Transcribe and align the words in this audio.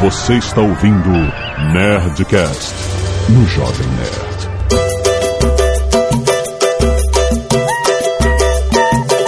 Você 0.00 0.34
está 0.34 0.60
ouvindo 0.60 1.10
Nerdcast 1.72 2.72
no 3.30 3.44
Jovem 3.48 3.88
Nerd. 3.88 4.48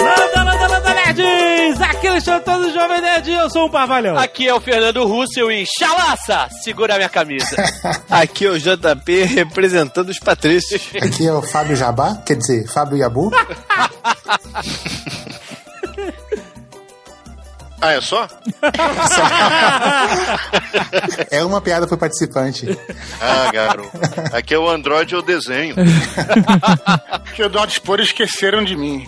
Landa, 0.01 0.43
landa, 0.45 0.67
landa, 0.69 0.93
nerds! 0.93 1.81
Aqui 1.81 2.07
é 2.07 2.13
o 2.13 2.21
do 2.61 2.73
Jovem 2.73 3.01
Nerd 3.01 3.29
e 3.29 3.33
eu 3.33 3.49
sou 3.49 3.65
um 3.65 3.69
parvalhão. 3.69 4.17
Aqui 4.17 4.47
é 4.47 4.53
o 4.53 4.61
Fernando 4.61 5.05
Russell 5.05 5.51
e 5.51 5.65
chalaça, 5.77 6.47
segura 6.63 6.95
minha 6.95 7.09
camisa. 7.09 7.57
Aqui 8.09 8.45
é 8.45 8.51
o 8.51 8.57
JP 8.57 9.25
representando 9.25 10.07
os 10.07 10.19
patrícios. 10.19 10.83
Aqui 11.01 11.27
é 11.27 11.33
o 11.33 11.41
Fábio 11.41 11.75
Jabá, 11.75 12.15
quer 12.25 12.37
dizer, 12.37 12.65
Fábio 12.69 12.95
Yabu. 12.95 13.29
Ah, 17.81 17.93
é 17.93 18.01
só? 18.01 18.27
É 21.31 21.43
uma 21.43 21.61
piada 21.61 21.87
pro 21.87 21.97
participante. 21.97 22.77
Ah, 23.19 23.49
garoto. 23.51 23.89
Aqui 24.33 24.53
é 24.53 24.57
o 24.59 24.69
Android 24.69 25.13
eu 25.13 25.21
desenho. 25.21 25.75
que 27.33 27.43
o 27.43 27.49
Dodge 27.49 27.75
Spor 27.75 27.99
esqueceram 27.99 28.63
de 28.63 28.75
mim. 28.75 29.07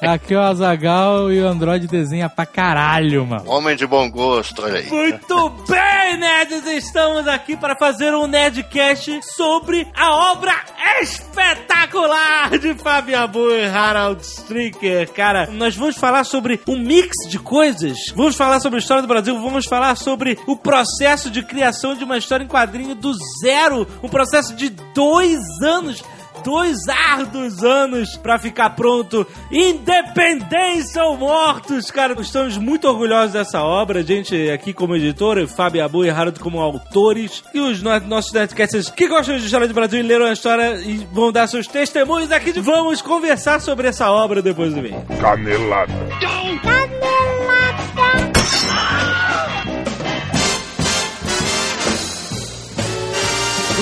Aqui 0.00 0.34
é 0.34 0.38
o 0.38 0.40
Azagal 0.40 1.32
e 1.32 1.40
o 1.40 1.46
Android 1.46 1.86
desenha 1.86 2.28
pra 2.28 2.44
caralho, 2.44 3.26
mano. 3.26 3.44
Homem 3.46 3.76
de 3.76 3.86
bom 3.86 4.10
gosto, 4.10 4.62
olha 4.62 4.78
aí. 4.78 4.88
Muito 4.88 5.50
bem, 5.68 6.16
nerds! 6.18 6.66
Estamos 6.66 7.26
aqui 7.28 7.56
para 7.56 7.76
fazer 7.76 8.14
um 8.14 8.26
Nerdcast 8.26 9.20
sobre 9.34 9.86
a 9.94 10.32
obra 10.32 10.52
espetacular 11.00 12.58
de 12.58 12.74
Fábio 12.74 13.18
Abu 13.18 13.50
e 13.50 13.64
Harald 13.64 14.20
Stricker. 14.22 15.10
Cara, 15.12 15.46
nós 15.50 15.76
vamos 15.76 15.96
falar 15.96 16.24
sobre 16.24 16.60
um 16.66 16.78
mix 16.78 17.16
de 17.28 17.38
coisas. 17.38 17.96
Vamos 18.14 18.36
falar 18.36 18.60
sobre 18.60 18.78
a 18.78 18.80
história 18.80 19.02
do 19.02 19.08
Brasil, 19.08 19.40
vamos 19.40 19.66
falar 19.66 19.96
sobre 19.96 20.38
o 20.46 20.56
processo 20.56 21.30
de 21.30 21.42
criação 21.42 21.94
de 21.94 22.04
uma 22.04 22.18
história 22.18 22.44
em 22.44 22.48
quadrinho 22.48 22.94
do 22.94 23.12
zero. 23.40 23.86
Um 24.02 24.08
processo 24.08 24.54
de 24.54 24.70
dois 24.94 25.40
anos 25.62 26.02
dois 26.42 26.76
árduos 26.88 27.62
anos 27.62 28.16
pra 28.16 28.38
ficar 28.38 28.70
pronto. 28.70 29.26
Independência 29.50 31.04
ou 31.04 31.16
Mortos, 31.16 31.90
cara. 31.90 32.20
Estamos 32.20 32.56
muito 32.56 32.88
orgulhosos 32.88 33.32
dessa 33.32 33.62
obra. 33.62 34.00
A 34.00 34.02
gente 34.02 34.50
aqui 34.50 34.72
como 34.72 34.96
editor, 34.96 35.46
Fábio 35.46 35.84
Abu 35.84 36.04
e 36.04 36.10
Harold 36.10 36.38
como 36.40 36.60
autores. 36.60 37.42
E 37.54 37.60
os 37.60 37.82
no 37.82 37.98
nossos 38.00 38.32
Nerdcasters 38.32 38.90
que 38.90 39.08
gostam 39.08 39.36
de 39.36 39.44
história 39.44 39.68
do 39.68 39.74
Brasil 39.74 40.00
e 40.00 40.02
leram 40.02 40.26
a 40.26 40.32
história 40.32 40.80
e 40.80 41.06
vão 41.12 41.30
dar 41.30 41.46
seus 41.46 41.66
testemunhos 41.66 42.32
aqui. 42.32 42.52
Vamos 42.60 43.00
conversar 43.00 43.60
sobre 43.60 43.88
essa 43.88 44.10
obra 44.10 44.42
depois 44.42 44.74
do 44.74 44.82
meio. 44.82 45.00
Canelada. 45.20 45.92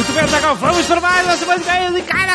Muito 0.00 0.14
bem, 0.14 0.26
Zagal, 0.28 0.56
vamos 0.56 0.86
para 0.86 0.98
mais 0.98 1.26
uma 1.26 1.36
semana 1.36 1.58
de 1.58 1.66
ganhos 1.66 1.98
e 1.98 2.02
cara 2.04 2.30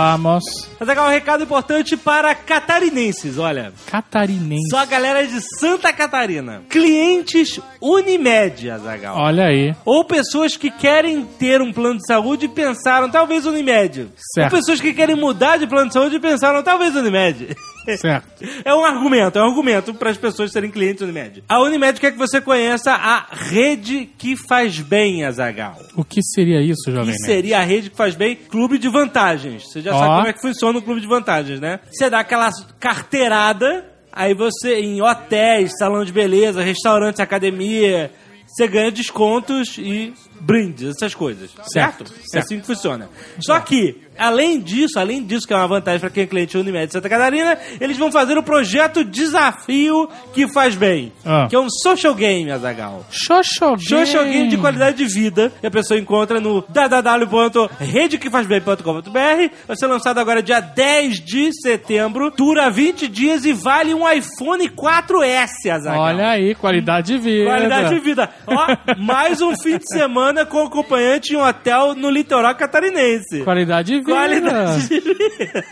Vamos. 0.00 0.44
Azagal, 0.78 1.06
um 1.06 1.10
recado 1.10 1.44
importante 1.44 1.96
para 1.96 2.34
catarinenses, 2.34 3.38
olha. 3.38 3.72
Catarinense. 3.86 4.68
Só 4.68 4.80
a 4.80 4.84
galera 4.84 5.26
de 5.26 5.40
Santa 5.58 5.90
Catarina. 5.90 6.62
Clientes 6.68 7.58
Unimed, 7.80 8.70
Azagal. 8.70 9.16
Olha 9.16 9.46
aí. 9.46 9.74
Ou 9.86 10.04
pessoas 10.04 10.54
que 10.54 10.70
querem 10.70 11.24
ter 11.24 11.62
um 11.62 11.72
plano 11.72 11.96
de 11.98 12.06
saúde 12.06 12.44
e 12.44 12.48
pensaram, 12.48 13.08
talvez 13.10 13.46
Unimed. 13.46 14.08
Certo. 14.34 14.52
Ou 14.52 14.58
pessoas 14.60 14.82
que 14.82 14.92
querem 14.92 15.16
mudar 15.16 15.56
de 15.56 15.66
plano 15.66 15.88
de 15.88 15.94
saúde 15.94 16.16
e 16.16 16.20
pensaram, 16.20 16.62
talvez 16.62 16.94
Unimed. 16.94 17.56
Certo. 17.98 18.26
É 18.64 18.74
um 18.74 18.84
argumento, 18.84 19.38
é 19.38 19.42
um 19.42 19.46
argumento 19.48 19.94
para 19.94 20.10
as 20.10 20.16
pessoas 20.18 20.50
serem 20.50 20.70
clientes 20.70 21.02
Unimed. 21.02 21.44
A 21.48 21.60
Unimed 21.62 22.00
quer 22.00 22.10
que 22.10 22.18
você 22.18 22.40
conheça 22.40 22.90
a 22.92 23.26
rede 23.30 24.10
que 24.18 24.34
faz 24.36 24.80
bem, 24.80 25.24
Azagal. 25.24 25.78
O 25.96 26.02
que 26.04 26.20
seria 26.20 26.60
isso, 26.60 26.90
Jovem 26.90 27.14
Que 27.14 27.20
Nerd? 27.22 27.24
seria 27.26 27.58
a 27.58 27.62
rede 27.62 27.90
que 27.90 27.96
faz 27.96 28.16
bem 28.16 28.34
Clube 28.34 28.76
de 28.78 28.88
Vantagens. 28.88 29.62
Você 29.70 29.80
já 29.86 29.94
Ó. 29.94 29.98
sabe 29.98 30.14
como 30.16 30.26
é 30.28 30.32
que 30.32 30.40
funciona 30.40 30.78
o 30.78 30.82
Clube 30.82 31.00
de 31.00 31.06
Vantagens, 31.06 31.60
né? 31.60 31.80
Você 31.90 32.10
dá 32.10 32.20
aquela 32.20 32.50
carteirada, 32.80 33.86
aí 34.12 34.34
você, 34.34 34.80
em 34.80 35.00
hotéis, 35.00 35.72
salão 35.78 36.04
de 36.04 36.12
beleza, 36.12 36.62
restaurantes, 36.62 37.20
academia, 37.20 38.10
você 38.46 38.66
ganha 38.66 38.90
descontos 38.90 39.76
e 39.78 40.12
brindes, 40.40 40.90
essas 40.96 41.14
coisas. 41.14 41.50
Certo? 41.72 42.08
Certo, 42.08 42.14
É 42.34 42.38
assim 42.38 42.60
que 42.60 42.66
funciona. 42.66 43.08
Só 43.40 43.58
que, 43.60 44.05
além 44.18 44.60
disso, 44.60 44.98
além 44.98 45.24
disso, 45.24 45.46
que 45.46 45.52
é 45.52 45.56
uma 45.56 45.68
vantagem 45.68 46.00
para 46.00 46.10
quem 46.10 46.24
é 46.24 46.26
cliente 46.26 46.58
Unimed 46.58 46.86
de 46.86 46.92
Santa 46.92 47.08
Catarina, 47.08 47.58
eles 47.80 47.96
vão 47.96 48.12
fazer 48.12 48.36
o 48.38 48.42
projeto 48.42 49.04
Desafio 49.04 50.08
que 50.32 50.48
faz 50.48 50.74
bem. 50.74 51.12
Ah. 51.24 51.46
Que 51.48 51.54
é 51.56 51.60
um 51.60 51.70
social 51.70 52.14
game, 52.14 52.50
Azagal. 52.50 53.04
Xoxo 53.10 53.76
Social 53.78 54.24
Game 54.24 54.48
de 54.48 54.56
qualidade 54.56 54.96
de 54.96 55.04
vida 55.06 55.52
que 55.60 55.66
a 55.66 55.70
pessoa 55.70 55.98
encontra 55.98 56.40
no 56.40 56.64
www.redekefazbem.com.br 56.68 59.56
vai 59.66 59.76
ser 59.76 59.86
lançado 59.86 60.18
agora 60.18 60.42
dia 60.42 60.60
10 60.60 61.24
de 61.24 61.50
setembro, 61.60 62.30
dura 62.30 62.70
20 62.70 63.08
dias 63.08 63.44
e 63.44 63.52
vale 63.52 63.92
um 63.94 64.10
iPhone 64.10 64.68
4S, 64.68 65.70
Azaghal. 65.70 66.02
Olha 66.02 66.30
aí, 66.30 66.54
qualidade 66.54 67.14
de 67.14 67.18
vida. 67.18 67.50
Qualidade 67.50 67.94
de 67.94 68.00
vida. 68.00 68.30
Ó, 68.46 68.66
mais 68.98 69.40
um 69.40 69.54
fim 69.56 69.78
de 69.78 69.88
semana 69.88 70.44
com 70.44 70.64
acompanhante 70.64 71.34
em 71.34 71.36
um 71.36 71.42
hotel 71.42 71.94
no 71.94 72.10
litoral 72.10 72.54
catarinense. 72.54 73.42
Qualidade 73.42 73.92
de 73.92 73.98
vida. 73.98 74.05
Qualidade 74.06 74.88
de 74.88 75.00
vida. 75.00 75.64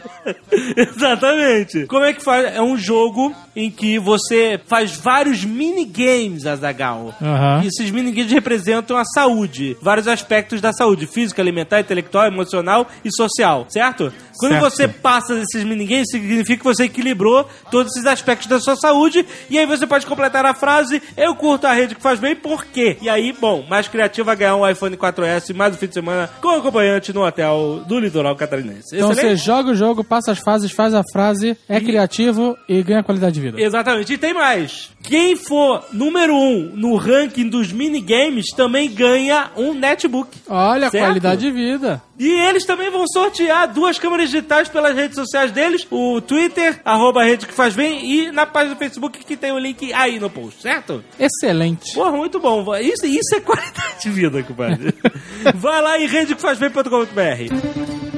Exatamente. 0.76 1.86
Como 1.86 2.04
é 2.04 2.12
que 2.12 2.22
faz? 2.22 2.54
É 2.54 2.60
um 2.60 2.76
jogo 2.76 3.34
em 3.56 3.70
que 3.70 3.98
você 3.98 4.60
faz 4.66 4.96
vários 4.96 5.44
minigames, 5.44 6.46
Azagal. 6.46 7.14
Aham. 7.22 7.62
E 7.62 7.68
esses 7.68 7.90
minigames 7.90 8.32
representam 8.32 8.96
a 8.96 9.04
saúde, 9.04 9.76
vários 9.80 10.08
aspectos 10.08 10.60
da 10.60 10.72
saúde, 10.72 11.06
física, 11.06 11.40
alimentar, 11.40 11.80
intelectual, 11.80 12.26
emocional 12.26 12.88
e 13.04 13.10
social, 13.14 13.66
certo? 13.68 14.12
Quando 14.38 14.52
Certo. 14.54 14.64
você 14.70 14.88
passa 14.88 15.34
esses 15.34 15.62
minigames, 15.64 16.08
significa 16.10 16.58
que 16.58 16.64
você 16.64 16.84
equilibrou 16.84 17.48
todos 17.70 17.92
esses 17.94 18.06
aspectos 18.06 18.48
da 18.48 18.58
sua 18.58 18.74
saúde, 18.76 19.24
e 19.48 19.56
aí 19.58 19.66
você 19.66 19.86
pode 19.86 20.06
completar 20.06 20.44
a 20.44 20.52
frase, 20.54 21.00
eu 21.16 21.34
curto 21.36 21.66
a 21.66 21.72
rede 21.72 21.94
que 21.94 22.02
faz 22.02 22.18
bem, 22.18 22.34
por 22.34 22.64
quê? 22.64 22.96
E 23.00 23.08
aí, 23.08 23.32
bom, 23.32 23.64
mais 23.68 23.86
criativo 23.86 24.26
vai 24.26 24.36
ganhar 24.36 24.56
um 24.56 24.68
iPhone 24.68 24.96
4S 24.96 25.54
mais 25.54 25.74
um 25.74 25.78
fim 25.78 25.86
de 25.86 25.94
semana 25.94 26.28
com 26.40 26.48
acompanhante 26.48 27.12
no 27.12 27.24
hotel 27.24 27.82
do 27.86 27.98
litoral 28.00 28.23
catarinense. 28.36 28.94
Então 28.96 29.08
você 29.08 29.20
Excelente? 29.20 29.44
joga 29.44 29.70
o 29.70 29.74
jogo, 29.74 30.04
passa 30.04 30.32
as 30.32 30.38
fases, 30.38 30.70
faz 30.72 30.94
a 30.94 31.02
frase, 31.12 31.56
é 31.68 31.80
criativo 31.80 32.56
e 32.68 32.82
ganha 32.82 33.02
qualidade 33.02 33.34
de 33.34 33.40
vida. 33.40 33.60
Exatamente. 33.60 34.12
E 34.12 34.18
tem 34.18 34.32
mais. 34.32 34.90
Quem 35.02 35.36
for 35.36 35.84
número 35.92 36.34
um 36.34 36.70
no 36.74 36.96
ranking 36.96 37.48
dos 37.48 37.72
minigames 37.72 38.46
também 38.56 38.90
ganha 38.90 39.50
um 39.56 39.74
netbook. 39.74 40.30
Olha, 40.48 40.90
Certo? 40.90 41.04
qualidade 41.04 41.40
de 41.42 41.50
vida. 41.50 42.02
E 42.18 42.28
eles 42.30 42.64
também 42.64 42.90
vão 42.90 43.06
sortear 43.08 43.72
duas 43.72 43.98
câmeras 43.98 44.30
digitais 44.30 44.68
pelas 44.68 44.94
redes 44.94 45.16
sociais 45.16 45.50
deles, 45.50 45.86
o 45.90 46.20
Twitter, 46.20 46.80
arroba 46.84 47.24
rede 47.24 47.46
que 47.46 47.52
faz 47.52 47.74
bem, 47.74 48.08
e 48.08 48.30
na 48.30 48.46
página 48.46 48.74
do 48.74 48.78
Facebook 48.78 49.24
que 49.24 49.36
tem 49.36 49.50
o 49.52 49.58
link 49.58 49.92
aí 49.92 50.20
no 50.20 50.30
post, 50.30 50.62
certo? 50.62 51.02
Excelente. 51.18 51.92
Porra, 51.92 52.12
muito 52.12 52.38
bom. 52.38 52.72
Isso, 52.76 53.04
isso 53.04 53.34
é 53.34 53.40
qualidade 53.40 54.02
de 54.02 54.10
vida, 54.10 54.42
compadre. 54.44 54.94
Vai 55.56 55.82
lá 55.82 55.98
em 55.98 56.06
redekefazbem.com.br. 56.06 58.13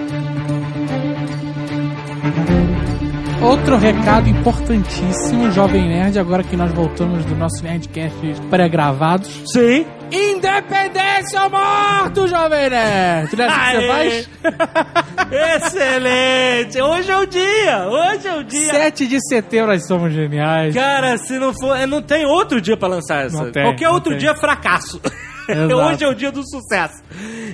Outro 3.42 3.76
recado 3.76 4.28
importantíssimo, 4.28 5.50
Jovem 5.52 5.88
Nerd, 5.88 6.18
agora 6.18 6.42
que 6.42 6.56
nós 6.56 6.72
voltamos 6.72 7.24
do 7.26 7.34
nosso 7.36 7.62
Nerdcast 7.62 8.16
pré-gravados. 8.50 9.42
Sim. 9.52 9.86
Independência 10.10 11.42
ou 11.42 11.50
morto, 11.50 12.26
Jovem 12.26 12.70
Nerd! 12.70 13.36
Não 13.36 13.44
é 13.44 13.48
assim 13.48 13.76
que 13.76 13.76
você 13.76 13.86
faz? 13.88 15.66
Excelente! 15.66 16.80
Hoje 16.80 17.10
é 17.10 17.16
o 17.18 17.26
dia! 17.26 17.86
Hoje 17.88 18.28
é 18.28 18.36
o 18.36 18.44
dia! 18.44 18.70
7 18.72 19.06
de 19.06 19.18
setembro 19.28 19.68
nós 19.72 19.86
somos 19.86 20.12
geniais. 20.12 20.74
Cara, 20.74 21.18
se 21.18 21.38
não 21.38 21.52
for. 21.52 21.76
é, 21.76 21.86
Não 21.86 22.00
tem 22.02 22.24
outro 22.24 22.60
dia 22.60 22.76
pra 22.76 22.88
lançar 22.88 23.26
essa. 23.26 23.50
Tem, 23.52 23.62
Qualquer 23.64 23.90
outro 23.90 24.10
tem. 24.10 24.18
dia 24.18 24.30
é 24.30 24.36
fracasso. 24.36 25.00
Hoje 25.74 26.04
é 26.04 26.08
o 26.08 26.14
dia 26.14 26.30
do 26.30 26.42
sucesso. 26.46 27.02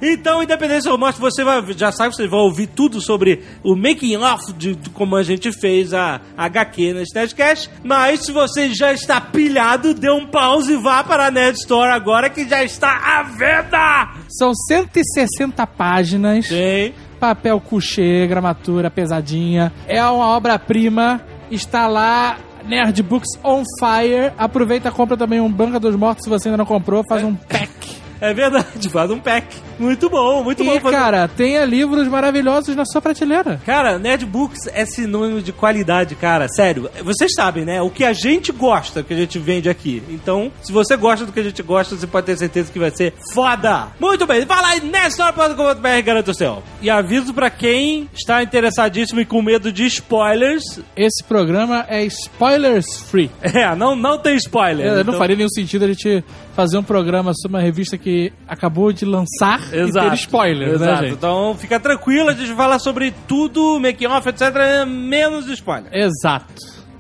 Então, 0.03 0.43
Independência 0.43 0.91
ou 0.91 0.99
Morte, 0.99 1.21
você 1.21 1.45
vai, 1.45 1.63
já 1.77 1.93
sabe, 1.93 2.15
você 2.15 2.27
vai 2.27 2.41
ouvir 2.41 2.67
tudo 2.67 3.01
sobre 3.01 3.43
o 3.63 3.77
making 3.77 4.17
off 4.17 4.53
de, 4.53 4.75
de 4.75 4.91
como 4.91 5.17
a 5.17 5.23
gente 5.23 5.53
fez 5.53 5.95
a 5.95 6.21
HQ 6.37 6.95
nesse 6.95 7.15
Nerdcast. 7.15 7.71
Mas 7.85 8.21
se 8.21 8.33
você 8.33 8.75
já 8.75 8.93
está 8.93 9.21
pilhado, 9.21 9.95
dê 9.95 10.11
um 10.11 10.27
pause 10.27 10.73
e 10.73 10.77
vá 10.77 11.05
para 11.05 11.27
a 11.27 11.31
Nerd 11.31 11.59
Store 11.59 11.91
agora 11.93 12.29
que 12.29 12.49
já 12.49 12.65
está 12.65 13.19
à 13.19 13.23
venda! 13.23 14.15
São 14.29 14.55
160 14.55 15.67
páginas. 15.67 16.47
Sim. 16.47 16.93
papel 17.21 17.61
couché, 17.61 18.27
gramatura 18.27 18.91
pesadinha. 18.91 19.73
É 19.87 20.03
uma 20.05 20.27
obra-prima. 20.29 21.21
Está 21.51 21.87
lá. 21.87 22.39
Nerd 22.67 23.03
Books 23.03 23.29
on 23.43 23.63
Fire. 23.79 24.33
Aproveita 24.37 24.89
e 24.89 24.93
compra 24.93 25.17
também 25.17 25.41
um 25.41 25.51
Banca 25.51 25.79
dos 25.79 25.97
Mortos 25.97 26.25
se 26.25 26.31
você 26.31 26.49
ainda 26.49 26.59
não 26.59 26.67
comprou. 26.67 27.05
Faz 27.09 27.23
um 27.25 27.35
pack. 27.35 28.02
É 28.23 28.33
verdade, 28.33 28.89
faz 28.91 29.11
um 29.11 29.19
pack. 29.19 29.49
Muito 29.81 30.09
bom, 30.09 30.45
muito 30.45 30.63
bom. 30.63 30.75
E, 30.77 30.81
cara, 30.81 31.27
tenha 31.27 31.65
livros 31.65 32.07
maravilhosos 32.07 32.77
na 32.77 32.85
sua 32.85 33.01
prateleira. 33.03 33.61
Cara, 33.67 33.99
Netbooks 33.99 34.69
é 34.73 34.87
sinônimo 34.87 35.43
de 35.43 35.53
qualidade, 35.53 36.15
cara. 36.15 36.47
Sério, 36.49 36.89
vocês 37.03 37.33
sabem, 37.35 37.65
né? 37.65 37.83
O 37.83 37.91
que 37.91 38.05
a 38.05 38.13
gente 38.13 38.53
gosta, 38.53 39.03
que 39.03 39.13
a 39.13 39.17
gente 39.17 39.39
vende 39.41 39.69
aqui. 39.69 40.01
Então, 40.09 40.53
se 40.63 40.73
você 40.73 40.97
gosta 40.97 41.27
do 41.27 41.33
que 41.33 41.41
a 41.41 41.43
gente 41.43 41.61
gosta, 41.65 41.97
você 41.97 42.07
pode 42.07 42.27
ter 42.27 42.37
certeza 42.39 42.71
que 42.71 42.79
vai 42.79 42.91
ser 42.93 43.13
foda. 43.35 43.89
Muito 43.99 44.25
bem, 44.25 44.45
vai 44.45 44.63
lá 44.63 44.77
em 44.77 44.81
nestor.com.br, 44.83 46.03
garanto 46.05 46.31
o 46.31 46.35
seu. 46.35 46.63
E 46.81 46.89
aviso 46.89 47.35
pra 47.35 47.51
quem 47.51 48.09
está 48.15 48.41
interessadíssimo 48.43 49.21
e 49.21 49.25
com 49.25 49.43
medo 49.43 49.73
de 49.73 49.85
spoilers. 49.87 50.63
Esse 50.97 51.25
programa 51.25 51.85
é 51.89 52.05
spoilers 52.05 52.87
free. 53.11 53.31
É, 53.43 53.75
não, 53.75 53.97
não 53.97 54.17
tem 54.19 54.37
spoiler. 54.37 54.87
É, 54.87 55.01
então- 55.01 55.13
Não 55.13 55.19
faria 55.19 55.35
nenhum 55.37 55.49
sentido 55.49 55.85
a 55.85 55.89
gente 55.89 56.23
fazer 56.55 56.79
um 56.79 56.83
programa 56.83 57.33
sobre 57.35 57.57
uma 57.57 57.63
revista 57.63 57.97
que 57.97 58.33
acabou 58.47 58.93
de 58.93 59.05
lançar 59.05 59.61
e 59.73 59.91
ter 59.91 60.13
spoilers, 60.15 60.75
Exato. 60.75 60.93
né, 60.93 60.97
gente? 61.09 61.15
Então 61.15 61.55
fica 61.59 61.81
tranquilo, 61.81 62.31
a 62.31 62.35
gente 62.35 62.55
fala 62.55 62.79
sobre 62.79 63.13
tudo, 63.27 63.79
making 63.81 64.07
off, 64.07 64.29
etc, 64.29 64.87
menos 64.87 65.49
spoiler. 65.49 65.93
Exato. 65.93 66.53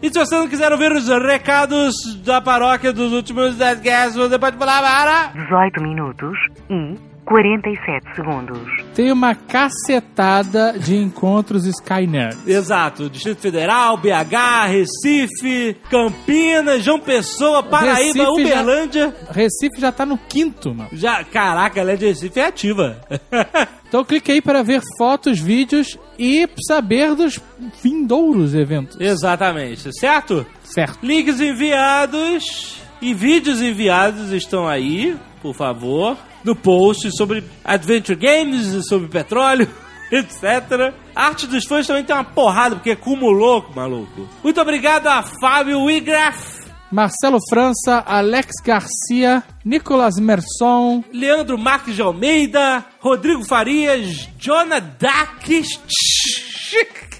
E 0.02 0.08
se 0.08 0.18
você 0.18 0.34
não 0.36 0.48
quiser 0.48 0.72
ouvir 0.72 0.90
os 0.90 1.06
recados 1.06 1.94
da 2.24 2.40
paróquia 2.40 2.92
dos 2.92 3.12
últimos 3.12 3.54
10 3.54 3.80
guests, 3.80 4.16
você 4.16 4.36
pode 4.36 4.56
pular 4.56 4.82
para... 4.82 5.42
18 5.44 5.80
minutos 5.80 6.36
e 6.68 7.11
47 7.24 8.16
segundos. 8.16 8.58
Tem 8.94 9.10
uma 9.12 9.34
cacetada 9.34 10.78
de 10.78 10.96
encontros 10.96 11.64
Skynet. 11.66 12.36
Exato, 12.46 13.08
Distrito 13.08 13.40
Federal, 13.40 13.96
BH, 13.96 14.66
Recife, 14.68 15.76
Campinas, 15.88 16.82
João 16.82 16.98
Pessoa, 16.98 17.62
Paraíba, 17.62 17.94
Recife 18.02 18.18
já- 18.18 18.30
Uberlândia. 18.60 19.16
Recife 19.30 19.80
já 19.80 19.92
tá 19.92 20.04
no 20.04 20.18
quinto, 20.18 20.74
mano. 20.74 20.90
Já, 20.92 21.22
caraca, 21.24 21.80
ela 21.80 21.92
é 21.92 21.96
de 21.96 22.06
Recife 22.06 22.40
é 22.40 22.46
ativa. 22.46 23.00
Então 23.92 24.02
clique 24.06 24.32
aí 24.32 24.40
para 24.40 24.62
ver 24.62 24.80
fotos, 24.96 25.38
vídeos 25.38 25.98
e 26.18 26.48
saber 26.66 27.14
dos 27.14 27.38
vindouros 27.82 28.54
eventos. 28.54 28.98
Exatamente, 28.98 29.90
certo? 30.00 30.46
Certo. 30.64 30.98
Links 31.02 31.38
enviados 31.40 32.78
e 33.02 33.12
vídeos 33.12 33.60
enviados 33.60 34.32
estão 34.32 34.66
aí, 34.66 35.14
por 35.42 35.54
favor, 35.54 36.16
no 36.44 36.54
post 36.56 37.10
sobre 37.16 37.44
Adventure 37.64 38.18
Games, 38.18 38.86
sobre 38.88 39.08
petróleo, 39.08 39.68
etc. 40.10 40.94
A 41.14 41.26
arte 41.26 41.46
dos 41.46 41.64
fãs 41.64 41.86
também 41.86 42.04
tem 42.04 42.14
uma 42.14 42.24
porrada, 42.24 42.76
porque 42.76 42.92
acumulou, 42.92 43.70
maluco. 43.74 44.28
Muito 44.42 44.60
obrigado 44.60 45.06
a 45.06 45.22
Fábio 45.22 45.84
Wigraf, 45.84 46.62
Marcelo 46.92 47.38
França, 47.48 48.04
Alex 48.06 48.56
Garcia, 48.62 49.42
Nicolas 49.64 50.16
Merson, 50.20 51.02
Leandro 51.10 51.56
Marques 51.56 51.96
de 51.96 52.02
Almeida, 52.02 52.84
Rodrigo 53.00 53.42
Farias, 53.44 54.28
Jonah 54.38 54.78
Dakis. 54.80 55.80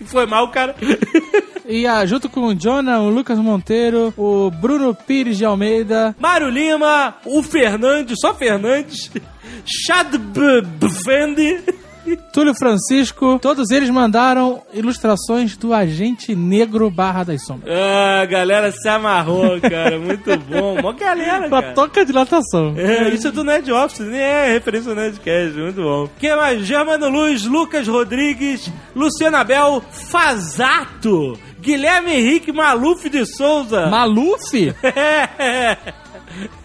Foi 0.07 0.27
mal, 0.27 0.49
cara. 0.51 0.75
e 1.67 1.87
ah, 1.87 2.05
junto 2.07 2.29
com 2.29 2.47
o 2.47 2.55
Jonah, 2.55 3.01
o 3.01 3.09
Lucas 3.11 3.39
Monteiro, 3.39 4.13
o 4.17 4.51
Bruno 4.51 4.95
Pires 4.95 5.37
de 5.39 5.45
Almeida, 5.45 6.15
Mário 6.19 6.49
Lima, 6.49 7.15
o 7.25 7.43
Fernandes, 7.43 8.17
só 8.21 8.35
Fernandes, 8.35 9.11
Chad 9.65 10.17
B- 10.17 10.63
Bfendi, 10.63 11.61
Túlio 12.33 12.55
Francisco, 12.55 13.39
todos 13.41 13.71
eles 13.71 13.89
mandaram 13.91 14.63
ilustrações 14.73 15.57
do 15.57 15.73
Agente 15.73 16.35
Negro 16.35 16.91
Barra 16.91 17.25
das 17.25 17.45
Sombras. 17.45 17.73
Ah, 17.73 18.21
a 18.23 18.27
galera 18.27 18.73
se 18.73 18.89
amarrou, 18.89 19.61
cara. 19.61 19.99
Muito 19.99 20.37
bom. 20.49 20.81
Mó 20.83 20.93
galera, 20.93 21.49
Pra 21.49 21.63
cara. 21.63 21.75
toca 21.75 22.05
de 22.05 22.13
natação. 22.13 22.75
É, 22.77 23.09
isso 23.11 23.29
é 23.29 23.31
do 23.31 23.45
Nerd 23.45 23.71
Office, 23.71 24.01
nem 24.01 24.21
é 24.21 24.53
referência 24.53 24.91
ao 24.91 24.97
Nerdcast, 24.97 25.57
muito 25.59 25.83
bom. 25.83 26.09
Quem 26.19 26.35
mais? 26.37 26.67
Germano 26.67 27.09
Luz, 27.09 27.45
Lucas 27.45 27.87
Rodrigues, 27.87 28.71
Luciana 28.97 29.41
Abel, 29.41 29.83
Fazato, 29.91 31.39
Guilherme 31.61 32.13
Henrique 32.13 32.51
Maluf 32.53 33.09
de 33.09 33.25
Souza. 33.25 33.87
Maluf, 33.87 34.41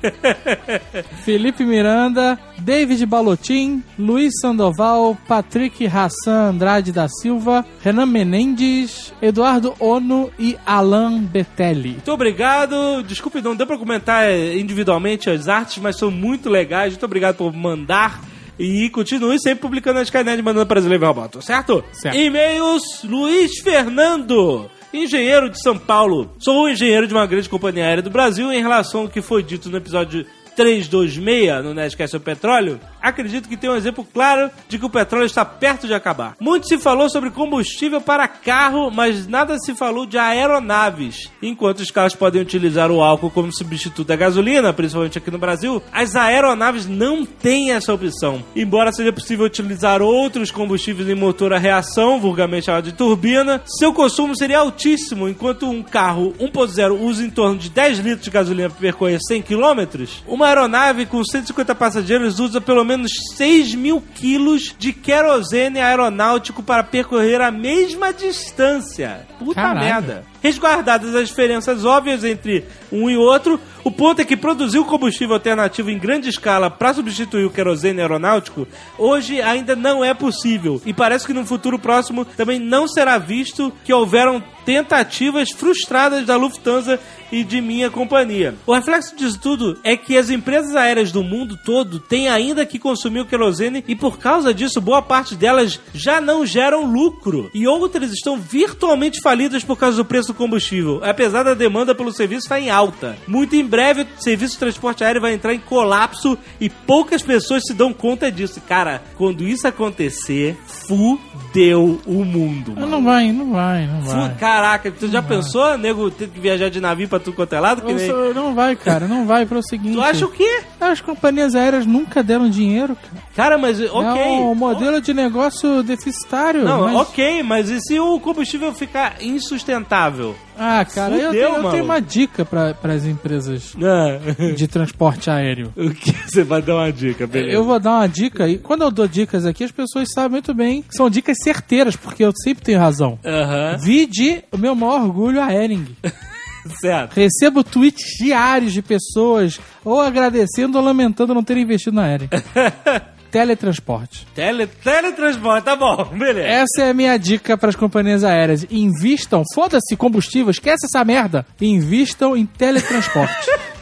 Felipe 1.23 1.63
Miranda, 1.63 2.39
David 2.59 3.05
Balotin, 3.05 3.83
Luiz 3.97 4.33
Sandoval, 4.41 5.17
Patrick 5.27 5.85
Hassan 5.85 6.49
Andrade 6.49 6.91
da 6.91 7.07
Silva, 7.07 7.65
Renan 7.81 8.05
Menendez, 8.05 9.13
Eduardo 9.21 9.73
Ono 9.79 10.31
e 10.37 10.57
Alan 10.65 11.19
Betelli. 11.19 11.91
Muito 11.91 12.11
obrigado. 12.11 13.03
Desculpe, 13.03 13.41
não 13.41 13.55
deu 13.55 13.67
pra 13.67 13.77
comentar 13.77 14.29
eh, 14.29 14.57
individualmente 14.57 15.29
as 15.29 15.47
artes, 15.47 15.77
mas 15.79 15.97
são 15.97 16.11
muito 16.11 16.49
legais. 16.49 16.93
Muito 16.93 17.05
obrigado 17.05 17.35
por 17.35 17.53
mandar. 17.53 18.21
E 18.59 18.89
continue 18.89 19.39
sempre 19.39 19.61
publicando 19.61 19.99
nas 19.99 20.07
Skynet 20.07 20.41
mandando 20.41 20.65
para 20.65 20.75
Brasileiro 20.75 21.05
Roboto, 21.05 21.41
certo? 21.43 21.83
Certo. 21.91 22.17
E-mails, 22.17 23.03
Luiz 23.03 23.59
Fernando. 23.59 24.67
Engenheiro 24.93 25.49
de 25.49 25.61
São 25.61 25.77
Paulo. 25.77 26.31
Sou 26.39 26.69
engenheiro 26.69 27.07
de 27.07 27.13
uma 27.13 27.25
grande 27.25 27.49
companhia 27.49 27.85
aérea 27.85 28.01
do 28.01 28.09
Brasil 28.09 28.51
em 28.51 28.61
relação 28.61 29.01
ao 29.01 29.09
que 29.09 29.21
foi 29.21 29.43
dito 29.43 29.69
no 29.69 29.77
episódio 29.77 30.25
326 30.55 31.63
no 31.63 31.73
Nerdcast 31.73 32.17
petróleo, 32.19 32.79
acredito 33.07 33.49
que 33.49 33.57
tem 33.57 33.69
um 33.69 33.75
exemplo 33.75 34.05
claro 34.13 34.49
de 34.67 34.77
que 34.77 34.85
o 34.85 34.89
petróleo 34.89 35.25
está 35.25 35.45
perto 35.45 35.87
de 35.87 35.93
acabar. 35.93 36.35
Muito 36.39 36.67
se 36.67 36.77
falou 36.77 37.09
sobre 37.09 37.29
combustível 37.29 38.01
para 38.01 38.27
carro, 38.27 38.91
mas 38.91 39.27
nada 39.27 39.57
se 39.59 39.73
falou 39.75 40.05
de 40.05 40.17
aeronaves. 40.17 41.31
Enquanto 41.41 41.79
os 41.79 41.91
carros 41.91 42.15
podem 42.15 42.41
utilizar 42.41 42.91
o 42.91 43.01
álcool 43.01 43.31
como 43.31 43.53
substituto 43.53 44.07
da 44.07 44.15
gasolina, 44.15 44.73
principalmente 44.73 45.17
aqui 45.17 45.31
no 45.31 45.37
Brasil, 45.37 45.81
as 45.91 46.15
aeronaves 46.15 46.85
não 46.85 47.25
têm 47.25 47.71
essa 47.71 47.93
opção. 47.93 48.43
Embora 48.55 48.91
seja 48.91 49.13
possível 49.13 49.45
utilizar 49.45 50.01
outros 50.01 50.51
combustíveis 50.51 51.09
em 51.09 51.15
motor 51.15 51.53
a 51.53 51.57
reação, 51.57 52.19
vulgarmente 52.19 52.65
chamado 52.65 52.85
de 52.85 52.93
turbina, 52.93 53.61
seu 53.65 53.93
consumo 53.93 54.35
seria 54.35 54.59
altíssimo, 54.59 55.29
enquanto 55.29 55.69
um 55.69 55.83
carro 55.83 56.33
1.0 56.39 56.99
usa 56.99 57.23
em 57.23 57.29
torno 57.29 57.57
de 57.57 57.69
10 57.69 57.99
litros 57.99 58.23
de 58.23 58.31
gasolina 58.31 58.69
para 58.69 58.79
percorrer 58.79 59.19
100 59.21 59.41
km, 59.43 60.05
uma 60.25 60.47
aeronave 60.47 61.05
com 61.05 61.23
150 61.23 61.75
passageiros 61.75 62.39
usa 62.39 62.59
pelo 62.59 62.83
menos 62.83 62.96
6 63.05 63.75
mil 63.75 64.01
quilos 64.15 64.73
de 64.77 64.93
querosene 64.93 65.79
aeronáutico 65.81 66.63
para 66.63 66.83
percorrer 66.83 67.41
a 67.41 67.51
mesma 67.51 68.13
distância. 68.13 69.27
Puta 69.37 69.55
Caralho. 69.61 69.79
merda. 69.79 70.25
Resguardadas 70.41 71.15
as 71.15 71.29
diferenças 71.29 71.83
óbvias 71.83 72.23
entre 72.23 72.65
um 72.91 73.09
e 73.09 73.17
outro, 73.17 73.59
o 73.83 73.91
ponto 73.91 74.21
é 74.21 74.25
que 74.25 74.35
produzir 74.35 74.79
o 74.79 74.85
combustível 74.85 75.33
alternativo 75.33 75.89
em 75.89 75.97
grande 75.97 76.29
escala 76.29 76.69
para 76.69 76.93
substituir 76.93 77.45
o 77.45 77.49
querosene 77.49 78.01
aeronáutico 78.01 78.67
hoje 78.97 79.41
ainda 79.41 79.75
não 79.75 80.03
é 80.03 80.13
possível. 80.13 80.81
E 80.85 80.93
parece 80.93 81.25
que 81.25 81.33
no 81.33 81.45
futuro 81.45 81.79
próximo 81.79 82.25
também 82.25 82.59
não 82.59 82.87
será 82.87 83.17
visto 83.17 83.71
que 83.83 83.93
houveram 83.93 84.43
tentativas 84.65 85.49
frustradas 85.51 86.25
da 86.25 86.35
Lufthansa 86.35 86.99
e 87.31 87.43
de 87.43 87.61
minha 87.61 87.89
companhia. 87.89 88.55
O 88.65 88.73
reflexo 88.73 89.15
disso 89.15 89.39
tudo 89.39 89.79
é 89.83 89.95
que 89.95 90.17
as 90.17 90.29
empresas 90.29 90.75
aéreas 90.75 91.09
do 91.09 91.23
mundo 91.23 91.57
todo 91.63 91.99
têm 91.99 92.27
ainda 92.27 92.65
que 92.65 92.77
consumir 92.77 93.21
o 93.21 93.25
querosene 93.25 93.83
e 93.87 93.95
por 93.95 94.17
causa 94.17 94.53
disso 94.53 94.81
boa 94.81 95.01
parte 95.01 95.35
delas 95.35 95.79
já 95.93 96.19
não 96.19 96.45
geram 96.45 96.85
lucro 96.85 97.49
e 97.53 97.65
outras 97.65 98.11
estão 98.11 98.37
virtualmente 98.37 99.21
falidas 99.21 99.63
por 99.63 99.77
causa 99.77 99.97
do 99.97 100.05
preço 100.05 100.26
do 100.27 100.33
combustível, 100.33 101.01
apesar 101.03 101.43
da 101.43 101.53
demanda 101.53 101.93
pelo 101.95 102.11
serviço 102.11 102.43
estar 102.45 102.59
em 102.59 102.69
alta. 102.69 103.15
Muito 103.27 103.55
em 103.55 103.65
breve 103.65 104.01
o 104.03 104.07
serviço 104.21 104.53
de 104.53 104.59
transporte 104.59 105.03
aéreo 105.03 105.21
vai 105.21 105.33
entrar 105.33 105.53
em 105.53 105.59
colapso 105.59 106.37
e 106.59 106.69
poucas 106.69 107.21
pessoas 107.21 107.63
se 107.65 107.73
dão 107.73 107.91
conta 107.93 108.31
disso. 108.31 108.61
Cara, 108.67 109.01
quando 109.17 109.43
isso 109.47 109.67
acontecer, 109.67 110.57
fudeu 110.65 111.99
o 112.05 112.23
mundo. 112.25 112.73
mano. 112.75 112.87
Não 112.87 113.03
vai, 113.03 113.31
não 113.31 113.51
vai, 113.51 113.85
não 113.87 114.01
vai. 114.01 114.35
Caraca, 114.35 114.91
tu 114.91 115.07
já 115.07 115.21
pensou, 115.21 115.77
nego, 115.77 116.09
ter 116.09 116.27
que 116.29 116.39
viajar 116.39 116.69
de 116.69 116.79
navio 116.79 117.07
pra 117.07 117.19
tudo 117.19 117.35
quanto 117.35 117.53
é 117.53 117.59
lado? 117.59 117.81
Que 117.81 117.93
nem- 117.93 118.33
Não, 118.33 118.53
vai, 118.55 118.75
cara, 118.75 119.07
não 119.07 119.25
vai 119.25 119.45
para 119.45 119.57
o 119.59 119.63
seguinte. 119.63 119.93
Tu 119.95 120.01
acha 120.01 120.25
o 120.25 120.31
quê? 120.31 120.61
As 120.79 121.01
companhias 121.01 121.55
aéreas 121.55 121.85
nunca 121.85 122.21
deram 122.21 122.49
dinheiro, 122.49 122.95
cara. 122.95 123.23
Cara, 123.35 123.57
mas 123.57 123.79
ok. 123.81 124.21
É 124.21 124.27
um 124.27 124.53
modelo 124.55 125.01
de 125.01 125.13
negócio 125.13 125.81
deficitário. 125.83 126.63
Não, 126.63 126.81
mas- 126.81 126.95
ok, 126.95 127.43
mas 127.43 127.69
e 127.69 127.79
se 127.81 127.99
o 127.99 128.19
combustível 128.19 128.73
ficar 128.73 129.15
insustentável? 129.21 130.35
Ah, 130.59 130.83
cara, 130.85 131.15
eu, 131.15 131.27
Fudeu, 131.27 131.31
tenho, 131.53 131.63
eu 131.65 131.71
tenho 131.71 131.83
uma 131.83 132.01
dica 132.01 132.43
para 132.43 132.75
as 132.93 133.05
empresas 133.05 133.75
Ah, 133.77 134.53
de 134.55 134.67
transporte 134.67 135.29
aéreo. 135.29 135.71
o 135.77 135.91
que 135.91 136.11
você 136.11 136.43
vai 136.43 136.61
dar 136.61 136.75
uma 136.75 136.91
dica, 136.91 137.27
beleza? 137.27 137.53
Eu 137.53 137.63
vou 137.63 137.79
dar 137.79 137.91
uma 137.99 138.07
dica 138.07 138.47
e 138.47 138.57
quando 138.57 138.81
eu 138.83 138.89
dou 138.91 139.07
dicas 139.07 139.45
aqui, 139.45 139.63
as 139.63 139.71
pessoas 139.71 140.07
sabem 140.13 140.31
muito 140.31 140.53
bem 140.53 140.81
que 140.81 140.95
são 140.95 141.09
dicas 141.09 141.37
certeiras, 141.43 141.95
porque 141.95 142.23
eu 142.23 142.31
sempre 142.43 142.63
tenho 142.63 142.79
razão. 142.79 143.19
Aham, 143.25 143.77
Vide 143.79 144.43
o 144.51 144.57
meu 144.57 144.73
maior 144.75 145.01
orgulho, 145.03 145.41
a 145.41 145.53
Ering. 145.53 145.87
certo. 146.79 147.13
Recebo 147.15 147.63
tweets 147.63 148.17
diários 148.19 148.73
de 148.73 148.81
pessoas 148.81 149.59
ou 149.83 150.01
agradecendo 150.01 150.77
ou 150.77 150.83
lamentando 150.83 151.33
não 151.33 151.43
terem 151.43 151.63
investido 151.63 151.95
na 151.95 152.11
Ering. 152.13 152.29
Teletransporte. 153.31 154.25
Tele, 154.33 154.67
teletransporte, 154.67 155.65
tá 155.65 155.75
bom, 155.75 156.05
beleza. 156.05 156.47
Essa 156.47 156.83
é 156.87 156.89
a 156.91 156.93
minha 156.93 157.17
dica 157.17 157.57
para 157.57 157.69
as 157.69 157.75
companhias 157.75 158.23
aéreas. 158.23 158.65
Invistam, 158.71 159.43
foda-se 159.53 159.95
combustível, 159.97 160.49
esquece 160.49 160.85
essa 160.85 161.03
merda. 161.03 161.45
Invistam 161.59 162.37
em 162.37 162.45
teletransporte. 162.45 163.51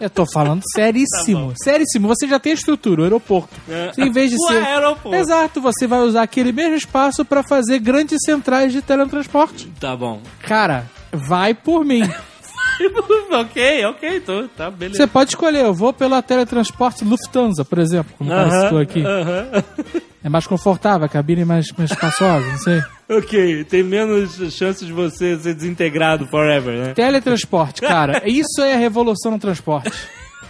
Eu 0.00 0.10
tô 0.10 0.26
falando 0.26 0.62
seríssimo. 0.74 1.54
seríssimo. 1.56 2.06
Você 2.08 2.26
já 2.28 2.38
tem 2.38 2.52
estrutura, 2.52 3.00
o 3.00 3.04
aeroporto. 3.04 3.48
Você, 3.66 4.02
em 4.02 4.10
vez 4.10 4.30
de 4.30 4.36
O 4.40 4.48
ser. 4.48 4.62
aeroporto. 4.62 5.14
Exato, 5.16 5.60
você 5.60 5.86
vai 5.86 6.00
usar 6.00 6.22
aquele 6.22 6.52
mesmo 6.52 6.74
espaço 6.74 7.24
pra 7.24 7.42
fazer 7.42 7.78
grandes 7.78 8.18
centrais 8.24 8.72
de 8.72 8.82
teletransporte. 8.82 9.68
Tá 9.80 9.96
bom. 9.96 10.20
Cara, 10.42 10.84
vai 11.28 11.54
por 11.54 11.84
mim. 11.84 12.02
ok, 13.30 13.84
ok, 13.86 14.20
tô, 14.20 14.48
tá, 14.48 14.70
beleza. 14.70 14.98
Você 14.98 15.06
pode 15.06 15.30
escolher, 15.30 15.64
eu 15.64 15.74
vou 15.74 15.92
pela 15.92 16.22
teletransporte 16.22 17.04
Lufthansa, 17.04 17.64
por 17.64 17.78
exemplo, 17.78 18.14
como 18.18 18.32
Aham, 18.32 18.48
parece 18.50 18.76
aqui. 18.76 19.02
aham. 19.04 19.64
É 20.24 20.28
mais 20.28 20.44
confortável, 20.44 21.06
a 21.06 21.08
cabine 21.08 21.42
é 21.42 21.44
mais, 21.44 21.70
mais 21.78 21.88
espaçosa, 21.88 22.44
não 22.44 22.58
sei. 22.58 22.82
Ok, 23.08 23.62
tem 23.62 23.84
menos 23.84 24.34
chance 24.52 24.84
de 24.84 24.92
você 24.92 25.38
ser 25.38 25.54
desintegrado 25.54 26.26
forever, 26.26 26.76
né? 26.76 26.94
Teletransporte, 26.94 27.80
cara, 27.80 28.20
isso 28.28 28.60
é 28.60 28.74
a 28.74 28.76
revolução 28.76 29.30
no 29.30 29.38
transporte. 29.38 29.92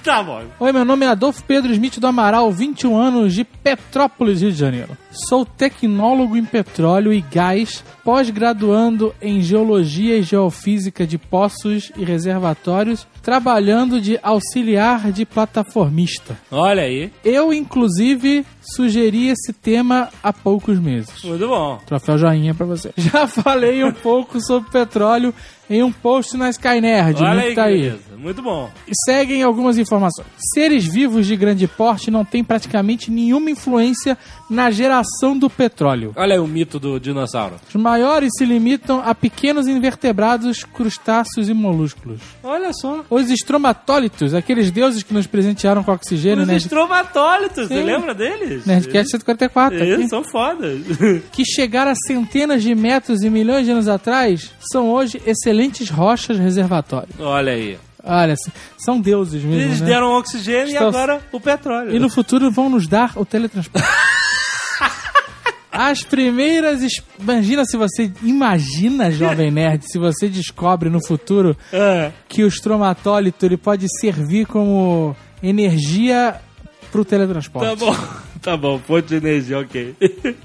Tá 0.02 0.23
bom. 0.23 0.44
Oi, 0.61 0.73
meu 0.73 0.82
nome 0.82 1.04
é 1.04 1.11
Adolfo 1.11 1.42
Pedro 1.44 1.70
Smith 1.73 1.99
do 1.99 2.06
Amaral, 2.06 2.50
21 2.50 2.96
anos, 2.96 3.35
de 3.35 3.44
Petrópolis, 3.44 4.40
Rio 4.40 4.50
de 4.50 4.56
Janeiro. 4.58 4.96
Sou 5.28 5.46
tecnólogo 5.46 6.37
em 6.37 6.44
petróleo 6.44 7.11
e 7.11 7.23
gás, 7.23 7.82
pós-graduando 8.04 9.14
em 9.20 9.40
Geologia 9.40 10.18
e 10.18 10.23
Geofísica 10.23 11.06
de 11.06 11.16
poços 11.16 11.90
e 11.96 12.04
reservatórios, 12.04 13.06
trabalhando 13.23 13.99
de 13.99 14.20
auxiliar 14.23 15.11
de 15.11 15.25
plataformista. 15.25 16.38
Olha 16.50 16.82
aí. 16.82 17.11
Eu, 17.25 17.50
inclusive, 17.50 18.44
sugeri 18.61 19.28
esse 19.28 19.54
tema 19.54 20.11
há 20.23 20.32
poucos 20.35 20.78
meses. 20.78 21.23
Muito 21.25 21.49
bom. 21.49 21.78
Troféu 21.87 22.18
joinha 22.18 22.54
pra 22.54 22.66
você. 22.66 22.92
Já 22.96 23.26
falei 23.26 23.82
um 23.82 23.92
pouco 23.92 24.38
sobre 24.40 24.70
petróleo 24.70 25.32
em 25.68 25.82
um 25.82 25.90
post 25.90 26.37
na 26.37 26.50
Skynerd. 26.50 27.23
Olha 27.23 27.35
link 27.35 27.49
aí, 27.49 27.54
tá 27.54 27.64
aí. 27.64 27.99
Muito 28.16 28.42
bom. 28.42 28.70
E 28.87 28.92
seguem 29.04 29.42
algumas 29.42 29.78
informações. 29.78 30.28
Seres 30.54 30.85
vivos 30.85 31.26
de 31.26 31.37
grande 31.37 31.66
porte 31.66 32.11
não 32.11 32.25
têm 32.25 32.44
praticamente 32.44 33.11
nenhuma 33.11 33.50
influência 33.50 34.16
na 34.49 34.71
geração 34.71 35.37
do 35.38 35.50
petróleo. 35.50 36.12
Olha 36.17 36.35
aí 36.35 36.38
o 36.41 36.47
mito 36.47 36.79
do 36.79 36.99
dinossauro. 37.00 37.57
Os 37.69 37.75
maiores 37.75 38.31
se 38.38 38.45
limitam 38.45 39.03
a 39.05 39.15
pequenos 39.15 39.67
invertebrados, 39.67 40.62
crustáceos 40.65 41.49
e 41.49 41.55
molúsculos. 41.55 42.21
Olha 42.45 42.73
só. 42.73 43.05
Os 43.11 43.31
estromatólitos, 43.31 44.35
aqueles 44.35 44.71
deuses 44.71 45.03
que 45.03 45.12
nos 45.12 45.26
presentearam 45.26 45.83
com 45.83 45.93
oxigênio, 45.93 46.43
Os 46.43 46.49
né? 46.49 46.57
estromatólitos, 46.57 47.69
você 47.69 47.83
lembra 47.83 48.15
deles? 48.15 48.65
Nerdcast 48.65 49.11
144, 49.11 49.79
Eles 49.79 49.95
aqui. 50.00 50.09
são 50.09 50.23
fodas. 50.25 50.81
que 51.33 51.45
chegaram 51.45 51.91
a 51.91 51.95
centenas 52.07 52.62
de 52.62 52.75
metros 52.75 53.23
e 53.23 53.31
milhões 53.31 53.65
de 53.67 53.73
anos 53.73 53.88
atrás, 53.88 54.53
são 54.73 54.88
hoje 54.91 55.21
excelentes 55.26 55.91
rochas 55.91 56.38
reservatórios. 56.38 57.19
Olha 57.19 57.53
aí. 57.53 57.79
Olha, 58.09 58.37
são 58.79 59.00
deuses 59.00 59.43
mesmo. 59.43 59.61
Eles 59.61 59.81
né? 59.81 59.87
deram 59.88 60.12
oxigênio 60.17 60.69
e 60.69 60.73
Estão- 60.75 60.88
agora 60.88 61.21
o 61.33 61.41
petróleo. 61.41 61.95
E 61.95 61.99
no 61.99 62.09
futuro 62.09 62.49
vão 62.53 62.69
nos 62.71 62.87
dar 62.87 63.12
o 63.17 63.25
teletransporte. 63.25 63.88
As 65.76 66.02
primeiras. 66.02 66.83
es- 66.83 67.02
Imagina 67.18 67.64
se 67.64 67.76
você. 67.76 68.11
Imagina, 68.23 69.11
Jovem 69.11 69.50
Nerd, 69.50 69.85
se 69.90 69.99
você 69.99 70.28
descobre 70.28 70.88
no 70.90 71.04
futuro 71.06 71.56
Ah, 71.73 72.11
que 72.28 72.42
o 72.42 72.49
estromatólito 72.49 73.45
ele 73.47 73.56
pode 73.56 73.87
servir 74.00 74.47
como 74.47 75.14
energia 75.42 76.37
pro 76.92 77.04
teletransporte. 77.04 77.68
tá 77.68 77.76
bom. 77.76 77.97
Tá 78.47 78.56
bom, 78.56 78.78
fonte 78.78 79.09
de 79.09 79.16
energia, 79.16 79.59
ok. 79.59 79.97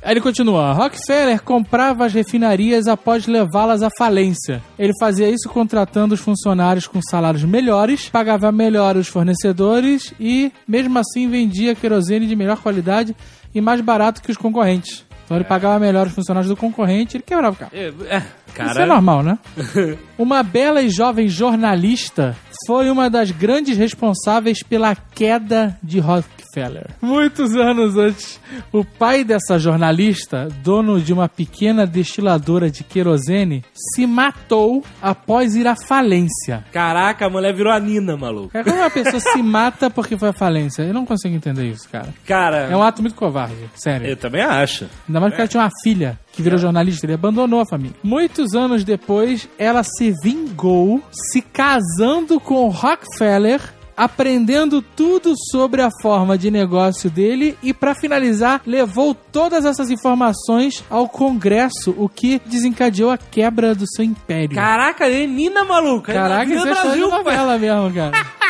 Aí 0.02 0.12
ele 0.14 0.22
continua: 0.22 0.72
Rockefeller 0.74 1.40
comprava 1.44 2.06
as 2.08 2.14
refinarias 2.14 2.88
após 2.88 3.28
levá-las 3.28 3.84
à 3.84 3.90
falência. 3.96 4.60
Ele 4.80 4.92
fazia 5.00 5.30
isso 5.30 5.48
contratando 5.48 6.16
os 6.16 6.20
funcionários 6.20 6.88
com 6.88 7.00
salários 7.00 7.44
melhores, 7.44 8.10
pagava 8.10 8.52
melhor 8.52 8.98
os 8.98 9.08
fornecedores 9.08 10.16
e, 10.20 10.52
mesmo 10.68 10.98
assim, 10.98 11.30
vendia 11.30 11.76
querosene 11.76 12.26
de 12.26 12.36
melhor 12.36 12.58
qualidade 12.60 13.16
e 13.54 13.62
mais 13.62 13.82
barato 13.82 14.24
que 14.24 14.32
os 14.32 14.38
concorrentes. 14.38 15.06
Então 15.32 15.38
ele 15.40 15.48
pagava 15.48 15.80
melhor 15.80 16.08
os 16.08 16.14
funcionários 16.14 16.50
do 16.50 16.58
concorrente 16.58 17.16
e 17.16 17.18
ele 17.18 17.24
quebrava 17.24 17.56
o 17.56 17.58
carro. 17.58 17.72
É, 17.74 17.88
é, 18.10 18.22
cara. 18.54 18.72
Isso 18.72 18.82
é 18.82 18.86
normal, 18.86 19.24
né? 19.24 19.40
uma 20.20 20.44
bela 20.44 20.82
e 20.82 20.90
jovem 20.90 21.30
jornalista 21.30 22.36
foi 22.68 22.90
uma 22.90 23.10
das 23.10 23.32
grandes 23.32 23.78
responsáveis 23.78 24.64
pela 24.64 24.96
queda 24.96 25.78
de 25.82 26.00
Rockefeller. 26.00 26.88
Muitos 27.02 27.56
anos 27.56 27.96
antes, 27.98 28.40
o 28.74 28.84
pai 28.84 29.24
dessa 29.24 29.58
jornalista, 29.58 30.48
dono 30.64 31.00
de 31.00 31.14
uma 31.14 31.30
pequena 31.30 31.88
destiladora 31.88 32.70
de 32.70 32.84
querosene, 32.84 33.64
se 33.96 34.06
matou 34.06 34.84
após 35.02 35.56
ir 35.56 35.66
à 35.68 35.76
falência. 35.76 36.66
Caraca, 36.72 37.26
a 37.26 37.30
mulher 37.30 37.54
virou 37.54 37.72
a 37.72 37.80
Nina, 37.80 38.18
maluco. 38.18 38.50
Cara, 38.50 38.66
Como 38.66 38.78
uma 38.78 38.90
pessoa 38.90 39.20
se 39.20 39.42
mata 39.42 39.90
porque 39.90 40.18
foi 40.18 40.30
à 40.30 40.34
falência? 40.34 40.84
Eu 40.84 40.94
não 40.94 41.06
consigo 41.06 41.34
entender 41.36 41.66
isso, 41.70 41.88
cara. 41.90 42.10
Cara, 42.26 42.68
É 42.70 42.76
um 42.76 42.84
ato 42.84 43.02
muito 43.02 43.16
covarde, 43.16 43.56
sério. 43.76 44.08
eu 44.08 44.18
também 44.18 44.42
acho. 44.42 44.88
Ainda 45.08 45.20
mais 45.20 45.32
porque 45.32 45.42
ela 45.42 45.48
tinha 45.48 45.64
uma 45.64 45.72
filha 45.84 46.20
que 46.34 46.42
virou 46.42 46.58
jornalista, 46.58 47.06
ele 47.06 47.14
abandonou 47.14 47.60
a 47.60 47.66
família. 47.66 47.96
Muitos 48.04 48.54
anos 48.56 48.84
depois, 48.86 49.48
ela 49.58 49.84
se 49.84 50.14
vingou 50.24 51.02
se 51.12 51.42
casando 51.42 52.40
com 52.40 52.51
Rockefeller, 52.70 53.62
aprendendo 53.96 54.82
tudo 54.82 55.34
sobre 55.52 55.82
a 55.82 55.90
forma 56.02 56.38
de 56.38 56.50
negócio 56.50 57.10
dele 57.10 57.58
e, 57.62 57.74
pra 57.74 57.94
finalizar, 57.94 58.62
levou 58.66 59.14
todas 59.14 59.66
essas 59.66 59.90
informações 59.90 60.84
ao 60.90 61.08
Congresso, 61.08 61.94
o 61.98 62.10
que 62.10 62.42
desencadeou 62.46 63.12
a 63.12 63.18
quebra 63.18 63.76
do 63.76 63.86
seu 63.88 64.04
império. 64.04 64.56
Caraca, 64.56 65.08
Nina, 65.08 65.64
maluca. 65.64 66.14
Caraca, 66.14 66.52
isso 66.52 66.68
é 66.68 66.72
história 66.72 66.92
de 66.94 67.00
Brasil, 67.00 67.10
novela 67.10 67.58
mesmo, 67.58 67.94
cara. 67.94 68.12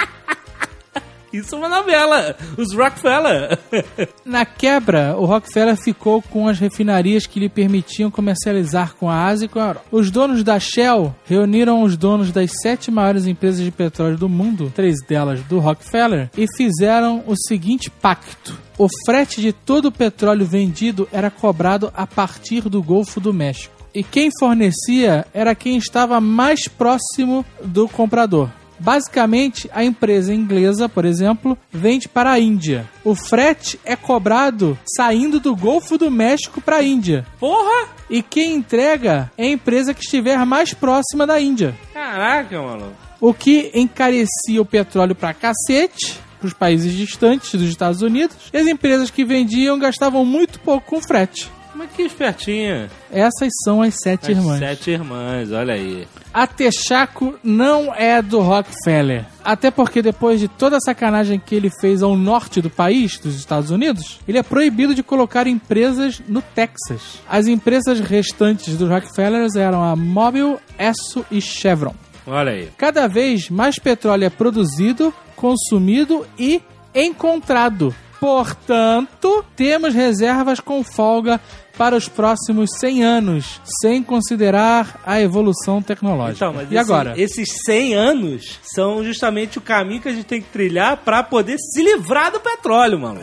Isso 1.33 1.55
é 1.55 1.57
uma 1.57 1.69
novela. 1.69 2.35
Os 2.57 2.73
Rockefeller. 2.73 3.57
Na 4.25 4.45
quebra, 4.45 5.15
o 5.17 5.25
Rockefeller 5.25 5.77
ficou 5.77 6.21
com 6.21 6.47
as 6.47 6.59
refinarias 6.59 7.25
que 7.25 7.39
lhe 7.39 7.49
permitiam 7.49 8.11
comercializar 8.11 8.95
com 8.95 9.09
a 9.09 9.25
Ásia 9.25 9.45
e 9.45 9.49
com 9.49 9.59
a 9.59 9.67
Europa. 9.67 9.85
Os 9.91 10.11
donos 10.11 10.43
da 10.43 10.59
Shell 10.59 11.15
reuniram 11.25 11.83
os 11.83 11.95
donos 11.95 12.31
das 12.31 12.51
sete 12.61 12.91
maiores 12.91 13.25
empresas 13.25 13.63
de 13.63 13.71
petróleo 13.71 14.17
do 14.17 14.27
mundo, 14.27 14.71
três 14.75 14.97
delas 15.07 15.41
do 15.43 15.59
Rockefeller, 15.59 16.29
e 16.37 16.45
fizeram 16.55 17.23
o 17.25 17.35
seguinte 17.35 17.89
pacto. 17.89 18.57
O 18.77 18.87
frete 19.05 19.41
de 19.41 19.53
todo 19.53 19.85
o 19.85 19.91
petróleo 19.91 20.45
vendido 20.45 21.07
era 21.11 21.29
cobrado 21.29 21.91
a 21.95 22.05
partir 22.07 22.67
do 22.67 22.81
Golfo 22.81 23.19
do 23.19 23.33
México. 23.33 23.81
E 23.93 24.03
quem 24.03 24.29
fornecia 24.39 25.25
era 25.33 25.53
quem 25.53 25.77
estava 25.77 26.19
mais 26.21 26.67
próximo 26.67 27.45
do 27.63 27.87
comprador. 27.89 28.49
Basicamente, 28.81 29.69
a 29.71 29.83
empresa 29.83 30.33
inglesa, 30.33 30.89
por 30.89 31.05
exemplo, 31.05 31.55
vende 31.71 32.09
para 32.09 32.31
a 32.31 32.39
Índia. 32.39 32.89
O 33.03 33.13
frete 33.13 33.79
é 33.85 33.95
cobrado 33.95 34.77
saindo 34.95 35.39
do 35.39 35.55
Golfo 35.55 35.99
do 35.99 36.09
México 36.09 36.59
para 36.59 36.77
a 36.77 36.83
Índia. 36.83 37.23
Porra! 37.39 37.89
E 38.09 38.23
quem 38.23 38.55
entrega 38.55 39.31
é 39.37 39.45
a 39.45 39.51
empresa 39.51 39.93
que 39.93 40.01
estiver 40.01 40.43
mais 40.47 40.73
próxima 40.73 41.27
da 41.27 41.39
Índia. 41.39 41.75
Caraca, 41.93 42.59
maluco. 42.59 42.95
O 43.19 43.35
que 43.35 43.71
encarecia 43.75 44.59
o 44.59 44.65
petróleo 44.65 45.13
pra 45.13 45.31
cacete 45.31 46.19
para 46.39 46.47
os 46.47 46.53
países 46.53 46.91
distantes 46.91 47.53
dos 47.53 47.69
Estados 47.69 48.01
Unidos. 48.01 48.35
E 48.51 48.57
as 48.57 48.65
empresas 48.65 49.11
que 49.11 49.23
vendiam 49.23 49.77
gastavam 49.77 50.25
muito 50.25 50.59
pouco 50.59 50.87
com 50.87 51.01
frete. 51.01 51.47
Mas 51.81 51.91
que 51.93 52.03
espertinha. 52.03 52.91
Essas 53.11 53.49
são 53.63 53.81
as 53.81 53.95
sete 53.95 54.31
As 54.31 54.37
irmãs. 54.37 54.59
Sete 54.59 54.91
irmãs, 54.91 55.51
olha 55.51 55.73
aí. 55.73 56.07
A 56.31 56.45
Texaco 56.45 57.33
não 57.43 57.91
é 57.95 58.21
do 58.21 58.39
Rockefeller. 58.39 59.25
Até 59.43 59.71
porque 59.71 59.99
depois 59.99 60.39
de 60.39 60.47
toda 60.47 60.77
a 60.77 60.79
sacanagem 60.79 61.39
que 61.43 61.55
ele 61.55 61.71
fez 61.81 62.03
ao 62.03 62.15
norte 62.15 62.61
do 62.61 62.69
país, 62.69 63.17
dos 63.17 63.35
Estados 63.35 63.71
Unidos, 63.71 64.19
ele 64.27 64.37
é 64.37 64.43
proibido 64.43 64.93
de 64.93 65.01
colocar 65.01 65.47
empresas 65.47 66.21
no 66.27 66.43
Texas. 66.43 67.19
As 67.27 67.47
empresas 67.47 67.99
restantes 67.99 68.77
dos 68.77 68.87
Rockefellers 68.87 69.55
eram 69.55 69.83
a 69.83 69.95
Mobil, 69.95 70.59
Esso 70.77 71.25
e 71.31 71.41
Chevron. 71.41 71.95
Olha 72.27 72.51
aí. 72.51 72.69
Cada 72.77 73.07
vez 73.07 73.49
mais 73.49 73.79
petróleo 73.79 74.25
é 74.25 74.29
produzido, 74.29 75.11
consumido 75.35 76.27
e 76.37 76.61
encontrado. 76.93 77.95
Portanto, 78.21 79.43
temos 79.55 79.93
reservas 79.95 80.59
com 80.59 80.83
folga 80.83 81.41
para 81.77 81.95
os 81.95 82.07
próximos 82.07 82.69
100 82.79 83.03
anos, 83.03 83.59
sem 83.81 84.03
considerar 84.03 85.01
a 85.05 85.19
evolução 85.19 85.81
tecnológica. 85.81 86.45
Então, 86.45 86.61
e 86.61 86.65
esse- 86.65 86.77
agora? 86.77 87.13
esses 87.19 87.49
100 87.65 87.93
anos 87.95 88.59
são 88.61 89.03
justamente 89.03 89.57
o 89.57 89.61
caminho 89.61 90.01
que 90.01 90.07
a 90.09 90.13
gente 90.13 90.25
tem 90.25 90.39
que 90.41 90.49
trilhar 90.49 90.97
pra 90.97 91.23
poder 91.23 91.57
se 91.57 91.81
livrar 91.83 92.31
do 92.31 92.39
petróleo, 92.39 92.99
mano. 92.99 93.21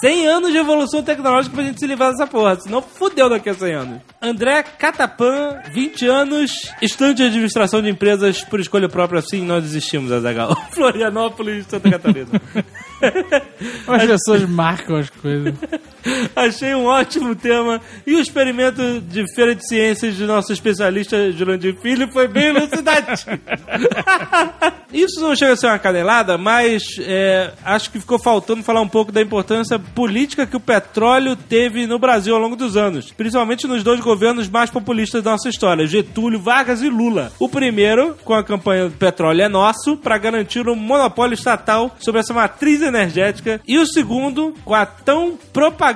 100 0.00 0.26
anos 0.28 0.52
de 0.52 0.56
evolução 0.58 1.02
tecnológica 1.02 1.54
pra 1.56 1.64
gente 1.64 1.80
se 1.80 1.86
livrar 1.86 2.10
dessa 2.12 2.26
porra, 2.26 2.58
senão 2.60 2.80
fudeu 2.80 3.28
daqui 3.28 3.50
a 3.50 3.54
100 3.54 3.72
anos. 3.74 4.00
André 4.22 4.62
Catapan, 4.62 5.60
20 5.72 6.06
anos, 6.06 6.52
estudante 6.80 7.16
de 7.16 7.24
administração 7.24 7.82
de 7.82 7.90
empresas 7.90 8.42
por 8.44 8.60
escolha 8.60 8.88
própria, 8.88 9.18
assim 9.18 9.42
nós 9.44 9.62
desistimos, 9.64 10.12
Azagal. 10.12 10.54
Florianópolis, 10.72 11.66
Santa 11.68 11.90
Catarina. 11.90 12.28
As 13.86 14.06
pessoas 14.06 14.48
marcam 14.48 14.96
as 14.96 15.10
coisas. 15.10 15.54
Achei 16.34 16.74
um 16.74 16.84
ótimo 16.84 17.34
tema. 17.34 17.80
E 18.06 18.14
o 18.14 18.20
experimento 18.20 19.00
de 19.00 19.24
feira 19.34 19.54
de 19.54 19.66
ciências 19.66 20.16
de 20.16 20.24
nosso 20.24 20.52
especialista 20.52 21.30
Jurandir 21.32 21.76
Filho 21.76 22.10
foi 22.12 22.28
bem 22.28 22.46
elucidativo. 22.46 23.38
Isso 24.92 25.20
não 25.20 25.36
chega 25.36 25.52
a 25.52 25.56
ser 25.56 25.66
uma 25.66 25.78
canelada, 25.78 26.38
mas 26.38 26.82
é, 27.00 27.52
acho 27.62 27.90
que 27.90 28.00
ficou 28.00 28.18
faltando 28.18 28.62
falar 28.62 28.80
um 28.80 28.88
pouco 28.88 29.12
da 29.12 29.20
importância 29.20 29.78
política 29.78 30.46
que 30.46 30.56
o 30.56 30.60
petróleo 30.60 31.36
teve 31.36 31.86
no 31.86 31.98
Brasil 31.98 32.34
ao 32.34 32.40
longo 32.40 32.56
dos 32.56 32.76
anos. 32.76 33.12
Principalmente 33.12 33.66
nos 33.66 33.82
dois 33.82 34.00
governos 34.00 34.48
mais 34.48 34.70
populistas 34.70 35.22
da 35.22 35.32
nossa 35.32 35.48
história, 35.48 35.86
Getúlio 35.86 36.40
Vargas 36.40 36.80
e 36.80 36.88
Lula. 36.88 37.32
O 37.38 37.48
primeiro, 37.48 38.16
com 38.24 38.32
a 38.32 38.42
campanha 38.42 38.88
do 38.88 38.96
Petróleo 38.96 39.42
é 39.42 39.48
Nosso, 39.48 39.96
para 39.96 40.16
garantir 40.16 40.66
um 40.68 40.74
monopólio 40.74 41.34
estatal 41.34 41.94
sobre 41.98 42.20
essa 42.20 42.32
matriz 42.32 42.80
energética. 42.80 43.60
E 43.68 43.78
o 43.78 43.86
segundo, 43.86 44.54
com 44.64 44.74
a 44.74 44.86
tão 44.86 45.36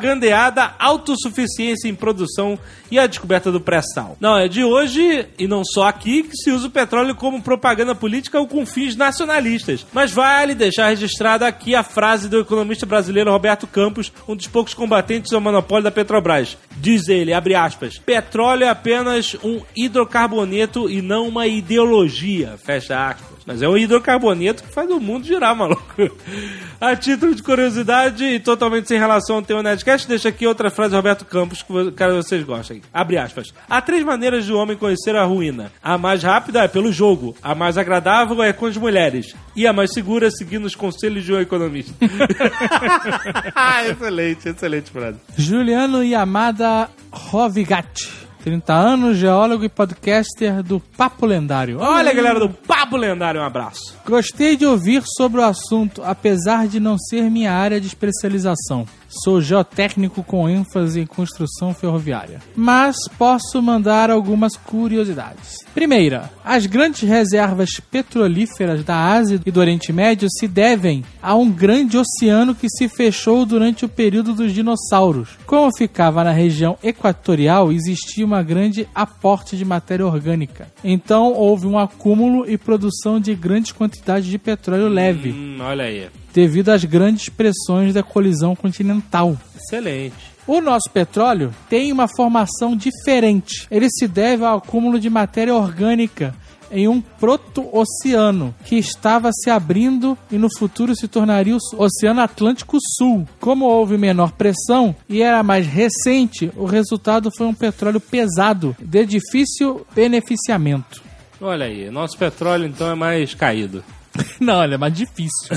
propagandeada 0.03 0.75
autossuficiência 0.79 1.89
em 1.89 1.95
produção 1.95 2.59
e 2.91 2.99
a 2.99 3.07
descoberta 3.07 3.53
do 3.53 3.61
pré-sal. 3.61 4.17
Não, 4.21 4.37
é 4.37 4.49
de 4.49 4.65
hoje, 4.65 5.27
e 5.39 5.47
não 5.47 5.65
só 5.65 5.87
aqui, 5.87 6.25
que 6.25 6.37
se 6.37 6.51
usa 6.51 6.67
o 6.67 6.71
petróleo 6.71 7.15
como 7.15 7.41
propaganda 7.41 7.95
política 7.95 8.41
ou 8.41 8.49
com 8.49 8.67
fins 8.67 8.97
nacionalistas. 8.97 9.87
Mas 9.93 10.11
vale 10.11 10.55
deixar 10.55 10.89
registrada 10.89 11.47
aqui 11.47 11.75
a 11.75 11.85
frase 11.85 12.29
do 12.29 12.41
economista 12.41 12.85
brasileiro 12.85 13.31
Roberto 13.31 13.67
Campos, 13.67 14.13
um 14.29 14.35
dos 14.35 14.49
poucos 14.49 14.75
combatentes 14.75 15.33
ao 15.33 15.41
monopólio 15.41 15.85
da 15.85 15.91
Petrobras. 15.91 16.59
Diz 16.77 17.09
ele, 17.09 17.33
abre 17.33 17.55
aspas, 17.55 17.99
petróleo 17.99 18.65
é 18.65 18.69
apenas 18.69 19.37
um 19.43 19.63
hidrocarboneto 19.77 20.91
e 20.91 21.01
não 21.01 21.29
uma 21.29 21.47
ideologia, 21.47 22.59
fecha 22.63 23.09
aspas. 23.09 23.33
Mas 23.47 23.63
é 23.63 23.69
um 23.69 23.77
hidrocarboneto 23.77 24.63
que 24.63 24.73
faz 24.73 24.89
o 24.91 25.01
mundo 25.01 25.27
girar, 25.27 25.55
maluco. 25.57 25.83
A 26.81 26.97
título 26.97 27.35
de 27.35 27.43
curiosidade 27.43 28.25
e 28.25 28.41
totalmente 28.41 28.89
sem 28.89 28.99
relação 28.99 29.37
ao 29.37 29.43
tema 29.43 29.63
Nerdcast, 29.83 30.09
deixa 30.09 30.29
aqui 30.29 30.47
outra 30.47 30.71
frase 30.71 30.91
do 30.91 30.97
Roberto 30.97 31.25
Campos 31.25 31.62
que 31.62 31.91
cara 31.93 32.15
vocês 32.15 32.45
gostem. 32.45 32.81
Abre 32.95 33.19
aspas. 33.19 33.53
Há 33.69 33.81
três 33.81 34.05
maneiras 34.05 34.45
de 34.45 34.53
o 34.53 34.57
homem 34.57 34.77
conhecer 34.77 35.17
a 35.17 35.25
ruína. 35.25 35.73
A 35.83 35.99
mais 35.99 36.23
rápida 36.23 36.62
é 36.62 36.69
pelo 36.69 36.93
jogo, 36.93 37.35
a 37.43 37.53
mais 37.55 37.77
agradável 37.77 38.41
é 38.43 38.53
com 38.53 38.67
as 38.67 38.77
mulheres 38.77 39.35
e 39.57 39.67
a 39.67 39.73
mais 39.73 39.93
segura 39.93 40.29
é 40.29 40.31
seguindo 40.31 40.67
os 40.67 40.77
conselhos 40.77 41.25
de 41.25 41.33
um 41.33 41.41
economista. 41.41 41.93
excelente, 43.91 44.49
excelente 44.49 44.91
frase. 44.91 45.19
Juliano 45.37 46.05
Yamada 46.05 46.89
Rovigatti. 47.11 48.23
30 48.45 48.73
anos, 48.73 49.17
geólogo 49.19 49.65
e 49.65 49.69
podcaster 49.69 50.62
do 50.62 50.81
Papo 50.81 51.27
Lendário. 51.27 51.79
Olha, 51.81 52.12
galera 52.12 52.41
do 52.41 52.49
Papo 52.49 52.97
Lendário, 52.97 53.41
um 53.41 53.45
abraço. 53.45 53.97
Gostei 54.05 54.57
de 54.57 54.67
ouvir 54.67 55.03
sobre 55.17 55.41
o 55.41 55.45
assunto, 55.45 56.03
apesar 56.05 56.67
de 56.67 56.81
não 56.81 56.99
ser 56.99 57.31
minha 57.31 57.53
área 57.53 57.81
de 57.81 57.87
especialização. 57.87 58.85
Sou 59.23 59.42
geotécnico 59.42 60.23
com 60.23 60.49
ênfase 60.49 61.00
em 61.00 61.07
construção 61.07 61.75
ferroviária. 61.75 62.40
Mas 62.57 62.97
posso 63.19 63.61
mandar 63.61 64.11
algumas 64.11 64.57
curiosidades. 64.57 65.59
Primeira, 65.75 66.31
as 66.42 66.64
grandes 66.64 67.07
reservas 67.07 67.71
petrolíferas 67.90 68.83
da 68.83 68.97
Ásia 68.97 69.38
e 69.45 69.50
do 69.50 69.61
Oriente 69.61 69.92
Médio 69.92 70.28
se 70.31 70.49
devem 70.49 71.04
a 71.23 71.35
um 71.35 71.50
grande 71.50 71.99
oceano 71.99 72.54
que 72.54 72.69
se 72.71 72.88
fechou 72.88 73.45
durante 73.45 73.85
o 73.85 73.88
período 73.88 74.35
dos 74.35 74.52
dinossauros. 74.52 75.31
Como 75.47 75.71
ficava 75.76 76.25
na 76.25 76.33
região 76.33 76.78
equatorial, 76.83 77.71
existia 77.71 78.25
uma 78.25 78.42
grande 78.42 78.88
aporte 78.95 79.57
de 79.57 79.64
matéria 79.64 80.07
orgânica. 80.07 80.69
Então 80.83 81.33
houve 81.35 81.66
um 81.66 81.78
acúmulo 81.78 82.49
e 82.49 82.57
produção 82.57 83.21
de 83.21 83.35
grandes 83.35 83.73
quantidades 83.73 84.28
de 84.28 84.38
petróleo 84.38 84.88
leve. 84.88 85.33
Hum, 85.33 85.59
olha 85.61 85.85
aí. 85.85 86.09
Devido 86.33 86.71
às 86.71 86.85
grandes 86.85 87.29
pressões 87.29 87.95
da 87.95 88.03
colisão 88.03 88.57
continental. 88.57 89.37
Excelente. 89.57 90.33
O 90.47 90.61
nosso 90.61 90.91
petróleo 90.91 91.55
tem 91.69 91.93
uma 91.93 92.09
formação 92.09 92.77
diferente. 92.77 93.67
Ele 93.71 93.89
se 93.89 94.09
deve 94.09 94.45
ao 94.45 94.59
acúmulo 94.59 94.99
de 94.99 95.09
matéria 95.09 95.55
orgânica 95.55 96.35
em 96.73 96.89
um 96.89 97.01
proto-oceano 97.01 98.55
que 98.65 98.77
estava 98.77 99.31
se 99.33 99.51
abrindo 99.51 100.17
e 100.31 100.39
no 100.39 100.49
futuro 100.59 100.97
se 100.97 101.07
tornaria 101.07 101.55
o 101.55 101.83
Oceano 101.83 102.23
Atlântico 102.23 102.79
Sul. 102.97 103.29
Como 103.39 103.67
houve 103.67 103.99
menor 103.99 104.33
pressão 104.33 104.97
e 105.09 105.23
era 105.23 105.43
mais 105.43 105.67
recente, 105.67 106.51
o 106.57 106.65
resultado 106.65 107.31
foi 107.37 107.47
um 107.47 107.55
petróleo 107.55 108.01
pesado 108.01 108.75
de 108.81 109.05
difícil 109.05 109.87
beneficiamento. 109.95 111.03
Olha 111.41 111.67
aí, 111.67 111.91
nosso 111.91 112.17
petróleo 112.17 112.67
então 112.67 112.91
é 112.91 112.95
mais 112.95 113.35
caído. 113.35 113.85
Não, 114.40 114.54
olha, 114.59 114.75
é 114.75 114.78
mais 114.78 114.92
difícil. 114.95 115.49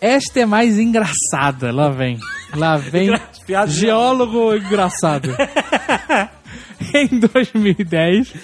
Esta 0.00 0.40
é 0.40 0.46
mais 0.46 0.78
engraçada. 0.78 1.72
Lá 1.72 1.88
vem. 1.90 2.18
Lá 2.54 2.76
vem. 2.76 3.10
De- 3.10 3.66
Geólogo 3.72 4.54
engraçado. 4.54 5.30
Em 6.94 7.18
2010, 7.18 8.34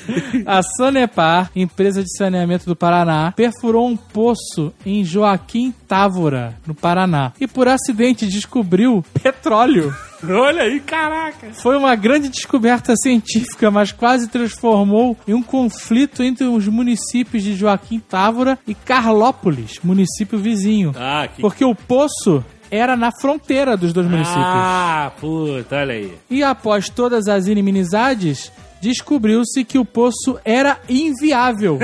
a 0.47 0.63
Sanepar, 0.63 1.51
empresa 1.55 2.03
de 2.03 2.17
saneamento 2.17 2.67
do 2.67 2.77
Paraná, 2.77 3.33
perfurou 3.33 3.89
um 3.89 3.97
poço 3.97 4.73
em 4.85 5.05
Joaquim 5.05 5.73
Távora, 5.87 6.57
no 6.67 6.75
Paraná, 6.75 7.33
e 7.41 7.47
por 7.47 7.69
acidente 7.69 8.27
descobriu 8.27 9.05
petróleo. 9.23 9.95
Olha 10.29 10.65
aí, 10.65 10.81
caraca. 10.81 11.53
Foi 11.55 11.77
uma 11.77 11.95
grande 11.95 12.29
descoberta 12.29 12.95
científica, 12.95 13.71
mas 13.71 13.91
quase 13.91 14.29
transformou 14.29 15.17
em 15.27 15.33
um 15.33 15.43
conflito 15.43 16.23
entre 16.23 16.45
os 16.45 16.69
municípios 16.69 17.43
de 17.43 17.55
Joaquim 17.55 17.99
Távora 17.99 18.59
e 18.67 18.75
Carlópolis, 18.75 19.81
município 19.83 20.39
vizinho. 20.39 20.93
Ah, 20.95 21.27
que... 21.27 21.41
Porque 21.41 21.65
o 21.65 21.75
poço 21.75 22.45
era 22.71 22.97
na 22.97 23.11
fronteira 23.11 23.77
dos 23.77 23.93
dois 23.93 24.07
municípios. 24.07 24.45
Ah, 24.45 25.13
puta, 25.21 25.77
olha 25.77 25.95
aí. 25.95 26.15
E 26.31 26.43
após 26.43 26.89
todas 26.89 27.29
as 27.29 27.47
inimizades, 27.47 28.53
descobriu-se 28.81 29.65
que 29.65 29.79
o 29.79 29.85
poço 29.85 30.39
era 30.45 30.79
inviável. 30.89 31.79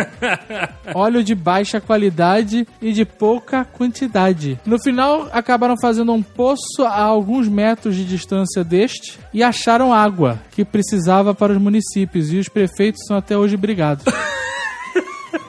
Óleo 0.95 1.23
de 1.23 1.35
baixa 1.35 1.81
qualidade 1.81 2.67
e 2.81 2.93
de 2.93 3.05
pouca 3.05 3.65
quantidade. 3.65 4.59
No 4.65 4.81
final, 4.81 5.29
acabaram 5.33 5.75
fazendo 5.81 6.13
um 6.13 6.23
poço 6.23 6.83
a 6.85 7.03
alguns 7.03 7.49
metros 7.49 7.95
de 7.95 8.05
distância 8.05 8.65
deste 8.65 9.19
e 9.33 9.43
acharam 9.43 9.93
água 9.93 10.41
que 10.53 10.65
precisava 10.65 11.35
para 11.35 11.53
os 11.53 11.59
municípios. 11.59 12.33
E 12.33 12.39
os 12.39 12.49
prefeitos 12.49 13.05
são 13.07 13.17
até 13.17 13.37
hoje 13.37 13.57
brigados. 13.57 14.05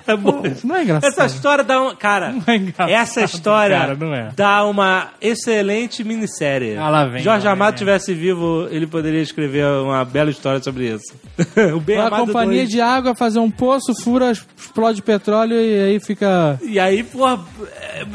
É 0.07 0.15
bom. 0.15 0.41
Isso 0.45 0.65
não 0.65 0.75
é 0.75 0.83
engraçado. 0.83 1.11
Essa 1.11 1.25
história 1.25 1.63
dá 1.63 1.81
um. 1.81 1.95
Cara, 1.95 2.33
é 2.47 2.55
engraçado, 2.55 2.89
essa 2.89 3.21
história 3.23 3.77
cara, 3.77 3.95
não 3.95 4.13
é. 4.13 4.31
dá 4.35 4.63
uma 4.65 5.09
excelente 5.21 6.03
minissérie. 6.03 6.77
Ah, 6.77 6.89
lá 6.89 7.05
vem, 7.05 7.21
Jorge 7.21 7.47
Amado 7.47 7.73
vem. 7.73 7.79
tivesse 7.79 8.13
vivo, 8.13 8.67
ele 8.71 8.87
poderia 8.87 9.21
escrever 9.21 9.65
uma 9.65 10.05
bela 10.05 10.29
história 10.29 10.63
sobre 10.63 10.93
isso. 10.93 11.13
o 11.75 11.79
Bem 11.79 11.99
A 11.99 12.09
companhia 12.09 12.61
2. 12.61 12.69
de 12.69 12.81
água 12.81 13.13
fazer 13.15 13.39
um 13.39 13.51
poço, 13.51 13.93
fura, 14.01 14.31
explode 14.31 15.01
petróleo 15.01 15.59
e 15.59 15.79
aí 15.79 15.99
fica. 15.99 16.59
E 16.63 16.79
aí, 16.79 17.03
porra, 17.03 17.39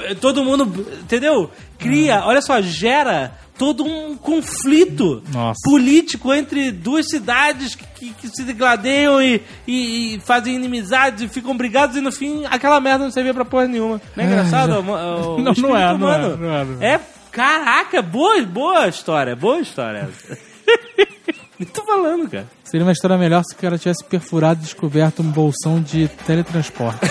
é, 0.04 0.14
todo 0.14 0.44
mundo, 0.44 0.86
entendeu? 1.02 1.50
Cria, 1.78 2.22
olha 2.24 2.40
só, 2.40 2.60
gera 2.60 3.32
todo 3.62 3.84
um 3.84 4.16
conflito 4.16 5.22
Nossa. 5.32 5.60
político 5.62 6.34
entre 6.34 6.72
duas 6.72 7.06
cidades 7.08 7.76
que, 7.76 7.84
que- 7.86 8.10
que 8.14 8.26
se 8.28 8.42
degladeiam 8.42 9.22
e, 9.22 9.40
e- 9.68 10.16
e 10.16 10.20
fazem 10.26 10.56
inimizades 10.56 11.22
e 11.22 11.28
ficam 11.28 11.56
brigados 11.56 11.94
e 11.96 12.00
no 12.00 12.10
fim 12.10 12.44
aquela 12.46 12.80
merda 12.80 13.04
não 13.04 13.12
servia 13.12 13.32
pra 13.32 13.44
porra 13.44 13.68
nenhuma. 13.68 14.00
Não 14.16 14.24
é 14.24 14.26
engraçado? 14.26 14.72
O- 14.80 15.36
o 15.36 15.38
Não, 15.62 15.76
é, 15.76 15.96
não 15.96 16.12
é, 16.12 16.18
não 16.36 16.52
é, 16.52 16.64
não 16.64 16.82
É, 16.82 17.00
caraca, 17.30 18.02
boa, 18.02 18.42
boa 18.42 18.88
história, 18.88 19.36
boa 19.36 19.60
história 19.60 20.08
tô 21.72 21.84
falando, 21.84 22.28
cara. 22.28 22.48
Seria 22.64 22.84
uma 22.84 22.90
história 22.92 23.16
melhor 23.16 23.44
se 23.44 23.54
o 23.54 23.58
cara 23.58 23.78
tivesse 23.78 24.02
perfurado 24.02 24.58
e 24.58 24.64
descoberto 24.64 25.22
um 25.22 25.30
bolsão 25.30 25.80
de 25.80 26.08
teletransporte. 26.26 26.98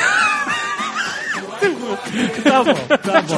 Tá 2.44 2.64
bom, 2.64 2.74
tá 2.98 3.22
bom. 3.22 3.38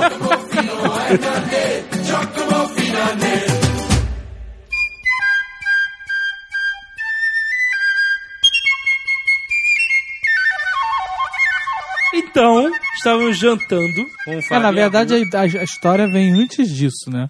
Então, 12.15 12.71
estávamos 12.95 13.37
jantando 13.37 14.05
com 14.25 14.35
o 14.37 14.39
É, 14.55 14.59
na 14.59 14.71
verdade, 14.71 15.13
a, 15.33 15.39
a- 15.39 15.41
a 15.43 15.63
história 15.63 16.07
vem 16.07 16.31
antes 16.33 16.69
disso, 16.69 17.09
né? 17.09 17.29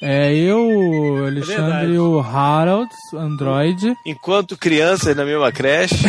É 0.00 0.34
eu, 0.34 0.58
o 0.66 1.24
Alexandre 1.26 1.62
verdade. 1.62 1.92
e 1.92 1.98
o 1.98 2.20
Harold, 2.20 2.90
Android. 3.14 3.94
Enquanto 4.06 4.56
crianças 4.56 5.14
na 5.16 5.24
mesma 5.24 5.50
creche, 5.52 5.96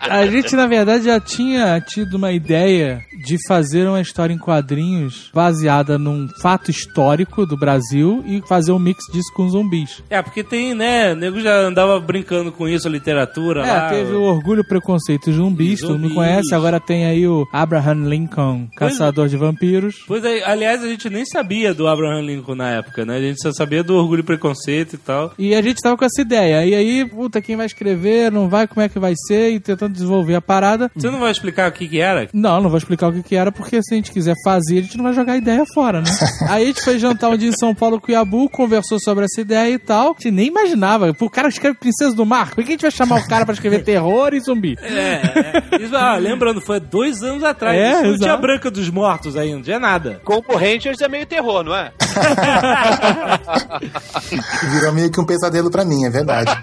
A 0.00 0.26
gente, 0.26 0.56
na 0.56 0.66
verdade, 0.66 1.04
já 1.04 1.20
tinha 1.20 1.78
tido 1.80 2.14
uma 2.16 2.32
ideia 2.32 3.00
de 3.26 3.36
fazer 3.46 3.86
uma 3.86 4.00
história 4.00 4.32
em 4.32 4.38
quadrinhos 4.38 5.30
baseada 5.34 5.98
num 5.98 6.26
fato 6.40 6.70
histórico 6.70 7.44
do 7.44 7.56
Brasil 7.58 8.22
e 8.26 8.40
fazer 8.48 8.72
um 8.72 8.78
mix 8.78 9.04
disso 9.12 9.30
com 9.34 9.48
zumbis. 9.50 10.02
É, 10.08 10.22
porque 10.22 10.42
tem, 10.42 10.74
né, 10.74 11.12
o 11.12 11.16
nego 11.16 11.40
já 11.40 11.56
andava 11.60 12.00
brincando 12.00 12.50
com 12.50 12.66
isso, 12.66 12.88
a 12.88 12.90
literatura 12.90 13.66
É, 13.66 13.72
lá. 13.72 13.88
teve 13.90 14.12
o 14.14 14.22
Orgulho, 14.22 14.66
Preconceito 14.66 15.28
e 15.28 15.32
Zumbis, 15.34 15.80
todo 15.80 15.98
mundo 15.98 16.14
conhece. 16.14 16.54
Agora 16.58 16.80
tem 16.80 17.06
aí 17.06 17.24
o 17.24 17.46
Abraham 17.52 18.08
Lincoln, 18.08 18.66
Caçador 18.76 19.28
de 19.28 19.36
Vampiros. 19.36 20.02
Pois 20.08 20.24
é, 20.24 20.42
aliás, 20.44 20.82
a 20.82 20.88
gente 20.88 21.08
nem 21.08 21.24
sabia 21.24 21.72
do 21.72 21.86
Abraham 21.86 22.20
Lincoln 22.22 22.56
na 22.56 22.70
época, 22.70 23.06
né? 23.06 23.16
A 23.16 23.20
gente 23.20 23.40
só 23.40 23.52
sabia 23.52 23.84
do 23.84 23.94
Orgulho 23.94 24.20
e 24.20 24.24
Preconceito 24.24 24.94
e 24.94 24.98
tal. 24.98 25.32
E 25.38 25.54
a 25.54 25.62
gente 25.62 25.80
tava 25.80 25.96
com 25.96 26.04
essa 26.04 26.20
ideia. 26.20 26.66
E 26.66 26.74
aí, 26.74 27.04
puta, 27.04 27.40
quem 27.40 27.56
vai 27.56 27.66
escrever, 27.66 28.32
não 28.32 28.48
vai, 28.48 28.66
como 28.66 28.80
é 28.80 28.88
que 28.88 28.98
vai 28.98 29.14
ser, 29.28 29.52
e 29.52 29.60
tentando 29.60 29.92
desenvolver 29.92 30.34
a 30.34 30.40
parada. 30.40 30.90
Você 30.96 31.08
não 31.10 31.20
vai 31.20 31.30
explicar 31.30 31.70
o 31.70 31.72
que 31.72 31.86
que 31.86 32.00
era? 32.00 32.28
Não, 32.32 32.60
não 32.60 32.68
vou 32.68 32.78
explicar 32.78 33.08
o 33.08 33.12
que, 33.12 33.22
que 33.22 33.36
era, 33.36 33.52
porque 33.52 33.80
se 33.80 33.94
a 33.94 33.96
gente 33.96 34.10
quiser 34.10 34.34
fazer, 34.42 34.78
a 34.78 34.82
gente 34.82 34.96
não 34.96 35.04
vai 35.04 35.12
jogar 35.12 35.34
a 35.34 35.36
ideia 35.36 35.64
fora, 35.72 36.00
né? 36.00 36.10
Aí 36.50 36.64
a 36.64 36.66
gente 36.66 36.82
foi 36.82 36.98
jantar 36.98 37.30
um 37.30 37.36
dia 37.36 37.50
em 37.50 37.56
São 37.56 37.72
Paulo 37.72 38.00
com 38.00 38.08
o 38.08 38.10
Iabu, 38.10 38.48
conversou 38.50 38.98
sobre 38.98 39.26
essa 39.26 39.40
ideia 39.40 39.72
e 39.72 39.78
tal. 39.78 40.10
A 40.10 40.14
gente 40.14 40.32
nem 40.32 40.48
imaginava. 40.48 41.14
O 41.20 41.30
cara 41.30 41.48
escreve 41.48 41.78
Princesa 41.78 42.16
do 42.16 42.26
Mar. 42.26 42.54
Por 42.54 42.64
que 42.64 42.70
a 42.70 42.72
gente 42.72 42.82
vai 42.82 42.90
chamar 42.90 43.20
o 43.20 43.28
cara 43.28 43.44
pra 43.44 43.54
escrever 43.54 43.84
terror 43.84 44.34
e 44.34 44.40
zumbi? 44.40 44.76
É, 44.82 45.68
é. 45.76 45.82
Isso, 45.84 45.96
ah, 45.96 46.18
lembrando, 46.48 46.60
foi 46.60 46.80
dois 46.80 47.22
anos 47.22 47.44
atrás. 47.44 47.78
É, 47.78 47.92
Isso 47.92 48.02
não 48.02 48.08
exato. 48.08 48.22
tinha 48.22 48.36
Branca 48.36 48.70
dos 48.70 48.90
Mortos 48.90 49.36
ainda, 49.36 49.56
não 49.56 49.62
tinha 49.62 49.78
nada. 49.78 50.20
O 50.26 50.56
Rangers 50.56 51.00
é 51.00 51.08
meio 51.08 51.26
terror, 51.26 51.62
não 51.62 51.74
é? 51.74 51.92
Virou 54.72 54.92
meio 54.92 55.10
que 55.10 55.20
um 55.20 55.24
pesadelo 55.24 55.70
pra 55.70 55.84
mim, 55.84 56.04
é 56.04 56.10
verdade. 56.10 56.50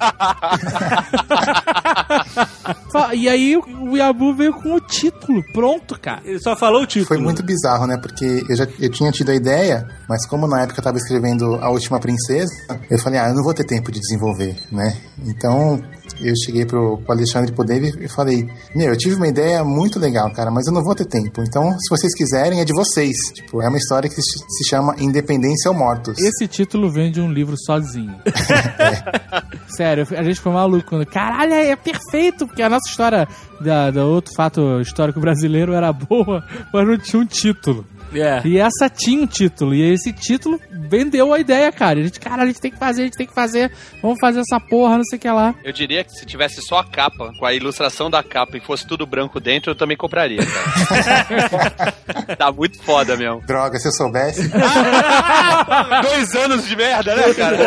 E 3.14 3.28
aí 3.28 3.58
o 3.58 3.98
Iabu 3.98 4.34
veio 4.34 4.54
com 4.54 4.74
o 4.74 4.80
título 4.80 5.44
pronto, 5.54 6.00
cara. 6.00 6.22
Ele 6.24 6.40
só 6.40 6.56
falou 6.56 6.84
o 6.84 6.86
título. 6.86 7.08
Foi 7.08 7.18
muito 7.18 7.44
bizarro, 7.44 7.86
né? 7.86 7.98
Porque 7.98 8.44
eu 8.50 8.56
já 8.56 8.66
eu 8.80 8.90
tinha 8.90 9.12
tido 9.12 9.32
a 9.32 9.36
ideia, 9.36 9.86
mas 10.08 10.26
como 10.26 10.48
na 10.48 10.62
época 10.62 10.80
eu 10.80 10.84
tava 10.84 10.98
escrevendo 10.98 11.56
A 11.56 11.70
Última 11.70 12.00
Princesa, 12.00 12.52
eu 12.90 12.98
falei, 13.00 13.20
ah, 13.20 13.28
eu 13.28 13.36
não 13.36 13.44
vou 13.44 13.54
ter 13.54 13.66
tempo 13.66 13.92
de 13.92 14.00
desenvolver, 14.00 14.56
né? 14.72 14.96
Então 15.26 15.82
eu 16.22 16.34
cheguei 16.46 16.66
pro, 16.66 16.98
pro 17.00 17.14
Alexandre 17.14 17.52
David 17.66 17.98
e 18.04 18.08
falei, 18.08 18.48
meu, 18.76 18.88
eu 18.90 18.98
tive 18.98 19.16
uma 19.16 19.28
ideia 19.28 19.64
muito 19.64 20.00
legal, 20.00 20.32
cara, 20.32 20.52
mas 20.52 20.68
eu 20.68 20.74
não 20.74 20.84
vou 20.84 20.94
ter 20.96 21.06
tempo. 21.06 21.42
Então, 21.42 21.72
se 21.80 21.90
vocês 21.90 22.14
quiserem, 22.16 22.60
é 22.62 22.66
de 22.66 22.74
vocês. 22.74 23.16
Tipo, 23.34 23.62
é 23.62 23.68
uma 23.68 23.78
história 23.78 24.10
que 24.10 24.22
se 24.22 24.70
chama 24.70 24.96
Independência 25.00 25.70
ou 25.72 25.78
Mortos. 25.78 26.18
Esse 26.20 26.48
título 26.48 26.92
vem 26.92 27.12
de 27.12 27.20
um 27.22 27.32
livro 27.32 27.56
sozinho. 27.58 28.16
Sério, 29.76 30.08
a 30.18 30.24
gente 30.24 30.40
foi 30.40 30.52
maluco. 30.52 30.88
quando- 30.90 31.06
Caralho, 31.06 31.54
é 31.54 31.76
perfeito, 31.76 32.48
porque 32.48 32.62
a 32.62 32.70
nossa 32.70 32.90
história 32.90 33.28
da, 33.60 33.92
da 33.92 34.06
outro 34.06 34.34
fato 34.36 34.80
histórico 34.82 35.20
brasileiro 35.20 35.74
era 35.74 35.92
boa, 35.92 36.44
mas 36.74 36.88
não 36.88 36.98
tinha 36.98 37.22
um 37.22 37.26
título. 37.26 37.86
É. 38.16 38.42
E 38.46 38.58
essa 38.58 38.90
tinha 38.90 39.22
um 39.22 39.28
título. 39.28 39.74
E 39.74 39.94
esse 39.94 40.14
título 40.14 40.60
vendeu 40.72 41.34
a 41.34 41.40
ideia, 41.40 41.72
cara. 41.72 42.00
A 42.00 42.04
gente, 42.04 42.20
cara, 42.20 42.44
a 42.44 42.46
gente 42.46 42.60
tem 42.60 42.72
que 42.72 42.78
fazer, 42.78 43.02
a 43.02 43.06
gente 43.06 43.18
tem 43.18 43.28
que 43.28 43.34
fazer. 43.34 43.72
Vamos 44.02 44.20
fazer 44.20 44.40
essa 44.40 44.60
porra, 44.60 44.98
não 44.98 45.04
sei 45.04 45.18
o 45.18 45.22
que 45.22 45.30
lá. 45.30 45.56
Eu 45.64 45.74
diria 45.74 46.04
que 46.04 46.12
se 46.12 46.26
tivesse 46.26 46.62
só 46.62 46.80
a 46.80 46.86
capa, 46.86 47.32
com 47.38 47.46
a 47.46 47.54
ilustração 47.54 48.10
da 48.10 48.24
capa 48.24 48.58
e 48.58 48.62
fosse 48.62 48.88
tudo 48.88 49.06
branco 49.06 49.40
dentro, 49.40 49.72
eu 49.72 49.76
também 49.76 49.98
compraria, 49.98 50.40
cara. 50.40 52.36
tá 52.38 52.52
muito 52.52 52.82
foda 52.84 53.16
mesmo. 53.16 53.42
Droga, 53.46 53.78
se 53.78 53.88
eu 53.88 53.92
soubesse. 53.92 54.50
Dois 56.02 56.36
anos 56.36 56.68
de 56.68 56.76
merda, 56.76 57.16
né, 57.16 57.34
cara? 57.34 57.58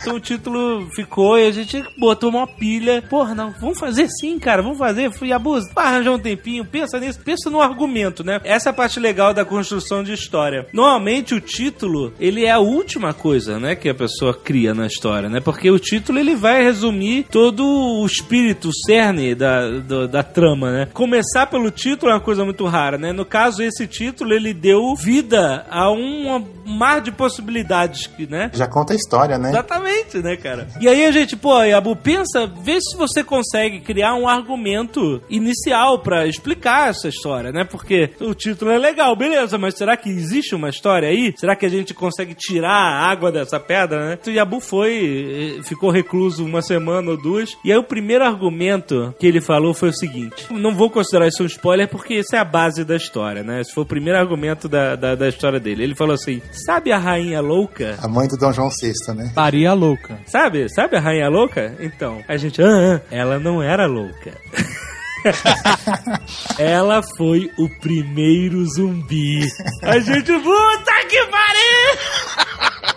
Então 0.00 0.16
o 0.16 0.20
título 0.20 0.88
ficou 0.94 1.38
e 1.38 1.46
a 1.46 1.50
gente 1.50 1.82
botou 1.98 2.30
uma 2.30 2.46
pilha. 2.46 3.02
Porra, 3.02 3.34
não, 3.34 3.52
vamos 3.60 3.78
fazer 3.78 4.08
sim, 4.08 4.38
cara, 4.38 4.62
vamos 4.62 4.78
fazer. 4.78 5.10
Fui 5.10 5.32
abuso, 5.32 5.68
vai 5.74 5.86
arranjar 5.86 6.12
um 6.12 6.18
tempinho, 6.18 6.64
pensa 6.64 7.00
nisso, 7.00 7.18
pensa 7.24 7.50
no 7.50 7.60
argumento, 7.60 8.22
né? 8.22 8.35
Essa 8.44 8.68
é 8.68 8.70
a 8.70 8.74
parte 8.74 8.98
legal 9.00 9.32
da 9.34 9.44
construção 9.44 10.02
de 10.02 10.12
história. 10.12 10.66
Normalmente 10.72 11.34
o 11.34 11.40
título, 11.40 12.12
ele 12.20 12.44
é 12.44 12.50
a 12.50 12.58
última 12.58 13.12
coisa, 13.14 13.58
né, 13.58 13.74
que 13.74 13.88
a 13.88 13.94
pessoa 13.94 14.32
cria 14.34 14.74
na 14.74 14.86
história, 14.86 15.28
né? 15.28 15.40
Porque 15.40 15.70
o 15.70 15.78
título 15.78 16.18
ele 16.18 16.34
vai 16.34 16.62
resumir 16.62 17.26
todo 17.30 17.64
o 17.64 18.04
espírito, 18.06 18.68
o 18.68 18.74
cerne 18.74 19.34
da, 19.34 19.68
do- 19.70 20.08
da 20.08 20.22
trama, 20.22 20.70
né? 20.72 20.88
Começar 20.92 21.46
pelo 21.46 21.70
título 21.70 22.10
é 22.10 22.14
uma 22.14 22.20
coisa 22.20 22.44
muito 22.44 22.64
rara, 22.66 22.98
né? 22.98 23.12
No 23.12 23.24
caso, 23.24 23.62
esse 23.62 23.86
título 23.86 24.32
ele 24.32 24.52
deu 24.54 24.94
vida 24.96 25.66
a 25.70 25.90
um 25.90 26.44
mar 26.66 27.00
de 27.00 27.10
possibilidades, 27.12 28.06
que, 28.06 28.26
né? 28.26 28.50
Já 28.54 28.66
conta 28.66 28.92
a 28.92 28.96
história, 28.96 29.38
né? 29.38 29.50
Exatamente, 29.50 30.18
né, 30.18 30.36
cara? 30.36 30.68
E 30.80 30.88
aí 30.88 31.04
a 31.04 31.10
gente, 31.12 31.36
pô, 31.36 31.62
Yabu, 31.62 31.94
pensa, 31.96 32.46
vê 32.46 32.80
se 32.80 32.96
você 32.96 33.22
consegue 33.22 33.80
criar 33.80 34.14
um 34.14 34.28
argumento 34.28 35.22
inicial 35.30 35.98
pra 36.00 36.26
explicar 36.26 36.90
essa 36.90 37.08
história, 37.08 37.52
né? 37.52 37.64
Porque 37.64 38.10
o 38.26 38.34
título 38.34 38.70
é 38.70 38.78
legal, 38.78 39.14
beleza, 39.16 39.58
mas 39.58 39.76
será 39.76 39.96
que 39.96 40.10
existe 40.10 40.54
uma 40.54 40.68
história 40.68 41.08
aí? 41.08 41.32
Será 41.36 41.54
que 41.54 41.66
a 41.66 41.68
gente 41.68 41.94
consegue 41.94 42.34
tirar 42.34 42.70
a 42.70 43.10
água 43.10 43.30
dessa 43.30 43.58
pedra, 43.58 44.08
né? 44.08 44.18
Então 44.20 44.32
o 44.32 44.36
Yabu 44.36 44.60
foi, 44.60 45.58
eh, 45.58 45.62
ficou 45.62 45.90
recluso 45.90 46.44
uma 46.44 46.62
semana 46.62 47.10
ou 47.10 47.16
duas, 47.16 47.56
e 47.64 47.72
aí 47.72 47.78
o 47.78 47.84
primeiro 47.84 48.24
argumento 48.24 49.14
que 49.18 49.26
ele 49.26 49.40
falou 49.40 49.72
foi 49.74 49.90
o 49.90 49.96
seguinte: 49.96 50.46
não 50.50 50.74
vou 50.74 50.90
considerar 50.90 51.28
isso 51.28 51.42
um 51.42 51.46
spoiler 51.46 51.88
porque 51.88 52.14
esse 52.14 52.36
é 52.36 52.38
a 52.38 52.44
base 52.44 52.84
da 52.84 52.96
história, 52.96 53.42
né? 53.42 53.60
Esse 53.60 53.72
foi 53.72 53.84
o 53.84 53.86
primeiro 53.86 54.18
argumento 54.18 54.68
da, 54.68 54.96
da, 54.96 55.14
da 55.14 55.28
história 55.28 55.60
dele. 55.60 55.82
Ele 55.82 55.94
falou 55.94 56.14
assim: 56.14 56.40
sabe 56.52 56.92
a 56.92 56.98
rainha 56.98 57.40
louca? 57.40 57.96
A 58.02 58.08
mãe 58.08 58.28
do 58.28 58.36
Dom 58.36 58.52
João 58.52 58.68
VI, 58.68 59.14
né? 59.14 59.32
Maria 59.34 59.72
louca. 59.72 60.18
Sabe? 60.26 60.68
Sabe 60.68 60.96
a 60.96 61.00
rainha 61.00 61.28
louca? 61.28 61.74
Então, 61.80 62.22
a 62.28 62.36
gente, 62.36 62.62
ah, 62.62 62.96
ah, 62.96 63.00
ela 63.10 63.38
não 63.38 63.62
era 63.62 63.86
louca. 63.86 64.32
ela 66.58 67.02
foi 67.16 67.50
o 67.58 67.68
primeiro 67.80 68.64
zumbi. 68.66 69.46
A 69.82 69.98
gente, 69.98 70.32
puta 70.32 71.06
que 71.08 71.26
pariu! 71.26 72.95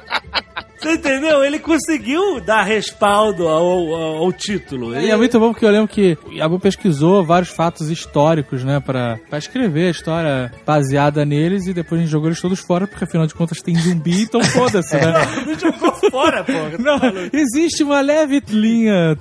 Você 0.79 0.93
entendeu? 0.93 1.43
Ele 1.43 1.59
conseguiu 1.59 2.39
dar 2.39 2.63
respaldo 2.63 3.47
ao, 3.47 3.93
ao, 3.93 4.17
ao 4.23 4.33
título. 4.33 4.97
E 4.97 5.09
é 5.09 5.17
muito 5.17 5.39
bom 5.39 5.51
porque 5.51 5.65
eu 5.65 5.71
lembro 5.71 5.87
que 5.87 6.17
o 6.25 6.31
Yabu 6.31 6.59
pesquisou 6.59 7.23
vários 7.23 7.49
fatos 7.49 7.89
históricos, 7.89 8.63
né, 8.63 8.79
pra, 8.79 9.19
pra 9.29 9.37
escrever 9.37 9.87
a 9.87 9.91
história 9.91 10.51
baseada 10.65 11.25
neles 11.25 11.67
e 11.67 11.73
depois 11.73 11.99
a 11.99 12.03
gente 12.03 12.11
jogou 12.11 12.29
eles 12.29 12.41
todos 12.41 12.59
fora, 12.59 12.87
porque 12.87 13.03
afinal 13.03 13.27
de 13.27 13.33
contas 13.33 13.61
tem 13.61 13.75
zumbi, 13.75 14.23
então 14.23 14.41
foda-se, 14.45 14.95
né? 14.95 15.13
Não 15.45 15.59
jogou 15.59 15.91
fora, 16.09 16.43
porra. 16.43 16.77
Não, 16.79 16.99
existe 17.33 17.83
uma 17.83 18.01
leve 18.01 18.41
linha 18.49 19.17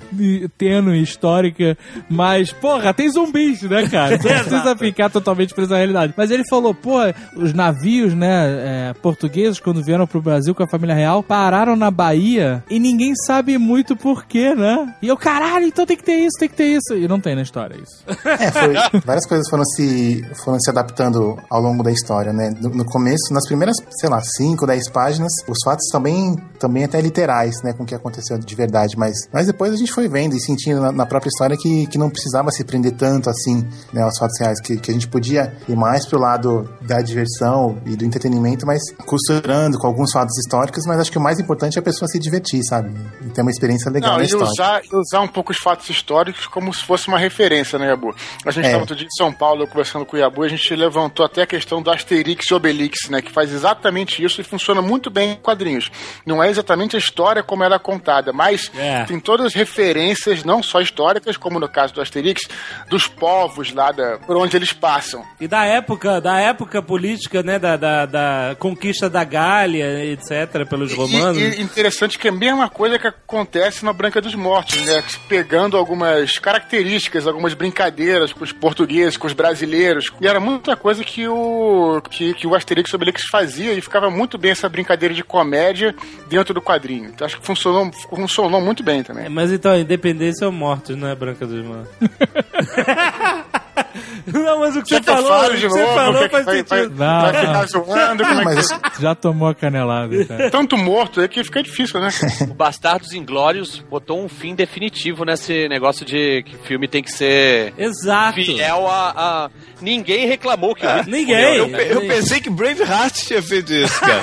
tênue 0.57 1.01
histórica, 1.01 1.77
mas, 2.09 2.51
porra, 2.51 2.93
tem 2.93 3.09
zumbis, 3.09 3.61
né, 3.63 3.87
cara? 3.87 4.17
Você 4.17 4.33
não 4.33 4.39
precisa 4.39 4.77
ficar 4.77 5.09
totalmente 5.09 5.53
preso 5.53 5.71
na 5.71 5.77
realidade. 5.77 6.13
Mas 6.15 6.31
ele 6.31 6.43
falou, 6.49 6.73
pô, 6.73 6.99
os 7.35 7.53
navios, 7.53 8.13
né, 8.13 8.89
é, 8.89 8.93
portugueses, 9.01 9.59
quando 9.59 9.83
vieram 9.83 10.07
pro 10.07 10.21
Brasil 10.21 10.55
com 10.55 10.63
a 10.63 10.67
família 10.67 10.95
real, 10.95 11.21
pararam 11.49 11.75
na 11.75 11.89
Bahia 11.89 12.63
e 12.69 12.79
ninguém 12.79 13.15
sabe 13.25 13.57
muito 13.57 13.95
porquê, 13.95 14.53
né? 14.53 14.93
E 15.01 15.07
eu, 15.07 15.17
caralho, 15.17 15.65
então 15.65 15.83
tem 15.83 15.97
que 15.97 16.03
ter 16.03 16.17
isso, 16.17 16.37
tem 16.39 16.47
que 16.47 16.55
ter 16.55 16.67
isso. 16.67 16.93
E 16.95 17.07
não 17.07 17.19
tem 17.19 17.35
na 17.35 17.41
história 17.41 17.75
isso. 17.75 18.05
É, 18.23 18.51
foi, 18.51 18.73
várias 19.03 19.25
coisas 19.25 19.49
foram 19.49 19.65
se, 19.65 20.23
foram 20.43 20.59
se 20.59 20.69
adaptando 20.69 21.35
ao 21.49 21.59
longo 21.59 21.81
da 21.81 21.91
história, 21.91 22.31
né? 22.31 22.51
No, 22.61 22.69
no 22.69 22.85
começo, 22.85 23.33
nas 23.33 23.47
primeiras, 23.47 23.77
sei 23.99 24.07
lá, 24.07 24.21
5, 24.21 24.67
10 24.67 24.89
páginas, 24.91 25.31
os 25.47 25.57
fatos 25.65 25.87
também, 25.91 26.35
também 26.59 26.83
até 26.83 27.01
literais, 27.01 27.55
né? 27.63 27.73
Com 27.73 27.81
o 27.81 27.85
que 27.85 27.95
aconteceu 27.95 28.37
de 28.37 28.55
verdade, 28.55 28.95
mas, 28.95 29.15
mas 29.33 29.47
depois 29.47 29.73
a 29.73 29.75
gente 29.75 29.91
foi 29.91 30.07
vendo 30.07 30.35
e 30.35 30.39
sentindo 30.39 30.79
na, 30.79 30.91
na 30.91 31.05
própria 31.07 31.29
história 31.29 31.57
que, 31.57 31.87
que 31.87 31.97
não 31.97 32.11
precisava 32.11 32.51
se 32.51 32.63
prender 32.63 32.91
tanto 32.91 33.27
assim, 33.27 33.67
né? 33.91 34.03
Aos 34.03 34.19
fatos 34.19 34.39
reais, 34.39 34.61
que, 34.61 34.77
que 34.77 34.91
a 34.91 34.93
gente 34.93 35.07
podia 35.07 35.51
ir 35.67 35.75
mais 35.75 36.05
pro 36.05 36.19
lado 36.19 36.69
da 36.81 37.01
diversão 37.01 37.81
e 37.87 37.95
do 37.95 38.05
entretenimento, 38.05 38.67
mas 38.67 38.81
costurando 39.07 39.79
com 39.79 39.87
alguns 39.87 40.11
fatos 40.11 40.37
históricos, 40.37 40.85
mas 40.85 40.99
acho 40.99 41.11
que 41.11 41.17
o 41.17 41.21
mais 41.21 41.38
importante 41.41 41.77
é 41.77 41.79
a 41.79 41.83
pessoa 41.83 42.07
se 42.07 42.19
divertir, 42.19 42.63
sabe? 42.63 42.91
Ter 43.39 43.43
uma 43.43 43.51
experiência 43.51 43.89
legal 43.89 44.09
Não, 44.11 44.17
na 44.17 44.23
e 44.23 44.25
história. 44.25 44.51
usar, 44.51 44.81
e 44.83 44.95
usar 44.97 45.21
um 45.21 45.27
pouco 45.27 45.53
os 45.53 45.57
fatos 45.57 45.89
históricos 45.89 46.45
como 46.45 46.73
se 46.73 46.83
fosse 46.83 47.07
uma 47.07 47.17
referência, 47.17 47.79
né, 47.79 47.87
Yabu? 47.87 48.13
A 48.45 48.51
gente 48.51 48.65
É. 48.65 48.67
estava 48.67 48.83
outro 48.83 48.97
dia 48.97 49.05
em 49.07 49.15
São 49.17 49.31
Paulo 49.31 49.65
conversando 49.65 50.05
com 50.05 50.17
o 50.17 50.19
Yabu, 50.19 50.43
a 50.43 50.49
gente 50.49 50.75
levantou 50.75 51.25
até 51.25 51.43
a 51.43 51.47
questão 51.47 51.81
do 51.81 51.89
Asterix 51.89 52.45
e 52.51 52.53
Obelix, 52.53 53.07
né, 53.09 53.21
que 53.21 53.31
faz 53.31 53.53
exatamente 53.53 54.21
isso 54.21 54.41
e 54.41 54.43
funciona 54.43 54.81
muito 54.81 55.09
bem 55.09 55.31
em 55.31 55.35
quadrinhos. 55.37 55.89
Não 56.25 56.43
é 56.43 56.49
exatamente 56.49 56.97
a 56.97 56.99
história 56.99 57.41
como 57.41 57.63
ela 57.63 57.75
é 57.77 57.79
contada, 57.79 58.33
mas 58.33 58.69
É. 58.75 59.05
tem 59.05 59.17
todas 59.21 59.45
as 59.45 59.53
referências, 59.53 60.43
não 60.43 60.61
só 60.61 60.81
históricas, 60.81 61.37
como 61.37 61.61
no 61.61 61.69
caso 61.69 61.93
do 61.93 62.01
Asterix, 62.01 62.41
dos 62.89 63.07
povos 63.07 63.73
lá 63.73 63.93
da, 63.93 64.17
por 64.17 64.35
onde 64.35 64.57
eles 64.57 64.73
passam. 64.73 65.23
E 65.39 65.47
da 65.47 65.63
época, 65.63 66.19
da 66.19 66.37
época 66.41 66.81
política, 66.81 67.41
né, 67.41 67.57
da, 67.57 67.77
da, 67.77 68.05
da 68.05 68.55
conquista 68.59 69.09
da 69.09 69.23
Gália, 69.23 70.03
etc., 70.03 70.67
pelos 70.69 70.93
romanos. 70.93 71.37
E, 71.41 71.61
e 71.61 71.61
interessante 71.61 72.19
que 72.19 72.27
é 72.27 72.31
a 72.31 72.33
mesma 72.33 72.67
coisa 72.69 72.99
que 72.99 73.07
acontece 73.29 73.85
na 73.85 73.93
Branca 73.93 74.19
dos 74.19 74.33
Mortos, 74.33 74.83
né? 74.83 75.03
Pegando 75.27 75.77
algumas 75.77 76.39
características, 76.39 77.27
algumas 77.27 77.53
brincadeiras 77.53 78.33
com 78.33 78.43
os 78.43 78.51
portugueses, 78.51 79.17
com 79.17 79.27
os 79.27 79.33
brasileiros. 79.33 80.11
E 80.19 80.27
era 80.27 80.39
muita 80.39 80.75
coisa 80.75 81.03
que 81.03 81.27
o 81.27 82.01
que, 82.09 82.33
que 82.33 82.47
o 82.47 82.55
Asterix 82.55 82.91
e 82.91 82.95
Obelix 82.95 83.23
fazia 83.29 83.73
e 83.73 83.81
ficava 83.81 84.09
muito 84.09 84.37
bem 84.37 84.51
essa 84.51 84.67
brincadeira 84.67 85.13
de 85.13 85.23
comédia 85.23 85.95
dentro 86.27 86.55
do 86.55 86.61
quadrinho. 86.61 87.09
Então 87.09 87.25
acho 87.25 87.39
que 87.39 87.45
funcionou, 87.45 87.91
funcionou 88.09 88.59
muito 88.59 88.81
bem 88.81 89.03
também. 89.03 89.29
Mas 89.29 89.51
então, 89.51 89.77
independência 89.77 90.47
ou 90.47 90.51
mortos, 90.51 90.95
né, 90.95 91.13
Branca 91.13 91.45
dos 91.45 91.63
Mortos? 91.63 91.93
Não, 94.27 94.59
mas 94.59 94.75
o 94.75 94.81
que 94.83 94.89
você 94.89 95.01
que 95.01 95.09
eu 95.09 95.15
falou, 95.15 95.29
falo 95.29 95.53
o 95.53 95.55
de 95.55 95.61
que 95.61 95.69
você 95.69 95.81
novo? 95.81 95.93
falou 95.95 96.23
que 96.23 96.29
faz 96.29 96.45
vai, 96.45 96.63
vai, 96.63 96.79
sentido. 96.79 96.95
Não, 96.97 97.21
vai 97.21 97.31
não. 97.33 97.39
ficar 97.39 97.65
zoando? 97.67 98.23
Como 98.23 98.39
Ah, 98.39 98.41
é 98.41 98.45
mas 98.55 98.71
que... 98.71 99.01
Já 99.01 99.15
tomou 99.15 99.47
a 99.49 99.55
canelada, 99.55 100.25
cara. 100.25 100.49
Tanto 100.51 100.77
morto 100.77 101.21
aí 101.21 101.27
que 101.27 101.43
fica 101.43 101.63
difícil, 101.63 101.99
né? 101.99 102.09
O 102.49 102.53
Bastardos 102.53 103.13
Inglórios 103.13 103.79
botou 103.89 104.23
um 104.23 104.29
fim 104.29 104.53
definitivo 104.55 105.23
nesse 105.25 105.67
negócio 105.69 106.05
de 106.05 106.43
que 106.43 106.57
filme 106.67 106.87
tem 106.87 107.01
que 107.03 107.11
ser 107.11 107.73
Exato. 107.77 108.35
fiel 108.35 108.87
a. 108.87 109.09
a- 109.45 109.49
Ninguém 109.81 110.27
reclamou 110.27 110.75
que 110.75 110.85
Hitler 110.85 111.05
Ninguém. 111.07 111.55
Eu, 111.55 111.69
pe- 111.69 111.87
eu 111.89 112.01
pensei 112.01 112.41
que 112.41 112.49
Braveheart 112.49 113.13
tinha 113.25 113.41
feito 113.41 113.71
isso, 113.73 113.97
cara. 114.01 114.19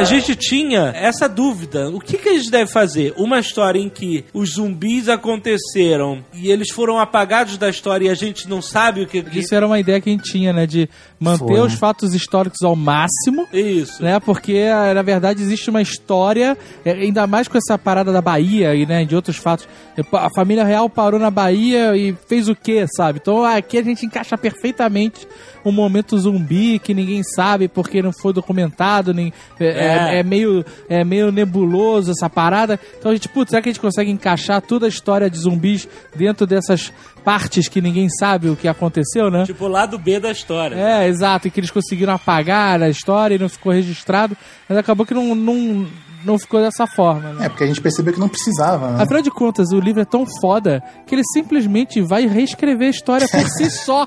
A 0.00 0.04
gente 0.04 0.34
tinha 0.34 0.92
essa 0.96 1.28
dúvida. 1.28 1.90
O 1.90 2.00
que, 2.00 2.16
que 2.16 2.30
a 2.30 2.32
gente 2.32 2.50
deve 2.50 2.70
fazer? 2.70 3.12
Uma 3.18 3.38
história 3.38 3.78
em 3.78 3.90
que 3.90 4.24
os 4.32 4.54
zumbis 4.54 5.10
aconteceram 5.10 6.24
e 6.32 6.50
eles 6.50 6.70
foram 6.70 6.98
apagados 6.98 7.58
da 7.58 7.68
história 7.68 8.06
e 8.06 8.08
a 8.08 8.14
gente 8.14 8.48
não 8.48 8.62
sabe 8.62 9.02
o 9.02 9.06
que. 9.06 9.18
Isso 9.32 9.54
era 9.54 9.66
uma 9.66 9.78
ideia 9.78 10.00
que 10.00 10.08
a 10.08 10.12
gente 10.12 10.32
tinha, 10.32 10.54
né? 10.54 10.66
De 10.66 10.88
manter 11.20 11.44
Foi. 11.46 11.60
os 11.60 11.74
fatos 11.74 12.14
históricos 12.14 12.62
ao 12.62 12.74
máximo. 12.74 13.46
Isso. 13.52 14.02
Né, 14.02 14.18
porque 14.18 14.66
ah, 14.72 14.94
na 14.94 15.02
verdade 15.02 15.42
existe 15.42 15.68
uma 15.68 15.82
história, 15.82 16.56
eh, 16.84 16.92
ainda 16.92 17.26
mais 17.26 17.46
com 17.46 17.58
essa 17.58 17.76
parada 17.78 18.10
da 18.10 18.22
Bahia 18.22 18.74
e 18.74 18.86
né, 18.86 19.04
de 19.04 19.14
outros 19.14 19.36
fatos. 19.36 19.68
A 20.14 20.28
família 20.34 20.64
real 20.64 20.88
parou 20.88 21.20
na 21.20 21.30
Bahia 21.30 21.94
e 21.96 22.16
fez 22.26 22.48
o 22.48 22.54
quê, 22.56 22.86
sabe? 22.96 23.18
Então 23.20 23.44
aqui 23.44 23.76
a 23.76 23.82
gente 23.82 24.06
encaixa 24.06 24.38
perfeitamente 24.38 25.28
um 25.62 25.70
momento 25.70 26.16
zumbi 26.18 26.78
que 26.78 26.94
ninguém 26.94 27.22
sabe 27.22 27.68
porque 27.68 28.00
não 28.00 28.12
foi 28.12 28.32
documentado, 28.32 29.12
nem 29.12 29.30
é, 29.58 29.66
É. 29.66 29.70
é- 30.16 30.20
é 30.20 30.22
meio 30.22 30.64
é 30.88 31.04
meio 31.04 31.30
nebuloso 31.30 32.10
essa 32.12 32.30
parada. 32.30 32.80
Então 32.98 33.10
a 33.10 33.14
gente, 33.14 33.28
putz, 33.28 33.50
será 33.50 33.60
que 33.60 33.68
a 33.68 33.72
gente 33.72 33.80
consegue 33.80 34.10
encaixar 34.10 34.62
toda 34.62 34.86
a 34.86 34.88
história 34.88 35.28
de 35.28 35.36
zumbis 35.38 35.86
dentro 36.16 36.46
dessas 36.46 36.90
partes 37.20 37.68
que 37.68 37.80
ninguém 37.80 38.08
sabe 38.08 38.48
o 38.48 38.56
que 38.56 38.66
aconteceu, 38.66 39.30
né? 39.30 39.44
Tipo 39.44 39.66
o 39.66 39.68
lado 39.68 39.98
B 39.98 40.18
da 40.18 40.30
história. 40.30 40.74
É, 40.74 41.06
exato, 41.06 41.48
e 41.48 41.50
que 41.50 41.60
eles 41.60 41.70
conseguiram 41.70 42.14
apagar 42.14 42.82
a 42.82 42.88
história 42.88 43.34
e 43.34 43.38
não 43.38 43.48
ficou 43.48 43.72
registrado, 43.72 44.36
mas 44.68 44.78
acabou 44.78 45.06
que 45.06 45.14
não, 45.14 45.34
não, 45.34 45.86
não 46.24 46.38
ficou 46.38 46.60
dessa 46.60 46.86
forma, 46.86 47.32
né? 47.32 47.46
É, 47.46 47.48
porque 47.48 47.64
a 47.64 47.66
gente 47.66 47.80
percebeu 47.80 48.12
que 48.12 48.20
não 48.20 48.28
precisava, 48.28 48.90
né? 48.90 49.02
Afinal 49.02 49.22
de 49.22 49.30
contas, 49.30 49.70
o 49.72 49.80
livro 49.80 50.02
é 50.02 50.04
tão 50.04 50.24
foda 50.40 50.82
que 51.06 51.14
ele 51.14 51.22
simplesmente 51.32 52.00
vai 52.00 52.26
reescrever 52.26 52.88
a 52.88 52.90
história 52.90 53.28
por 53.28 53.40
si 53.48 53.70
só. 53.70 54.06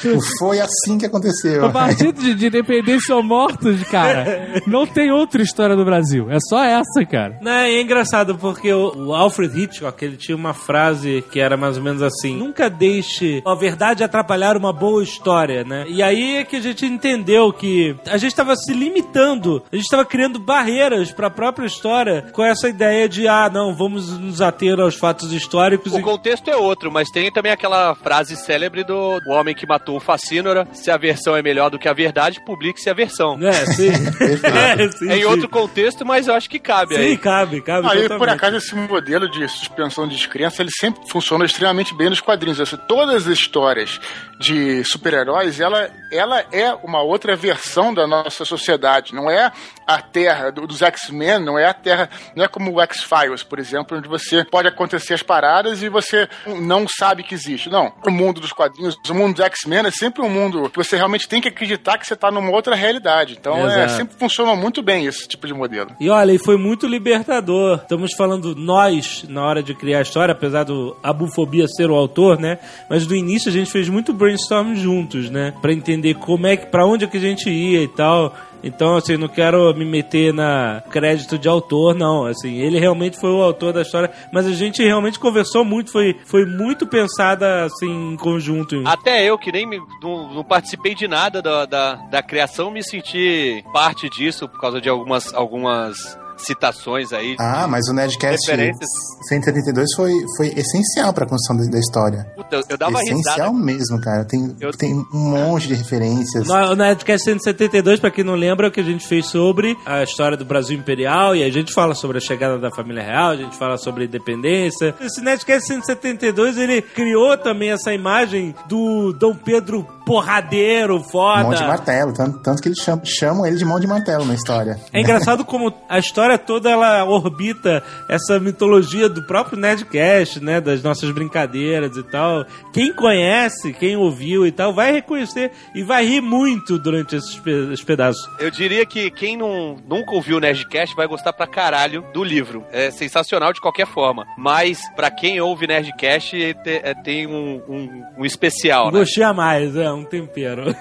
Tipo, 0.00 0.20
Foi 0.38 0.60
assim 0.60 0.98
que 0.98 1.06
aconteceu. 1.06 1.64
A 1.64 1.70
partir 1.70 2.12
de, 2.12 2.34
de 2.34 2.46
Independência 2.46 3.14
ou 3.14 3.22
Mortos, 3.22 3.82
cara, 3.84 4.62
não 4.66 4.86
tem 4.86 5.10
outra 5.10 5.42
história 5.42 5.76
do 5.76 5.84
Brasil. 5.84 6.30
É 6.30 6.38
só 6.40 6.62
essa, 6.62 7.04
cara. 7.10 7.38
Não, 7.40 7.50
é 7.50 7.80
engraçado 7.80 8.36
porque 8.36 8.72
o, 8.72 9.08
o 9.08 9.14
Alfred 9.14 9.62
Hitchcock 9.62 10.04
ele 10.04 10.16
tinha 10.16 10.36
uma 10.36 10.54
frase 10.54 11.24
que 11.30 11.40
era 11.40 11.56
mais 11.56 11.76
ou 11.76 11.82
menos 11.82 12.02
assim: 12.02 12.36
nunca 12.36 12.68
deixe 12.68 13.42
a 13.46 13.54
verdade 13.54 14.04
atrapalhar 14.04 14.56
uma 14.56 14.72
boa 14.72 15.02
história, 15.02 15.64
né? 15.64 15.84
E 15.88 16.02
aí 16.02 16.36
é 16.36 16.44
que 16.44 16.56
a 16.56 16.60
gente 16.60 16.84
entendeu 16.84 17.52
que 17.52 17.96
a 18.06 18.16
gente 18.16 18.30
estava 18.30 18.54
se 18.56 18.72
limitando, 18.72 19.62
a 19.72 19.76
gente 19.76 19.84
estava 19.84 20.04
criando 20.04 20.38
barreiras 20.38 21.10
para 21.10 21.28
a 21.28 21.30
própria 21.30 21.53
história 21.62 22.26
com 22.32 22.42
essa 22.44 22.68
ideia 22.68 23.08
de 23.08 23.28
ah, 23.28 23.50
não, 23.52 23.74
vamos 23.74 24.18
nos 24.18 24.40
ater 24.40 24.80
aos 24.80 24.94
fatos 24.96 25.32
históricos. 25.32 25.92
O 25.92 25.98
e- 25.98 26.02
contexto 26.02 26.48
é 26.48 26.56
outro, 26.56 26.90
mas 26.90 27.10
tem 27.10 27.30
também 27.30 27.52
aquela 27.52 27.94
frase 27.94 28.34
célebre 28.36 28.82
do 28.84 29.20
o 29.26 29.30
homem 29.30 29.54
que 29.54 29.66
matou 29.66 29.96
o 29.96 30.00
Facínora: 30.00 30.66
se 30.72 30.90
a 30.90 30.96
versão 30.96 31.36
é 31.36 31.42
melhor 31.42 31.70
do 31.70 31.78
que 31.78 31.88
a 31.88 31.92
verdade, 31.92 32.40
publique-se 32.44 32.88
a 32.88 32.94
versão. 32.94 33.38
É, 33.46 33.52
sim. 33.66 33.90
é, 34.80 34.88
sim, 34.90 35.10
É 35.10 35.16
em 35.16 35.20
sim. 35.20 35.24
outro 35.26 35.48
contexto, 35.48 36.04
mas 36.06 36.26
eu 36.26 36.34
acho 36.34 36.48
que 36.48 36.58
cabe 36.58 36.94
Sim, 36.94 37.00
aí. 37.02 37.18
cabe, 37.18 37.60
cabe. 37.60 37.86
Aí, 37.90 38.08
por 38.08 38.28
acaso, 38.28 38.56
esse 38.56 38.74
modelo 38.74 39.30
de 39.30 39.46
suspensão 39.48 40.08
de 40.08 40.16
descrença, 40.16 40.62
ele 40.62 40.70
sempre 40.70 41.02
funcionou 41.08 41.44
extremamente 41.44 41.94
bem 41.94 42.08
nos 42.08 42.20
quadrinhos. 42.20 42.60
Assim, 42.60 42.76
todas 42.88 43.26
as 43.26 43.38
histórias 43.38 44.00
de 44.38 44.82
super-heróis, 44.84 45.60
ela, 45.60 45.90
ela 46.10 46.44
é 46.52 46.72
uma 46.82 47.02
outra 47.02 47.36
versão 47.36 47.92
da 47.92 48.06
nossa 48.06 48.44
sociedade. 48.44 49.14
Não 49.14 49.30
é 49.30 49.50
a 49.86 50.00
Terra 50.00 50.50
do- 50.50 50.66
dos 50.66 50.82
X-Men, 50.82 51.40
não 51.44 51.58
é 51.58 51.66
a 51.66 51.74
Terra, 51.74 52.08
não 52.34 52.44
é 52.44 52.48
como 52.48 52.72
o 52.72 52.80
X-Files, 52.80 53.42
por 53.42 53.58
exemplo, 53.58 53.98
onde 53.98 54.08
você 54.08 54.44
pode 54.44 54.68
acontecer 54.68 55.14
as 55.14 55.22
paradas 55.22 55.82
e 55.82 55.88
você 55.88 56.28
não 56.60 56.86
sabe 56.88 57.22
que 57.22 57.34
existe. 57.34 57.68
Não. 57.68 57.92
O 58.06 58.10
mundo 58.10 58.40
dos 58.40 58.52
quadrinhos, 58.52 58.96
o 59.08 59.14
mundo 59.14 59.36
dos 59.36 59.44
X-Men 59.44 59.86
é 59.86 59.90
sempre 59.90 60.22
um 60.22 60.30
mundo 60.30 60.70
que 60.70 60.76
você 60.76 60.96
realmente 60.96 61.28
tem 61.28 61.40
que 61.40 61.48
acreditar 61.48 61.98
que 61.98 62.06
você 62.06 62.14
está 62.14 62.30
numa 62.30 62.50
outra 62.50 62.74
realidade. 62.74 63.36
Então, 63.38 63.68
é, 63.68 63.88
sempre 63.88 64.16
funcionou 64.18 64.56
muito 64.56 64.82
bem 64.82 65.06
esse 65.06 65.28
tipo 65.28 65.46
de 65.46 65.54
modelo. 65.54 65.90
E 66.00 66.08
olha, 66.08 66.32
e 66.32 66.38
foi 66.38 66.56
muito 66.56 66.86
libertador. 66.86 67.80
Estamos 67.82 68.12
falando 68.14 68.54
nós 68.54 69.24
na 69.28 69.44
hora 69.44 69.62
de 69.62 69.74
criar 69.74 69.98
a 69.98 70.02
história, 70.02 70.32
apesar 70.32 70.64
do 70.64 70.96
a 71.02 71.12
bufobia 71.12 71.66
ser 71.68 71.90
o 71.90 71.94
autor, 71.94 72.38
né? 72.38 72.58
Mas 72.88 73.06
do 73.06 73.14
início 73.14 73.48
a 73.48 73.52
gente 73.52 73.70
fez 73.70 73.88
muito 73.88 74.12
brainstorm 74.12 74.74
juntos, 74.74 75.30
né? 75.30 75.52
Pra 75.60 75.72
entender 75.72 76.14
como 76.14 76.46
é 76.46 76.56
que, 76.56 76.66
para 76.66 76.86
onde 76.86 77.04
é 77.04 77.08
que 77.08 77.16
a 77.16 77.20
gente 77.20 77.50
ia 77.50 77.82
e 77.82 77.88
tal. 77.88 78.34
Então, 78.66 78.96
assim, 78.96 79.16
não 79.18 79.28
quero 79.28 79.74
me 79.74 79.84
meter 79.84 80.32
na 80.32 80.82
crédito 80.90 81.38
de 81.38 81.46
autor, 81.48 81.94
não. 81.94 82.24
Assim, 82.24 82.54
ele 82.60 82.78
realmente 82.78 83.18
foi 83.20 83.30
o 83.30 83.42
autor 83.42 83.72
da 83.74 83.82
história, 83.82 84.10
mas 84.32 84.46
a 84.46 84.52
gente 84.52 84.82
realmente 84.82 85.18
conversou 85.18 85.64
muito, 85.64 85.92
foi, 85.92 86.16
foi 86.24 86.46
muito 86.46 86.86
pensada 86.86 87.64
assim 87.64 88.12
em 88.12 88.16
conjunto. 88.16 88.82
Até 88.86 89.22
eu, 89.24 89.36
que 89.38 89.52
nem 89.52 89.66
me- 89.66 89.82
não, 90.02 90.32
não 90.32 90.42
participei 90.44 90.94
de 90.94 91.06
nada 91.06 91.42
da, 91.42 91.66
da, 91.66 91.94
da 92.10 92.22
criação, 92.22 92.70
me 92.70 92.82
senti 92.82 93.62
parte 93.72 94.08
disso 94.08 94.48
por 94.48 94.58
causa 94.60 94.80
de 94.80 94.88
algumas, 94.88 95.32
algumas 95.34 96.18
citações 96.36 97.12
aí. 97.12 97.36
Ah, 97.38 97.66
mas 97.68 97.88
o 97.88 97.92
Nerdcast 97.92 98.50
Referências. 98.50 98.88
132 99.28 99.88
foi, 99.96 100.12
foi 100.36 100.48
essencial 100.48 101.12
pra 101.12 101.26
construção 101.26 101.70
da, 101.70 101.78
história. 101.78 102.26
Puta, 102.36 102.56
eu, 102.56 102.62
eu 102.68 102.78
dava 102.78 103.00
essencial 103.02 103.52
risada. 103.52 103.64
mesmo, 103.64 104.00
cara. 104.00 104.24
Tem, 104.24 104.54
Eu- 104.60 104.70
tem 104.72 104.94
um 104.94 105.30
monte 105.30 105.68
de 105.68 105.74
referências. 105.74 106.46
No, 106.46 106.54
o 106.54 106.76
Nerdcast 106.76 107.24
172, 107.24 108.00
pra 108.00 108.10
quem 108.10 108.24
não 108.24 108.34
lembra, 108.34 108.66
é 108.66 108.68
o 108.68 108.72
que 108.72 108.80
a 108.80 108.84
gente 108.84 109.06
fez 109.06 109.26
sobre 109.26 109.76
a 109.86 110.02
história 110.02 110.36
do 110.36 110.44
Brasil 110.44 110.76
Imperial, 110.78 111.34
e 111.36 111.42
a 111.42 111.50
gente 111.50 111.72
fala 111.72 111.94
sobre 111.94 112.18
a 112.18 112.20
chegada 112.20 112.58
da 112.58 112.70
família 112.70 113.02
real, 113.02 113.30
a 113.30 113.36
gente 113.36 113.56
fala 113.56 113.76
sobre 113.76 114.04
a 114.04 114.06
independência. 114.06 114.94
Esse 115.00 115.20
Nerdcast 115.20 115.66
172, 115.68 116.56
ele 116.56 116.82
criou 116.82 117.36
também 117.38 117.70
essa 117.70 117.92
imagem 117.92 118.54
do 118.68 119.12
Dom 119.12 119.34
Pedro 119.34 119.86
porradeiro, 120.04 121.00
foda. 121.02 121.42
Mão 121.42 121.54
de 121.54 121.62
martelo, 121.64 122.12
tanto, 122.12 122.38
tanto 122.40 122.62
que 122.62 122.68
eles 122.68 122.78
chamam, 122.78 123.04
chamam 123.04 123.46
ele 123.46 123.56
de 123.56 123.64
mão 123.64 123.78
de 123.80 123.86
martelo 123.86 124.24
na 124.24 124.34
história. 124.34 124.78
É 124.92 125.00
engraçado 125.00 125.44
como 125.44 125.72
a 125.88 125.98
história 125.98 126.38
toda 126.38 126.70
ela 126.70 127.04
orbita 127.04 127.82
essa 128.08 128.38
mitologia 128.40 129.08
do 129.08 129.22
próprio 129.26 129.58
Nerdcast, 129.58 130.40
né? 130.42 130.60
Das 130.60 130.82
nossas 130.82 131.10
brincadeiras 131.10 131.96
e 131.96 132.02
tal. 132.02 132.44
Quem 132.72 132.92
conhece, 132.94 133.72
quem 133.72 133.96
ouviu 133.96 134.46
e 134.46 134.52
tal, 134.52 134.72
vai 134.74 134.92
reconhecer 134.92 135.50
e 135.74 135.82
vai 135.82 136.04
rir 136.04 136.20
muito 136.20 136.78
durante 136.78 137.16
esses, 137.16 137.36
pe- 137.38 137.72
esses 137.72 137.84
pedaços. 137.84 138.28
Eu 138.38 138.50
diria 138.50 138.84
que 138.86 139.10
quem 139.10 139.36
não, 139.36 139.76
nunca 139.88 140.12
ouviu 140.14 140.36
o 140.36 140.40
Nerdcast 140.40 140.94
vai 140.94 141.06
gostar 141.06 141.32
pra 141.32 141.46
caralho 141.46 142.04
do 142.12 142.22
livro. 142.24 142.64
É 142.72 142.90
sensacional 142.90 143.52
de 143.52 143.60
qualquer 143.60 143.86
forma. 143.86 144.24
Mas, 144.36 144.80
pra 144.94 145.10
quem 145.10 145.40
ouve 145.40 145.66
Nerdcast, 145.66 146.36
é, 146.66 146.94
tem 146.94 147.26
um, 147.26 147.60
um, 147.68 148.02
um 148.18 148.24
especial, 148.24 148.90
né? 148.90 148.98
Gostei 149.00 149.22
a 149.24 149.32
mais, 149.32 149.74
é, 149.76 149.93
um 149.94 150.04
tempero. 150.04 150.74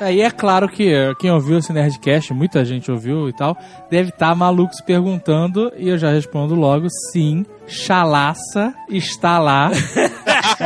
Aí 0.00 0.20
é 0.20 0.30
claro 0.30 0.68
que 0.68 0.92
eh, 0.92 1.12
quem 1.18 1.30
ouviu 1.30 1.58
esse 1.58 1.72
Nerdcast, 1.72 2.32
muita 2.32 2.64
gente 2.64 2.90
ouviu 2.90 3.28
e 3.28 3.32
tal, 3.32 3.56
deve 3.90 4.10
estar 4.10 4.34
maluco 4.34 4.74
se 4.74 4.82
perguntando, 4.82 5.72
e 5.76 5.88
eu 5.88 5.98
já 5.98 6.10
respondo 6.10 6.54
logo, 6.54 6.86
sim, 7.12 7.44
Chalaça 7.66 8.74
está 8.88 9.38
lá. 9.38 9.70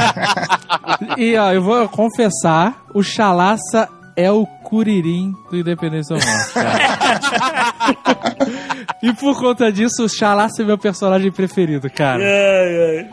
e 1.19 1.37
ó, 1.37 1.53
eu 1.53 1.63
vou 1.63 1.89
confessar, 1.89 2.85
o 2.95 3.03
Chalaça 3.03 3.89
é 4.17 4.31
o 4.31 4.47
Curirim 4.47 5.33
do 5.51 5.57
Independência 5.57 6.15
ou 6.15 6.21
Morte, 6.23 6.53
e 9.03 9.13
por 9.15 9.39
conta 9.39 9.73
disso, 9.73 10.05
o 10.05 10.09
Chalaça 10.09 10.63
é 10.63 10.65
meu 10.65 10.79
personagem 10.79 11.31
preferido, 11.33 11.91
cara. 11.91 12.23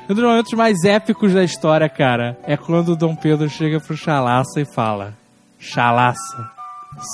Um 0.09 0.13
dos 0.13 0.23
momentos 0.23 0.53
mais 0.53 0.83
épicos 0.83 1.33
da 1.33 1.43
história, 1.43 1.89
cara, 1.89 2.37
é 2.43 2.55
quando 2.55 2.89
o 2.89 2.95
Dom 2.95 3.15
Pedro 3.15 3.49
chega 3.49 3.79
pro 3.79 3.97
Chalaça 3.97 4.61
e 4.61 4.65
fala: 4.73 5.13
Chalaça, 5.59 6.49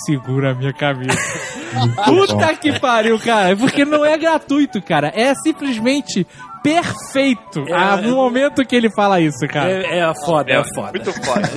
segura 0.06 0.52
a 0.52 0.56
minha 0.56 0.74
camisa. 0.74 1.18
Puta 2.06 2.56
que 2.56 2.80
pariu, 2.80 3.20
cara. 3.20 3.56
Porque 3.56 3.86
não 3.86 4.06
é 4.06 4.18
gratuito, 4.18 4.82
cara. 4.82 5.12
É 5.14 5.34
simplesmente 5.36 6.26
perfeito 6.64 7.66
É, 7.68 7.74
ah, 7.74 7.98
no 7.98 8.16
momento 8.16 8.66
que 8.66 8.76
ele 8.76 8.90
fala 8.92 9.20
isso, 9.22 9.48
cara. 9.48 9.70
É, 9.70 10.00
é 10.00 10.14
foda, 10.26 10.52
é, 10.52 10.64
foda. 10.76 10.92
Muito 10.92 11.14
foda. 11.14 11.48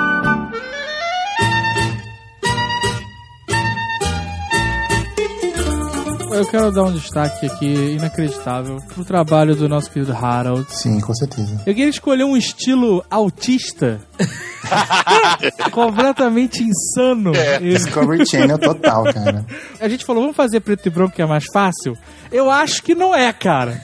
eu 6.35 6.47
quero 6.47 6.73
dar 6.73 6.85
um 6.85 6.92
destaque 6.92 7.47
aqui 7.47 7.94
inacreditável 7.97 8.79
pro 8.92 9.05
trabalho 9.05 9.55
do 9.55 9.68
nosso 9.68 9.90
querido 9.90 10.12
Harold. 10.12 10.66
Sim, 10.68 11.01
com 11.01 11.14
certeza. 11.14 11.62
Eu 11.66 11.75
queria 11.75 11.88
escolher 11.88 12.25
um 12.25 12.37
estilo 12.37 13.05
autista. 13.11 14.01
completamente 15.70 16.62
insano. 16.62 17.33
Esse- 17.61 17.85
Discovery 17.85 18.27
Channel 18.27 18.59
total, 18.59 19.05
cara. 19.05 19.44
A 19.81 19.88
gente 19.88 20.05
falou, 20.05 20.22
vamos 20.22 20.37
fazer 20.37 20.61
preto 20.61 20.87
e 20.87 20.90
branco 20.90 21.14
que 21.14 21.22
é 21.22 21.27
mais 21.27 21.44
fácil. 21.53 21.96
Eu 22.33 22.50
acho 22.50 22.83
que 22.83 22.94
não 22.94 23.14
é, 23.14 23.33
cara. 23.33 23.81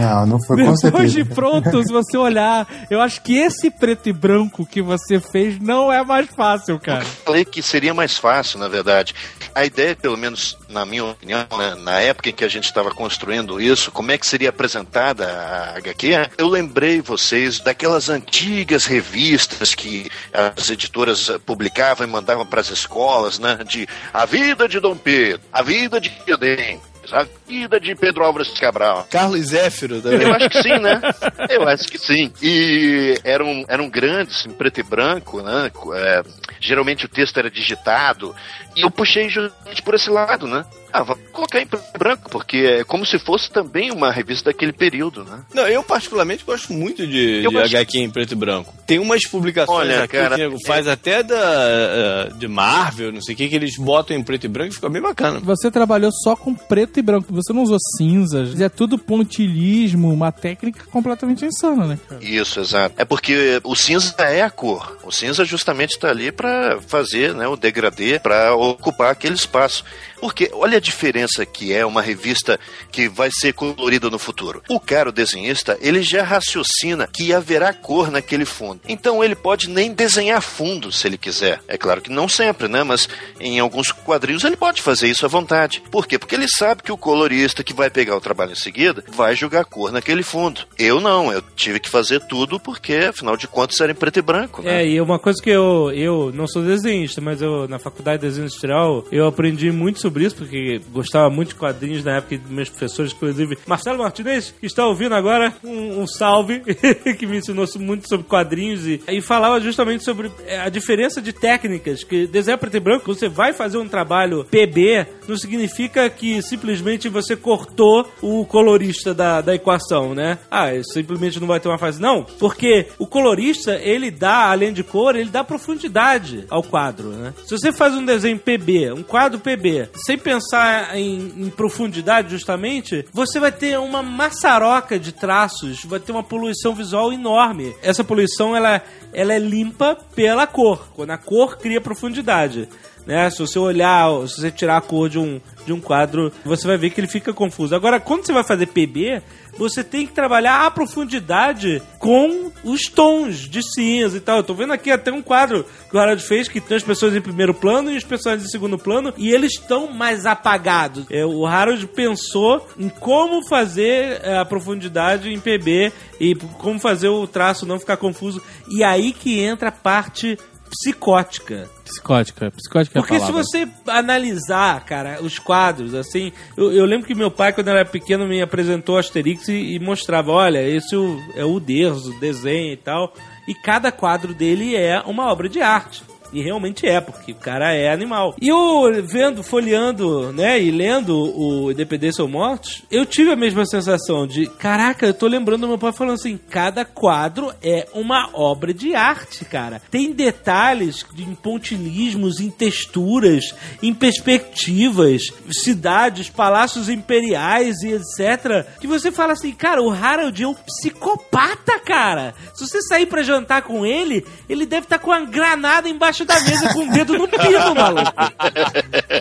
Não, 0.00 0.26
não 0.26 0.42
foi 0.42 0.56
com 0.56 0.72
Depois 0.74 0.80
certeza. 0.80 1.12
de 1.14 1.24
pronto, 1.24 1.82
se 1.86 1.92
você 1.92 2.16
olhar, 2.16 2.66
eu 2.90 3.00
acho 3.00 3.20
que 3.22 3.36
esse 3.36 3.70
preto 3.70 4.08
e 4.08 4.12
branco 4.12 4.64
que 4.64 4.80
você 4.80 5.20
fez 5.20 5.58
não 5.60 5.92
é 5.92 6.02
mais 6.04 6.26
fácil, 6.34 6.78
cara. 6.78 7.04
Falei 7.04 7.44
que 7.44 7.62
seria 7.62 7.92
mais 7.92 8.16
fácil, 8.16 8.58
na 8.58 8.68
verdade. 8.68 9.14
A 9.54 9.64
ideia, 9.64 9.94
pelo 9.96 10.16
menos 10.16 10.56
na 10.68 10.86
minha 10.86 11.04
opinião, 11.04 11.44
né, 11.58 11.74
na 11.82 12.00
época 12.00 12.28
em 12.30 12.32
que 12.32 12.44
a 12.44 12.48
gente 12.48 12.64
estava 12.64 12.90
construindo 12.92 13.60
isso, 13.60 13.90
como 13.90 14.12
é 14.12 14.16
que 14.16 14.26
seria 14.26 14.48
apresentada 14.50 15.26
a 15.26 15.76
HQ, 15.78 16.30
eu 16.38 16.48
lembrei 16.48 17.00
vocês 17.02 17.58
daquelas 17.58 18.08
antigas 18.08 18.86
revistas 18.86 19.74
que 19.74 20.08
as 20.32 20.70
editoras 20.70 21.28
eh, 21.28 21.38
publicavam 21.38 22.06
e 22.06 22.10
mandavam 22.10 22.46
para 22.46 22.60
as 22.60 22.70
escolas, 22.70 23.38
né? 23.38 23.58
De 23.66 23.88
A 24.12 24.24
Vida 24.24 24.68
de 24.68 24.80
Dom 24.80 24.96
Pedro, 24.96 25.40
A 25.52 25.62
Vida 25.62 26.00
de 26.00 26.10
Tiradentes, 26.10 27.12
A 27.12 27.26
Vida 27.50 27.80
de 27.80 27.94
Pedro 27.96 28.24
Álvares 28.24 28.48
Cabral. 28.58 29.06
Carlos 29.10 29.46
Zéfiro 29.48 30.00
também. 30.00 30.22
Eu 30.22 30.32
acho 30.34 30.48
que 30.48 30.62
sim, 30.62 30.78
né? 30.78 31.00
Eu 31.50 31.68
acho 31.68 31.88
que 31.88 31.98
sim. 31.98 32.32
E 32.40 33.18
eram, 33.24 33.64
eram 33.68 33.88
grandes, 33.90 34.46
em 34.46 34.50
preto 34.50 34.78
e 34.78 34.82
branco, 34.84 35.42
né? 35.42 35.70
É, 35.94 36.22
geralmente 36.60 37.06
o 37.06 37.08
texto 37.08 37.36
era 37.38 37.50
digitado. 37.50 38.34
E 38.76 38.82
eu 38.82 38.90
puxei 38.90 39.28
justamente 39.28 39.82
por 39.82 39.94
esse 39.94 40.08
lado, 40.08 40.46
né? 40.46 40.64
Ah, 40.92 41.02
vou 41.04 41.16
colocar 41.32 41.60
em 41.60 41.66
preto 41.66 41.84
e 41.94 41.98
branco, 41.98 42.30
porque 42.30 42.56
é 42.80 42.84
como 42.84 43.04
se 43.06 43.18
fosse 43.18 43.50
também 43.50 43.90
uma 43.92 44.10
revista 44.10 44.50
daquele 44.50 44.72
período, 44.72 45.24
né? 45.24 45.40
Não, 45.54 45.66
eu 45.68 45.82
particularmente 45.84 46.44
gosto 46.44 46.72
muito 46.72 47.06
de, 47.06 47.42
Eu 47.44 47.50
de 47.50 47.56
gosto- 47.56 47.76
HQ 47.76 47.98
em 47.98 48.10
preto 48.10 48.32
e 48.32 48.36
branco. 48.36 48.74
Tem 48.86 48.98
umas 48.98 49.22
publicações 49.28 49.78
Olha, 49.78 50.04
aqui 50.04 50.16
cara, 50.16 50.36
que 50.36 50.66
faz 50.66 50.88
até 50.88 51.22
da 51.22 51.36
eh, 51.36 52.30
de 52.36 52.48
Marvel, 52.48 53.12
não 53.12 53.20
sei 53.22 53.34
o 53.34 53.38
que, 53.38 53.48
que 53.48 53.54
eles 53.54 53.76
botam 53.76 54.16
em 54.16 54.22
preto 54.22 54.44
e 54.46 54.48
branco 54.48 54.72
e 54.72 54.74
fica 54.74 54.88
bem 54.88 55.00
bacana. 55.02 55.38
Você 55.40 55.70
trabalhou 55.70 56.10
só 56.24 56.34
com 56.34 56.54
preto 56.54 56.98
e 56.98 57.02
branco, 57.02 57.32
você 57.42 57.52
não 57.52 57.62
usou 57.62 57.78
cinzas. 57.96 58.60
É 58.60 58.68
tudo 58.68 58.98
pontilhismo, 58.98 60.12
uma 60.12 60.32
técnica 60.32 60.84
completamente 60.90 61.44
insana, 61.44 61.86
né, 61.86 61.98
cara? 62.08 62.22
Isso, 62.22 62.60
exato. 62.60 62.94
É 62.98 63.04
porque 63.04 63.60
o 63.64 63.74
cinza 63.74 64.14
é 64.18 64.42
a 64.42 64.50
cor. 64.50 64.98
O 65.04 65.10
cinza 65.10 65.44
justamente 65.44 65.90
está 65.92 66.08
ali 66.10 66.30
para 66.30 66.80
fazer 66.80 67.34
né, 67.34 67.46
o 67.46 67.56
degradê, 67.56 68.18
para 68.18 68.54
ocupar 68.54 69.10
aquele 69.10 69.34
espaço. 69.34 69.84
Porque 70.20 70.50
olha 70.52 70.78
a 70.78 70.80
diferença 70.80 71.46
que 71.46 71.72
é 71.72 71.84
uma 71.84 72.02
revista 72.02 72.58
que 72.90 73.08
vai 73.08 73.30
ser 73.30 73.52
colorida 73.52 74.10
no 74.10 74.18
futuro. 74.18 74.62
O 74.68 74.78
cara, 74.78 75.08
o 75.08 75.12
desenhista, 75.12 75.78
ele 75.80 76.02
já 76.02 76.22
raciocina 76.22 77.08
que 77.12 77.32
haverá 77.32 77.72
cor 77.72 78.10
naquele 78.10 78.44
fundo. 78.44 78.80
Então 78.88 79.22
ele 79.22 79.34
pode 79.34 79.68
nem 79.68 79.92
desenhar 79.92 80.42
fundo 80.42 80.92
se 80.92 81.06
ele 81.06 81.18
quiser. 81.18 81.60
É 81.66 81.78
claro 81.78 82.00
que 82.00 82.10
não 82.10 82.28
sempre, 82.28 82.68
né? 82.68 82.82
Mas 82.82 83.08
em 83.38 83.58
alguns 83.58 83.92
quadrinhos 83.92 84.44
ele 84.44 84.56
pode 84.56 84.82
fazer 84.82 85.08
isso 85.08 85.24
à 85.24 85.28
vontade. 85.28 85.82
Por 85.90 86.06
quê? 86.06 86.18
Porque 86.18 86.34
ele 86.34 86.48
sabe 86.48 86.82
que 86.82 86.92
o 86.92 86.96
colorista 86.96 87.64
que 87.64 87.72
vai 87.72 87.90
pegar 87.90 88.16
o 88.16 88.20
trabalho 88.20 88.52
em 88.52 88.56
seguida 88.56 89.04
vai 89.08 89.34
jogar 89.34 89.64
cor 89.64 89.92
naquele 89.92 90.22
fundo. 90.22 90.62
Eu 90.78 91.00
não, 91.00 91.32
eu 91.32 91.42
tive 91.56 91.80
que 91.80 91.88
fazer 91.88 92.20
tudo 92.20 92.60
porque, 92.60 92.94
afinal 93.08 93.36
de 93.36 93.48
contas, 93.48 93.80
era 93.80 93.92
em 93.92 93.94
preto 93.94 94.18
e 94.18 94.22
branco. 94.22 94.62
Né? 94.62 94.82
É, 94.82 94.86
e 94.86 95.00
uma 95.00 95.18
coisa 95.18 95.40
que 95.42 95.50
eu, 95.50 95.90
eu 95.92 96.30
não 96.34 96.46
sou 96.46 96.62
desenhista, 96.62 97.20
mas 97.20 97.40
eu 97.40 97.66
na 97.68 97.78
faculdade 97.78 98.20
de 98.20 98.28
desenho 98.28 98.44
industrial 98.44 99.04
eu 99.10 99.26
aprendi 99.26 99.70
muito 99.70 100.00
sobre 100.10 100.24
isso, 100.24 100.36
porque 100.36 100.80
gostava 100.92 101.30
muito 101.30 101.50
de 101.50 101.54
quadrinhos 101.54 102.04
na 102.04 102.16
época 102.16 102.36
dos 102.38 102.50
meus 102.50 102.68
professores, 102.68 103.12
inclusive 103.12 103.56
Marcelo 103.66 103.98
Martinez, 103.98 104.52
que 104.58 104.66
está 104.66 104.84
ouvindo 104.86 105.14
agora, 105.14 105.54
um, 105.62 106.00
um 106.00 106.06
salve, 106.06 106.60
que 107.16 107.26
me 107.26 107.38
ensinou 107.38 107.66
muito 107.78 108.08
sobre 108.08 108.26
quadrinhos 108.26 108.86
e, 108.86 109.00
e 109.08 109.20
falava 109.20 109.60
justamente 109.60 110.04
sobre 110.04 110.30
é, 110.46 110.60
a 110.60 110.68
diferença 110.68 111.22
de 111.22 111.32
técnicas, 111.32 112.02
que 112.02 112.26
desenhar 112.26 112.58
preto 112.58 112.76
e 112.76 112.80
branco, 112.80 113.14
você 113.14 113.28
vai 113.28 113.52
fazer 113.52 113.78
um 113.78 113.88
trabalho 113.88 114.44
PB, 114.50 115.06
não 115.28 115.36
significa 115.36 116.10
que 116.10 116.42
simplesmente 116.42 117.08
você 117.08 117.36
cortou 117.36 118.10
o 118.20 118.44
colorista 118.44 119.14
da, 119.14 119.40
da 119.40 119.54
equação, 119.54 120.14
né? 120.14 120.38
Ah, 120.50 120.70
simplesmente 120.92 121.38
não 121.38 121.46
vai 121.46 121.60
ter 121.60 121.68
uma 121.68 121.78
fase. 121.78 122.00
Não, 122.00 122.24
porque 122.38 122.88
o 122.98 123.06
colorista, 123.06 123.76
ele 123.76 124.10
dá, 124.10 124.50
além 124.50 124.72
de 124.72 124.82
cor, 124.82 125.14
ele 125.14 125.30
dá 125.30 125.44
profundidade 125.44 126.44
ao 126.50 126.62
quadro, 126.62 127.10
né? 127.10 127.32
Se 127.44 127.56
você 127.56 127.72
faz 127.72 127.94
um 127.94 128.04
desenho 128.04 128.38
PB, 128.38 128.92
um 128.92 129.02
quadro 129.02 129.38
PB, 129.38 129.88
sem 130.04 130.18
pensar 130.18 130.96
em, 130.96 131.32
em 131.36 131.50
profundidade 131.50 132.30
justamente, 132.30 133.06
você 133.12 133.38
vai 133.40 133.52
ter 133.52 133.78
uma 133.78 134.02
maçaroca 134.02 134.98
de 134.98 135.12
traços, 135.12 135.84
vai 135.84 136.00
ter 136.00 136.12
uma 136.12 136.22
poluição 136.22 136.74
visual 136.74 137.12
enorme. 137.12 137.74
Essa 137.82 138.04
poluição, 138.04 138.56
ela, 138.56 138.82
ela 139.12 139.34
é 139.34 139.38
limpa 139.38 139.96
pela 140.14 140.46
cor, 140.46 140.88
quando 140.94 141.10
a 141.10 141.18
cor 141.18 141.58
cria 141.58 141.80
profundidade. 141.80 142.68
Né? 143.06 143.28
Se 143.30 143.38
você 143.38 143.58
olhar, 143.58 144.08
se 144.28 144.40
você 144.40 144.50
tirar 144.50 144.76
a 144.76 144.80
cor 144.80 145.08
de 145.08 145.18
um, 145.18 145.40
de 145.66 145.72
um 145.72 145.80
quadro, 145.80 146.32
você 146.44 146.66
vai 146.66 146.76
ver 146.76 146.90
que 146.90 147.00
ele 147.00 147.08
fica 147.08 147.32
confuso. 147.32 147.74
Agora, 147.74 148.00
quando 148.00 148.26
você 148.26 148.32
vai 148.32 148.44
fazer 148.44 148.66
PB, 148.66 149.22
você 149.56 149.84
tem 149.84 150.06
que 150.06 150.12
trabalhar 150.12 150.64
a 150.64 150.70
profundidade 150.70 151.82
com 151.98 152.50
os 152.64 152.82
tons 152.84 153.48
de 153.48 153.62
cinza 153.62 154.16
e 154.16 154.20
tal. 154.20 154.38
Eu 154.38 154.42
tô 154.42 154.54
vendo 154.54 154.72
aqui 154.72 154.90
até 154.90 155.12
um 155.12 155.22
quadro 155.22 155.66
que 155.88 155.96
o 155.96 156.00
Harold 156.00 156.22
fez 156.22 156.48
que 156.48 156.60
tem 156.60 156.76
as 156.76 156.82
pessoas 156.82 157.14
em 157.14 157.20
primeiro 157.20 157.52
plano 157.52 157.90
e 157.90 157.96
os 157.96 158.04
personagens 158.04 158.48
em 158.48 158.50
segundo 158.50 158.78
plano 158.78 159.12
e 159.16 159.30
eles 159.30 159.52
estão 159.52 159.92
mais 159.92 160.24
apagados. 160.24 161.06
É, 161.10 161.24
o 161.24 161.46
Harold 161.46 161.86
pensou 161.88 162.66
em 162.78 162.88
como 162.88 163.46
fazer 163.48 164.20
é, 164.22 164.38
a 164.38 164.44
profundidade 164.44 165.30
em 165.30 165.40
PB 165.40 165.92
e 166.18 166.34
como 166.34 166.78
fazer 166.78 167.08
o 167.08 167.26
traço 167.26 167.66
não 167.66 167.78
ficar 167.78 167.96
confuso. 167.96 168.42
E 168.70 168.82
aí 168.82 169.12
que 169.12 169.40
entra 169.40 169.68
a 169.68 169.72
parte 169.72 170.38
psicótica. 170.70 171.68
Psicótica. 171.84 172.50
Psicótica 172.50 172.98
é 172.98 173.02
Porque 173.02 173.14
se 173.14 173.20
palavra. 173.26 173.42
você 173.42 173.68
analisar, 173.86 174.84
cara, 174.84 175.18
os 175.22 175.38
quadros, 175.38 175.94
assim, 175.94 176.32
eu, 176.56 176.72
eu 176.72 176.84
lembro 176.84 177.06
que 177.06 177.14
meu 177.14 177.30
pai, 177.30 177.52
quando 177.52 177.68
era 177.68 177.84
pequeno, 177.84 178.26
me 178.26 178.40
apresentou 178.40 178.96
Asterix 178.98 179.48
e, 179.48 179.74
e 179.74 179.78
mostrava, 179.78 180.30
olha, 180.32 180.62
esse 180.66 180.94
é 180.94 180.98
o- 180.98 181.20
é 181.36 181.44
o 181.44 181.58
Deus, 181.60 182.06
o 182.06 182.18
desenho 182.20 182.72
e 182.72 182.76
tal. 182.76 183.12
E 183.48 183.54
cada 183.54 183.90
quadro 183.90 184.32
dele 184.32 184.76
é 184.76 185.00
uma 185.00 185.30
obra 185.30 185.48
de 185.48 185.60
arte. 185.60 186.02
E 186.32 186.42
realmente 186.42 186.86
é, 186.86 187.00
porque 187.00 187.32
o 187.32 187.36
cara 187.36 187.74
é 187.74 187.92
animal. 187.92 188.34
E 188.40 188.48
eu 188.48 188.82
vendo, 189.04 189.42
folheando, 189.42 190.32
né, 190.32 190.60
e 190.62 190.70
lendo 190.70 191.16
o 191.16 191.70
Independência 191.70 192.22
ou 192.22 192.28
Mortos, 192.30 192.82
eu 192.90 193.04
tive 193.04 193.30
a 193.32 193.36
mesma 193.36 193.64
sensação 193.66 194.26
de, 194.26 194.46
caraca, 194.46 195.06
eu 195.06 195.14
tô 195.14 195.26
lembrando 195.26 195.62
do 195.62 195.68
meu 195.68 195.78
pai 195.78 195.92
falando 195.92 196.14
assim, 196.14 196.38
cada 196.48 196.84
quadro 196.84 197.52
é 197.62 197.88
uma 197.94 198.30
obra 198.32 198.72
de 198.72 198.94
arte, 198.94 199.44
cara. 199.44 199.80
Tem 199.90 200.12
detalhes 200.12 201.04
de- 201.14 201.24
em 201.24 201.34
pontilismos, 201.34 202.40
em 202.40 202.50
texturas, 202.50 203.54
em 203.82 203.92
perspectivas, 203.94 205.22
cidades, 205.50 206.28
palácios 206.28 206.88
imperiais 206.88 207.82
e 207.82 207.92
etc. 207.92 208.66
Que 208.80 208.86
você 208.86 209.10
fala 209.10 209.32
assim, 209.32 209.52
cara, 209.52 209.82
o 209.82 209.90
Harold 209.90 210.42
é 210.42 210.46
um 210.48 210.54
psicopata, 210.54 211.78
cara. 211.80 212.34
Se 212.54 212.66
você 212.66 212.80
sair 212.82 213.06
pra 213.06 213.22
jantar 213.22 213.62
com 213.62 213.84
ele, 213.84 214.24
ele 214.48 214.66
deve 214.66 214.84
estar 214.86 214.98
com 214.98 215.10
uma 215.10 215.24
granada 215.24 215.88
embaixo 215.88 216.19
da 216.24 216.38
mesa 216.40 216.72
com 216.72 216.80
o 216.86 216.90
dedo 216.90 217.18
no 217.18 217.28
pino, 217.28 217.74
maluco. 217.74 218.12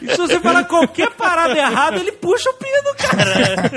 E 0.02 0.12
se 0.12 0.18
você 0.18 0.40
falar 0.40 0.64
qualquer 0.66 1.10
parada 1.12 1.58
errada, 1.58 1.98
ele 1.98 2.12
puxa 2.14 2.50
o 2.50 2.54
pino, 2.54 2.96
cara. 2.98 3.72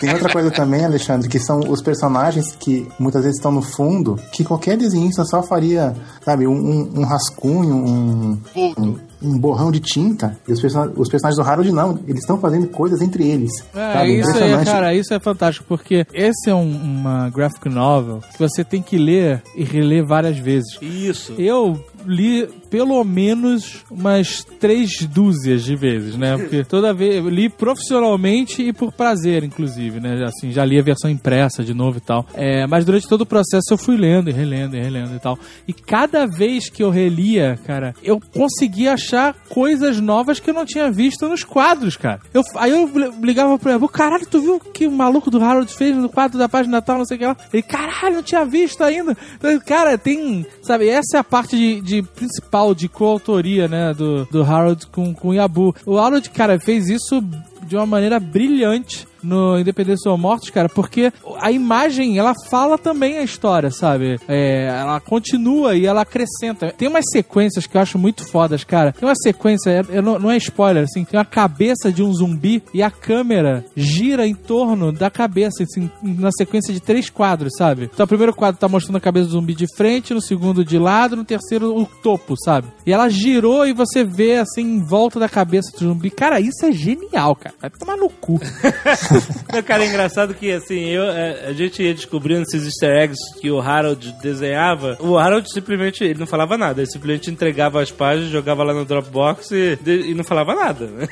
Tem 0.00 0.12
outra 0.12 0.30
coisa 0.32 0.50
também, 0.50 0.84
Alexandre, 0.84 1.28
que 1.28 1.38
são 1.40 1.60
os 1.60 1.82
personagens 1.82 2.54
que 2.56 2.86
muitas 2.98 3.22
vezes 3.22 3.38
estão 3.38 3.50
no 3.50 3.62
fundo, 3.62 4.18
que 4.32 4.44
qualquer 4.44 4.76
desenhista 4.76 5.24
só 5.24 5.42
faria, 5.42 5.94
sabe, 6.24 6.46
um, 6.46 6.52
um- 6.54 7.00
um 7.00 7.04
rascunho, 7.04 7.74
um, 7.74 8.40
um, 8.56 8.98
um 9.22 9.38
borrão 9.38 9.70
de 9.70 9.80
tinta. 9.80 10.36
E 10.46 10.52
os, 10.52 10.60
person 10.60 10.92
os 10.96 11.08
personagens 11.08 11.36
do 11.42 11.48
Harold 11.48 11.72
não, 11.72 11.98
eles 12.06 12.20
estão 12.20 12.38
fazendo 12.38 12.66
coisas 12.68 13.00
entre 13.00 13.26
eles. 13.26 13.50
É, 13.74 13.92
sabe? 13.92 14.18
isso 14.20 14.36
aí, 14.36 14.64
cara, 14.64 14.94
isso 14.94 15.12
é 15.14 15.18
fantástico, 15.20 15.66
porque 15.68 16.06
esse 16.14 16.48
é 16.50 16.54
um- 16.54 16.76
uma 16.82 17.28
graphic 17.30 17.68
novel 17.68 18.20
que 18.32 18.38
você 18.38 18.62
tem 18.64 18.80
que 18.82 18.96
ler 18.96 19.42
e 19.56 19.64
reler 19.64 20.06
várias 20.06 20.38
vezes. 20.38 20.78
Isso. 20.80 21.34
Eu 21.38 21.78
li 22.06 22.48
pelo 22.70 23.02
menos 23.04 23.84
umas 23.90 24.44
três 24.60 25.04
dúzias 25.06 25.64
de 25.64 25.74
vezes, 25.76 26.16
né? 26.16 26.36
Porque 26.36 26.64
toda 26.64 26.92
vez 26.92 27.16
eu 27.16 27.28
li 27.28 27.48
profissionalmente 27.48 28.62
e 28.62 28.72
por 28.72 28.92
prazer, 28.92 29.44
inclusive. 29.44 30.00
né? 30.00 30.24
Assim, 30.24 30.50
já 30.52 30.64
li 30.64 30.78
a 30.78 30.82
versão 30.82 31.10
impressa 31.10 31.64
de 31.64 31.74
novo 31.74 31.98
e 31.98 32.00
tal. 32.00 32.26
É, 32.34 32.66
mas 32.66 32.84
durante 32.84 33.08
todo 33.08 33.22
o 33.22 33.26
processo 33.26 33.72
eu 33.72 33.78
fui 33.78 33.96
lendo 33.96 34.30
e 34.30 34.32
relendo 34.32 34.76
e 34.76 34.80
relendo 34.80 35.14
e 35.14 35.18
tal. 35.18 35.38
E 35.66 35.72
cada 35.72 36.26
vez 36.26 36.68
que 36.68 36.82
eu 36.82 36.90
relia, 36.90 37.58
cara, 37.64 37.94
eu 38.02 38.20
conseguia 38.32 38.94
achar 38.94 39.34
coisas 39.48 40.00
novas 40.00 40.40
que 40.40 40.50
eu 40.50 40.54
não 40.54 40.64
tinha 40.64 40.90
visto 40.90 41.28
nos 41.28 41.44
quadros, 41.44 41.96
cara. 41.96 42.20
Eu, 42.32 42.42
aí 42.56 42.70
eu 42.70 42.90
ligava 43.22 43.58
pro 43.58 43.70
Ebu, 43.72 43.88
caralho, 43.88 44.26
tu 44.26 44.40
viu 44.40 44.56
o 44.56 44.60
que 44.60 44.86
o 44.86 44.92
maluco 44.92 45.30
do 45.30 45.42
Harold 45.42 45.72
fez 45.72 45.96
no 45.96 46.08
quadro 46.08 46.38
da 46.38 46.48
página 46.48 46.82
tal, 46.82 46.98
não 46.98 47.04
sei 47.04 47.16
o 47.16 47.20
que 47.20 47.26
lá? 47.26 47.36
Ele, 47.52 47.62
caralho, 47.62 48.16
não 48.16 48.22
tinha 48.22 48.44
visto 48.44 48.82
ainda. 48.82 49.16
Então, 49.36 49.58
cara, 49.60 49.96
tem, 49.96 50.46
sabe, 50.62 50.88
essa 50.88 51.16
é 51.16 51.20
a 51.20 51.24
parte 51.24 51.56
de, 51.56 51.80
de 51.88 52.02
principal 52.02 52.74
de 52.74 52.88
coautoria, 52.88 53.66
né, 53.66 53.94
do, 53.94 54.26
do 54.26 54.42
Harold 54.42 54.86
com, 54.88 55.14
com 55.14 55.28
o 55.28 55.34
Yabu. 55.34 55.74
O 55.86 55.96
Harold, 55.96 56.28
cara, 56.30 56.60
fez 56.60 56.88
isso 56.88 57.22
de 57.66 57.76
uma 57.76 57.86
maneira 57.86 58.20
brilhante 58.20 59.06
no 59.22 59.58
Independência 59.58 60.10
ou 60.10 60.18
Mortos, 60.18 60.50
cara, 60.50 60.68
porque 60.68 61.12
a 61.40 61.50
imagem, 61.50 62.18
ela 62.18 62.34
fala 62.50 62.78
também 62.78 63.18
a 63.18 63.22
história, 63.22 63.70
sabe? 63.70 64.18
É, 64.28 64.66
ela 64.66 65.00
continua 65.00 65.76
e 65.76 65.86
ela 65.86 66.02
acrescenta. 66.02 66.72
Tem 66.76 66.88
umas 66.88 67.04
sequências 67.10 67.66
que 67.66 67.76
eu 67.76 67.80
acho 67.80 67.98
muito 67.98 68.26
fodas, 68.26 68.64
cara. 68.64 68.92
Tem 68.92 69.08
uma 69.08 69.14
sequência, 69.14 69.70
é, 69.70 70.02
não, 70.02 70.18
não 70.18 70.30
é 70.30 70.36
spoiler, 70.36 70.84
assim, 70.84 71.04
tem 71.04 71.18
uma 71.18 71.24
cabeça 71.24 71.92
de 71.92 72.02
um 72.02 72.12
zumbi 72.12 72.62
e 72.72 72.82
a 72.82 72.90
câmera 72.90 73.64
gira 73.76 74.26
em 74.26 74.34
torno 74.34 74.92
da 74.92 75.10
cabeça, 75.10 75.62
assim, 75.62 75.90
na 76.02 76.30
sequência 76.32 76.72
de 76.72 76.80
três 76.80 77.10
quadros, 77.10 77.52
sabe? 77.56 77.90
Então, 77.92 78.04
o 78.04 78.08
primeiro 78.08 78.34
quadro 78.34 78.60
tá 78.60 78.68
mostrando 78.68 78.96
a 78.96 79.00
cabeça 79.00 79.26
do 79.26 79.32
zumbi 79.32 79.54
de 79.54 79.66
frente, 79.76 80.14
no 80.14 80.20
segundo 80.20 80.64
de 80.64 80.78
lado, 80.78 81.16
no 81.16 81.24
terceiro 81.24 81.76
o 81.76 81.86
topo, 81.86 82.34
sabe? 82.36 82.68
E 82.86 82.92
ela 82.92 83.08
girou 83.08 83.66
e 83.66 83.72
você 83.72 84.04
vê, 84.04 84.36
assim, 84.36 84.62
em 84.62 84.84
volta 84.84 85.18
da 85.18 85.28
cabeça 85.28 85.70
do 85.72 85.78
zumbi. 85.78 86.10
Cara, 86.10 86.40
isso 86.40 86.64
é 86.64 86.72
genial, 86.72 87.34
cara. 87.36 87.54
Vai 87.60 87.70
tomar 87.70 87.96
no 87.96 88.08
cu. 88.08 88.40
Não, 89.52 89.62
cara, 89.62 89.84
é 89.84 89.88
engraçado 89.88 90.34
que, 90.34 90.50
assim, 90.50 90.88
eu, 90.88 91.04
é, 91.04 91.46
a 91.46 91.52
gente 91.52 91.82
ia 91.82 91.94
descobrindo 91.94 92.42
esses 92.42 92.64
easter 92.64 93.02
eggs 93.02 93.18
que 93.40 93.50
o 93.50 93.60
Harold 93.60 94.12
desenhava. 94.22 94.96
O 95.00 95.16
Harold 95.16 95.50
simplesmente, 95.50 96.04
ele 96.04 96.18
não 96.18 96.26
falava 96.26 96.56
nada. 96.58 96.80
Ele 96.80 96.90
simplesmente 96.90 97.30
entregava 97.30 97.80
as 97.80 97.90
páginas, 97.90 98.30
jogava 98.30 98.62
lá 98.62 98.74
no 98.74 98.84
Dropbox 98.84 99.50
e, 99.50 99.78
e 99.86 100.14
não 100.14 100.24
falava 100.24 100.54
nada, 100.54 100.86
né? 100.86 101.08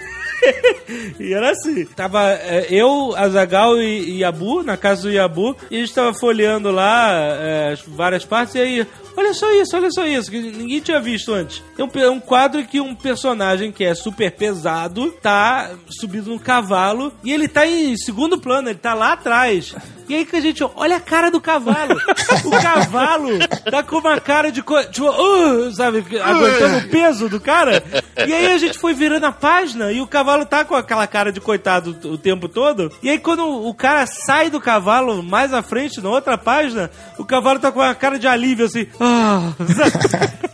e 1.18 1.32
era 1.32 1.50
assim. 1.50 1.84
Tava 1.84 2.30
é, 2.30 2.66
eu, 2.70 3.14
Azagal 3.16 3.80
e, 3.80 4.10
e 4.10 4.20
Yabu, 4.20 4.62
na 4.62 4.76
casa 4.76 5.02
do 5.02 5.10
Yabu, 5.10 5.56
e 5.70 5.76
a 5.76 5.80
gente 5.80 5.94
tava 5.94 6.14
folheando 6.14 6.70
lá 6.70 7.10
é, 7.12 7.74
várias 7.88 8.24
partes, 8.24 8.54
e 8.54 8.60
aí, 8.60 8.86
olha 9.16 9.32
só 9.34 9.50
isso, 9.52 9.76
olha 9.76 9.90
só 9.90 10.06
isso, 10.06 10.30
que 10.30 10.38
ninguém 10.40 10.80
tinha 10.80 11.00
visto 11.00 11.32
antes. 11.32 11.62
Tem 11.76 11.84
um, 11.84 11.88
pe- 11.88 12.06
um 12.08 12.20
quadro 12.20 12.64
que 12.64 12.80
um 12.80 12.94
personagem 12.94 13.72
que 13.72 13.84
é 13.84 13.94
super 13.94 14.30
pesado 14.32 15.10
tá 15.22 15.70
subido 15.88 16.30
no 16.30 16.38
cavalo 16.38 17.12
e 17.24 17.32
ele 17.32 17.48
tá 17.48 17.66
em 17.66 17.96
segundo 17.96 18.38
plano, 18.38 18.68
ele 18.68 18.78
tá 18.78 18.94
lá 18.94 19.12
atrás. 19.12 19.74
E 20.08 20.14
aí 20.14 20.24
que 20.24 20.36
a 20.36 20.40
gente 20.40 20.62
olha 20.76 20.96
a 20.96 21.00
cara 21.00 21.30
do 21.32 21.40
cavalo. 21.40 22.00
O 22.44 22.50
cavalo 22.50 23.30
tá 23.68 23.82
com 23.82 23.96
uma 23.98 24.20
cara 24.20 24.52
de. 24.52 24.62
co- 24.62 24.84
Tipo, 24.84 25.08
uh, 25.10 25.72
sabe, 25.72 25.98
aguentando 26.22 26.78
o 26.78 26.88
peso 26.88 27.28
do 27.28 27.40
cara. 27.40 27.82
E 28.24 28.32
aí 28.32 28.52
a 28.52 28.58
gente 28.58 28.78
foi 28.78 28.94
virando 28.94 29.26
a 29.26 29.32
página 29.32 29.90
e 29.90 30.00
o 30.00 30.06
cavalo 30.06 30.46
tá 30.46 30.64
com 30.64 30.76
aquela 30.76 31.06
cara 31.08 31.32
de 31.32 31.40
coitado 31.40 31.96
o 32.04 32.16
tempo 32.16 32.48
todo. 32.48 32.92
E 33.02 33.10
aí 33.10 33.18
quando 33.18 33.44
o 33.66 33.74
cara 33.74 34.06
sai 34.06 34.48
do 34.48 34.60
cavalo 34.60 35.22
mais 35.24 35.52
à 35.52 35.60
frente, 35.60 36.00
na 36.00 36.08
outra 36.08 36.38
página, 36.38 36.88
o 37.18 37.24
cavalo 37.24 37.58
tá 37.58 37.72
com 37.72 37.80
a 37.80 37.92
cara 37.94 38.16
de 38.16 38.28
alívio 38.28 38.66
assim. 38.66 38.86
Ah, 39.06 39.54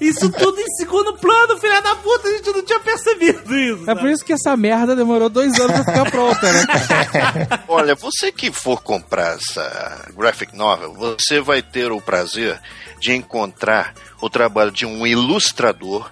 isso 0.01 0.31
tudo 0.31 0.61
em 0.61 0.67
segundo 0.77 1.15
plano, 1.15 1.59
filha 1.59 1.81
da 1.81 1.95
puta, 1.97 2.29
a 2.29 2.33
gente 2.33 2.51
não 2.51 2.63
tinha 2.63 2.81
percebido 2.81 3.59
isso. 3.59 3.91
É 3.91 3.95
por 3.95 4.11
isso 4.11 4.25
que 4.25 4.33
essa 4.33 4.55
merda 4.57 4.95
demorou 4.95 5.31
dois 5.31 5.59
anos 5.59 5.73
pra 5.73 5.85
ficar 5.85 6.11
pronta, 6.11 6.53
né? 6.53 6.67
cara? 6.67 7.65
Olha, 7.69 7.95
você 7.95 8.31
que 8.31 8.53
for 8.53 8.83
comprar 8.83 9.37
essa 9.37 10.07
graphic 10.15 10.55
novel, 10.57 10.93
você 10.93 11.41
vai 11.41 11.63
ter 11.63 11.91
o 11.91 12.01
prazer 12.01 12.61
de 13.01 13.13
encontrar 13.13 13.95
o 14.21 14.29
trabalho 14.29 14.71
de 14.71 14.85
um 14.85 15.07
ilustrador 15.07 16.11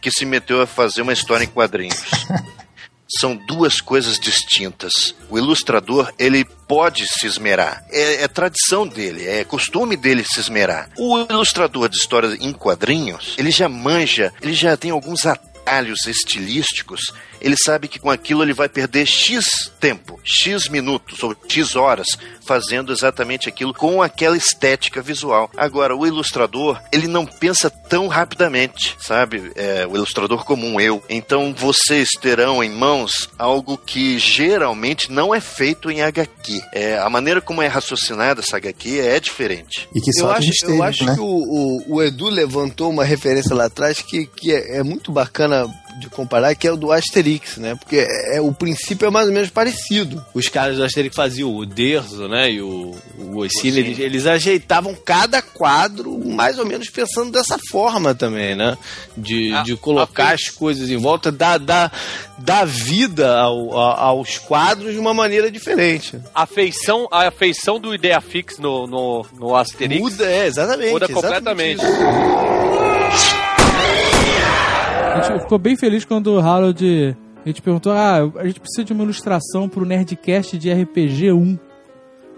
que 0.00 0.10
se 0.10 0.26
meteu 0.26 0.60
a 0.60 0.66
fazer 0.66 1.02
uma 1.02 1.12
história 1.12 1.44
em 1.44 1.48
quadrinhos. 1.48 2.02
São 3.08 3.34
duas 3.34 3.80
coisas 3.80 4.18
distintas. 4.18 5.14
O 5.30 5.38
ilustrador, 5.38 6.12
ele 6.18 6.44
pode 6.44 7.04
se 7.06 7.26
esmerar. 7.26 7.84
É, 7.90 8.22
é 8.22 8.28
tradição 8.28 8.86
dele, 8.86 9.26
é 9.26 9.44
costume 9.44 9.96
dele 9.96 10.24
se 10.24 10.40
esmerar. 10.40 10.90
O 10.96 11.18
ilustrador 11.18 11.88
de 11.88 11.96
histórias 11.96 12.34
em 12.34 12.52
quadrinhos, 12.52 13.34
ele 13.38 13.50
já 13.50 13.68
manja, 13.68 14.32
ele 14.42 14.52
já 14.52 14.76
tem 14.76 14.90
alguns 14.90 15.24
atalhos 15.24 16.06
estilísticos. 16.06 17.00
Ele 17.40 17.56
sabe 17.56 17.88
que 17.88 17.98
com 17.98 18.10
aquilo 18.10 18.42
ele 18.42 18.52
vai 18.52 18.68
perder 18.68 19.06
X 19.06 19.70
tempo, 19.80 20.18
X 20.24 20.68
minutos 20.68 21.22
ou 21.22 21.36
X 21.48 21.76
horas 21.76 22.06
fazendo 22.48 22.92
exatamente 22.92 23.46
aquilo 23.46 23.74
com 23.74 24.02
aquela 24.02 24.36
estética 24.36 25.02
visual. 25.02 25.50
Agora, 25.54 25.94
o 25.94 26.06
ilustrador, 26.06 26.80
ele 26.90 27.06
não 27.06 27.26
pensa 27.26 27.68
tão 27.68 28.08
rapidamente, 28.08 28.96
sabe? 28.98 29.52
É, 29.54 29.86
o 29.86 29.94
ilustrador 29.94 30.44
comum, 30.44 30.80
eu. 30.80 31.02
Então, 31.10 31.54
vocês 31.54 32.08
terão 32.20 32.64
em 32.64 32.70
mãos 32.70 33.28
algo 33.38 33.76
que 33.76 34.18
geralmente 34.18 35.12
não 35.12 35.34
é 35.34 35.40
feito 35.40 35.90
em 35.90 36.00
HQ. 36.00 36.62
É, 36.72 36.98
a 36.98 37.10
maneira 37.10 37.42
como 37.42 37.60
é 37.60 37.66
raciocinada 37.66 38.40
essa 38.40 38.56
HQ 38.56 38.98
é 38.98 39.20
diferente. 39.20 39.86
E 39.94 40.00
que 40.00 40.10
Eu 40.10 40.24
só 40.24 40.30
a 40.30 40.36
acho, 40.36 40.42
gente 40.42 40.62
eu 40.62 40.70
teve, 40.70 40.82
acho 40.82 41.04
né? 41.04 41.14
que 41.14 41.20
o, 41.20 41.24
o, 41.24 41.96
o 41.96 42.02
Edu 42.02 42.28
levantou 42.28 42.88
uma 42.90 43.04
referência 43.04 43.54
lá 43.54 43.66
atrás 43.66 44.00
que, 44.00 44.26
que 44.26 44.52
é, 44.52 44.78
é 44.78 44.82
muito 44.82 45.12
bacana 45.12 45.66
de 45.98 46.08
comparar, 46.08 46.54
que 46.54 46.66
é 46.66 46.72
o 46.72 46.76
do 46.76 46.92
Asterix, 46.92 47.56
né? 47.56 47.74
Porque 47.74 47.96
é, 47.98 48.36
é- 48.36 48.40
o 48.40 48.52
princípio 48.52 49.06
é 49.06 49.10
mais 49.10 49.26
ou 49.26 49.32
menos 49.32 49.50
parecido. 49.50 50.24
Os 50.34 50.48
caras 50.48 50.76
do 50.76 50.84
Asterix 50.84 51.14
faziam 51.16 51.54
o 51.54 51.66
Derzo, 51.66 52.28
né? 52.28 52.50
E 52.52 52.62
o, 52.62 52.94
o 53.18 53.38
Ossini, 53.38 53.78
eles, 53.80 53.98
eles 53.98 54.26
ajeitavam 54.26 54.94
cada 54.94 55.42
quadro 55.42 56.18
mais 56.26 56.58
ou 56.58 56.64
menos 56.66 56.88
pensando 56.88 57.30
dessa 57.32 57.58
forma 57.70 58.14
também, 58.14 58.54
né? 58.54 58.76
De, 59.16 59.52
A- 59.52 59.62
de 59.62 59.76
colocar 59.76 60.34
as 60.34 60.48
coisas 60.48 60.88
em 60.90 60.96
volta, 60.96 61.32
dar, 61.32 61.58
dar, 61.58 61.92
dar 62.38 62.64
vida 62.66 63.36
ao- 63.38 63.78
a- 63.78 64.00
aos 64.00 64.38
quadros 64.38 64.92
de 64.92 64.98
uma 64.98 65.12
maneira 65.14 65.50
diferente. 65.50 66.18
A 66.34 66.46
feição, 66.46 67.08
a 67.10 67.30
feição 67.30 67.80
do 67.80 67.94
Ideafix 67.94 68.58
no, 68.58 68.86
no, 68.86 69.26
no 69.38 69.56
Asterix 69.56 70.00
Muda, 70.00 70.24
é, 70.30 70.46
exatamente. 70.46 70.90
muda 70.92 71.06
exatamente 71.10 71.78
completamente. 71.78 71.82
isso. 71.84 73.27
A 75.18 75.22
gente 75.22 75.42
ficou 75.42 75.58
bem 75.58 75.76
feliz 75.76 76.04
quando 76.04 76.28
o 76.28 76.38
Harold. 76.38 77.16
A 77.44 77.48
gente 77.48 77.62
perguntou: 77.62 77.92
ah, 77.92 78.18
a 78.36 78.46
gente 78.46 78.60
precisa 78.60 78.84
de 78.84 78.92
uma 78.92 79.04
ilustração 79.04 79.68
pro 79.68 79.84
Nerdcast 79.84 80.58
de 80.58 80.72
RPG 80.72 81.32
1, 81.32 81.58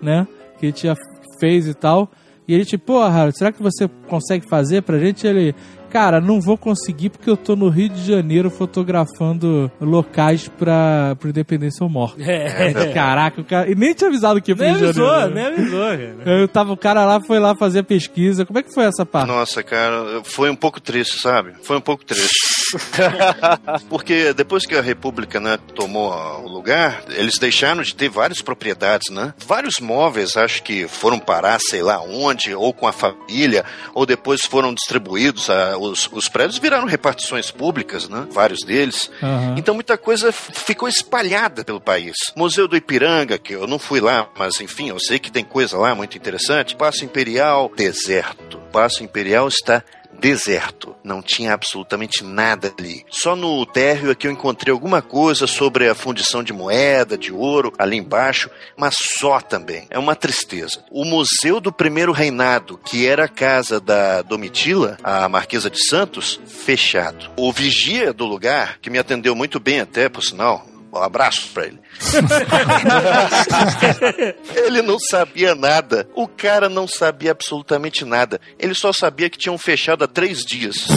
né? 0.02 0.26
Que 0.58 0.66
a 0.66 0.68
gente 0.68 0.86
já 0.86 0.94
fez 1.38 1.66
e 1.66 1.74
tal. 1.74 2.10
E 2.46 2.54
ele, 2.54 2.64
tipo, 2.64 2.86
pô, 2.86 2.98
Harold, 3.00 3.36
será 3.38 3.52
que 3.52 3.62
você 3.62 3.88
consegue 4.08 4.44
fazer 4.48 4.82
pra 4.82 4.98
gente? 4.98 5.24
Ele, 5.24 5.54
cara, 5.88 6.20
não 6.20 6.40
vou 6.40 6.58
conseguir 6.58 7.10
porque 7.10 7.30
eu 7.30 7.36
tô 7.36 7.54
no 7.54 7.68
Rio 7.68 7.88
de 7.88 8.02
Janeiro 8.04 8.50
fotografando 8.50 9.70
locais 9.80 10.48
pra, 10.48 11.14
pro 11.20 11.28
Independência 11.28 11.84
ou 11.84 11.88
Morte. 11.88 12.20
É. 12.22 12.92
Caraca, 12.92 13.40
o 13.40 13.44
cara. 13.44 13.70
E 13.70 13.74
nem 13.76 13.94
tinha 13.94 14.08
avisado 14.08 14.42
que 14.42 14.50
ia 14.50 14.56
pro 14.56 14.64
Nem 14.64 14.74
Rio 14.74 14.80
de 14.80 15.00
avisou, 15.00 15.06
Janeiro. 15.08 15.34
nem 15.34 15.44
né? 15.44 15.62
avisou, 15.62 15.80
cara. 16.24 16.40
Eu 16.40 16.48
tava, 16.48 16.72
o 16.72 16.76
cara 16.76 17.04
lá 17.04 17.20
foi 17.20 17.38
lá 17.38 17.54
fazer 17.54 17.80
a 17.80 17.84
pesquisa. 17.84 18.44
Como 18.44 18.58
é 18.58 18.62
que 18.64 18.74
foi 18.74 18.84
essa 18.84 19.06
parte? 19.06 19.28
Nossa, 19.28 19.62
cara, 19.62 20.20
foi 20.24 20.50
um 20.50 20.56
pouco 20.56 20.80
triste, 20.80 21.20
sabe? 21.20 21.52
Foi 21.62 21.76
um 21.76 21.80
pouco 21.80 22.04
triste. 22.04 22.59
Porque 23.88 24.32
depois 24.32 24.66
que 24.66 24.74
a 24.76 24.80
República 24.80 25.40
né, 25.40 25.58
tomou 25.74 26.12
o 26.44 26.48
lugar, 26.48 27.02
eles 27.08 27.38
deixaram 27.38 27.82
de 27.82 27.94
ter 27.94 28.08
várias 28.08 28.40
propriedades, 28.42 29.10
né? 29.10 29.34
Vários 29.46 29.80
móveis, 29.80 30.36
acho 30.36 30.62
que 30.62 30.86
foram 30.88 31.18
parar, 31.18 31.58
sei 31.60 31.82
lá 31.82 32.00
onde, 32.00 32.54
ou 32.54 32.72
com 32.72 32.86
a 32.86 32.92
família, 32.92 33.64
ou 33.94 34.04
depois 34.06 34.42
foram 34.42 34.72
distribuídos. 34.74 35.48
a- 35.50 35.76
os, 35.78 36.08
os 36.12 36.28
prédios 36.28 36.58
viraram 36.58 36.86
repartições 36.86 37.50
públicas, 37.50 38.08
né? 38.08 38.26
Vários 38.30 38.60
deles. 38.64 39.10
Aham. 39.22 39.54
Então 39.56 39.74
muita 39.74 39.96
coisa 39.96 40.32
ficou 40.32 40.88
espalhada 40.88 41.64
pelo 41.64 41.80
país. 41.80 42.14
Museu 42.36 42.66
do 42.68 42.76
Ipiranga, 42.76 43.38
que 43.38 43.54
eu 43.54 43.66
não 43.66 43.78
fui 43.78 44.00
lá, 44.00 44.28
mas 44.38 44.60
enfim, 44.60 44.88
eu 44.90 44.98
sei 45.00 45.18
que 45.18 45.30
tem 45.32 45.44
coisa 45.44 45.76
lá 45.78 45.94
muito 45.94 46.16
interessante. 46.16 46.76
Paço 46.76 47.04
Imperial, 47.04 47.70
deserto. 47.76 48.58
Paço 48.72 49.02
Imperial 49.02 49.48
está 49.48 49.82
deserto. 50.20 50.89
Não 51.02 51.22
tinha 51.22 51.52
absolutamente 51.52 52.22
nada 52.22 52.72
ali. 52.78 53.04
Só 53.10 53.34
no 53.34 53.64
térreo 53.66 54.10
é 54.10 54.14
que 54.14 54.26
eu 54.26 54.30
encontrei 54.30 54.72
alguma 54.72 55.02
coisa 55.02 55.46
sobre 55.46 55.88
a 55.88 55.94
fundição 55.94 56.42
de 56.42 56.52
moeda, 56.52 57.16
de 57.16 57.32
ouro, 57.32 57.72
ali 57.78 57.96
embaixo, 57.96 58.50
mas 58.76 58.94
só 59.18 59.40
também. 59.40 59.86
É 59.90 59.98
uma 59.98 60.14
tristeza. 60.14 60.84
O 60.90 61.04
Museu 61.04 61.60
do 61.60 61.72
Primeiro 61.72 62.12
Reinado, 62.12 62.78
que 62.78 63.06
era 63.06 63.24
a 63.24 63.28
casa 63.28 63.80
da 63.80 64.22
Domitila, 64.22 64.96
a 65.02 65.28
Marquesa 65.28 65.70
de 65.70 65.82
Santos, 65.88 66.40
fechado. 66.46 67.30
O 67.36 67.52
vigia 67.52 68.12
do 68.12 68.26
lugar, 68.26 68.78
que 68.80 68.90
me 68.90 68.98
atendeu 68.98 69.34
muito 69.34 69.58
bem 69.58 69.80
até, 69.80 70.08
por 70.08 70.22
sinal, 70.22 70.66
um 70.92 71.02
abraço 71.02 71.48
pra 71.52 71.66
ele. 71.66 71.78
ele 74.66 74.82
não 74.82 74.98
sabia 74.98 75.54
nada. 75.54 76.08
O 76.14 76.26
cara 76.26 76.68
não 76.68 76.88
sabia 76.88 77.30
absolutamente 77.30 78.04
nada. 78.04 78.40
Ele 78.58 78.74
só 78.74 78.92
sabia 78.92 79.30
que 79.30 79.38
tinham 79.38 79.56
fechado 79.56 80.04
há 80.04 80.08
três 80.08 80.44
dias. 80.44 80.88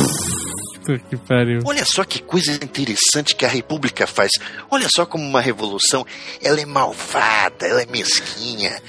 Puta 0.83 0.99
que 0.99 1.15
pariu. 1.15 1.61
Olha 1.65 1.85
só 1.85 2.03
que 2.03 2.21
coisa 2.21 2.51
interessante 2.51 3.35
que 3.35 3.45
a 3.45 3.49
República 3.49 4.05
faz. 4.05 4.31
Olha 4.69 4.87
só 4.93 5.05
como 5.05 5.25
uma 5.25 5.39
revolução, 5.39 6.05
ela 6.41 6.59
é 6.59 6.65
malvada, 6.65 7.65
ela 7.65 7.81
é 7.81 7.85
mesquinha. 7.85 8.81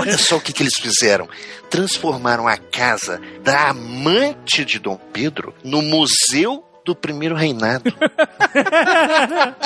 Olha 0.00 0.16
só 0.16 0.36
o 0.36 0.40
que, 0.40 0.52
que 0.52 0.62
eles 0.62 0.78
fizeram. 0.78 1.28
Transformaram 1.68 2.46
a 2.46 2.56
casa 2.56 3.20
da 3.42 3.70
amante 3.70 4.64
de 4.64 4.78
Dom 4.78 4.96
Pedro 5.12 5.52
no 5.64 5.82
museu 5.82 6.64
do 6.84 6.94
primeiro 6.94 7.34
reinado. 7.34 7.84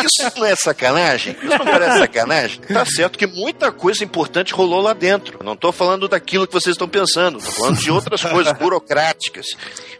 Isso 0.04 0.38
não 0.38 0.46
é 0.46 0.56
sacanagem? 0.56 1.36
Isso 1.42 1.58
não 1.58 1.64
parece 1.64 1.98
sacanagem? 1.98 2.60
Tá 2.60 2.84
certo 2.84 3.18
que 3.18 3.26
muita 3.26 3.72
coisa 3.72 4.04
importante 4.04 4.52
rolou 4.52 4.80
lá 4.80 4.92
dentro. 4.92 5.38
Eu 5.40 5.44
não 5.44 5.56
tô 5.56 5.72
falando 5.72 6.08
daquilo 6.08 6.46
que 6.46 6.52
vocês 6.52 6.74
estão 6.74 6.88
pensando, 6.88 7.38
tô 7.38 7.50
falando 7.50 7.78
de 7.78 7.90
outras 7.90 8.22
coisas 8.24 8.52
burocráticas. 8.52 9.46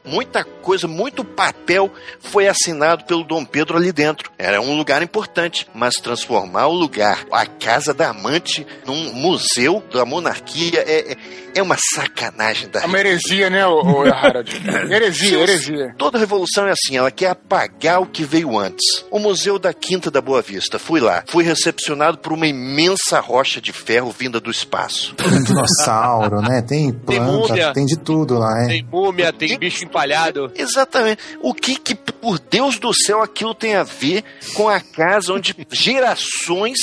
Muita 0.05 0.45
coisa, 0.45 0.87
muito 0.87 1.25
papel 1.25 1.93
foi 2.21 2.47
assinado 2.47 3.05
pelo 3.05 3.25
Dom 3.25 3.45
Pedro 3.45 3.77
ali 3.77 3.93
dentro. 3.93 4.31
Era 4.39 4.61
um 4.61 4.77
lugar 4.77 5.03
importante, 5.03 5.67
mas 5.75 5.95
transformar 5.97 6.67
o 6.67 6.75
lugar, 6.75 7.25
a 7.33 7.47
casa 7.47 7.93
da 7.93 8.11
amante, 8.11 8.67
num 8.87 9.13
museu 9.13 9.83
da 9.93 10.05
monarquia 10.05 10.85
é, 10.87 11.13
é, 11.13 11.17
é 11.57 11.63
uma 11.63 11.77
sacanagem 11.95 12.69
da 12.69 12.83
É 12.83 12.87
uma 12.87 12.99
heresia, 12.99 13.51
né, 13.51 13.67
o, 13.67 13.81
o 13.83 14.03
Harald? 14.03 14.51
Heresia, 14.91 15.39
heresia. 15.39 15.95
Toda 15.99 16.19
revolução 16.19 16.67
é 16.67 16.73
assim, 16.73 16.99
ela 17.07 17.11
quer 17.11 17.31
apagar 17.31 18.03
o 18.03 18.07
que 18.07 18.25
veio 18.25 18.59
antes. 18.59 19.05
O 19.11 19.19
Museu 19.19 19.59
da 19.59 19.73
Quinta 19.73 20.11
da 20.11 20.21
Boa 20.21 20.43
Vista, 20.43 20.79
fui 20.79 21.01
lá. 21.01 21.23
Fui 21.29 21.45
recepcionado 21.45 22.19
por 22.19 22.33
uma 22.33 22.47
imensa 22.47 23.21
rocha 23.21 23.61
de 23.61 23.73
ferro 23.73 24.11
vinda 24.11 24.41
do 24.41 24.51
espaço. 24.51 25.15
Tem 25.15 25.43
dinossauro, 25.45 26.41
né? 26.43 26.63
Tem 26.63 26.93
Tem 26.93 27.19
planta, 27.19 27.33
múmia. 27.49 27.73
tem 27.73 27.87
de 27.87 27.97
tudo 27.97 28.39
lá, 28.39 28.65
é. 28.65 28.67
Tem 28.67 28.83
múmia, 28.91 29.33
tem 29.33 29.57
bicho 29.57 29.85
empalhado. 29.85 30.51
Exatamente. 30.57 31.23
O 31.41 31.55
que 31.55 31.77
que, 31.77 31.95
por 31.95 32.41
Deus 32.41 32.79
do 32.79 32.93
céu, 32.93 33.23
aquilo 33.23 33.55
tem 33.55 33.77
a 33.77 33.85
ver 33.85 34.25
com 34.55 34.69
a 34.69 34.81
casa 34.81 35.33
onde 35.33 35.55
gerações 35.71 36.79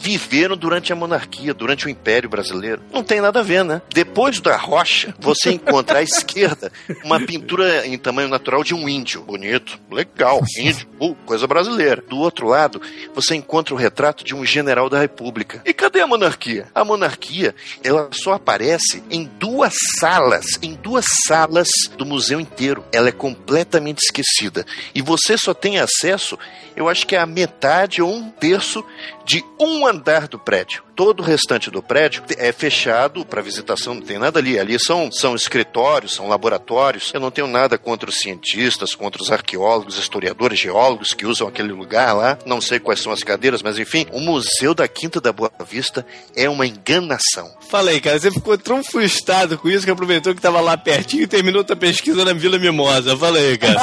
viveram 0.00 0.56
durante 0.56 0.92
a 0.92 0.96
monarquia, 0.96 1.52
durante 1.52 1.86
o 1.86 1.90
Império 1.90 2.28
Brasileiro? 2.28 2.82
Não 2.90 3.04
tem 3.04 3.20
nada 3.20 3.40
a 3.40 3.42
ver, 3.42 3.64
né? 3.64 3.82
Depois 3.92 4.40
da 4.40 4.56
rocha, 4.56 5.14
você 5.18 5.52
encontra 5.52 5.98
à 5.98 6.02
esquerda 6.02 6.72
uma 7.04 7.20
pintura 7.20 7.86
em 7.86 7.98
tamanho 7.98 8.28
natural 8.28 8.64
de 8.64 8.74
um 8.74 8.88
índio. 8.88 9.22
Bonito, 9.22 9.78
legal, 9.90 10.42
índio, 10.58 10.88
uh, 10.98 11.14
coisa 11.26 11.46
brasileira. 11.46 12.02
Do 12.08 12.18
outro 12.18 12.48
lado, 12.48 12.80
você 13.14 13.34
encontra 13.34 13.74
o 13.74 13.76
retrato 13.76 14.24
de 14.24 14.34
um 14.34 14.44
general 14.44 14.88
da 14.88 14.98
República. 14.98 15.60
E 15.66 15.74
cadê 15.74 16.00
a 16.00 16.06
monarquia? 16.06 16.66
A 16.74 16.82
monarquia, 16.82 17.54
ela 17.84 18.08
só 18.12 18.32
aparece 18.32 19.02
em 19.10 19.30
duas 19.38 19.74
salas, 19.98 20.58
em 20.62 20.74
duas 20.74 21.04
salas 21.26 21.68
do 21.98 22.06
museu 22.06 22.40
inteiro. 22.40 22.82
Ela 22.90 23.10
é 23.10 23.12
completamente 23.12 23.98
esquecida. 23.98 24.64
E 24.94 25.02
você 25.02 25.36
só 25.36 25.52
tem 25.52 25.78
acesso, 25.78 26.38
eu 26.74 26.88
acho 26.88 27.06
que 27.06 27.14
é 27.14 27.18
a 27.18 27.26
metade 27.26 28.00
ou 28.00 28.14
um 28.14 28.30
terço 28.30 28.82
de 29.24 29.44
um 29.58 29.86
andar 29.90 30.28
do 30.28 30.38
prédio. 30.38 30.82
Todo 30.94 31.20
o 31.20 31.22
restante 31.22 31.70
do 31.70 31.82
prédio 31.82 32.22
é 32.36 32.52
fechado 32.52 33.24
para 33.24 33.40
visitação, 33.40 33.94
não 33.94 34.02
tem 34.02 34.18
nada 34.18 34.38
ali. 34.38 34.58
Ali 34.58 34.78
são, 34.78 35.10
são 35.10 35.34
escritórios, 35.34 36.14
são 36.14 36.28
laboratórios. 36.28 37.10
Eu 37.14 37.20
não 37.20 37.30
tenho 37.30 37.46
nada 37.46 37.78
contra 37.78 38.08
os 38.10 38.18
cientistas, 38.18 38.94
contra 38.94 39.22
os 39.22 39.30
arqueólogos, 39.32 39.98
historiadores, 39.98 40.58
geólogos 40.58 41.14
que 41.14 41.26
usam 41.26 41.48
aquele 41.48 41.72
lugar 41.72 42.14
lá. 42.14 42.38
Não 42.44 42.60
sei 42.60 42.78
quais 42.78 43.00
são 43.00 43.12
as 43.12 43.22
cadeiras, 43.22 43.62
mas 43.62 43.78
enfim, 43.78 44.06
o 44.12 44.20
Museu 44.20 44.74
da 44.74 44.86
Quinta 44.86 45.20
da 45.20 45.32
Boa 45.32 45.50
Vista 45.68 46.06
é 46.36 46.48
uma 46.48 46.66
enganação. 46.66 47.50
Falei, 47.68 48.00
cara, 48.00 48.18
você 48.18 48.30
ficou 48.30 48.56
tão 48.58 48.82
frustrado 48.84 49.58
com 49.58 49.68
isso 49.68 49.84
que 49.84 49.90
aproveitou 49.90 50.34
que 50.34 50.40
tava 50.40 50.60
lá 50.60 50.76
pertinho 50.76 51.22
e 51.22 51.26
terminou 51.26 51.64
tua 51.64 51.76
pesquisa 51.76 52.24
na 52.24 52.32
Vila 52.32 52.58
Mimosa. 52.58 53.16
Falei, 53.16 53.56
cara. 53.56 53.80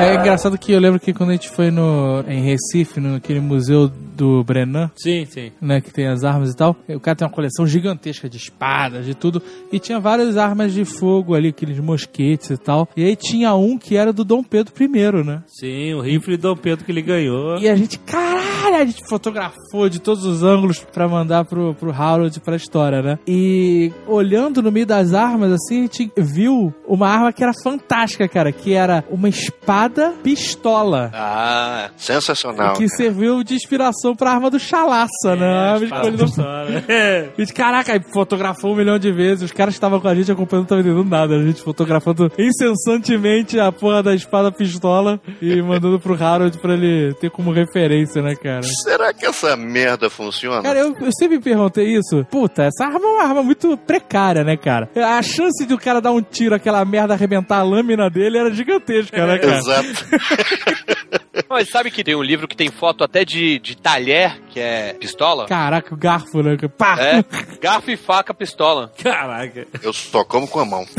É 0.03 0.15
engraçado 0.17 0.59
que 0.59 0.73
eu 0.73 0.81
lembro 0.81 0.99
que 0.99 1.13
quando 1.13 1.31
a 1.31 1.33
gente 1.35 1.49
foi 1.49 1.71
no, 1.71 2.25
em 2.29 2.43
Recife, 2.43 3.01
naquele 3.01 3.41
museu 3.41 3.89
do 3.89 4.43
Brenan, 4.45 4.91
Sim, 4.97 5.25
sim. 5.27 5.53
né, 5.61 5.81
que 5.81 5.93
tem 5.93 6.07
as 6.09 6.25
armas 6.25 6.51
e 6.51 6.57
tal, 6.57 6.77
o 6.89 7.01
cara 7.01 7.17
tem 7.17 7.27
uma 7.27 7.33
coleção 7.33 7.67
gigantesca 7.67 8.29
de 8.29 8.37
espadas, 8.37 9.07
de 9.07 9.15
tudo, 9.15 9.43
e 9.73 9.79
tinha 9.79 9.99
várias 10.01 10.37
armas 10.37 10.73
de 10.73 10.85
fogo 10.85 11.35
ali, 11.35 11.49
aqueles 11.49 11.79
mosquetes 11.79 12.51
e 12.51 12.57
tal. 12.57 12.89
E 12.97 13.05
aí 13.05 13.17
tinha 13.17 13.55
um 13.55 13.79
que 13.79 13.97
era 13.97 14.13
do 14.13 14.25
Dom 14.25 14.43
Pedro 14.43 14.73
I, 14.79 15.25
né? 15.25 15.43
Sim, 15.47 15.95
o 15.95 16.01
rifle 16.01 16.37
do 16.37 16.43
Dom 16.43 16.57
Pedro 16.57 16.85
que 16.85 16.93
ele 16.93 17.03
ganhou. 17.03 17.59
E 17.59 17.69
a 17.69 17.77
gente, 17.77 17.99
caralho, 17.99 18.77
a 18.77 18.85
gente 18.85 19.03
fotografou 19.09 19.89
de 19.89 20.01
todos 20.01 20.25
os 20.25 20.43
ângulos 20.43 20.81
pra 20.93 21.09
mandar 21.09 21.45
pro, 21.45 21.75
pro 21.75 21.93
Harold 21.93 22.41
pra 22.41 22.57
história, 22.57 23.03
né? 23.03 23.19
E 23.27 23.93
olhando 24.07 24.63
no 24.63 24.73
meio 24.73 24.87
das 24.87 25.15
armas, 25.15 25.53
assim, 25.53 25.79
a 25.79 25.83
gente 25.83 26.13
viu 26.17 26.73
uma 26.87 27.09
arma 27.09 27.33
que 27.33 27.43
era 27.43 27.53
fantástica, 27.63 28.29
cara, 28.29 28.53
que 28.53 28.73
era 28.75 29.05
uma 29.11 29.29
espada 29.29 29.92
pistola. 30.23 31.11
Ah, 31.15 31.91
Sensacional. 31.97 32.75
Que 32.75 32.89
serviu 32.89 33.43
de 33.43 33.55
inspiração 33.55 34.15
pra 34.15 34.33
arma 34.33 34.51
do 34.51 34.59
Chalaça, 34.59 35.37
né? 35.37 35.73
A 35.73 35.79
escolhida- 35.79 36.25
pistola. 36.25 36.85
É. 36.89 37.29
gente, 37.39 37.53
caraca, 37.55 37.93
aí 37.93 38.01
fotografou 38.13 38.73
um 38.73 38.77
milhão 38.77 38.99
de 38.99 39.13
vezes. 39.13 39.45
Os 39.45 39.53
caras 39.53 39.75
estavam 39.75 40.01
com 40.01 40.09
a 40.09 40.15
gente 40.15 40.31
acompanhando 40.33 40.71
não 40.71 40.81
entendendo 40.81 41.05
nada. 41.05 41.35
A 41.37 41.43
gente 41.43 41.63
fotografando 41.63 42.31
incessantemente 42.39 43.59
a 43.59 43.71
porra 43.73 44.03
da 44.03 44.15
espada 44.15 44.51
pistola 44.51 45.21
e 45.41 45.61
mandando 45.63 45.99
pro 46.01 46.15
Harold 46.23 46.57
pra 46.59 46.75
ele 46.75 47.15
ter 47.15 47.31
como 47.31 47.53
referência, 47.53 48.23
né, 48.23 48.35
cara? 48.35 48.63
Será 48.63 49.13
que 49.13 49.27
essa 49.27 49.57
merda 49.57 50.09
funciona? 50.09 50.63
Cara, 50.63 50.79
eu, 50.79 50.95
eu 51.01 51.11
sempre 51.19 51.37
me 51.37 51.43
perguntei 51.43 51.97
isso. 51.97 52.25
Puta, 52.31 52.65
essa 52.65 52.85
arma 52.85 53.01
é 53.05 53.09
uma 53.09 53.23
arma 53.25 53.43
muito 53.43 53.77
precária, 53.77 54.45
né, 54.45 54.57
cara? 54.57 54.89
A 54.97 55.21
chance 55.23 55.67
de 55.67 55.75
o 55.75 55.79
cara 55.79 56.01
dar 56.01 56.13
um 56.13 56.23
tiro, 56.23 56.55
aquela 56.55 56.85
merda 56.85 57.15
arrebentar 57.15 57.59
a 57.59 57.63
lâmina 57.63 58.09
dele 58.09 58.39
era 58.39 58.53
gigantesca, 58.53 59.27
né, 59.27 59.39
cara? 59.39 59.59
Exato. 59.59 59.72
Mas 61.49 61.71
sabe 61.71 61.91
que 61.91 62.05
tem 62.05 62.15
um 62.15 62.23
livro 62.23 62.47
que 62.49 62.57
tem 62.57 62.71
foto 62.71 63.05
até 63.05 63.25
de, 63.25 63.59
de 63.59 63.77
talher, 63.77 64.39
que 64.51 64.61
é 64.61 64.95
pistola? 64.95 65.47
Caraca, 65.47 65.95
o 65.95 65.97
garfo, 65.97 66.43
né? 66.43 66.57
Pá! 66.77 66.97
É, 66.99 67.25
garfo 67.61 67.91
e 67.91 67.97
faca, 67.97 68.35
pistola. 68.35 68.93
Caraca. 69.03 69.67
Eu 69.83 69.93
só 69.93 70.25
como 70.25 70.49
com 70.49 70.61
a 70.61 70.65
mão. 70.65 70.87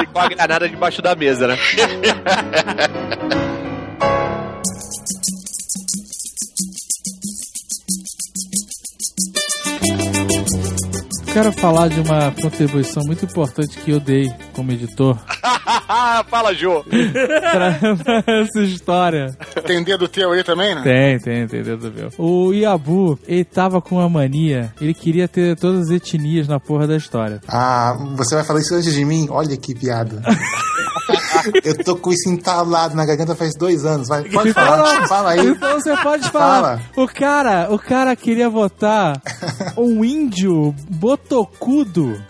E 0.00 0.06
com 0.06 0.18
a 0.18 0.28
granada 0.28 0.68
debaixo 0.68 1.02
da 1.02 1.14
mesa, 1.14 1.48
né? 1.48 1.58
Quero 11.32 11.52
falar 11.52 11.88
de 11.88 12.00
uma 12.00 12.32
contribuição 12.32 13.02
muito 13.04 13.24
importante 13.24 13.78
que 13.78 13.92
eu 13.92 14.00
dei 14.00 14.32
como 14.52 14.72
editor 14.72 15.16
Fala, 16.28 16.54
Jô. 16.54 16.84
pra, 16.86 17.78
essa 18.26 18.60
história. 18.62 19.36
Tem 19.66 19.82
dedo 19.82 20.08
teu 20.08 20.32
aí 20.32 20.44
também, 20.44 20.74
né? 20.74 20.82
Tem, 20.82 21.18
tem, 21.18 21.46
tem 21.46 21.62
dentro 21.62 21.90
do 21.90 21.92
meu. 21.92 22.10
O 22.18 22.52
Iabu, 22.52 23.18
ele 23.26 23.44
tava 23.44 23.80
com 23.80 23.96
uma 23.96 24.08
mania, 24.08 24.72
ele 24.80 24.94
queria 24.94 25.26
ter 25.26 25.56
todas 25.56 25.88
as 25.88 25.90
etnias 25.90 26.46
na 26.48 26.60
porra 26.60 26.86
da 26.86 26.96
história. 26.96 27.40
Ah, 27.48 27.96
você 28.16 28.34
vai 28.34 28.44
falar 28.44 28.60
isso 28.60 28.74
antes 28.74 28.92
de 28.92 29.04
mim? 29.04 29.26
Olha 29.30 29.56
que 29.56 29.74
piada. 29.74 30.22
Eu 31.64 31.84
tô 31.84 31.96
com 31.96 32.10
isso 32.10 32.28
entalado 32.28 32.94
na 32.94 33.04
garganta 33.04 33.34
faz 33.34 33.52
dois 33.58 33.84
anos. 33.84 34.08
Vai, 34.08 34.24
pode 34.24 34.52
falar, 34.52 35.08
fala 35.08 35.30
aí. 35.32 35.46
Então 35.46 35.80
você 35.80 35.96
pode 35.96 36.28
falar. 36.30 36.60
Fala. 36.60 36.82
O 36.96 37.06
cara, 37.06 37.68
o 37.70 37.78
cara 37.78 38.14
queria 38.16 38.50
botar 38.50 39.20
um 39.76 40.04
índio 40.04 40.74
botocudo. 40.88 42.22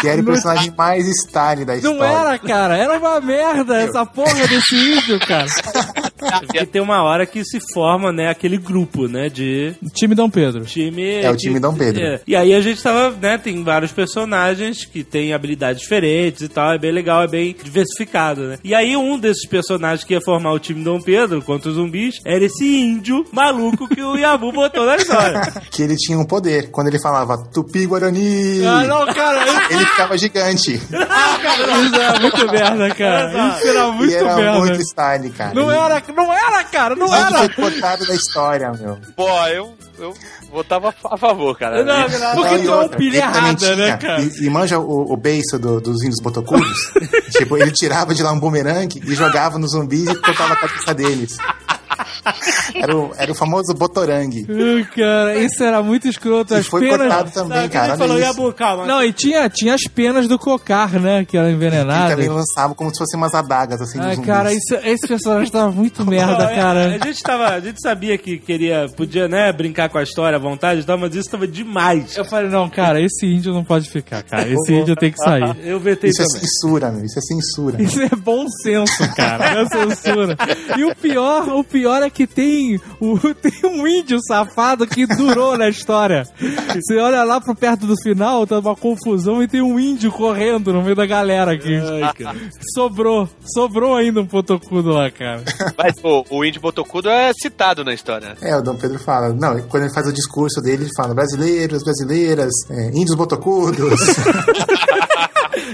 Que 0.00 0.08
era 0.08 0.20
o 0.20 0.24
personagem 0.26 0.72
mais 0.76 1.06
Stalin 1.06 1.64
da 1.64 1.76
história. 1.76 1.98
Não 1.98 2.04
era, 2.04 2.38
cara. 2.38 2.76
Era 2.76 2.98
uma 2.98 3.20
merda 3.20 3.76
essa 3.76 4.04
porra 4.06 4.46
desse 4.46 4.74
índio, 4.74 5.18
cara. 5.20 5.46
E 6.54 6.66
tem 6.66 6.82
uma 6.82 7.02
hora 7.02 7.24
que 7.24 7.42
se 7.44 7.58
forma, 7.72 8.12
né, 8.12 8.28
aquele 8.28 8.58
grupo, 8.58 9.08
né, 9.08 9.28
de 9.28 9.74
Time 9.94 10.14
Dom 10.14 10.28
Pedro. 10.28 10.64
time... 10.64 11.14
É 11.14 11.30
o 11.30 11.36
time 11.36 11.58
Dom 11.58 11.74
Pedro. 11.74 12.02
É. 12.02 12.20
E 12.26 12.36
aí 12.36 12.52
a 12.54 12.60
gente 12.60 12.82
tava, 12.82 13.10
né, 13.16 13.38
tem 13.38 13.62
vários 13.64 13.90
personagens 13.92 14.84
que 14.84 15.02
têm 15.02 15.32
habilidades 15.32 15.80
diferentes 15.80 16.42
e 16.42 16.48
tal, 16.48 16.72
é 16.72 16.78
bem 16.78 16.92
legal, 16.92 17.22
é 17.22 17.26
bem 17.26 17.56
diversificado, 17.62 18.42
né. 18.42 18.58
E 18.62 18.74
aí 18.74 18.96
um 18.96 19.18
desses 19.18 19.46
personagens 19.48 20.04
que 20.04 20.12
ia 20.12 20.20
formar 20.20 20.52
o 20.52 20.58
time 20.58 20.84
Dom 20.84 21.00
Pedro 21.00 21.40
contra 21.42 21.70
os 21.70 21.76
zumbis 21.76 22.16
era 22.26 22.44
esse 22.44 22.64
índio 22.64 23.24
maluco 23.32 23.88
que 23.88 24.02
o 24.02 24.16
Yabu 24.16 24.52
botou 24.52 24.84
na 24.84 24.96
história. 24.96 25.40
Que 25.70 25.82
ele 25.82 25.96
tinha 25.96 26.18
um 26.18 26.24
poder. 26.26 26.70
Quando 26.70 26.88
ele 26.88 27.00
falava 27.00 27.38
Tupi 27.52 27.86
Guarani, 27.86 28.64
Ah, 28.66 28.84
não, 28.84 29.06
cara. 29.06 29.44
Isso, 29.46 29.69
ele 29.70 29.86
ficava 29.86 30.18
gigante. 30.18 30.74
isso 30.74 30.86
era 32.00 32.20
muito 32.20 32.52
merda, 32.52 32.94
cara. 32.94 33.56
Isso 33.58 33.68
era 33.68 33.86
muito 33.92 34.10
e 34.10 34.14
era 34.14 34.36
merda. 34.36 34.58
muito 34.58 34.80
Stalin, 34.80 35.30
cara. 35.30 35.54
Não 35.54 35.70
era, 35.70 36.02
não 36.14 36.32
era, 36.32 36.64
cara. 36.64 36.96
Não 36.96 37.06
Ele 37.06 37.16
era. 37.16 37.38
foi 37.38 37.48
cortado 37.50 38.06
da 38.06 38.14
história, 38.14 38.72
meu. 38.72 38.98
Pô, 39.16 39.28
eu, 39.48 39.74
eu 39.98 40.14
votava 40.50 40.94
a 41.04 41.16
favor, 41.16 41.56
cara. 41.58 41.84
Não, 41.84 42.02
porque 42.34 42.56
Não, 42.58 42.62
tu 42.64 42.70
é 42.72 42.84
um 42.84 42.88
pilha 42.88 43.18
errada, 43.18 43.76
né, 43.76 43.96
cara? 43.96 44.20
E, 44.22 44.44
e 44.46 44.50
manja 44.50 44.78
o, 44.78 45.12
o 45.12 45.16
beiço 45.16 45.58
do- 45.58 45.80
dos 45.80 46.02
índios 46.02 46.20
botocudos? 46.20 46.92
tipo, 47.36 47.56
ele 47.56 47.70
tirava 47.70 48.14
de 48.14 48.22
lá 48.22 48.32
um 48.32 48.40
bumerangue 48.40 49.02
e 49.06 49.14
jogava 49.14 49.58
nos 49.58 49.72
zumbis 49.72 50.08
e 50.08 50.14
cortava 50.16 50.54
a 50.54 50.56
cabeça 50.56 50.94
deles. 50.94 51.36
Era 52.74 52.96
o, 52.96 53.10
era 53.18 53.32
o 53.32 53.34
famoso 53.34 53.74
Botorangue. 53.74 54.46
Cara, 54.94 55.38
isso 55.38 55.62
era 55.62 55.82
muito 55.82 56.08
escroto. 56.08 56.54
E 56.54 56.58
As 56.58 56.66
foi 56.66 56.80
penas. 56.82 56.98
cortado 56.98 57.30
também, 57.30 57.68
cara. 57.68 57.88
Ele 57.88 57.96
falou, 57.98 58.18
e 58.18 58.22
isso. 58.22 58.52
Calma. 58.52 58.86
Não, 58.86 59.04
e 59.04 59.12
tinha, 59.12 59.48
tinha 59.50 59.74
as 59.74 59.82
penas 59.82 60.26
do 60.28 60.38
cocar, 60.38 60.92
né? 61.00 61.24
Que 61.24 61.36
eram 61.36 61.48
Ele 61.48 61.56
envenenadas. 61.56 62.10
também 62.10 62.28
lançava 62.28 62.74
como 62.74 62.90
se 62.90 62.98
fossem 62.98 63.18
umas 63.18 63.34
adagas, 63.34 63.80
assim, 63.80 63.98
Ai, 64.00 64.16
cara, 64.18 64.52
isso, 64.52 64.74
esse 64.84 65.06
personagem 65.06 65.50
tava 65.52 65.70
muito 65.72 66.04
merda, 66.06 66.44
Não, 66.44 66.50
é, 66.50 66.54
cara. 66.54 66.98
A 67.00 67.06
gente, 67.06 67.22
tava, 67.22 67.48
a 67.48 67.60
gente 67.60 67.80
sabia 67.82 68.16
que 68.16 68.38
queria, 68.38 68.86
podia, 68.96 69.28
né, 69.28 69.52
brincar 69.52 69.88
com 69.88 69.98
a 69.98 70.02
história 70.02 70.36
à 70.36 70.40
vontade 70.40 70.80
e 70.80 70.84
tal, 70.84 70.96
mas 70.96 71.14
isso 71.14 71.28
tava 71.30 71.46
demais. 71.46 72.16
Eu 72.16 72.24
falei, 72.24 72.48
não, 72.48 72.68
cara, 72.70 73.00
esse 73.00 73.26
índio 73.26 73.52
não 73.52 73.64
pode 73.64 73.90
ficar, 73.90 74.22
cara. 74.22 74.48
Esse 74.48 74.72
índio 74.72 74.94
tem 74.96 75.10
que 75.10 75.18
sair. 75.18 75.56
Eu 75.64 75.78
vetei 75.80 76.10
Isso 76.10 76.22
é 76.22 76.24
também. 76.24 76.40
censura, 76.40 76.90
meu. 76.92 77.04
Isso 77.04 77.18
é 77.18 77.22
censura. 77.22 77.82
Isso 77.82 78.00
é 78.02 78.16
bom 78.16 78.46
senso, 78.62 79.14
cara. 79.14 79.54
Não 79.54 79.60
é 79.62 79.66
censura. 79.66 80.36
E 80.76 80.84
o 80.84 80.94
pior, 80.94 81.48
o 81.48 81.64
pior 81.64 81.89
é 81.96 82.10
que 82.10 82.26
tem, 82.26 82.80
o, 83.00 83.18
tem 83.34 83.52
um 83.70 83.86
índio 83.86 84.18
safado 84.26 84.86
que 84.86 85.06
durou 85.06 85.56
na 85.58 85.68
história. 85.68 86.24
Você 86.74 86.98
olha 86.98 87.22
lá 87.24 87.40
pro 87.40 87.54
perto 87.54 87.86
do 87.86 87.94
final, 88.02 88.46
tá 88.46 88.58
uma 88.58 88.76
confusão 88.76 89.42
e 89.42 89.48
tem 89.48 89.60
um 89.62 89.78
índio 89.78 90.10
correndo 90.12 90.72
no 90.72 90.82
meio 90.82 90.94
da 90.96 91.06
galera 91.06 91.52
aqui. 91.52 91.78
Sobrou. 92.74 93.28
Sobrou 93.54 93.94
ainda 93.96 94.20
um 94.20 94.26
potocudo 94.26 94.90
lá, 94.90 95.10
cara. 95.10 95.42
Mas 95.76 95.94
o, 96.02 96.24
o 96.30 96.44
índio 96.44 96.60
botocudo 96.60 97.08
é 97.08 97.32
citado 97.32 97.84
na 97.84 97.92
história. 97.94 98.36
É, 98.40 98.56
o 98.56 98.62
Dom 98.62 98.76
Pedro 98.76 98.98
fala. 98.98 99.30
Não, 99.32 99.60
quando 99.68 99.84
ele 99.84 99.94
faz 99.94 100.06
o 100.06 100.12
discurso 100.12 100.60
dele, 100.60 100.84
ele 100.84 100.90
fala 100.96 101.14
brasileiros, 101.14 101.82
brasileiras, 101.82 102.52
é, 102.70 102.88
índios 102.90 103.16
botocudos. 103.16 104.00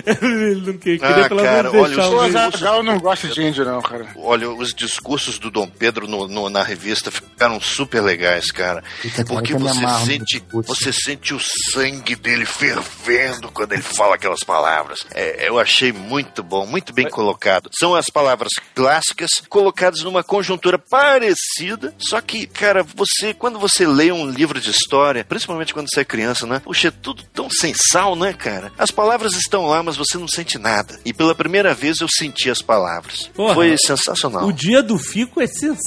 Ele 0.06 0.62
não 0.66 0.78
queria, 0.78 0.98
Ah, 1.06 1.08
queria 1.12 1.28
pelo 1.28 1.42
cara, 1.42 1.70
menos 1.70 1.74
olha, 1.74 1.94
deixar 1.96 2.08
os- 2.08 2.14
o. 2.14 2.20
Azaghal 2.38 2.82
não 2.82 2.98
gosta 2.98 3.28
de 3.28 3.42
índio, 3.42 3.64
não, 3.64 3.80
cara. 3.80 4.06
Olha, 4.16 4.50
os 4.50 4.72
discursos 4.74 5.38
do 5.38 5.50
Dom 5.50 5.66
Pedro 5.68 6.05
no- 6.06 6.26
no- 6.28 6.48
na 6.50 6.62
revista 6.62 7.10
ficaram 7.10 7.60
super 7.60 8.00
legais, 8.02 8.50
cara. 8.50 8.82
Cara, 9.14 9.24
Porque 9.26 9.54
me 9.54 9.60
você 9.60 10.04
sente, 10.06 10.44
você 10.52 10.92
sente 10.92 11.34
o 11.34 11.40
sangue 11.72 12.14
dele 12.16 12.44
fervendo 12.46 13.50
quando 13.50 13.72
ele 13.72 13.82
fala 13.82 14.14
aquelas 14.14 14.40
palavras. 14.44 15.00
É, 15.14 15.48
eu 15.48 15.58
achei 15.58 15.92
muito 15.92 16.42
bom, 16.42 16.66
muito 16.66 16.92
bem 16.92 17.08
colocado. 17.08 17.70
São 17.78 17.94
as 17.94 18.06
palavras 18.06 18.52
clássicas 18.74 19.30
colocadas 19.48 20.02
numa 20.02 20.22
conjuntura 20.22 20.78
parecida, 20.78 21.94
só 21.98 22.20
que, 22.20 22.46
cara, 22.46 22.82
você 22.82 23.32
quando 23.34 23.58
você 23.58 23.86
lê 23.86 24.12
um 24.12 24.28
livro 24.30 24.60
de 24.60 24.70
história, 24.70 25.24
principalmente 25.24 25.72
quando 25.74 25.88
você 25.92 26.00
é 26.00 26.04
criança, 26.04 26.46
né? 26.46 26.60
Puxa, 26.60 26.88
é 26.88 26.90
tudo 26.90 27.22
tão 27.34 27.48
sem 27.50 27.72
sal, 27.74 28.14
né, 28.16 28.32
cara? 28.32 28.72
As 28.78 28.90
palavras 28.90 29.34
estão 29.34 29.66
lá, 29.66 29.82
mas 29.82 29.96
você 29.96 30.18
não 30.18 30.28
sente 30.28 30.58
nada. 30.58 30.98
E 31.04 31.12
pela 31.12 31.34
primeira 31.34 31.74
vez 31.74 32.00
eu 32.00 32.08
senti 32.08 32.50
as 32.50 32.62
palavras. 32.62 33.28
Porra, 33.34 33.54
Foi 33.54 33.76
sensacional. 33.78 34.46
O 34.46 34.52
dia 34.52 34.82
do 34.82 34.98
Fico 34.98 35.40
é 35.40 35.46
sensacional. 35.46 35.85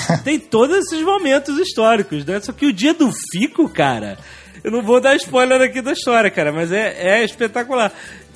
Tem 0.24 0.38
todos 0.38 0.76
esses 0.76 1.02
momentos 1.02 1.58
históricos, 1.58 2.24
né? 2.24 2.40
Só 2.40 2.52
que 2.52 2.66
o 2.66 2.72
dia 2.72 2.94
do 2.94 3.10
Fico, 3.32 3.68
cara, 3.68 4.18
eu 4.62 4.70
não 4.70 4.82
vou 4.82 5.00
dar 5.00 5.16
spoiler 5.16 5.60
aqui 5.62 5.80
da 5.80 5.92
história, 5.92 6.30
cara, 6.30 6.52
mas 6.52 6.70
é, 6.70 6.94
é 6.98 7.24
espetacular. 7.24 7.92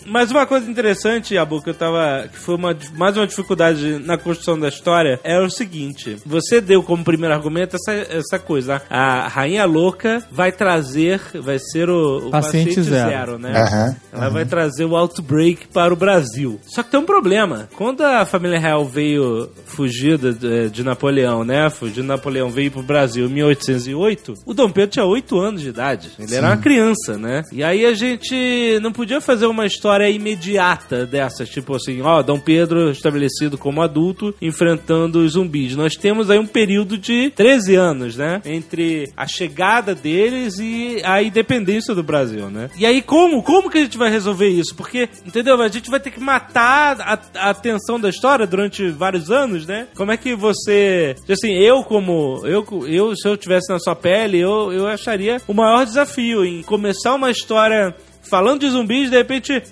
Mas 0.06 0.30
uma 0.30 0.46
coisa 0.46 0.70
interessante, 0.70 1.36
Abu, 1.38 1.62
que 1.62 1.70
eu 1.70 1.74
tava. 1.74 2.28
que 2.30 2.38
foi 2.38 2.54
uma, 2.56 2.76
mais 2.96 3.16
uma 3.16 3.26
dificuldade 3.26 3.98
na 4.04 4.16
construção 4.18 4.58
da 4.58 4.68
história, 4.68 5.18
é 5.24 5.40
o 5.40 5.50
seguinte: 5.50 6.16
você 6.24 6.60
deu 6.60 6.82
como 6.82 7.04
primeiro 7.04 7.34
argumento 7.34 7.76
essa, 7.76 7.92
essa 7.92 8.38
coisa. 8.38 8.82
A 8.90 9.28
Rainha 9.28 9.64
Louca 9.64 10.22
vai 10.30 10.52
trazer. 10.52 11.20
Vai 11.40 11.58
ser 11.58 11.88
o, 11.88 12.28
o 12.28 12.30
Paciente 12.30 12.82
zero. 12.82 13.38
né? 13.38 13.52
Aham, 13.62 13.96
Ela 14.12 14.28
vai 14.30 14.44
trazer 14.44 14.84
o 14.84 14.96
Outbreak 14.96 15.68
para 15.68 15.92
o 15.92 15.96
Brasil. 15.96 16.60
Só 16.66 16.82
que 16.82 16.90
tem 16.90 17.00
um 17.00 17.04
problema. 17.06 17.68
Quando 17.76 18.02
a 18.02 18.24
família 18.24 18.58
real 18.58 18.84
veio 18.84 19.48
fugida 19.66 20.32
de, 20.32 20.70
de 20.70 20.82
Napoleão, 20.82 21.44
né? 21.44 21.70
Fugindo 21.70 21.94
de 21.94 22.02
Napoleão, 22.02 22.50
veio 22.50 22.70
para 22.70 22.80
o 22.80 22.84
Brasil 22.84 23.26
em 23.26 23.32
1808, 23.32 24.34
o 24.44 24.54
Dom 24.54 24.70
Pedro 24.70 24.90
tinha 24.90 25.04
8 25.04 25.38
anos 25.38 25.60
de 25.62 25.68
idade. 25.68 26.10
Ele 26.18 26.34
era 26.34 26.48
uma 26.48 26.56
criança, 26.56 27.16
né? 27.16 27.42
E 27.52 27.62
aí 27.62 27.84
a 27.86 27.94
gente 27.94 28.78
não 28.82 28.92
podia 28.92 29.20
fazer 29.20 29.46
uma 29.46 29.64
história 29.66 29.93
imediata 30.02 31.06
dessas, 31.06 31.48
tipo 31.48 31.74
assim, 31.74 32.00
ó, 32.02 32.22
Dom 32.22 32.38
Pedro 32.38 32.90
estabelecido 32.90 33.58
como 33.58 33.82
adulto 33.82 34.34
enfrentando 34.40 35.20
os 35.20 35.32
zumbis. 35.32 35.76
Nós 35.76 35.94
temos 35.94 36.30
aí 36.30 36.38
um 36.38 36.46
período 36.46 36.96
de 36.96 37.30
13 37.30 37.74
anos, 37.74 38.16
né? 38.16 38.40
Entre 38.44 39.10
a 39.16 39.26
chegada 39.26 39.94
deles 39.94 40.58
e 40.58 41.00
a 41.04 41.22
independência 41.22 41.94
do 41.94 42.02
Brasil, 42.02 42.50
né? 42.50 42.70
E 42.76 42.86
aí 42.86 43.02
como? 43.02 43.42
Como 43.42 43.70
que 43.70 43.78
a 43.78 43.82
gente 43.82 43.98
vai 43.98 44.10
resolver 44.10 44.48
isso? 44.48 44.74
Porque, 44.74 45.08
entendeu? 45.26 45.60
A 45.60 45.68
gente 45.68 45.90
vai 45.90 46.00
ter 46.00 46.10
que 46.10 46.20
matar 46.20 47.00
a, 47.00 47.18
a 47.46 47.50
atenção 47.50 47.98
da 47.98 48.08
história 48.08 48.46
durante 48.46 48.88
vários 48.88 49.30
anos, 49.30 49.66
né? 49.66 49.88
Como 49.94 50.12
é 50.12 50.16
que 50.16 50.34
você, 50.34 51.14
assim, 51.28 51.52
eu 51.52 51.82
como 51.82 52.42
eu, 52.44 52.64
eu 52.86 53.16
se 53.16 53.28
eu 53.28 53.36
tivesse 53.36 53.72
na 53.72 53.78
sua 53.78 53.94
pele, 53.94 54.38
eu, 54.38 54.72
eu 54.72 54.86
acharia 54.86 55.40
o 55.46 55.54
maior 55.54 55.84
desafio 55.84 56.44
em 56.44 56.62
começar 56.62 57.14
uma 57.14 57.30
história 57.30 57.94
falando 58.28 58.60
de 58.60 58.70
zumbis, 58.70 59.10
de 59.10 59.16
repente 59.16 59.62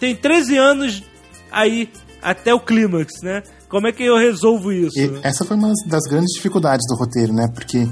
tem 0.00 0.16
13 0.16 0.56
anos 0.56 1.04
aí 1.52 1.90
até 2.22 2.52
o 2.52 2.58
clímax, 2.58 3.12
né? 3.22 3.42
Como 3.68 3.86
é 3.86 3.92
que 3.92 4.02
eu 4.02 4.16
resolvo 4.16 4.72
isso? 4.72 4.98
E 4.98 5.20
essa 5.22 5.44
foi 5.44 5.56
uma 5.56 5.72
das 5.86 6.02
grandes 6.10 6.34
dificuldades 6.34 6.84
do 6.88 6.96
roteiro, 6.96 7.32
né? 7.32 7.46
Porque 7.54 7.86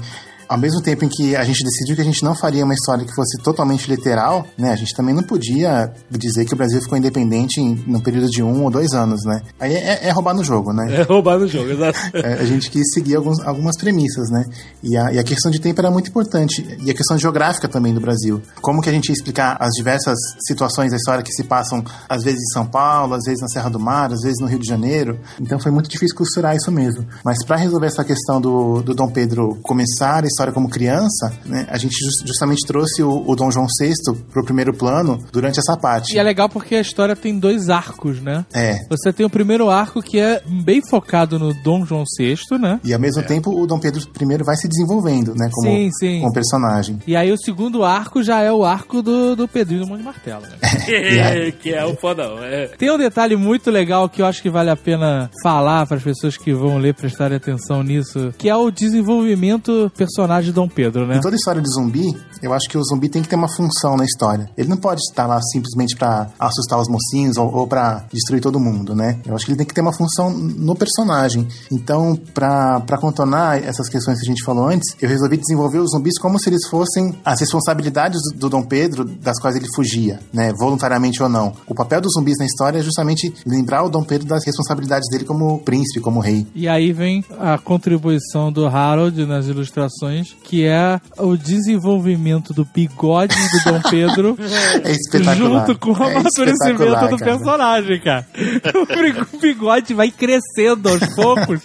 ao 0.49 0.57
mesmo 0.57 0.81
tempo 0.81 1.05
em 1.05 1.09
que 1.09 1.35
a 1.35 1.43
gente 1.43 1.63
decidiu 1.63 1.95
que 1.95 2.01
a 2.01 2.05
gente 2.05 2.23
não 2.23 2.35
faria 2.35 2.65
uma 2.65 2.73
história 2.73 3.05
que 3.05 3.13
fosse 3.13 3.37
totalmente 3.43 3.87
literal, 3.87 4.47
né? 4.57 4.71
A 4.71 4.75
gente 4.75 4.95
também 4.95 5.13
não 5.13 5.21
podia 5.21 5.93
dizer 6.09 6.43
que 6.43 6.55
o 6.55 6.57
Brasil 6.57 6.81
ficou 6.81 6.97
independente 6.97 7.61
em, 7.61 7.75
no 7.85 8.01
período 8.01 8.27
de 8.27 8.41
um 8.41 8.63
ou 8.63 8.71
dois 8.71 8.91
anos, 8.93 9.23
né? 9.25 9.41
Aí 9.59 9.75
é, 9.75 10.07
é 10.07 10.11
roubar 10.11 10.33
no 10.33 10.43
jogo, 10.43 10.73
né? 10.73 11.01
É 11.01 11.01
roubar 11.03 11.37
no 11.37 11.47
jogo, 11.47 11.69
exato. 11.69 11.99
É, 12.19 12.33
a 12.33 12.45
gente 12.45 12.69
quis 12.71 12.91
seguir 12.93 13.15
alguns, 13.15 13.39
algumas 13.45 13.77
premissas, 13.77 14.29
né? 14.29 14.43
E 14.81 14.97
a, 14.97 15.13
e 15.13 15.19
a 15.19 15.23
questão 15.23 15.51
de 15.51 15.59
tempo 15.59 15.79
era 15.79 15.91
muito 15.91 16.09
importante. 16.09 16.65
E 16.83 16.89
a 16.89 16.93
questão 16.93 17.17
geográfica 17.17 17.67
também 17.67 17.93
do 17.93 18.01
Brasil. 18.01 18.41
Como 18.61 18.81
que 18.81 18.89
a 18.89 18.91
gente 18.91 19.09
ia 19.09 19.13
explicar 19.13 19.57
as 19.59 19.69
diversas 19.73 20.17
situações 20.47 20.89
da 20.89 20.97
história 20.97 21.23
que 21.23 21.31
se 21.31 21.43
passam, 21.43 21.83
às 22.09 22.23
vezes 22.23 22.39
em 22.39 22.53
São 22.53 22.65
Paulo, 22.65 23.13
às 23.13 23.23
vezes 23.25 23.41
na 23.41 23.47
Serra 23.47 23.69
do 23.69 23.79
Mar, 23.79 24.11
às 24.11 24.21
vezes 24.21 24.39
no 24.41 24.47
Rio 24.47 24.59
de 24.59 24.67
Janeiro. 24.67 25.19
Então 25.39 25.59
foi 25.59 25.71
muito 25.71 25.89
difícil 25.89 26.15
costurar 26.15 26.55
isso 26.55 26.71
mesmo. 26.71 27.05
Mas 27.23 27.45
para 27.45 27.57
resolver 27.57 27.87
essa 27.87 28.03
questão 28.03 28.41
do, 28.41 28.81
do 28.81 28.95
Dom 28.95 29.09
Pedro 29.09 29.57
começar 29.61 30.25
a 30.25 30.27
história 30.39 30.53
como 30.53 30.69
criança, 30.69 31.33
né? 31.45 31.67
A 31.69 31.77
gente 31.77 31.91
just- 31.99 32.25
justamente 32.25 32.65
trouxe 32.65 33.03
o, 33.03 33.23
o 33.27 33.35
Dom 33.35 33.51
João 33.51 33.65
VI 33.81 33.91
pro 34.31 34.43
primeiro 34.45 34.73
plano 34.73 35.21
durante 35.33 35.59
essa 35.59 35.75
parte. 35.75 36.15
E 36.15 36.17
é 36.19 36.23
legal 36.23 36.47
porque 36.47 36.75
a 36.75 36.81
história 36.81 37.13
tem 37.15 37.37
dois 37.37 37.69
arcos, 37.69 38.21
né? 38.21 38.45
É. 38.53 38.77
Você 38.89 39.11
tem 39.11 39.25
o 39.25 39.29
primeiro 39.29 39.69
arco 39.69 40.01
que 40.01 40.17
é 40.17 40.41
bem 40.63 40.81
focado 40.81 41.37
no 41.37 41.53
Dom 41.61 41.85
João 41.85 42.03
VI, 42.17 42.37
né? 42.57 42.79
E 42.85 42.93
ao 42.93 42.99
mesmo 42.99 43.21
tempo 43.23 43.51
o 43.51 43.67
Dom 43.67 43.79
Pedro 43.79 43.99
I 44.01 44.43
vai 44.43 44.55
se 44.55 44.67
desenvolvendo, 44.69 45.33
né? 45.35 45.49
Como, 45.51 45.67
Sim, 45.69 45.89
sim. 45.99 46.19
como 46.21 46.31
personagem. 46.33 46.99
E 47.05 47.15
aí 47.17 47.31
o 47.33 47.37
segundo 47.37 47.83
arco 47.83 48.23
já 48.23 48.39
é 48.41 48.51
o 48.51 48.63
arco 48.63 49.01
do, 49.01 49.35
do 49.35 49.45
Pedrinho 49.47 49.81
do 49.81 49.87
Mão 49.89 49.97
de 49.97 50.03
Martelo, 50.03 50.43
né? 50.43 51.51
que 51.61 51.73
é 51.73 51.85
o 51.85 51.95
fodão. 51.97 52.41
É. 52.43 52.67
Tem 52.77 52.89
um 52.89 52.97
detalhe 52.97 53.35
muito 53.35 53.69
legal 53.69 54.07
que 54.07 54.21
eu 54.21 54.25
acho 54.25 54.41
que 54.41 54.49
vale 54.49 54.69
a 54.69 54.75
pena 54.77 55.29
falar 55.43 55.85
para 55.85 55.97
as 55.97 56.03
pessoas 56.03 56.37
que 56.37 56.53
vão 56.53 56.77
ler 56.77 56.93
prestarem 56.93 57.35
atenção 57.35 57.83
nisso, 57.83 58.33
que 58.37 58.47
é 58.47 58.55
o 58.55 58.71
desenvolvimento 58.71 59.91
personagem 59.97 60.28
Dom 60.53 60.67
Pedro, 60.67 61.05
né? 61.05 61.17
Em 61.17 61.21
toda 61.21 61.35
história 61.35 61.61
de 61.61 61.69
zumbi, 61.69 62.15
eu 62.41 62.53
acho 62.53 62.69
que 62.69 62.77
o 62.77 62.83
zumbi 62.83 63.09
tem 63.09 63.21
que 63.21 63.29
ter 63.29 63.35
uma 63.35 63.49
função 63.49 63.97
na 63.97 64.05
história. 64.05 64.49
Ele 64.57 64.69
não 64.69 64.77
pode 64.77 65.01
estar 65.01 65.25
lá 65.25 65.39
simplesmente 65.41 65.95
pra 65.95 66.29
assustar 66.39 66.79
os 66.79 66.87
mocinhos 66.87 67.37
ou, 67.37 67.53
ou 67.53 67.67
para 67.67 68.05
destruir 68.11 68.41
todo 68.41 68.59
mundo, 68.59 68.95
né? 68.95 69.19
Eu 69.25 69.35
acho 69.35 69.45
que 69.45 69.51
ele 69.51 69.57
tem 69.57 69.67
que 69.67 69.73
ter 69.73 69.81
uma 69.81 69.93
função 69.93 70.29
no 70.29 70.75
personagem. 70.75 71.47
Então, 71.71 72.17
pra 72.33 72.97
contornar 72.99 73.61
essas 73.63 73.89
questões 73.89 74.19
que 74.19 74.25
a 74.25 74.29
gente 74.29 74.43
falou 74.43 74.67
antes, 74.67 74.95
eu 75.01 75.09
resolvi 75.09 75.37
desenvolver 75.37 75.79
os 75.79 75.91
zumbis 75.91 76.17
como 76.19 76.39
se 76.39 76.49
eles 76.49 76.67
fossem 76.67 77.15
as 77.23 77.39
responsabilidades 77.39 78.19
do, 78.33 78.39
do 78.39 78.49
Dom 78.49 78.63
Pedro, 78.63 79.05
das 79.05 79.39
quais 79.39 79.55
ele 79.55 79.67
fugia, 79.75 80.19
né? 80.33 80.53
Voluntariamente 80.57 81.21
ou 81.21 81.29
não. 81.29 81.53
O 81.67 81.75
papel 81.75 82.01
dos 82.01 82.13
zumbis 82.13 82.37
na 82.39 82.45
história 82.45 82.79
é 82.79 82.81
justamente 82.81 83.33
lembrar 83.45 83.83
o 83.83 83.89
Dom 83.89 84.03
Pedro 84.03 84.27
das 84.27 84.45
responsabilidades 84.45 85.09
dele 85.09 85.25
como 85.25 85.59
príncipe, 85.59 85.99
como 85.99 86.19
rei. 86.19 86.45
E 86.53 86.67
aí 86.67 86.91
vem 86.91 87.23
a 87.39 87.57
contribuição 87.57 88.51
do 88.51 88.67
Harold 88.67 89.25
nas 89.25 89.47
ilustrações, 89.47 90.18
que 90.43 90.65
é 90.65 90.99
o 91.17 91.35
desenvolvimento 91.37 92.53
do 92.53 92.65
bigode 92.65 93.35
do 93.35 93.71
Dom 93.71 93.81
Pedro 93.89 94.37
É 94.83 94.91
espetacular. 94.91 95.65
junto 95.67 95.79
com 95.79 95.91
o 95.91 96.03
É 96.03 96.11
amadurecimento 96.15 96.83
espetacular, 96.83 97.09
do 97.09 97.17
personagem, 97.17 97.99
cara. 97.99 98.25
O 99.33 99.37
bigode 99.39 99.93
vai 99.93 100.11
crescendo 100.11 100.89
aos 100.89 101.05
poucos, 101.15 101.61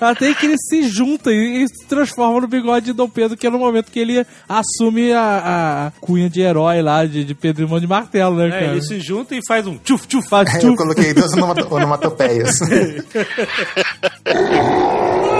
até 0.00 0.32
que 0.34 0.46
ele 0.46 0.56
se 0.58 0.88
junta 0.88 1.30
e, 1.30 1.62
e 1.64 1.68
se 1.68 1.86
transforma 1.86 2.40
no 2.40 2.48
bigode 2.48 2.86
de 2.86 2.92
Dom 2.92 3.08
Pedro, 3.08 3.36
que 3.36 3.46
é 3.46 3.50
no 3.50 3.58
momento 3.58 3.90
que 3.90 3.98
ele 3.98 4.24
assume 4.48 5.12
a, 5.12 5.92
a 5.94 6.00
cunha 6.00 6.28
de 6.30 6.40
herói 6.40 6.80
lá, 6.82 7.04
de, 7.04 7.24
de 7.24 7.34
Pedro 7.34 7.64
Irmão 7.64 7.80
de 7.80 7.86
Martelo, 7.86 8.36
né, 8.36 8.48
É, 8.48 8.50
cara? 8.50 8.64
ele 8.72 8.82
se 8.82 9.00
junta 9.00 9.34
e 9.34 9.40
faz 9.46 9.66
um 9.66 9.76
tchuf 9.78 10.06
tchuf. 10.06 10.28
Faz 10.28 10.48
É, 10.54 10.58
tchuf. 10.58 10.70
eu 10.72 10.76
coloquei 10.76 11.14
duas 11.14 11.32
onomato- 11.32 11.74
onomatopeias. 11.74 12.58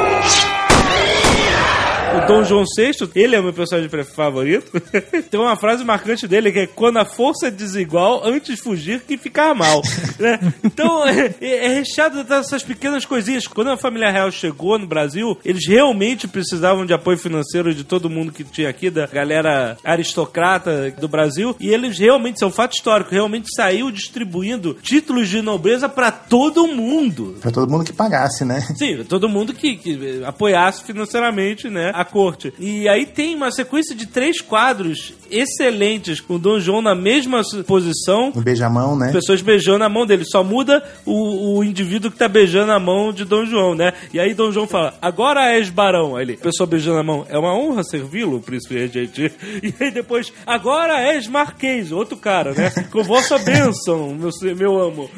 Dom 2.28 2.44
João 2.44 2.64
VI, 2.76 3.10
ele 3.14 3.34
é 3.34 3.40
o 3.40 3.42
meu 3.42 3.52
personagem 3.52 3.90
favorito. 4.04 4.70
Tem 5.30 5.40
uma 5.40 5.56
frase 5.56 5.84
marcante 5.84 6.28
dele 6.28 6.52
que 6.52 6.58
é 6.60 6.66
quando 6.66 6.98
a 6.98 7.04
força 7.04 7.48
é 7.48 7.50
desigual, 7.50 8.22
antes 8.24 8.60
fugir 8.60 9.00
que 9.00 9.16
ficar 9.16 9.54
mal. 9.54 9.82
né? 10.20 10.38
Então, 10.62 11.04
é, 11.08 11.34
é 11.40 11.68
recheado 11.68 12.22
dessas 12.22 12.62
pequenas 12.62 13.04
coisinhas. 13.04 13.46
Quando 13.46 13.70
a 13.70 13.76
família 13.76 14.10
real 14.10 14.30
chegou 14.30 14.78
no 14.78 14.86
Brasil, 14.86 15.38
eles 15.44 15.66
realmente 15.66 16.28
precisavam 16.28 16.84
de 16.84 16.92
apoio 16.92 17.16
financeiro 17.16 17.74
de 17.74 17.84
todo 17.84 18.10
mundo 18.10 18.32
que 18.32 18.44
tinha 18.44 18.68
aqui, 18.68 18.90
da 18.90 19.06
galera 19.06 19.76
aristocrata 19.82 20.90
do 20.98 21.08
Brasil, 21.08 21.56
e 21.58 21.68
eles 21.68 21.98
realmente, 21.98 22.36
isso 22.36 22.44
é 22.44 22.48
um 22.48 22.52
fato 22.52 22.74
histórico, 22.74 23.10
realmente 23.10 23.48
saiu 23.54 23.90
distribuindo 23.90 24.74
títulos 24.82 25.28
de 25.28 25.40
nobreza 25.40 25.88
pra 25.88 26.10
todo 26.10 26.66
mundo. 26.66 27.36
Pra 27.40 27.50
todo 27.50 27.70
mundo 27.70 27.84
que 27.84 27.92
pagasse, 27.92 28.44
né? 28.44 28.60
Sim, 28.76 29.04
todo 29.04 29.28
mundo 29.28 29.54
que, 29.54 29.76
que 29.76 30.22
apoiasse 30.24 30.84
financeiramente, 30.84 31.68
né, 31.68 31.90
a 31.94 32.04
corte. 32.18 32.52
E 32.58 32.88
aí 32.88 33.06
tem 33.06 33.36
uma 33.36 33.52
sequência 33.52 33.94
de 33.94 34.04
três 34.04 34.40
quadros 34.40 35.14
excelentes 35.30 36.20
com 36.20 36.34
o 36.34 36.38
Dom 36.38 36.58
João 36.58 36.82
na 36.82 36.92
mesma 36.92 37.42
posição, 37.64 38.32
No 38.34 38.42
beijamão, 38.42 38.98
né? 38.98 39.12
pessoas 39.12 39.40
beijando 39.40 39.84
a 39.84 39.88
mão 39.88 40.04
dele. 40.04 40.24
Só 40.24 40.42
muda 40.42 40.82
o, 41.06 41.58
o 41.58 41.64
indivíduo 41.64 42.10
que 42.10 42.18
tá 42.18 42.26
beijando 42.26 42.72
a 42.72 42.80
mão 42.80 43.12
de 43.12 43.24
Dom 43.24 43.44
João, 43.44 43.72
né? 43.76 43.92
E 44.12 44.18
aí 44.18 44.34
Dom 44.34 44.50
João 44.50 44.66
fala, 44.66 44.98
agora 45.00 45.52
és 45.52 45.70
barão. 45.70 46.16
Aí 46.16 46.24
ele, 46.24 46.36
pessoa 46.36 46.66
beijando 46.66 46.98
a 46.98 47.04
mão, 47.04 47.24
é 47.28 47.38
uma 47.38 47.54
honra 47.54 47.84
servi-lo, 47.84 48.40
príncipe 48.40 48.74
regente. 48.74 49.30
E 49.62 49.74
aí 49.80 49.90
depois, 49.92 50.32
agora 50.46 51.00
és 51.00 51.28
marquês, 51.28 51.92
outro 51.92 52.16
cara, 52.16 52.52
né? 52.52 52.70
Com 52.90 53.02
vossa 53.04 53.38
bênção, 53.38 54.14
meu, 54.14 54.30
meu 54.56 54.80
amo. 54.80 55.10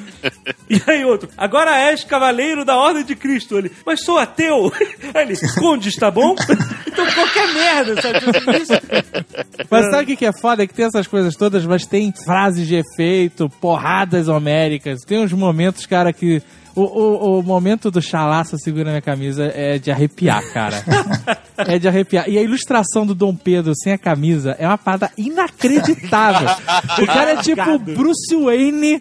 E 0.69 0.81
aí 0.87 1.05
outro, 1.05 1.29
agora 1.37 1.77
és 1.77 2.05
cavaleiro 2.05 2.65
da 2.65 2.77
Ordem 2.77 3.05
de 3.05 3.15
Cristo. 3.15 3.57
Ele, 3.57 3.71
mas 3.87 4.05
sou 4.05 4.19
ateu. 4.19 4.73
Aí 5.15 5.23
ele, 5.23 5.35
conde, 5.59 5.89
está 5.89 6.11
bom? 6.11 6.35
Então 6.93 7.07
qualquer 7.13 7.55
merda, 7.55 8.03
sabe? 8.03 8.19
Isso, 8.63 8.73
Mas 9.71 9.91
sabe 9.91 10.13
o 10.13 10.17
que 10.17 10.27
é 10.27 10.33
foda? 10.33 10.63
É 10.63 10.67
que 10.67 10.75
tem 10.75 10.87
essas 10.87 11.07
coisas 11.07 11.35
todas, 11.37 11.65
mas 11.65 11.87
tem 11.87 12.13
frases 12.25 12.67
de 12.67 12.77
efeito, 12.77 13.49
porradas 13.61 14.29
homéricas. 14.29 15.01
Tem 15.07 15.19
uns 15.19 15.33
momentos, 15.33 15.87
cara, 15.87 16.13
que. 16.13 16.43
O, 16.75 16.83
o, 16.83 17.41
o 17.41 17.43
momento 17.43 17.91
do 17.91 18.01
chalaça 18.01 18.57
segura 18.59 18.91
minha 18.91 19.03
camisa 19.03 19.51
é 19.55 19.79
de 19.79 19.91
arrepiar, 19.91 20.43
cara. 20.53 20.83
é 21.59 21.79
de 21.79 21.89
arrepiar. 21.89 22.29
E 22.29 22.39
a 22.39 22.43
ilustração 22.43 23.07
do 23.07 23.15
Dom 23.15 23.35
Pedro 23.35 23.73
sem 23.75 23.93
a 23.93 23.99
camisa 23.99 24.57
é 24.59 24.67
uma 24.67 24.79
parada 24.79 25.11
inacreditável. 25.17 26.49
O 27.03 27.07
cara 27.07 27.33
é 27.33 27.37
tipo 27.37 27.63
o 27.71 27.79
Bruce 27.79 28.35
Wayne 28.35 29.01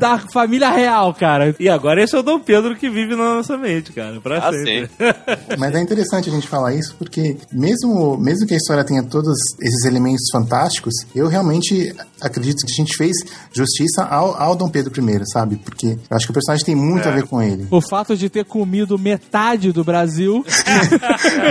da 0.00 0.18
família 0.32 0.70
real, 0.70 1.14
cara. 1.14 1.54
E 1.58 1.68
agora 1.68 2.02
esse 2.02 2.14
é 2.14 2.18
o 2.18 2.22
Dom 2.22 2.40
Pedro 2.40 2.76
que 2.76 2.90
vive 2.90 3.14
na 3.14 3.34
nossa 3.34 3.56
mente, 3.56 3.92
cara, 3.92 4.20
pra 4.20 4.38
Ah, 4.38 4.52
sempre. 4.52 4.90
Mas 5.58 5.74
é 5.74 5.80
interessante 5.80 6.28
a 6.28 6.32
gente 6.32 6.48
falar 6.48 6.74
isso 6.74 6.94
porque 6.98 7.36
mesmo, 7.52 8.16
mesmo 8.18 8.46
que 8.46 8.54
a 8.54 8.56
história 8.56 8.84
tenha 8.84 9.02
todos 9.02 9.36
esses 9.60 9.84
elementos 9.84 10.28
fantásticos, 10.32 10.94
eu 11.14 11.28
realmente 11.28 11.94
acredito 12.20 12.64
que 12.66 12.72
a 12.72 12.76
gente 12.76 12.96
fez 12.96 13.16
justiça 13.52 14.04
ao, 14.04 14.40
ao 14.40 14.56
Dom 14.56 14.68
Pedro 14.68 14.92
I, 14.96 15.20
sabe? 15.32 15.56
Porque 15.56 15.86
eu 15.86 16.16
acho 16.16 16.26
que 16.26 16.30
o 16.30 16.34
personagem 16.34 16.64
tem 16.64 16.74
muito 16.74 17.05
a 17.08 17.10
ver 17.10 17.26
com 17.26 17.42
ele. 17.42 17.66
O 17.70 17.80
fato 17.80 18.16
de 18.16 18.28
ter 18.28 18.44
comido 18.44 18.98
metade 18.98 19.72
do 19.72 19.84
Brasil. 19.84 20.44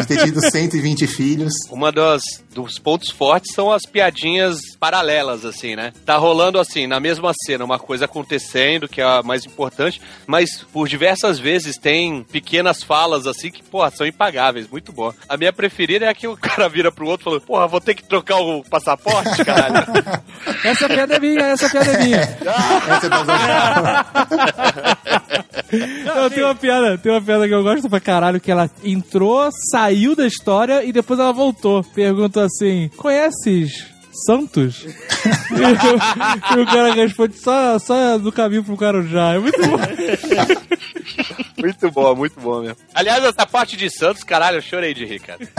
De 0.01 0.07
ter 0.07 0.25
tido 0.25 0.41
120 0.41 1.07
filhos. 1.07 1.53
Uma 1.69 1.91
das 1.91 2.21
dos 2.55 2.79
pontos 2.79 3.11
fortes 3.11 3.53
são 3.53 3.69
as 3.69 3.83
piadinhas 3.85 4.57
paralelas, 4.79 5.43
assim, 5.43 5.75
né? 5.75 5.91
Tá 6.05 6.15
rolando 6.15 6.57
assim, 6.57 6.87
na 6.87 7.01
mesma 7.01 7.33
cena, 7.45 7.65
uma 7.65 7.77
coisa 7.77 8.05
acontecendo, 8.05 8.87
que 8.87 9.01
é 9.01 9.03
a 9.03 9.21
mais 9.21 9.45
importante, 9.45 10.01
mas 10.25 10.63
por 10.71 10.87
diversas 10.87 11.37
vezes 11.37 11.77
tem 11.77 12.23
pequenas 12.23 12.81
falas 12.81 13.27
assim 13.27 13.51
que, 13.51 13.61
porra, 13.61 13.91
são 13.91 14.07
impagáveis, 14.07 14.69
muito 14.69 14.93
bom. 14.93 15.13
A 15.27 15.35
minha 15.35 15.51
preferida 15.51 16.05
é 16.05 16.07
a 16.07 16.13
que 16.13 16.27
o 16.27 16.37
cara 16.41 16.69
vira 16.69 16.91
pro 16.91 17.07
outro 17.07 17.23
e 17.23 17.25
fala, 17.25 17.41
porra, 17.41 17.67
vou 17.67 17.81
ter 17.81 17.93
que 17.93 18.03
trocar 18.03 18.37
o 18.37 18.63
passaporte, 18.63 19.43
caralho. 19.43 19.85
Essa 20.63 20.87
piada 20.87 21.15
é 21.15 21.19
minha, 21.19 21.41
essa 21.41 21.69
piada 21.69 21.91
é 21.91 22.03
minha. 22.03 22.21
Essa 22.95 23.07
é 23.07 23.09
das 25.35 26.15
Não, 26.15 26.29
tem 26.29 26.43
uma 26.43 26.55
piada, 26.55 26.97
tem 26.97 27.11
uma 27.11 27.21
piada 27.21 27.47
que 27.47 27.53
eu 27.53 27.63
gosto 27.63 27.89
pra 27.89 27.99
caralho, 27.99 28.39
que 28.39 28.51
ela 28.51 28.69
entrou, 28.83 29.49
saiu 29.71 30.15
da 30.15 30.25
história 30.25 30.83
e 30.83 30.91
depois 30.91 31.19
ela 31.19 31.33
voltou. 31.33 31.83
Perguntou 31.83 32.43
assim: 32.43 32.89
conheces 32.97 33.95
Santos? 34.25 34.85
e, 34.85 34.87
o, 36.55 36.59
e 36.59 36.61
o 36.61 36.65
cara 36.65 36.93
responde 36.93 37.37
só, 37.37 37.77
só 37.77 38.17
do 38.17 38.31
caminho 38.31 38.63
pro 38.63 38.77
Carujá. 38.77 39.33
É 39.33 39.39
muito 39.39 39.59
bom. 39.59 39.77
muito 41.57 41.91
bom, 41.91 42.15
muito 42.15 42.39
bom 42.39 42.61
mesmo. 42.61 42.77
Aliás, 42.93 43.23
essa 43.23 43.45
parte 43.45 43.75
de 43.77 43.89
Santos, 43.89 44.23
caralho, 44.23 44.57
eu 44.57 44.61
chorei 44.61 44.93
de 44.93 45.05
rir, 45.05 45.19
cara. 45.19 45.39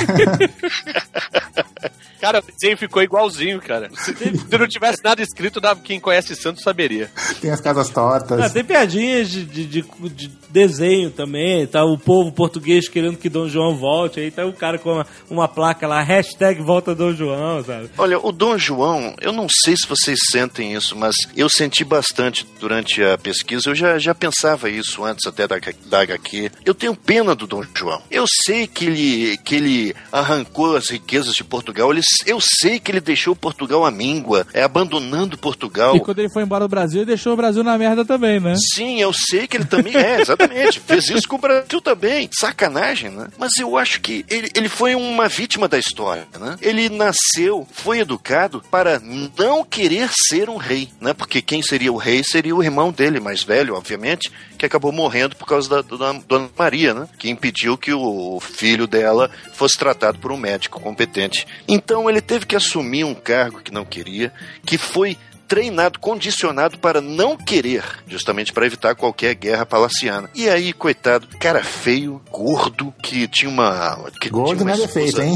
Cara, 2.19 2.39
o 2.41 2.43
desenho 2.43 2.79
ficou 2.79 3.03
igualzinho, 3.03 3.61
cara. 3.61 3.91
Se, 3.95 4.15
se 4.15 4.59
não 4.59 4.67
tivesse 4.67 5.05
nada 5.05 5.23
escrito, 5.23 5.61
dá- 5.61 5.77
quem 5.77 6.01
conhece 6.01 6.35
Santos 6.35 6.63
saberia. 6.63 7.11
Tem 7.43 7.51
as 7.51 7.61
casas 7.61 7.91
tortas. 7.91 8.41
Ah, 8.41 8.49
tem 8.49 8.65
piadinhas 8.65 9.29
de, 9.31 9.45
de, 9.45 9.67
de- 9.67 9.85
de 10.09 10.29
desenho 10.49 11.11
também, 11.11 11.67
tá 11.67 11.85
o 11.85 11.99
povo 11.99 12.33
português 12.33 12.89
querendo 12.89 13.19
que 13.19 13.29
Dom 13.29 13.47
João 13.49 13.77
volte, 13.77 14.19
aí 14.19 14.31
tá 14.31 14.47
o 14.47 14.53
cara 14.53 14.79
com 14.79 14.95
uma, 14.95 15.07
uma 15.29 15.47
placa 15.47 15.87
lá, 15.87 16.01
hashtag 16.03 16.63
volta 16.63 16.95
Dom 16.95 17.13
João, 17.13 17.63
sabe? 17.63 17.91
Olha, 17.99 18.19
o 18.19 18.33
Dom 18.33 18.57
João, 18.57 19.15
eu 19.21 19.33
não 19.33 19.47
sei 19.63 19.77
se 19.77 19.87
vocês 19.87 20.19
sentem 20.31 20.73
isso, 20.73 20.97
mas 20.97 21.15
eu 21.37 21.51
senti 21.51 21.85
bastante 21.85 22.47
durante 22.59 23.03
a 23.05 23.19
pesquisa. 23.19 23.69
Eu 23.71 23.75
já, 23.75 23.99
já 23.99 24.15
pensava 24.15 24.71
isso 24.71 25.05
antes 25.07 25.27
até 25.27 25.47
da, 25.47 25.57
da 25.87 26.01
HQ. 26.01 26.51
Eu 26.65 26.75
tenho 26.75 26.95
pena 26.95 27.35
do 27.35 27.47
Dom 27.47 27.63
João. 27.75 28.03
Eu 28.11 28.27
sei 28.45 28.67
que 28.67 28.87
ele, 28.87 29.37
que 29.39 29.55
ele 29.55 29.97
arrancou 30.13 30.77
as 30.77 30.91
riquezas 30.91 31.35
de 31.35 31.45
Portugal. 31.45 31.93
Ele, 31.93 32.03
eu 32.27 32.39
sei 32.41 32.79
que 32.79 32.91
ele 32.91 33.01
deixou 33.01 33.35
Portugal 33.35 33.85
à 33.85 33.91
míngua, 33.91 34.47
é 34.53 34.63
abandonando 34.63 35.39
Portugal. 35.39 35.97
E 35.97 36.01
quando 36.01 36.19
ele 36.19 36.31
foi 36.31 36.43
embora 36.43 36.65
do 36.65 36.71
Brasil, 36.71 37.01
ele 37.01 37.07
deixou 37.07 37.33
o 37.33 37.37
Brasil 37.37 37.63
na 37.63 37.77
merda 37.79 38.05
também, 38.05 38.41
né? 38.41 38.55
Sim, 38.75 39.01
eu 39.01 39.13
sei 39.13 39.47
que 39.47 39.57
ele 39.57 39.65
também 39.65 39.97
é, 39.97 40.21
exatamente. 40.21 40.81
Fez 40.81 41.09
isso 41.09 41.29
com 41.29 41.37
o 41.37 41.41
Brasil 41.41 41.81
também. 41.81 42.29
Sacanagem, 42.33 43.11
né? 43.11 43.29
Mas 43.39 43.57
eu 43.59 43.77
acho 43.77 44.01
que 44.01 44.25
ele, 44.29 44.51
ele 44.55 44.69
foi 44.69 44.95
uma 44.95 45.29
vítima 45.29 45.69
da 45.69 45.79
história, 45.79 46.27
né? 46.39 46.57
Ele 46.61 46.89
nasceu, 46.89 47.67
foi 47.73 48.01
educado 48.01 48.63
para 48.71 48.99
não 49.01 49.65
querer 49.65 50.11
ser 50.29 50.49
um 50.49 50.57
rei, 50.57 50.89
né? 51.01 51.13
Porque 51.13 51.41
quem 51.41 51.63
seria 51.63 51.93
o 51.93 51.97
rei 51.97 52.23
seria 52.25 52.55
o 52.55 52.63
irmão 52.63 52.91
dele, 52.91 53.21
mais 53.21 53.43
velho, 53.43 53.75
obviamente, 53.75 54.31
que 54.57 54.67
acabou 54.67 54.93
morrendo 54.93 55.37
por 55.37 55.47
causa 55.47 55.69
da, 55.69 55.83
da 55.97 56.13
Dona 56.27 56.49
Maria, 56.57 56.95
né? 56.95 57.09
Que 57.19 57.31
impediu 57.31 57.77
que 57.79 57.93
o 57.93 58.39
filho 58.41 58.87
dela 58.87 59.31
fosse 59.53 59.79
tratado 59.79 60.19
por 60.19 60.33
um 60.33 60.37
médico 60.37 60.81
competente. 60.81 61.47
Então 61.69 62.09
ele 62.09 62.21
teve 62.21 62.47
que 62.47 62.57
assumir 62.57 63.05
um 63.05 63.15
cargo 63.15 63.61
que 63.61 63.73
não 63.73 63.85
queria, 63.85 64.33
que 64.65 64.77
foi 64.79 65.17
treinado, 65.49 66.01
condicionado 66.01 66.77
para 66.77 67.01
não 67.01 67.37
querer, 67.37 67.85
justamente 68.09 68.53
para 68.53 68.67
evitar 68.67 68.97
qualquer 68.97 69.33
guerra 69.37 69.65
palaciana. 69.65 70.29
E 70.35 70.49
aí, 70.49 70.73
coitado, 70.73 71.29
cara 71.39 71.63
feio, 71.63 72.21
gordo, 72.33 72.93
que 73.01 73.29
tinha 73.29 73.49
uma. 73.49 74.11
Que 74.21 74.29
Gordo 74.29 74.57
tinha 74.57 74.65
não 74.65 74.75
uma 74.75 74.83
é 74.83 74.87
defeito, 74.89 75.21
esposa- 75.21 75.25
hein? 75.25 75.35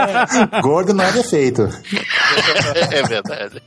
Gordo 0.62 0.94
não 0.94 1.04
é 1.04 1.12
defeito. 1.12 1.68
é 2.90 3.02
verdade. 3.02 3.62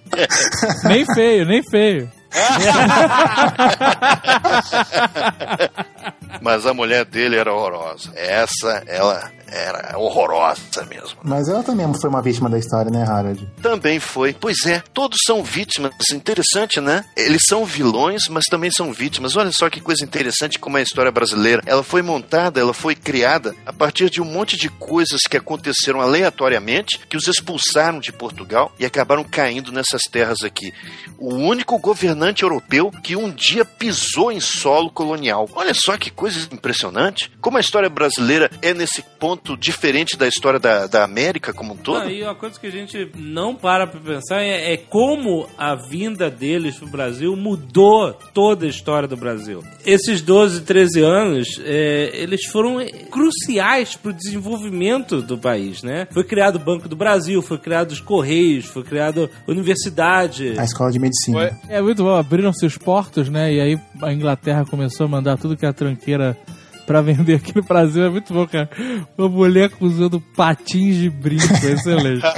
Nem 0.85 1.05
feio, 1.13 1.45
nem 1.45 1.61
feio. 1.61 2.11
Mas 6.41 6.65
a 6.65 6.73
mulher 6.73 7.05
dele 7.05 7.37
era 7.37 7.53
horrorosa. 7.53 8.11
Essa, 8.15 8.83
ela 8.87 9.31
era 9.53 9.97
horrorosa 9.97 10.83
mesmo. 10.89 11.19
Mas 11.23 11.47
ela 11.47 11.63
também 11.63 11.91
foi 11.93 12.09
uma 12.09 12.21
vítima 12.21 12.49
da 12.49 12.57
história, 12.57 12.89
né, 12.89 13.03
Harold? 13.07 13.47
Também 13.61 13.99
foi. 13.99 14.33
Pois 14.33 14.65
é, 14.65 14.81
todos 14.93 15.19
são 15.25 15.43
vítimas. 15.43 15.93
Interessante, 16.11 16.81
né? 16.81 17.05
Eles 17.15 17.43
são 17.47 17.63
vilões, 17.65 18.27
mas 18.29 18.45
também 18.45 18.71
são 18.71 18.91
vítimas. 18.91 19.35
Olha 19.35 19.51
só 19.51 19.69
que 19.69 19.79
coisa 19.79 20.03
interessante 20.03 20.57
como 20.57 20.77
é 20.77 20.81
a 20.81 20.83
história 20.83 21.11
brasileira. 21.11 21.61
Ela 21.65 21.83
foi 21.83 22.01
montada, 22.01 22.59
ela 22.59 22.73
foi 22.73 22.95
criada 22.95 23.55
a 23.65 23.71
partir 23.71 24.09
de 24.09 24.21
um 24.21 24.25
monte 24.25 24.57
de 24.57 24.69
coisas 24.69 25.21
que 25.29 25.37
aconteceram 25.37 26.01
aleatoriamente, 26.01 26.99
que 27.07 27.17
os 27.17 27.27
expulsaram 27.27 27.99
de 27.99 28.11
Portugal 28.11 28.71
e 28.79 28.85
acabaram 28.85 29.23
caindo 29.23 29.71
nessas 29.71 30.01
terras 30.03 30.41
aqui. 30.43 30.73
O 31.17 31.35
único 31.35 31.77
governante 31.77 32.43
europeu 32.43 32.91
que 33.03 33.15
um 33.15 33.29
dia 33.29 33.63
pisou 33.63 34.31
em 34.31 34.39
solo 34.39 34.89
colonial. 34.89 35.49
Olha 35.53 35.73
só 35.73 35.97
que 35.97 36.09
coisa 36.09 36.39
impressionante. 36.51 37.31
Como 37.39 37.57
a 37.57 37.61
história 37.61 37.89
brasileira 37.89 38.49
é 38.61 38.73
nesse 38.73 39.01
ponto 39.19 39.42
diferente 39.57 40.17
da 40.17 40.27
história 40.27 40.59
da, 40.59 40.87
da 40.87 41.03
América 41.03 41.53
como 41.53 41.73
um 41.73 41.77
todo. 41.77 42.01
Aí 42.01 42.23
uma 42.23 42.35
coisa 42.35 42.59
que 42.59 42.67
a 42.67 42.71
gente 42.71 43.11
não 43.15 43.55
para 43.55 43.85
pra 43.85 43.99
pensar 43.99 44.41
é, 44.41 44.73
é 44.73 44.77
como 44.77 45.47
a 45.57 45.75
vinda 45.75 46.29
deles 46.29 46.77
pro 46.77 46.87
Brasil 46.87 47.35
mudou 47.35 48.13
toda 48.33 48.65
a 48.65 48.69
história 48.69 49.07
do 49.07 49.17
Brasil. 49.17 49.63
Esses 49.85 50.21
12, 50.21 50.61
13 50.61 51.01
anos, 51.01 51.61
é, 51.63 52.11
eles 52.13 52.45
foram 52.45 52.77
cruciais 53.11 53.95
pro 53.95 54.13
desenvolvimento 54.13 55.21
do 55.21 55.37
país, 55.37 55.83
né? 55.83 56.07
Foi 56.11 56.23
criado 56.23 56.55
o 56.55 56.59
Banco 56.59 56.87
do 56.87 56.95
Brasil, 56.95 57.41
foi 57.41 57.57
criado 57.57 57.91
os 57.91 57.99
Correios, 57.99 58.65
foi 58.65 58.83
criado 58.83 59.29
a 59.47 59.51
universidade. 59.51 60.53
A 60.57 60.63
escola 60.63 60.91
de 60.91 60.99
medicina. 60.99 61.57
É 61.67 61.81
muito 61.81 62.03
bom, 62.03 62.15
abriram-se 62.15 62.65
os 62.65 62.77
portos, 62.77 63.29
né? 63.29 63.53
E 63.53 63.59
aí 63.59 63.79
a 64.01 64.13
Inglaterra 64.13 64.65
começou 64.65 65.05
a 65.05 65.09
mandar 65.09 65.37
tudo 65.37 65.57
que 65.57 65.65
a 65.65 65.73
tranqueira 65.73 66.37
pra 66.85 67.01
vender 67.01 67.35
aqui 67.35 67.55
no 67.55 67.63
Brasil 67.63 68.03
é 68.03 68.09
muito 68.09 68.33
bom, 68.33 68.45
cara. 68.47 68.69
Uma 69.17 69.29
mulher 69.29 69.71
usando 69.79 70.21
patins 70.35 70.95
de 70.97 71.09
brinco, 71.09 71.43
excelente. 71.65 72.23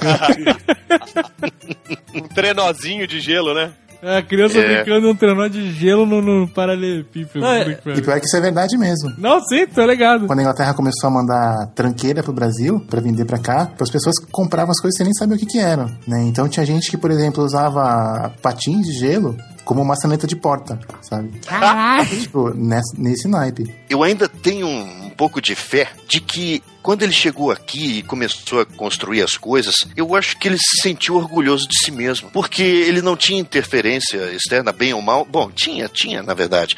Um 2.13 2.21
trenozinho 2.29 3.07
de 3.07 3.19
gelo, 3.19 3.53
né? 3.53 3.71
É, 4.01 4.17
a 4.17 4.21
criança 4.21 4.59
É. 4.59 4.83
brincando 4.83 5.07
num 5.07 5.15
trenó 5.15 5.47
de 5.47 5.71
gelo 5.71 6.05
no, 6.05 6.21
no 6.21 6.47
paralelepípedo. 6.47 7.43
É- 7.45 7.79
E 7.95 8.01
pior 8.01 8.19
que 8.19 8.25
isso 8.25 8.37
é 8.37 8.41
verdade 8.41 8.77
mesmo. 8.77 9.11
Não, 9.17 9.39
sim, 9.41 9.65
tô 9.65 9.83
ligado. 9.85 10.27
Quando 10.27 10.39
a 10.39 10.41
Inglaterra 10.43 10.73
começou 10.73 11.07
a 11.09 11.13
mandar 11.13 11.67
tranqueira 11.73 12.21
pro 12.21 12.31
Brasil 12.33 12.79
pra 12.87 13.01
vender 13.01 13.25
pra 13.25 13.39
cá, 13.39 13.71
as 13.79 13.89
pessoas 13.89 14.15
compravam 14.31 14.71
as 14.71 14.79
coisas 14.79 14.95
sem 14.97 15.05
nem 15.05 15.13
saber 15.13 15.35
o 15.35 15.37
que 15.37 15.45
que 15.45 15.57
eram, 15.59 15.87
né? 16.07 16.21
Então 16.23 16.47
tinha 16.47 16.65
gente 16.65 16.89
que, 16.91 16.97
por 16.97 17.09
exemplo, 17.09 17.43
usava 17.43 18.31
patins 18.41 18.85
de 18.85 18.93
gelo 18.99 19.35
como 19.65 19.83
maçaneta 19.83 20.25
de 20.27 20.35
porta, 20.35 20.79
sabe? 21.01 21.31
Tipo, 22.21 22.53
nesse, 22.53 23.01
nesse 23.01 23.27
naipe. 23.27 23.75
Eu 23.89 24.03
ainda 24.03 24.29
tenho 24.29 24.67
um, 24.67 25.07
um 25.07 25.09
pouco 25.09 25.41
de 25.41 25.55
fé 25.55 25.89
de 26.07 26.21
que 26.21 26.63
quando 26.81 27.01
ele 27.01 27.11
chegou 27.11 27.51
aqui 27.51 27.97
e 27.97 28.03
começou 28.03 28.61
a 28.61 28.65
construir 28.65 29.23
as 29.23 29.37
coisas, 29.37 29.73
eu 29.97 30.15
acho 30.15 30.37
que 30.37 30.47
ele 30.47 30.57
se 30.57 30.81
sentiu 30.81 31.15
orgulhoso 31.15 31.67
de 31.67 31.77
si 31.79 31.91
mesmo. 31.91 32.29
Porque 32.31 32.61
ele 32.61 33.01
não 33.01 33.17
tinha 33.17 33.39
interferência 33.39 34.17
externa, 34.31 34.71
bem 34.71 34.93
ou 34.93 35.01
mal. 35.01 35.25
Bom, 35.25 35.49
tinha, 35.49 35.89
tinha, 35.89 36.21
na 36.21 36.35
verdade. 36.35 36.77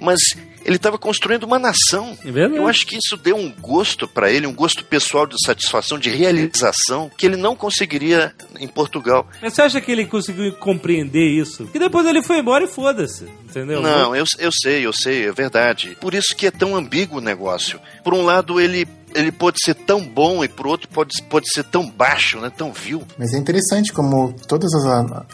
Mas 0.00 0.20
ele 0.64 0.76
estava 0.76 0.98
construindo 0.98 1.44
uma 1.44 1.58
nação. 1.58 2.16
É. 2.24 2.58
Eu 2.58 2.66
acho 2.66 2.86
que 2.86 2.96
isso 2.96 3.16
deu 3.16 3.36
um 3.36 3.50
gosto 3.50 4.06
para 4.06 4.30
ele, 4.30 4.46
um 4.46 4.54
gosto 4.54 4.84
pessoal 4.84 5.26
de 5.26 5.36
satisfação, 5.44 5.98
de 5.98 6.10
realização, 6.10 7.10
que 7.16 7.26
ele 7.26 7.36
não 7.36 7.56
conseguiria 7.56 8.34
em 8.58 8.68
Portugal. 8.68 9.26
Mas 9.42 9.54
você 9.54 9.62
acha 9.62 9.80
que 9.80 9.90
ele 9.92 10.06
conseguiu 10.06 10.52
compreender 10.54 11.26
isso? 11.28 11.68
E 11.74 11.78
depois 11.78 12.06
ele 12.06 12.22
foi 12.22 12.38
embora 12.38 12.64
e 12.64 12.68
foda-se, 12.68 13.26
entendeu? 13.50 13.82
Não, 13.82 14.14
eu, 14.16 14.24
eu 14.38 14.50
sei, 14.52 14.86
eu 14.86 14.92
sei, 14.92 15.26
é 15.28 15.32
verdade. 15.32 15.96
Por 16.00 16.14
isso 16.14 16.34
que 16.36 16.46
é 16.46 16.50
tão 16.50 16.74
ambíguo 16.76 17.18
o 17.18 17.20
negócio. 17.20 17.78
Por 18.04 18.14
um 18.14 18.22
lado, 18.24 18.58
ele, 18.60 18.86
ele 19.14 19.30
pode 19.32 19.58
ser 19.62 19.74
tão 19.74 20.00
bom 20.06 20.42
e 20.44 20.48
por 20.48 20.66
outro 20.66 20.88
pode, 20.88 21.10
pode 21.28 21.46
ser 21.52 21.64
tão 21.64 21.88
baixo, 21.90 22.38
né? 22.40 22.50
Tão 22.56 22.72
vil. 22.72 23.02
Mas 23.18 23.34
é 23.34 23.38
interessante 23.38 23.92
como 23.92 24.32
todas 24.48 24.72
as, 24.74 24.84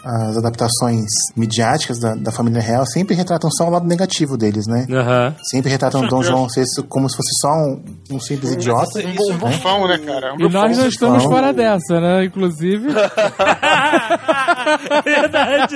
as 0.03 0.37
adaptações 0.37 1.05
midiáticas 1.35 1.99
da, 1.99 2.15
da 2.15 2.31
família 2.31 2.61
real 2.61 2.85
sempre 2.85 3.15
retratam 3.15 3.49
só 3.51 3.67
o 3.67 3.69
lado 3.69 3.87
negativo 3.87 4.35
deles, 4.37 4.65
né? 4.67 4.85
Aham. 4.91 5.35
Sempre 5.49 5.71
retratam 5.71 6.05
Dom 6.07 6.21
João 6.23 6.47
VI 6.47 6.63
como 6.89 7.09
se 7.09 7.15
fosse 7.15 7.29
só 7.41 7.49
um, 7.49 7.83
um 8.11 8.19
simples 8.19 8.51
idiota. 8.53 8.99
Um, 8.99 9.13
bu- 9.15 9.31
um 9.31 9.37
bufão, 9.37 9.87
né, 9.87 9.97
cara? 9.99 10.33
Um 10.33 10.37
E 10.39 10.49
nós 10.49 10.69
bufão. 10.71 10.81
não 10.81 10.87
estamos 10.87 11.23
Não. 11.23 11.31
fora 11.31 11.53
dessa, 11.53 11.99
né? 12.01 12.25
Inclusive. 12.25 12.87
verdade. 15.03 15.75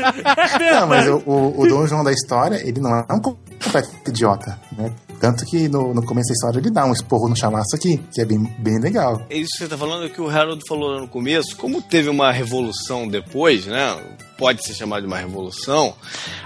Não, 0.60 0.88
mas 0.88 1.08
o, 1.08 1.18
o, 1.26 1.62
o 1.62 1.68
Dom 1.68 1.88
João 1.88 2.04
da 2.04 2.12
história, 2.32 2.66
ele 2.66 2.80
não 2.80 2.96
é 2.96 3.06
um 3.14 3.20
completo 3.20 3.90
idiota, 4.08 4.58
né? 4.78 4.94
Tanto 5.20 5.46
que 5.46 5.68
no, 5.68 5.94
no 5.94 6.04
começo 6.04 6.30
da 6.30 6.34
história 6.34 6.60
ele 6.60 6.72
dá 6.72 6.86
um 6.86 6.94
esporro 6.94 7.30
no 7.30 7.36
chamaço 7.36 7.76
aqui, 7.76 7.98
que 8.12 8.22
é 8.22 8.26
bem, 8.26 8.42
bem 8.58 8.80
legal. 8.80 9.22
É 9.30 9.38
isso 9.38 9.52
que 9.52 9.58
você 9.60 9.68
tá 9.68 9.78
falando, 9.78 10.06
é 10.06 10.10
que 10.10 10.22
o 10.22 10.30
Harold 10.30 10.64
falou 10.68 11.00
no 11.00 11.08
começo, 11.08 11.56
como 11.58 11.82
teve 11.82 12.10
uma 12.10 12.32
revolução 12.32 13.08
depois, 13.08 13.68
né? 13.68 14.02
Pode 14.42 14.66
ser 14.66 14.74
chamado 14.74 15.02
de 15.04 15.08
uma 15.08 15.20
revolução, 15.20 15.94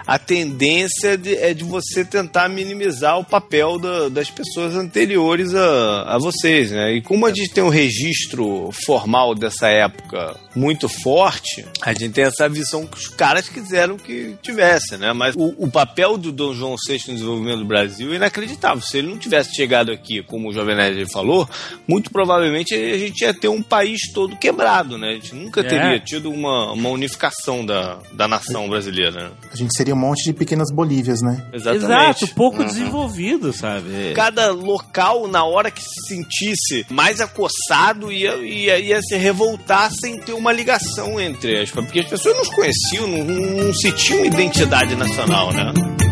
a 0.06 0.20
tendência 0.20 1.18
de- 1.18 1.34
é 1.38 1.54
de 1.54 1.64
você 1.64 2.04
tentar 2.04 2.50
minimizar 2.50 3.18
o 3.18 3.24
papel 3.24 3.80
da- 3.80 4.10
das 4.10 4.30
pessoas 4.30 4.76
anteriores 4.76 5.56
a, 5.56 6.02
a 6.16 6.18
vocês, 6.20 6.72
né? 6.72 6.92
E 6.92 7.02
como 7.02 7.26
a 7.26 7.30
gente 7.30 7.54
tem 7.54 7.64
um 7.64 7.70
registro 7.70 8.70
formal 8.86 9.34
dessa 9.34 9.70
época 9.70 10.36
muito 10.54 10.90
forte, 10.90 11.66
a 11.82 11.94
gente 11.94 12.10
tem 12.12 12.26
essa 12.26 12.50
visão 12.50 12.86
que 12.86 12.98
os 12.98 13.08
caras 13.08 13.48
quiseram 13.48 13.96
que 13.98 14.36
tivesse, 14.42 14.98
né? 14.98 15.14
Mas 15.14 15.34
o, 15.38 15.56
o 15.58 15.72
papel 15.72 16.18
do 16.18 16.34
Dom 16.34 16.54
João 16.54 16.76
VI 16.90 17.00
no 17.08 17.14
desenvolvimento 17.14 17.60
do 17.60 17.66
Brasil 17.66 18.12
é 18.12 18.18
inacreditável. 18.18 18.82
Se 18.84 18.98
ele 18.98 19.08
não 19.08 19.18
tivesse 19.18 19.56
chegado 19.56 19.90
aqui, 19.90 20.22
como 20.22 20.50
o 20.50 20.54
Jovem 20.54 20.76
Nerd 20.76 21.10
falou, 21.14 21.48
muito 21.88 22.12
provavelmente 22.12 22.76
a 22.76 22.98
gente 22.98 23.22
ia 23.22 23.34
ter 23.34 23.48
um 23.48 23.62
país 23.64 24.02
todo 24.14 24.36
quebrado, 24.36 24.98
né? 24.98 25.12
A 25.12 25.14
gente 25.14 25.34
nunca 25.34 25.62
É. 25.62 25.64
teria 25.64 25.98
tido 26.02 26.30
uma, 26.30 26.74
uma 26.74 26.90
unificação 26.90 27.66
da, 27.66 27.85
da 28.14 28.28
nação 28.28 28.70
brasileira. 28.70 29.12
né? 29.12 29.32
A 29.52 29.56
gente 29.56 29.76
seria 29.76 29.94
um 29.94 30.00
monte 30.00 30.24
de 30.24 30.34
pequenas 30.34 30.72
Bolívias, 30.72 31.22
né? 31.22 31.46
Exatamente. 31.54 32.24
Exato, 32.24 32.28
pouco 32.36 32.64
desenvolvido, 32.64 33.52
sabe? 33.54 34.14
Cada 34.16 34.52
local, 34.52 35.28
na 35.28 35.44
hora 35.44 35.72
que 35.72 35.82
se 35.82 36.08
sentisse 36.08 36.86
mais 36.90 37.20
acossado, 37.22 38.12
ia, 38.12 38.36
ia, 38.38 38.80
ia 38.80 39.02
se 39.02 39.16
revoltar 39.16 39.92
sem 39.92 40.20
ter 40.20 40.34
uma 40.34 40.52
ligação 40.52 41.20
entre 41.20 41.62
as 41.62 41.70
Porque 41.72 42.00
as 42.00 42.10
pessoas 42.10 42.36
não 42.38 42.46
se 42.46 42.56
conheciam, 42.56 43.08
não, 43.08 43.24
não 43.64 43.74
se 43.74 43.92
tinha 43.92 44.18
uma 44.20 44.28
identidade 44.28 44.96
nacional, 44.96 45.52
né? 45.54 46.05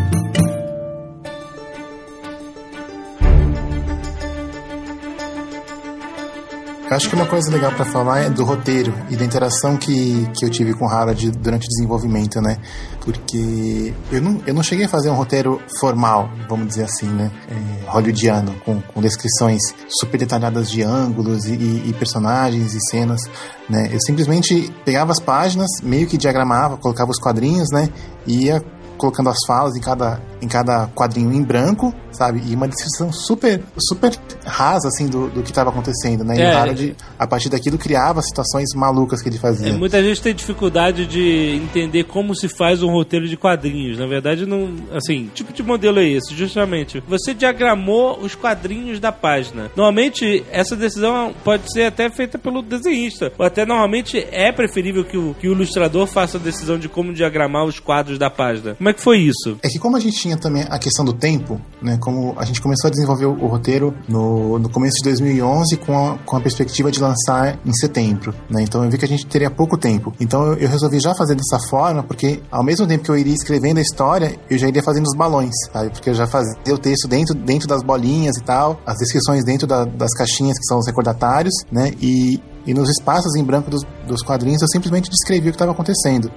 Acho 6.94 7.08
que 7.08 7.14
uma 7.14 7.26
coisa 7.26 7.50
legal 7.50 7.72
pra 7.72 7.84
falar 7.84 8.20
é 8.20 8.30
do 8.30 8.44
roteiro 8.44 8.92
e 9.10 9.16
da 9.16 9.24
interação 9.24 9.76
que, 9.76 10.28
que 10.36 10.44
eu 10.44 10.50
tive 10.50 10.72
com 10.74 10.86
o 10.86 10.88
Harold 10.88 11.30
durante 11.32 11.64
o 11.66 11.68
desenvolvimento, 11.68 12.40
né? 12.40 12.56
Porque 13.04 13.92
eu 14.10 14.22
não, 14.22 14.40
eu 14.46 14.54
não 14.54 14.62
cheguei 14.62 14.86
a 14.86 14.88
fazer 14.88 15.10
um 15.10 15.14
roteiro 15.14 15.60
formal, 15.78 16.30
vamos 16.48 16.68
dizer 16.68 16.84
assim, 16.84 17.06
né? 17.06 17.30
É, 17.48 17.90
hollywoodiano, 17.90 18.54
com, 18.64 18.80
com 18.80 19.00
descrições 19.00 19.60
super 19.88 20.18
detalhadas 20.18 20.70
de 20.70 20.82
ângulos 20.82 21.44
e, 21.46 21.52
e- 21.54 21.82
e 21.88 21.92
personagens 21.92 22.74
e 22.74 22.78
cenas, 22.90 23.20
né? 23.68 23.88
Eu 23.92 23.98
simplesmente 24.00 24.72
pegava 24.84 25.12
as 25.12 25.20
páginas, 25.20 25.68
meio 25.82 26.06
que 26.06 26.16
diagramava, 26.16 26.76
colocava 26.76 27.10
os 27.10 27.18
quadrinhos, 27.18 27.68
né? 27.72 27.88
E 28.26 28.46
ia 28.46 28.62
colocando 28.96 29.28
as 29.28 29.38
falas 29.46 29.76
em 29.76 29.80
cada, 29.80 30.20
em 30.40 30.48
cada 30.48 30.86
quadrinho 30.88 31.32
em 31.32 31.42
branco, 31.42 31.94
sabe? 32.10 32.42
E 32.46 32.54
uma 32.54 32.68
descrição 32.68 33.12
super, 33.12 33.60
super 33.78 34.12
rasa, 34.44 34.88
assim, 34.88 35.06
do, 35.06 35.28
do 35.28 35.42
que 35.42 35.50
estava 35.50 35.70
acontecendo, 35.70 36.24
né? 36.24 36.36
E 36.36 36.40
É. 36.42 36.54
o 36.54 36.58
Harold, 36.58 36.96
a 37.18 37.26
partir 37.26 37.48
daquilo, 37.48 37.78
criava 37.78 38.22
situações 38.22 38.68
malucas 38.74 39.20
que 39.22 39.28
ele 39.28 39.38
fazia. 39.38 39.70
É, 39.70 39.72
muita 39.72 40.02
gente 40.02 40.20
tem 40.22 40.34
dificuldade 40.34 41.06
de 41.06 41.60
entender 41.62 42.04
como 42.04 42.34
se 42.34 42.48
faz 42.48 42.82
um 42.82 42.90
roteiro 42.90 43.26
de 43.28 43.36
quadrinhos. 43.36 43.98
Na 43.98 44.06
verdade, 44.06 44.46
não. 44.46 44.74
Assim, 44.92 45.30
tipo 45.34 45.52
de 45.52 45.62
modelo 45.62 45.98
é 45.98 46.08
esse, 46.08 46.34
justamente. 46.34 47.02
Você 47.08 47.34
diagramou 47.34 48.18
os 48.20 48.34
quadrinhos 48.34 49.00
da 49.00 49.10
página. 49.12 49.70
Normalmente, 49.76 50.44
essa 50.50 50.76
decisão 50.76 51.34
pode 51.42 51.70
ser 51.72 51.84
até 51.84 52.10
feita 52.10 52.38
pelo 52.38 52.62
desenhista. 52.62 53.32
Ou 53.38 53.44
até 53.44 53.64
normalmente 53.66 54.26
é 54.30 54.52
preferível 54.52 55.04
que 55.04 55.16
o, 55.16 55.34
que 55.34 55.48
o 55.48 55.52
ilustrador 55.52 56.06
faça 56.06 56.38
a 56.38 56.40
decisão 56.40 56.78
de 56.78 56.88
como 56.88 57.12
diagramar 57.12 57.64
os 57.64 57.80
quadros 57.80 58.18
da 58.18 58.30
página. 58.30 58.76
Como 58.84 58.90
é 58.90 58.92
que 58.92 59.00
foi 59.00 59.16
isso? 59.16 59.56
É 59.62 59.68
que 59.70 59.78
como 59.78 59.96
a 59.96 60.00
gente 60.00 60.18
tinha 60.18 60.36
também 60.36 60.62
a 60.68 60.78
questão 60.78 61.06
do 61.06 61.14
tempo, 61.14 61.58
né? 61.80 61.96
Como 61.96 62.34
a 62.36 62.44
gente 62.44 62.60
começou 62.60 62.88
a 62.88 62.90
desenvolver 62.90 63.24
o, 63.24 63.46
roteiro 63.46 63.94
no, 64.06 64.58
no 64.58 64.68
começo 64.68 64.98
de 64.98 65.04
2011 65.04 65.78
com 65.78 65.96
a, 66.06 66.18
com 66.18 66.36
a 66.36 66.40
perspectiva 66.42 66.90
de 66.90 67.00
lançar 67.00 67.58
em 67.64 67.72
setembro, 67.72 68.34
né? 68.50 68.60
Então 68.60 68.84
eu 68.84 68.90
vi 68.90 68.98
que 68.98 69.06
a 69.06 69.08
gente 69.08 69.24
teria 69.24 69.50
pouco 69.50 69.78
tempo. 69.78 70.12
Então 70.20 70.48
eu, 70.48 70.58
eu 70.58 70.68
resolvi 70.68 71.00
já 71.00 71.14
fazer 71.14 71.34
dessa 71.34 71.58
forma, 71.70 72.02
porque 72.02 72.42
ao 72.50 72.62
mesmo 72.62 72.86
tempo 72.86 73.04
que 73.04 73.10
eu 73.10 73.16
iria 73.16 73.32
escrevendo 73.32 73.78
a 73.78 73.80
história, 73.80 74.38
eu 74.50 74.58
já 74.58 74.68
iria 74.68 74.82
fazendo 74.82 75.06
os 75.06 75.16
balões, 75.16 75.54
sabe? 75.72 75.88
Porque 75.88 76.10
eu 76.10 76.14
já 76.14 76.26
fazia 76.26 76.74
o 76.74 76.76
texto 76.76 77.08
dentro, 77.08 77.34
dentro 77.34 77.66
das 77.66 77.82
bolinhas 77.82 78.36
e 78.36 78.44
tal, 78.44 78.78
as 78.84 78.98
descrições 78.98 79.46
dentro 79.46 79.66
da- 79.66 79.86
das 79.86 80.12
caixinhas 80.12 80.58
que 80.58 80.66
são 80.66 80.78
os 80.78 80.86
recordatários, 80.86 81.54
né? 81.72 81.90
E 82.02 82.38
e 82.66 82.74
nos 82.74 82.88
espaços 82.90 83.34
em 83.36 83.44
branco 83.44 83.70
dos, 83.70 83.82
dos 84.06 84.22
quadrinhos 84.22 84.62
eu 84.62 84.68
simplesmente 84.68 85.10
descrevi 85.10 85.48
o 85.48 85.52
que 85.52 85.56
estava 85.56 85.72
acontecendo. 85.72 86.30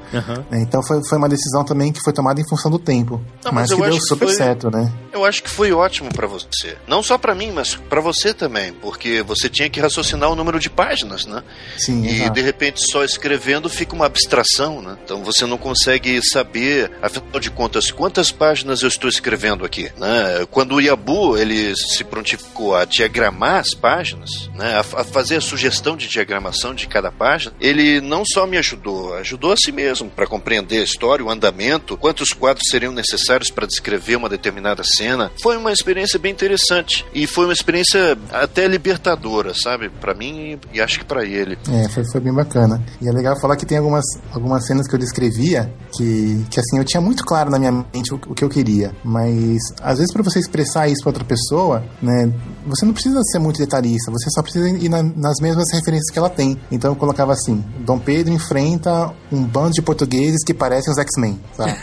né? 0.50 0.62
Então 0.62 0.82
foi, 0.84 1.04
foi 1.08 1.18
uma 1.18 1.30
decisão 1.30 1.64
também 1.64 1.92
que 1.92 2.00
foi 2.04 2.14
tomada 2.14 2.40
em 2.42 2.48
função 2.48 2.70
do 2.72 2.80
tempo. 2.80 3.22
Não, 3.44 3.52
mas 3.52 3.70
mas 3.70 3.70
que 3.72 3.76
deu 3.78 3.86
acho 3.86 4.00
que 4.00 4.08
super 4.08 4.26
foi- 4.28 4.36
certo, 4.36 4.70
né? 4.72 4.92
Eu 5.14 5.26
acho 5.26 5.42
que 5.42 5.50
foi 5.50 5.72
ótimo 5.72 6.10
pra 6.14 6.28
você. 6.28 6.78
Não 6.88 7.02
só 7.02 7.18
pra 7.18 7.34
mim, 7.34 7.52
mas 7.52 7.76
pra 7.76 8.00
você 8.02 8.34
também, 8.34 8.72
porque 8.74 9.24
você 9.24 9.50
tinha 9.50 9.70
que 9.70 9.80
raciocinar 9.80 10.30
o 10.30 10.36
número 10.36 10.60
de 10.60 10.70
páginas, 10.70 11.26
né? 11.26 11.42
Sim, 11.78 12.04
E 12.06 12.16
exato. 12.18 12.34
de 12.34 12.42
repente 12.42 12.82
só 12.92 13.04
escrevendo 13.04 13.68
fica 13.70 13.96
uma 13.96 14.06
abstração, 14.06 14.82
né? 14.82 14.98
Então 15.04 15.24
você 15.24 15.46
não 15.46 15.58
consegue 15.58 16.20
saber, 16.24 16.92
afinal 17.02 17.40
de 17.40 17.50
contas, 17.50 17.90
quantas 17.92 18.32
páginas 18.32 18.82
eu 18.82 18.88
estou 18.88 19.10
escrevendo 19.10 19.66
aqui, 19.66 19.92
né? 19.98 20.46
Quando 20.52 20.76
o 20.76 20.82
Yabu 20.82 21.38
ele 21.38 21.74
se 21.76 22.04
prontificou 22.04 22.76
a 22.76 22.86
diagramar 22.86 23.60
as 23.60 23.74
páginas, 23.74 24.30
né? 24.56 24.76
A, 24.76 24.80
a 25.02 25.04
fazer 25.04 25.38
a 25.38 25.42
sugestão 25.42 25.96
de 25.98 26.08
diagramação 26.18 26.74
de 26.74 26.88
cada 26.88 27.12
página, 27.12 27.54
ele 27.60 28.02
não 28.02 28.24
só 28.26 28.46
me 28.48 28.58
ajudou, 28.58 29.14
ajudou 29.16 29.52
a 29.52 29.56
si 29.58 29.72
mesmo 29.72 30.10
para 30.10 30.26
compreender 30.26 30.80
a 30.80 30.84
história, 30.84 31.24
o 31.24 31.30
andamento, 31.30 31.96
quantos 31.98 32.30
quadros 32.30 32.64
seriam 32.72 32.92
necessários 32.92 33.50
para 33.52 33.68
descrever 33.68 34.16
uma 34.16 34.28
determinada 34.30 34.84
cena. 34.84 35.32
Foi 35.42 35.56
uma 35.58 35.72
experiência 35.72 36.18
bem 36.20 36.32
interessante 36.32 37.06
e 37.14 37.28
foi 37.28 37.46
uma 37.46 37.54
experiência 37.54 38.18
até 38.32 38.68
libertadora, 38.68 39.54
sabe? 39.54 39.90
Para 39.90 40.14
mim 40.14 40.60
e 40.74 40.82
acho 40.82 41.00
que 41.00 41.06
para 41.06 41.24
ele. 41.24 41.58
É, 41.72 41.88
foi, 41.90 42.04
foi 42.12 42.22
bem 42.22 42.34
bacana. 42.34 42.84
E 43.02 43.08
é 43.08 43.12
legal 43.12 43.40
falar 43.40 43.56
que 43.56 43.66
tem 43.66 43.78
algumas, 43.78 44.06
algumas 44.32 44.66
cenas 44.66 44.88
que 44.88 44.96
eu 44.96 45.00
descrevia 45.00 45.72
que, 45.96 46.44
que 46.50 46.60
assim, 46.60 46.78
eu 46.78 46.84
tinha 46.86 47.02
muito 47.02 47.24
claro 47.24 47.50
na 47.50 47.60
minha 47.60 47.72
mente 47.72 48.14
o, 48.14 48.16
o 48.28 48.34
que 48.34 48.44
eu 48.44 48.50
queria. 48.50 48.92
Mas, 49.04 49.58
às 49.82 49.98
vezes, 50.00 50.12
para 50.14 50.24
você 50.24 50.40
expressar 50.40 50.88
isso 50.88 51.02
para 51.02 51.10
outra 51.10 51.24
pessoa, 51.24 51.84
né, 52.02 52.32
você 52.66 52.86
não 52.86 52.94
precisa 52.94 53.22
ser 53.32 53.40
muito 53.40 53.58
detalhista, 53.58 54.12
você 54.12 54.30
só 54.32 54.42
precisa 54.42 54.68
ir 54.70 54.90
na- 54.90 55.04
nas 55.04 55.40
mesmas 55.42 55.72
referências 55.72 56.07
que 56.12 56.20
ela 56.20 56.30
tem. 56.30 56.58
Então 56.72 56.92
eu 56.92 56.96
colocava 56.96 57.34
assim: 57.34 57.64
Dom 57.80 58.00
Pedro 58.00 58.34
enfrenta 58.34 59.14
um 59.32 59.44
bando 59.44 59.72
de 59.72 59.82
portugueses 59.82 60.44
que 60.46 60.54
parecem 60.54 60.92
os 60.92 61.00
X-Men, 61.00 61.40
sabe? 61.54 61.74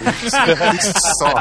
Só. 1.18 1.34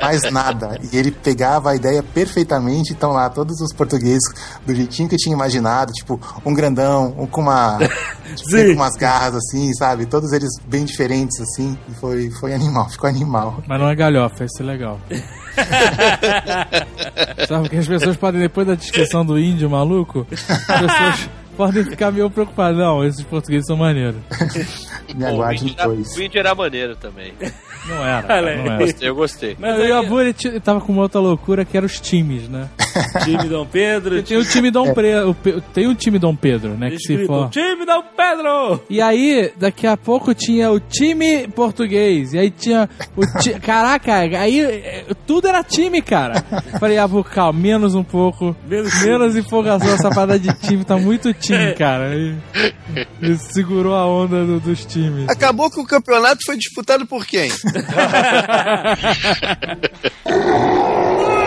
Mais 0.00 0.20
nada. 0.30 0.78
E 0.92 0.96
ele 0.96 1.10
pegava 1.10 1.70
a 1.70 1.76
ideia 1.76 2.02
perfeitamente, 2.02 2.92
então 2.92 3.12
lá, 3.12 3.30
todos 3.30 3.60
os 3.60 3.72
portugueses 3.72 4.22
do 4.66 4.74
jeitinho 4.74 5.08
que 5.08 5.14
eu 5.14 5.18
tinha 5.18 5.34
imaginado, 5.34 5.92
tipo, 5.92 6.20
um 6.44 6.52
grandão, 6.52 7.14
um 7.18 7.26
com 7.26 7.40
uma. 7.40 7.78
tipo, 8.34 8.50
com 8.50 8.74
umas 8.74 8.96
garras 8.96 9.36
assim, 9.36 9.72
sabe? 9.74 10.06
Todos 10.06 10.32
eles 10.32 10.50
bem 10.66 10.84
diferentes, 10.84 11.40
assim. 11.40 11.78
E 11.88 11.94
foi, 11.94 12.30
foi 12.40 12.52
animal, 12.52 12.88
ficou 12.88 13.08
animal. 13.08 13.62
Mas 13.66 13.80
não 13.80 13.88
é 13.88 13.94
galhofa, 13.94 14.44
isso 14.44 14.62
é 14.62 14.64
legal. 14.64 14.98
Sabe 17.46 17.68
que 17.68 17.76
as 17.76 17.86
pessoas 17.86 18.16
podem, 18.16 18.40
depois 18.40 18.66
da 18.66 18.74
descrição 18.74 19.24
do 19.24 19.38
índio 19.38 19.68
maluco, 19.68 20.26
as 20.30 20.80
pessoas 20.80 21.30
podem 21.62 21.84
ficar 21.84 22.10
meio 22.10 22.28
preocupadas. 22.28 22.76
Não, 22.76 23.04
esses 23.04 23.22
portugueses 23.22 23.66
são 23.66 23.76
maneiros. 23.76 24.20
Me 25.14 25.24
aguarde 25.24 25.76
dois. 25.76 26.12
o 26.12 26.18
Wind 26.18 26.34
era 26.34 26.54
maneiro 26.54 26.96
também. 26.96 27.32
Não 27.86 28.06
era, 28.06 28.22
cara, 28.22 28.56
não 28.56 28.72
era. 28.74 28.84
Eu 29.00 29.14
gostei. 29.14 29.56
Mas 29.58 29.78
E 29.78 29.82
aí, 29.82 29.92
o 29.92 30.34
t- 30.34 30.60
tava 30.60 30.80
com 30.80 30.92
uma 30.92 31.02
outra 31.02 31.20
loucura 31.20 31.64
que 31.64 31.76
era 31.76 31.84
os 31.86 32.00
times, 32.00 32.48
né? 32.48 32.68
time 33.24 33.48
Dom 33.48 33.66
Pedro, 33.66 34.22
Tem 34.22 34.36
o 34.36 34.44
time 34.44 34.70
Dom 34.70 34.92
Pedro, 34.92 35.36
tem 35.72 35.86
o 35.88 35.94
time 35.94 36.18
Dom 36.18 36.36
Pedro, 36.36 36.70
né? 36.70 36.90
Que 36.90 36.98
se 36.98 37.12
escrito, 37.12 37.26
for. 37.26 37.48
time 37.50 37.84
Dom 37.86 38.02
Pedro! 38.16 38.82
E 38.88 39.00
aí, 39.00 39.52
daqui 39.56 39.86
a 39.86 39.96
pouco 39.96 40.34
tinha 40.34 40.70
o 40.70 40.78
time 40.78 41.48
português. 41.48 42.34
E 42.34 42.38
aí 42.38 42.50
tinha 42.50 42.88
o 43.16 43.22
ti... 43.40 43.52
Caraca, 43.60 44.14
aí 44.16 44.60
eh, 44.60 45.04
tudo 45.26 45.48
era 45.48 45.62
time, 45.64 46.00
cara. 46.02 46.42
Falei, 46.78 46.98
ah, 46.98 47.06
vou, 47.06 47.24
calma, 47.24 47.58
menos 47.58 47.94
um 47.94 48.04
pouco. 48.04 48.54
Menos 48.66 48.92
Menos 49.04 49.36
empolgação. 49.36 49.92
Essa 49.94 50.10
parada 50.10 50.38
de 50.38 50.52
time 50.54 50.84
tá 50.84 50.96
muito 50.96 51.32
time, 51.34 51.72
cara. 51.76 52.10
Aí, 52.10 52.36
ele 53.20 53.36
segurou 53.38 53.94
a 53.94 54.06
onda 54.06 54.44
do- 54.44 54.60
dos 54.60 54.84
times. 54.84 55.28
Acabou 55.28 55.70
que 55.70 55.80
o 55.80 55.84
campeonato 55.86 56.40
foi 56.44 56.56
disputado 56.56 57.06
por 57.06 57.26
quem? 57.26 57.50
Música 57.64 58.96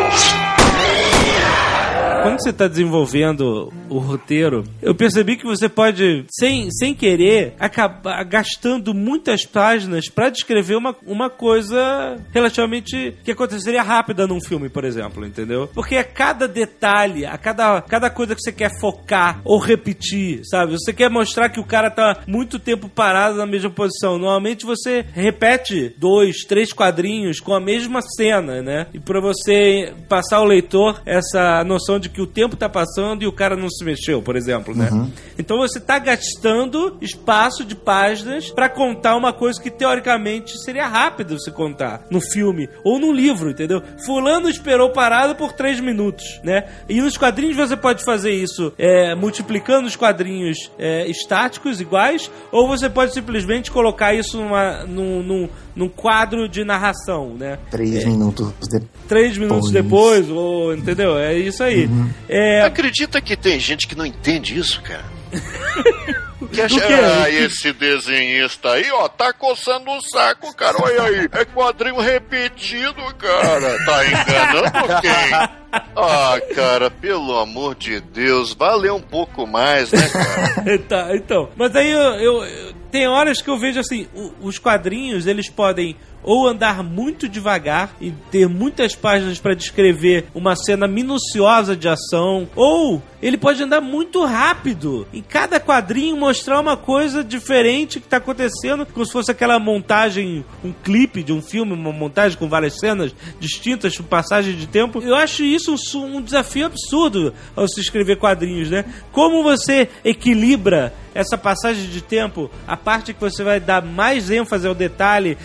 Quando 2.25 2.41
você 2.41 2.49
está 2.49 2.67
desenvolvendo 2.67 3.71
o 3.87 3.99
roteiro, 3.99 4.63
eu 4.81 4.95
percebi 4.95 5.37
que 5.37 5.45
você 5.45 5.69
pode, 5.69 6.25
sem, 6.27 6.71
sem 6.71 6.95
querer, 6.95 7.53
acabar 7.59 8.23
gastando 8.23 8.95
muitas 8.95 9.45
páginas 9.45 10.09
para 10.09 10.31
descrever 10.31 10.75
uma, 10.75 10.95
uma 11.05 11.29
coisa 11.29 12.17
relativamente 12.33 13.15
que 13.23 13.31
aconteceria 13.31 13.83
rápida 13.83 14.25
num 14.25 14.41
filme, 14.41 14.69
por 14.69 14.85
exemplo, 14.85 15.23
entendeu? 15.23 15.69
Porque 15.71 15.97
a 15.97 16.03
cada 16.03 16.47
detalhe, 16.47 17.27
a 17.27 17.37
cada, 17.37 17.79
cada 17.81 18.09
coisa 18.09 18.33
que 18.33 18.41
você 18.41 18.51
quer 18.51 18.71
focar 18.79 19.39
ou 19.43 19.59
repetir, 19.59 20.41
sabe? 20.45 20.71
Você 20.71 20.91
quer 20.93 21.11
mostrar 21.11 21.49
que 21.49 21.59
o 21.59 21.65
cara 21.65 21.91
tá 21.91 22.23
muito 22.25 22.57
tempo 22.57 22.89
parado 22.89 23.37
na 23.37 23.45
mesma 23.45 23.69
posição. 23.69 24.17
Normalmente 24.17 24.65
você 24.65 25.05
repete 25.13 25.93
dois, 25.95 26.37
três 26.37 26.73
quadrinhos 26.73 27.39
com 27.39 27.53
a 27.53 27.59
mesma 27.59 28.01
cena, 28.01 28.63
né? 28.63 28.87
E 28.95 28.99
para 28.99 29.21
você 29.21 29.93
passar 30.09 30.37
ao 30.37 30.45
leitor 30.45 31.03
essa 31.05 31.63
noção 31.63 31.99
de 31.99 32.14
que 32.15 32.21
o 32.21 32.25
tempo 32.25 32.55
tá 32.55 32.69
passando 32.69 33.23
e 33.23 33.27
o 33.27 33.31
cara 33.31 33.57
não 33.57 33.69
se 33.69 33.83
mexeu, 33.83 34.21
por 34.21 34.37
exemplo, 34.37 34.73
né? 34.73 34.89
Então 35.37 35.57
você 35.57 35.81
tá 35.81 35.99
gastando 35.99 36.95
espaço 37.01 37.65
de 37.65 37.75
páginas 37.75 38.49
para 38.51 38.69
contar 38.69 39.17
uma 39.17 39.33
coisa 39.33 39.61
que 39.61 39.69
teoricamente 39.69 40.57
seria 40.63 40.87
rápido 40.87 41.37
você 41.37 41.51
contar 41.51 42.05
no 42.09 42.21
filme 42.21 42.69
ou 42.85 42.97
no 42.97 43.11
livro, 43.11 43.49
entendeu? 43.49 43.83
Fulano 44.05 44.47
esperou 44.47 44.91
parado 44.91 45.35
por 45.35 45.51
três 45.51 45.81
minutos, 45.81 46.39
né? 46.41 46.69
E 46.87 47.01
nos 47.01 47.17
quadrinhos 47.17 47.57
você 47.57 47.75
pode 47.75 48.05
fazer 48.05 48.31
isso 48.31 48.71
é, 48.77 49.13
multiplicando 49.13 49.85
os 49.85 49.97
quadrinhos 49.97 50.71
é, 50.79 51.05
estáticos 51.09 51.81
iguais, 51.81 52.31
ou 52.49 52.65
você 52.65 52.89
pode 52.89 53.13
simplesmente 53.13 53.69
colocar 53.69 54.13
isso 54.13 54.37
numa, 54.37 54.85
num, 54.85 55.21
num, 55.21 55.49
num 55.75 55.89
quadro 55.89 56.47
de 56.47 56.63
narração, 56.63 57.35
né? 57.37 57.59
Três 57.69 58.05
minutos 58.05 58.53
depois. 58.69 58.89
Três 59.07 59.37
minutos 59.37 59.71
depois, 59.71 60.29
ou 60.29 60.73
entendeu? 60.73 61.17
É 61.17 61.33
isso 61.37 61.63
aí. 61.63 61.89
É, 62.29 62.61
Acredita 62.63 63.19
que 63.21 63.35
tem 63.35 63.59
gente 63.59 63.87
que 63.87 63.95
não 63.95 64.05
entende 64.05 64.57
isso, 64.57 64.81
cara? 64.81 65.05
Que 66.51 66.61
acha, 66.61 66.79
quê? 66.79 66.93
ah, 66.93 67.29
esse 67.29 67.71
desenhista 67.73 68.69
aí, 68.71 68.85
ó, 68.91 69.07
tá 69.07 69.33
coçando 69.33 69.89
o 69.89 70.01
saco, 70.01 70.53
cara. 70.55 70.75
Olha 70.81 71.03
aí, 71.03 71.29
é 71.31 71.45
quadrinho 71.45 71.99
repetido, 71.99 73.01
cara. 73.17 73.75
Tá 73.85 74.05
enganando 74.05 75.01
quem? 75.01 75.65
Ah, 75.93 76.39
cara, 76.55 76.89
pelo 76.89 77.37
amor 77.37 77.75
de 77.75 77.99
Deus, 77.99 78.53
valeu 78.53 78.95
um 78.95 79.01
pouco 79.01 79.45
mais, 79.45 79.91
né, 79.91 80.07
cara? 80.07 80.77
tá, 80.87 81.09
então. 81.13 81.49
Mas 81.57 81.75
aí 81.75 81.91
eu, 81.91 81.99
eu- 81.99 82.43
eu- 82.45 82.73
tem 82.95 83.09
horas 83.09 83.41
que 83.41 83.49
eu 83.49 83.57
vejo 83.57 83.77
assim, 83.77 84.07
os 84.41 84.57
quadrinhos 84.57 85.27
eles 85.27 85.49
podem 85.49 85.97
ou 86.23 86.47
andar 86.47 86.81
muito 86.81 87.27
devagar 87.27 87.93
e 87.99 88.11
ter 88.31 88.47
muitas 88.47 88.95
páginas 88.95 89.37
para 89.37 89.53
descrever 89.53 90.27
uma 90.33 90.55
cena 90.55 90.87
minuciosa 90.87 91.75
de 91.75 91.89
ação, 91.89 92.47
ou 92.55 93.03
ele 93.21 93.37
pode 93.37 93.61
andar 93.61 93.81
muito 93.81 94.23
rápido. 94.23 95.05
Em 95.13 95.21
cada 95.21 95.59
quadrinho 95.59 96.15
mostrar 96.15 96.59
uma 96.59 96.77
coisa 96.77 97.21
diferente 97.21 97.99
que 97.99 98.07
tá 98.07 98.17
acontecendo, 98.17 98.85
como 98.85 99.05
se 99.05 99.11
fosse 99.11 99.29
aquela 99.29 99.59
montagem, 99.59 100.43
um 100.63 100.71
clipe 100.71 101.21
de 101.21 101.33
um 101.33 101.41
filme, 101.41 101.73
uma 101.73 101.91
montagem 101.91 102.39
com 102.39 102.47
várias 102.47 102.79
cenas 102.79 103.13
distintas, 103.39 103.97
com 103.97 104.03
passagem 104.03 104.55
de 104.55 104.67
tempo. 104.67 105.01
Eu 105.03 105.15
acho 105.15 105.43
isso 105.43 105.75
um, 105.75 106.17
um 106.17 106.21
desafio 106.21 106.67
absurdo 106.67 107.33
ao 107.55 107.67
se 107.67 107.81
escrever 107.81 108.17
quadrinhos, 108.17 108.71
né? 108.71 108.85
Como 109.11 109.43
você 109.43 109.89
equilibra 110.03 110.93
essa 111.15 111.37
passagem 111.37 111.89
de 111.89 112.01
tempo, 112.01 112.51
a 112.67 112.75
parte 112.75 113.13
que 113.13 113.19
você 113.19 113.41
vai 113.43 113.59
dar 113.59 113.81
mais 113.81 114.29
ênfase 114.29 114.67
ao 114.67 114.75
detalhe, 114.75 115.37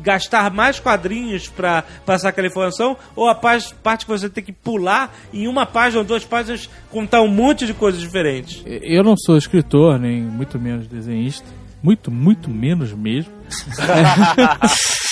gastar 0.00 0.50
mais 0.50 0.78
quadrinhos 0.78 1.48
para 1.48 1.82
passar 2.06 2.28
aquela 2.28 2.46
informação, 2.46 2.96
ou 3.16 3.28
a 3.28 3.34
parte 3.34 4.06
que 4.06 4.10
você 4.10 4.30
tem 4.30 4.44
que 4.44 4.52
pular 4.52 5.12
em 5.34 5.48
uma 5.48 5.66
página 5.66 5.98
ou 5.98 6.04
duas 6.06 6.24
páginas 6.24 6.70
contar 6.90 7.20
um 7.20 7.28
monte 7.28 7.66
de 7.66 7.74
coisas 7.74 8.00
diferentes. 8.00 8.62
Eu 8.64 9.02
não 9.02 9.16
sou 9.16 9.36
escritor, 9.36 9.98
nem 9.98 10.22
muito 10.22 10.58
menos 10.58 10.86
desenhista. 10.86 11.46
Muito, 11.82 12.10
muito 12.10 12.50
menos 12.50 12.92
mesmo. 12.92 13.32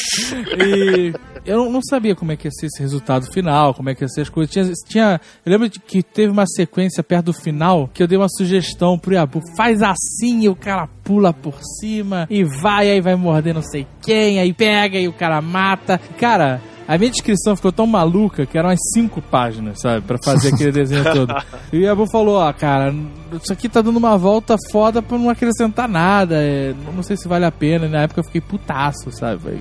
e 0.58 1.12
eu 1.44 1.70
não- 1.70 1.80
sabia 1.82 2.14
como 2.16 2.32
é 2.32 2.36
que 2.36 2.48
ia 2.48 2.50
ser 2.50 2.66
esse 2.66 2.80
resultado 2.80 3.30
final, 3.32 3.72
como 3.74 3.88
é 3.90 3.94
que 3.94 4.02
ia 4.02 4.08
ser 4.08 4.22
as 4.22 4.28
coisas. 4.28 4.52
Tinha, 4.52 4.72
tinha- 4.88 5.20
eu 5.44 5.52
lembro 5.52 5.68
de 5.68 5.78
que 5.78 6.02
teve 6.02 6.32
uma 6.32 6.46
sequência 6.46 7.02
perto 7.02 7.26
do 7.26 7.32
final 7.32 7.88
que 7.92 8.02
eu 8.02 8.06
dei 8.08 8.18
uma 8.18 8.28
sugestão 8.28 8.98
pro 8.98 9.14
Yabu. 9.14 9.40
Faz 9.56 9.82
assim 9.82 10.40
e 10.42 10.48
o 10.48 10.56
cara 10.56 10.88
pula 11.04 11.32
por 11.32 11.54
cima 11.80 12.26
e 12.30 12.42
vai, 12.44 12.90
aí 12.90 13.00
vai 13.00 13.14
morder 13.14 13.54
não 13.54 13.62
sei 13.62 13.86
quem, 14.02 14.40
aí 14.40 14.52
pega 14.52 14.98
e 14.98 15.06
o 15.08 15.12
cara 15.12 15.40
mata. 15.40 15.98
Cara, 16.18 16.60
a 16.88 16.96
minha 16.98 17.10
descrição 17.10 17.56
ficou 17.56 17.72
tão 17.72 17.86
maluca 17.86 18.46
que 18.46 18.56
eram 18.56 18.68
umas 18.70 18.78
cinco 18.94 19.20
páginas, 19.22 19.80
sabe? 19.80 20.02
Pra 20.06 20.18
fazer 20.22 20.54
aquele 20.54 20.72
desenho 20.72 21.04
todo. 21.12 21.34
E 21.72 21.78
o 21.78 21.80
Yabu 21.82 22.06
falou, 22.10 22.36
ó, 22.36 22.52
cara, 22.52 22.94
isso 23.32 23.52
aqui 23.52 23.68
tá 23.68 23.82
dando 23.82 23.96
uma 23.96 24.16
volta 24.16 24.54
foda 24.70 25.02
pra 25.02 25.18
não 25.18 25.28
acrescentar 25.28 25.88
nada. 25.88 26.36
é, 26.36 26.72
não 26.94 27.02
sei 27.02 27.16
se 27.16 27.26
vale 27.26 27.44
a 27.44 27.50
pena. 27.50 27.86
E 27.86 27.88
na 27.88 28.02
época 28.02 28.20
eu 28.20 28.24
fiquei 28.24 28.40
putaço, 28.40 29.10
sabe? 29.10 29.42
Falei, 29.42 29.58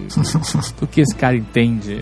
O 0.81 0.87
que 0.87 1.01
esse 1.01 1.15
cara 1.15 1.35
entende? 1.35 2.01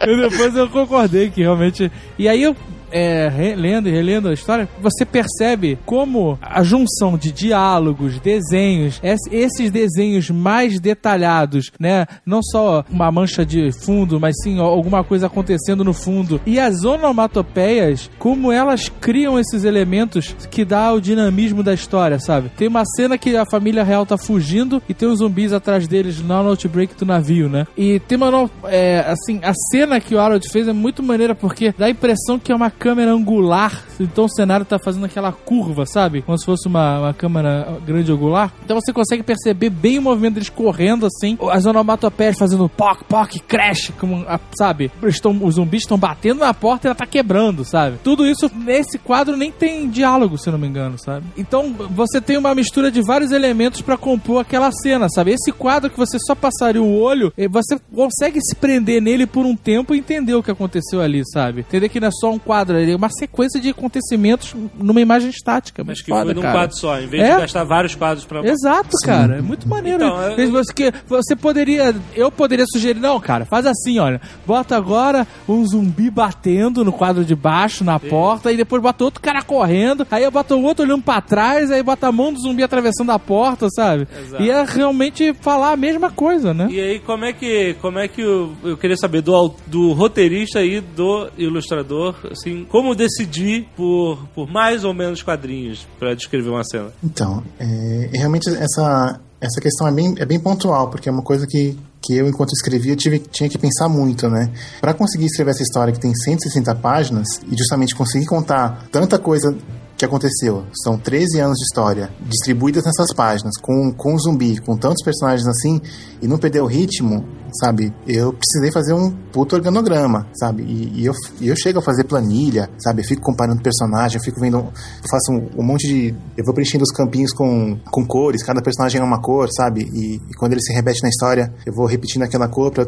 Eu- 0.00 0.10
e 0.12 0.16
depois 0.30 0.54
eu 0.54 0.68
concordei 0.68 1.30
que 1.30 1.40
realmente. 1.40 1.90
E 2.18 2.28
aí 2.28 2.42
eu. 2.42 2.54
É, 2.90 3.28
re- 3.28 3.54
lendo 3.54 3.88
e 3.88 3.92
relendo 3.92 4.28
a 4.28 4.32
história, 4.32 4.68
você 4.80 5.04
percebe 5.04 5.78
como 5.86 6.38
a 6.42 6.62
junção 6.62 7.16
de 7.16 7.30
diálogos, 7.32 8.18
desenhos, 8.20 9.00
es- 9.02 9.26
esses 9.30 9.70
desenhos 9.70 10.30
mais 10.30 10.80
detalhados, 10.80 11.70
né? 11.78 12.06
Não 12.26 12.40
só 12.42 12.84
uma 12.90 13.10
mancha 13.10 13.44
de 13.44 13.70
fundo, 13.84 14.18
mas 14.20 14.34
sim 14.42 14.58
alguma 14.58 15.02
coisa 15.04 15.26
acontecendo 15.26 15.84
no 15.84 15.92
fundo. 15.92 16.40
E 16.46 16.58
as 16.58 16.84
onomatopeias, 17.30 18.10
como 18.18 18.50
elas 18.52 18.88
criam 19.00 19.38
esses 19.38 19.64
elementos 19.64 20.34
que 20.50 20.64
dá 20.64 20.92
o 20.92 21.00
dinamismo 21.00 21.62
da 21.62 21.72
história, 21.74 22.18
sabe? 22.18 22.50
Tem 22.56 22.68
uma 22.68 22.84
cena 22.84 23.16
que 23.16 23.36
a 23.36 23.44
família 23.46 23.84
real 23.84 24.04
tá 24.04 24.18
fugindo 24.18 24.82
e 24.88 24.94
tem 24.94 25.08
os 25.08 25.18
zumbis 25.18 25.52
atrás 25.52 25.86
deles 25.86 26.20
no 26.20 26.34
outbreak 26.34 26.94
do 26.96 27.06
navio, 27.06 27.48
né? 27.48 27.66
E 27.76 28.00
tem 28.00 28.16
uma. 28.16 28.50
É, 28.64 29.00
assim, 29.06 29.40
a 29.42 29.52
cena 29.70 30.00
que 30.00 30.14
o 30.14 30.20
Harold 30.20 30.48
fez 30.50 30.66
é 30.68 30.72
muito 30.72 31.02
maneira 31.02 31.34
porque 31.34 31.74
dá 31.76 31.86
a 31.86 31.90
impressão 31.90 32.38
que 32.38 32.50
é 32.50 32.54
uma 32.54 32.70
câmera 32.80 33.12
angular. 33.12 33.84
Então 34.00 34.24
o 34.24 34.28
cenário 34.28 34.64
tá 34.64 34.78
fazendo 34.82 35.04
aquela 35.04 35.30
curva, 35.30 35.84
sabe? 35.84 36.22
Como 36.22 36.38
se 36.38 36.46
fosse 36.46 36.66
uma, 36.66 36.98
uma 37.00 37.14
câmera 37.14 37.78
grande 37.86 38.10
angular. 38.10 38.52
Então 38.64 38.80
você 38.80 38.92
consegue 38.92 39.22
perceber 39.22 39.68
bem 39.70 39.98
o 39.98 40.02
movimento 40.02 40.34
deles 40.34 40.48
correndo 40.48 41.04
assim, 41.06 41.36
as 41.52 41.66
onomatopeias 41.66 42.38
fazendo 42.38 42.68
poc, 42.68 43.04
poc, 43.04 43.38
crash, 43.46 43.92
como, 44.00 44.24
sabe? 44.58 44.90
Eles 45.02 45.20
tão- 45.20 45.38
os 45.44 45.56
zumbis 45.56 45.82
estão 45.82 45.98
batendo 45.98 46.40
na 46.40 46.54
porta 46.54 46.86
e 46.86 46.88
ela 46.88 46.94
tá 46.94 47.06
quebrando, 47.06 47.64
sabe? 47.64 47.98
Tudo 48.02 48.26
isso 48.26 48.50
nesse 48.54 48.98
quadro 48.98 49.36
nem 49.36 49.52
tem 49.52 49.88
diálogo, 49.90 50.38
se 50.38 50.50
não 50.50 50.58
me 50.58 50.66
engano, 50.66 50.96
sabe? 50.98 51.26
Então 51.36 51.74
você 51.90 52.20
tem 52.20 52.38
uma 52.38 52.54
mistura 52.54 52.90
de 52.90 53.02
vários 53.02 53.30
elementos 53.32 53.82
pra 53.82 53.96
compor 53.98 54.40
aquela 54.40 54.72
cena, 54.72 55.08
sabe? 55.10 55.32
Esse 55.32 55.52
quadro 55.52 55.90
que 55.90 55.98
você 55.98 56.18
só 56.18 56.34
passaria 56.34 56.82
o 56.82 56.98
olho, 56.98 57.30
eh, 57.36 57.46
você 57.48 57.78
consegue 57.94 58.40
se 58.40 58.54
prender 58.56 59.02
nele 59.02 59.26
por 59.26 59.44
um 59.44 59.54
tempo 59.54 59.94
e 59.94 59.98
entender 59.98 60.34
o 60.34 60.42
que 60.42 60.50
aconteceu 60.50 61.02
ali, 61.02 61.22
sabe? 61.30 61.60
Entender 61.60 61.88
que 61.90 62.00
não 62.00 62.08
é 62.08 62.10
só 62.10 62.30
um 62.32 62.38
quadro 62.38 62.69
quadro, 62.70 62.78
ele 62.82 62.92
é 62.92 62.96
uma 62.96 63.08
sequência 63.10 63.60
de 63.60 63.68
acontecimentos 63.70 64.54
numa 64.78 65.00
imagem 65.00 65.30
estática. 65.30 65.82
Mas 65.84 66.00
que 66.00 66.10
foda, 66.10 66.26
foi 66.26 66.34
num 66.34 66.42
cara. 66.42 66.54
quadro 66.58 66.76
só, 66.76 67.00
em 67.00 67.06
vez 67.06 67.22
É? 67.22 67.34
de 67.34 67.40
gastar 67.42 67.64
vários 67.64 67.94
quadros 67.94 68.24
pra. 68.24 68.40
Exato, 68.46 68.90
cara. 69.04 69.36
É 69.38 69.40
muito 69.40 69.68
maneiro. 69.68 70.04
Então, 70.04 70.22
é- 70.22 70.46
Você, 70.46 70.72
que- 70.72 70.92
você 71.06 71.36
poderia. 71.36 71.94
Eu 72.14 72.30
poderia 72.30 72.64
sugerir, 72.72 72.98
não, 73.00 73.18
cara, 73.20 73.44
faz 73.44 73.66
assim, 73.66 73.98
olha. 73.98 74.20
Bota 74.46 74.76
agora 74.76 75.26
um 75.48 75.64
zumbi 75.66 76.10
batendo 76.10 76.84
no 76.84 76.92
quadro 76.92 77.24
de 77.24 77.34
baixo, 77.34 77.84
na 77.84 77.98
porta, 77.98 78.52
e 78.52 78.56
depois 78.56 78.82
bota 78.82 79.04
outro 79.04 79.20
cara 79.20 79.42
correndo, 79.42 80.06
aí 80.10 80.24
eu 80.24 80.30
boto 80.30 80.54
o 80.54 80.62
outro 80.62 80.84
olhando 80.84 81.02
pra 81.02 81.20
trás, 81.20 81.70
aí 81.70 81.82
bota 81.82 82.08
a 82.08 82.12
mão 82.12 82.32
do 82.32 82.40
zumbi 82.40 82.62
atravessando 82.62 83.10
a 83.12 83.18
porta, 83.18 83.68
sabe? 83.70 84.06
Exato. 84.26 84.42
Ia 84.42 84.64
realmente 84.64 85.32
falar 85.40 85.72
a 85.72 85.76
mesma 85.76 86.10
coisa, 86.10 86.52
né? 86.52 86.68
E 86.70 86.80
aí, 86.80 86.98
como 87.00 87.24
é 87.24 87.32
que. 87.32 87.74
Como 87.80 87.98
é 87.98 88.08
que 88.08 88.24
o- 88.24 88.52
eu 88.64 88.76
queria 88.76 88.96
saber 88.96 89.22
do, 89.22 89.54
do 89.66 89.92
roteirista 89.92 90.62
e 90.62 90.80
do 90.80 91.28
ilustrador, 91.38 92.14
assim, 92.30 92.59
como 92.68 92.94
decidir 92.94 93.68
por, 93.76 94.26
por 94.34 94.50
mais 94.50 94.84
ou 94.84 94.94
menos 94.94 95.22
quadrinhos 95.22 95.86
pra 95.98 96.14
descrever 96.14 96.50
uma 96.50 96.64
cena? 96.64 96.90
Então, 97.02 97.42
é, 97.58 98.10
realmente 98.12 98.48
essa, 98.48 99.20
essa 99.40 99.60
questão 99.60 99.88
é 99.88 99.92
bem, 99.92 100.14
é 100.18 100.26
bem 100.26 100.38
pontual, 100.38 100.88
porque 100.90 101.08
é 101.08 101.12
uma 101.12 101.22
coisa 101.22 101.46
que, 101.46 101.76
que 102.02 102.14
eu, 102.14 102.28
enquanto 102.28 102.52
escrevia, 102.52 102.94
tive, 102.96 103.18
tinha 103.18 103.48
que 103.48 103.58
pensar 103.58 103.88
muito, 103.88 104.28
né? 104.28 104.50
Para 104.80 104.94
conseguir 104.94 105.26
escrever 105.26 105.52
essa 105.52 105.62
história 105.62 105.92
que 105.92 106.00
tem 106.00 106.14
160 106.14 106.74
páginas 106.76 107.26
e 107.50 107.56
justamente 107.56 107.94
conseguir 107.94 108.26
contar 108.26 108.86
tanta 108.90 109.18
coisa 109.18 109.56
que 110.00 110.04
aconteceu. 110.06 110.64
São 110.82 110.98
13 110.98 111.40
anos 111.40 111.58
de 111.58 111.64
história 111.64 112.10
distribuídas 112.22 112.84
nessas 112.84 113.12
páginas, 113.14 113.52
com, 113.60 113.92
com 113.92 114.18
zumbi, 114.18 114.58
com 114.58 114.74
tantos 114.76 115.04
personagens 115.04 115.46
assim, 115.46 115.78
e 116.22 116.26
não 116.26 116.38
perder 116.38 116.62
o 116.62 116.66
ritmo, 116.66 117.22
sabe? 117.60 117.92
Eu 118.06 118.32
precisei 118.32 118.72
fazer 118.72 118.94
um 118.94 119.10
puto 119.30 119.56
organograma, 119.56 120.26
sabe? 120.32 120.62
E, 120.62 121.02
e 121.02 121.06
eu, 121.06 121.12
e 121.38 121.48
eu 121.48 121.56
chego 121.56 121.80
a 121.80 121.82
fazer 121.82 122.04
planilha, 122.04 122.70
sabe? 122.78 123.02
Eu 123.02 123.06
fico 123.06 123.20
comparando 123.20 123.62
personagem, 123.62 124.16
eu 124.16 124.24
fico 124.24 124.40
vendo. 124.40 124.72
Faço 125.10 125.32
um, 125.32 125.60
um 125.60 125.62
monte 125.62 125.86
de. 125.86 126.14
Eu 126.34 126.44
vou 126.46 126.54
preenchendo 126.54 126.84
os 126.84 126.92
campinhos 126.92 127.32
com, 127.32 127.78
com 127.90 128.06
cores, 128.06 128.42
cada 128.42 128.62
personagem 128.62 129.00
é 129.00 129.04
uma 129.04 129.20
cor, 129.20 129.48
sabe? 129.54 129.82
E, 129.92 130.16
e 130.16 130.34
quando 130.38 130.52
ele 130.52 130.62
se 130.62 130.72
repete 130.72 131.02
na 131.02 131.10
história, 131.10 131.52
eu 131.66 131.74
vou 131.74 131.84
repetindo 131.84 132.22
aquela 132.22 132.48
cor 132.48 132.70
pra, 132.70 132.86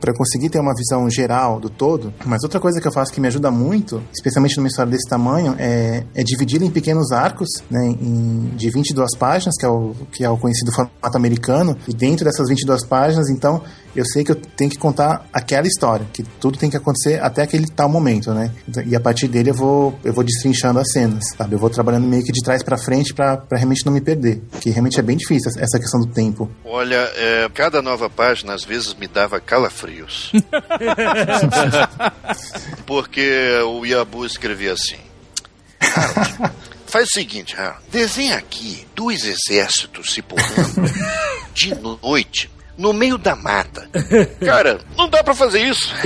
pra 0.00 0.14
conseguir 0.14 0.48
ter 0.48 0.60
uma 0.60 0.74
visão 0.74 1.08
geral 1.10 1.58
do 1.60 1.68
todo. 1.68 2.12
Mas 2.24 2.42
outra 2.42 2.60
coisa 2.60 2.80
que 2.80 2.86
eu 2.86 2.92
faço 2.92 3.12
que 3.12 3.20
me 3.20 3.28
ajuda 3.28 3.50
muito, 3.50 4.02
especialmente 4.12 4.56
numa 4.56 4.68
história 4.68 4.90
desse 4.90 5.08
tamanho, 5.08 5.54
é, 5.58 6.04
é 6.14 6.22
dividi-la 6.22 6.64
em 6.64 6.70
pequenos 6.70 7.10
arcos, 7.12 7.48
né? 7.70 7.86
Em, 7.86 8.52
de 8.56 8.70
22 8.70 9.16
páginas, 9.16 9.54
que 9.58 9.66
é, 9.66 9.68
o, 9.68 9.94
que 10.12 10.24
é 10.24 10.30
o 10.30 10.36
conhecido 10.36 10.72
formato 10.72 11.16
americano. 11.16 11.76
E 11.88 11.92
dentro 11.92 12.24
dessas 12.24 12.48
22 12.48 12.84
páginas, 12.84 13.28
então, 13.28 13.62
eu 13.98 14.04
sei 14.04 14.24
que 14.24 14.30
eu 14.30 14.36
tenho 14.36 14.70
que 14.70 14.78
contar 14.78 15.26
aquela 15.32 15.66
história, 15.66 16.06
que 16.12 16.22
tudo 16.22 16.58
tem 16.58 16.70
que 16.70 16.76
acontecer 16.76 17.20
até 17.22 17.42
aquele 17.42 17.66
tal 17.66 17.88
momento, 17.88 18.32
né? 18.32 18.52
Então, 18.68 18.82
E 18.86 18.94
a 18.94 19.00
partir 19.00 19.28
dele 19.28 19.50
eu 19.50 19.54
vou, 19.54 19.98
eu 20.04 20.12
vou 20.12 20.24
destrinchando 20.24 20.78
as 20.78 20.90
cenas, 20.92 21.24
sabe? 21.36 21.54
Eu 21.54 21.58
vou 21.58 21.68
trabalhando 21.70 22.06
meio 22.06 22.24
que 22.24 22.32
de 22.32 22.42
trás 22.42 22.62
pra 22.62 22.78
frente 22.78 23.12
pra 23.12 23.42
realmente 23.50 23.84
não 23.84 23.92
me 23.92 24.00
perder, 24.00 24.40
que 24.60 24.70
realmente 24.70 24.98
é 24.98 25.02
bem 25.02 25.16
difícil 25.16 25.50
essa 25.56 25.78
questão 25.78 26.00
do 26.00 26.06
tempo. 26.06 26.50
Olha, 26.64 26.96
é, 27.16 27.48
cada 27.54 27.82
nova 27.82 28.08
página 28.08 28.54
às 28.54 28.64
vezes 28.64 28.94
me 28.94 29.06
dava 29.08 29.40
calafrios. 29.40 30.32
Porque 32.86 33.58
o 33.66 33.84
Yabu 33.84 34.24
escrevia 34.24 34.72
assim. 34.72 34.96
"Harold, 35.80 36.52
Faz 36.86 37.08
o 37.08 37.12
seguinte, 37.12 37.54
Harold, 37.56 37.82
desenha 37.90 38.36
aqui 38.36 38.86
dois 38.94 39.24
exércitos 39.24 40.12
se 40.14 40.22
porrando 40.22 40.82
de 41.54 41.74
noite 41.74 42.50
no 42.78 42.92
meio 42.92 43.18
da 43.18 43.34
mata. 43.34 43.88
Cara, 44.40 44.78
não 44.96 45.08
dá 45.08 45.22
pra 45.24 45.34
fazer 45.34 45.60
isso. 45.60 45.92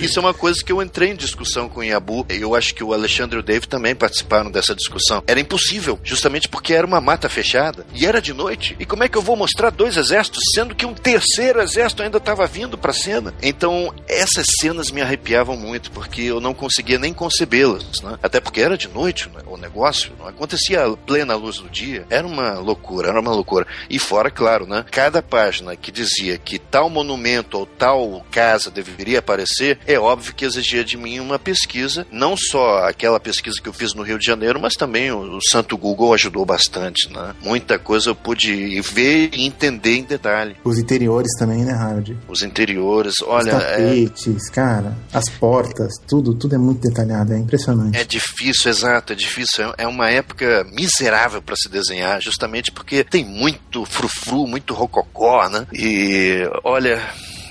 Isso 0.00 0.18
é 0.18 0.22
uma 0.22 0.32
coisa 0.32 0.62
que 0.64 0.72
eu 0.72 0.80
entrei 0.80 1.10
em 1.10 1.16
discussão 1.16 1.68
com 1.68 1.80
o 1.80 1.84
Yabu. 1.84 2.24
Eu 2.28 2.54
acho 2.54 2.74
que 2.74 2.84
o 2.84 2.94
Alexandre 2.94 3.36
e 3.36 3.40
o 3.40 3.42
Dave 3.42 3.66
também 3.66 3.94
participaram 3.94 4.50
dessa 4.50 4.74
discussão. 4.74 5.22
Era 5.26 5.40
impossível, 5.40 5.98
justamente 6.02 6.48
porque 6.48 6.72
era 6.72 6.86
uma 6.86 7.00
mata 7.00 7.28
fechada 7.28 7.84
e 7.92 8.06
era 8.06 8.22
de 8.22 8.32
noite. 8.32 8.76
E 8.78 8.86
como 8.86 9.02
é 9.02 9.08
que 9.08 9.18
eu 9.18 9.22
vou 9.22 9.36
mostrar 9.36 9.70
dois 9.70 9.96
exércitos, 9.96 10.40
sendo 10.54 10.74
que 10.74 10.86
um 10.86 10.94
terceiro 10.94 11.60
exército 11.60 12.02
ainda 12.02 12.18
estava 12.18 12.46
vindo 12.46 12.78
pra 12.78 12.92
cena? 12.92 13.34
Então, 13.42 13.92
essas 14.06 14.46
cenas 14.60 14.90
me 14.90 15.02
arrepiavam 15.02 15.56
muito, 15.56 15.90
porque 15.90 16.22
eu 16.22 16.40
não 16.40 16.54
conseguia 16.54 16.98
nem 16.98 17.12
concebê-las, 17.12 18.00
né? 18.02 18.18
Até 18.22 18.40
porque 18.40 18.60
era 18.60 18.78
de 18.78 18.88
noite 18.88 19.28
né, 19.28 19.42
o 19.46 19.56
negócio, 19.56 20.12
não 20.18 20.28
acontecia 20.28 20.80
plena 21.06 21.34
luz 21.34 21.58
do 21.58 21.68
dia. 21.68 22.06
Era 22.08 22.26
uma 22.26 22.54
loucura, 22.54 23.08
era 23.08 23.20
uma 23.20 23.30
loucura. 23.30 23.39
E 23.88 23.98
fora, 23.98 24.30
claro, 24.30 24.66
né? 24.66 24.84
Cada 24.90 25.22
página 25.22 25.76
que 25.76 25.90
dizia 25.92 26.38
que 26.38 26.58
tal 26.58 26.88
monumento 26.90 27.58
ou 27.58 27.66
tal 27.66 28.24
casa 28.30 28.70
deveria 28.70 29.18
aparecer, 29.18 29.78
é 29.86 29.98
óbvio 29.98 30.34
que 30.34 30.44
exigia 30.44 30.84
de 30.84 30.96
mim 30.96 31.20
uma 31.20 31.38
pesquisa, 31.38 32.06
não 32.10 32.36
só 32.36 32.84
aquela 32.86 33.18
pesquisa 33.20 33.56
que 33.62 33.68
eu 33.68 33.72
fiz 33.72 33.94
no 33.94 34.02
Rio 34.02 34.18
de 34.18 34.26
Janeiro, 34.26 34.60
mas 34.60 34.74
também 34.74 35.10
o, 35.10 35.36
o 35.36 35.40
Santo 35.50 35.76
Google 35.76 36.14
ajudou 36.14 36.44
bastante, 36.44 37.10
né? 37.12 37.34
Muita 37.42 37.78
coisa 37.78 38.10
eu 38.10 38.14
pude 38.14 38.80
ver 38.80 39.30
e 39.34 39.46
entender 39.46 39.96
em 39.96 40.04
detalhe. 40.04 40.56
Os 40.64 40.78
interiores 40.78 41.32
também, 41.38 41.64
né, 41.64 41.72
Harold? 41.72 42.16
Os 42.28 42.42
interiores, 42.42 43.14
olha, 43.22 43.56
Os 43.56 43.62
é, 43.62 43.76
tapetes, 43.76 44.50
cara, 44.50 44.96
as 45.12 45.28
portas, 45.28 45.94
tudo, 46.08 46.34
tudo 46.34 46.54
é 46.54 46.58
muito 46.58 46.80
detalhado, 46.86 47.32
é 47.32 47.38
impressionante. 47.38 47.96
É 47.98 48.04
difícil, 48.04 48.70
exato, 48.70 49.12
é 49.12 49.16
difícil. 49.16 49.64
É- 49.76 49.80
É 49.80 49.86
uma 49.86 50.10
época 50.10 50.64
miserável 50.72 51.40
para 51.42 51.56
se 51.56 51.68
desenhar, 51.68 52.20
justamente 52.20 52.70
porque 52.70 53.02
tem 53.02 53.24
muito 53.30 53.84
frufru, 53.84 54.46
muito 54.46 54.74
rococó, 54.74 55.48
né? 55.48 55.66
E 55.72 56.40
olha, 56.64 57.02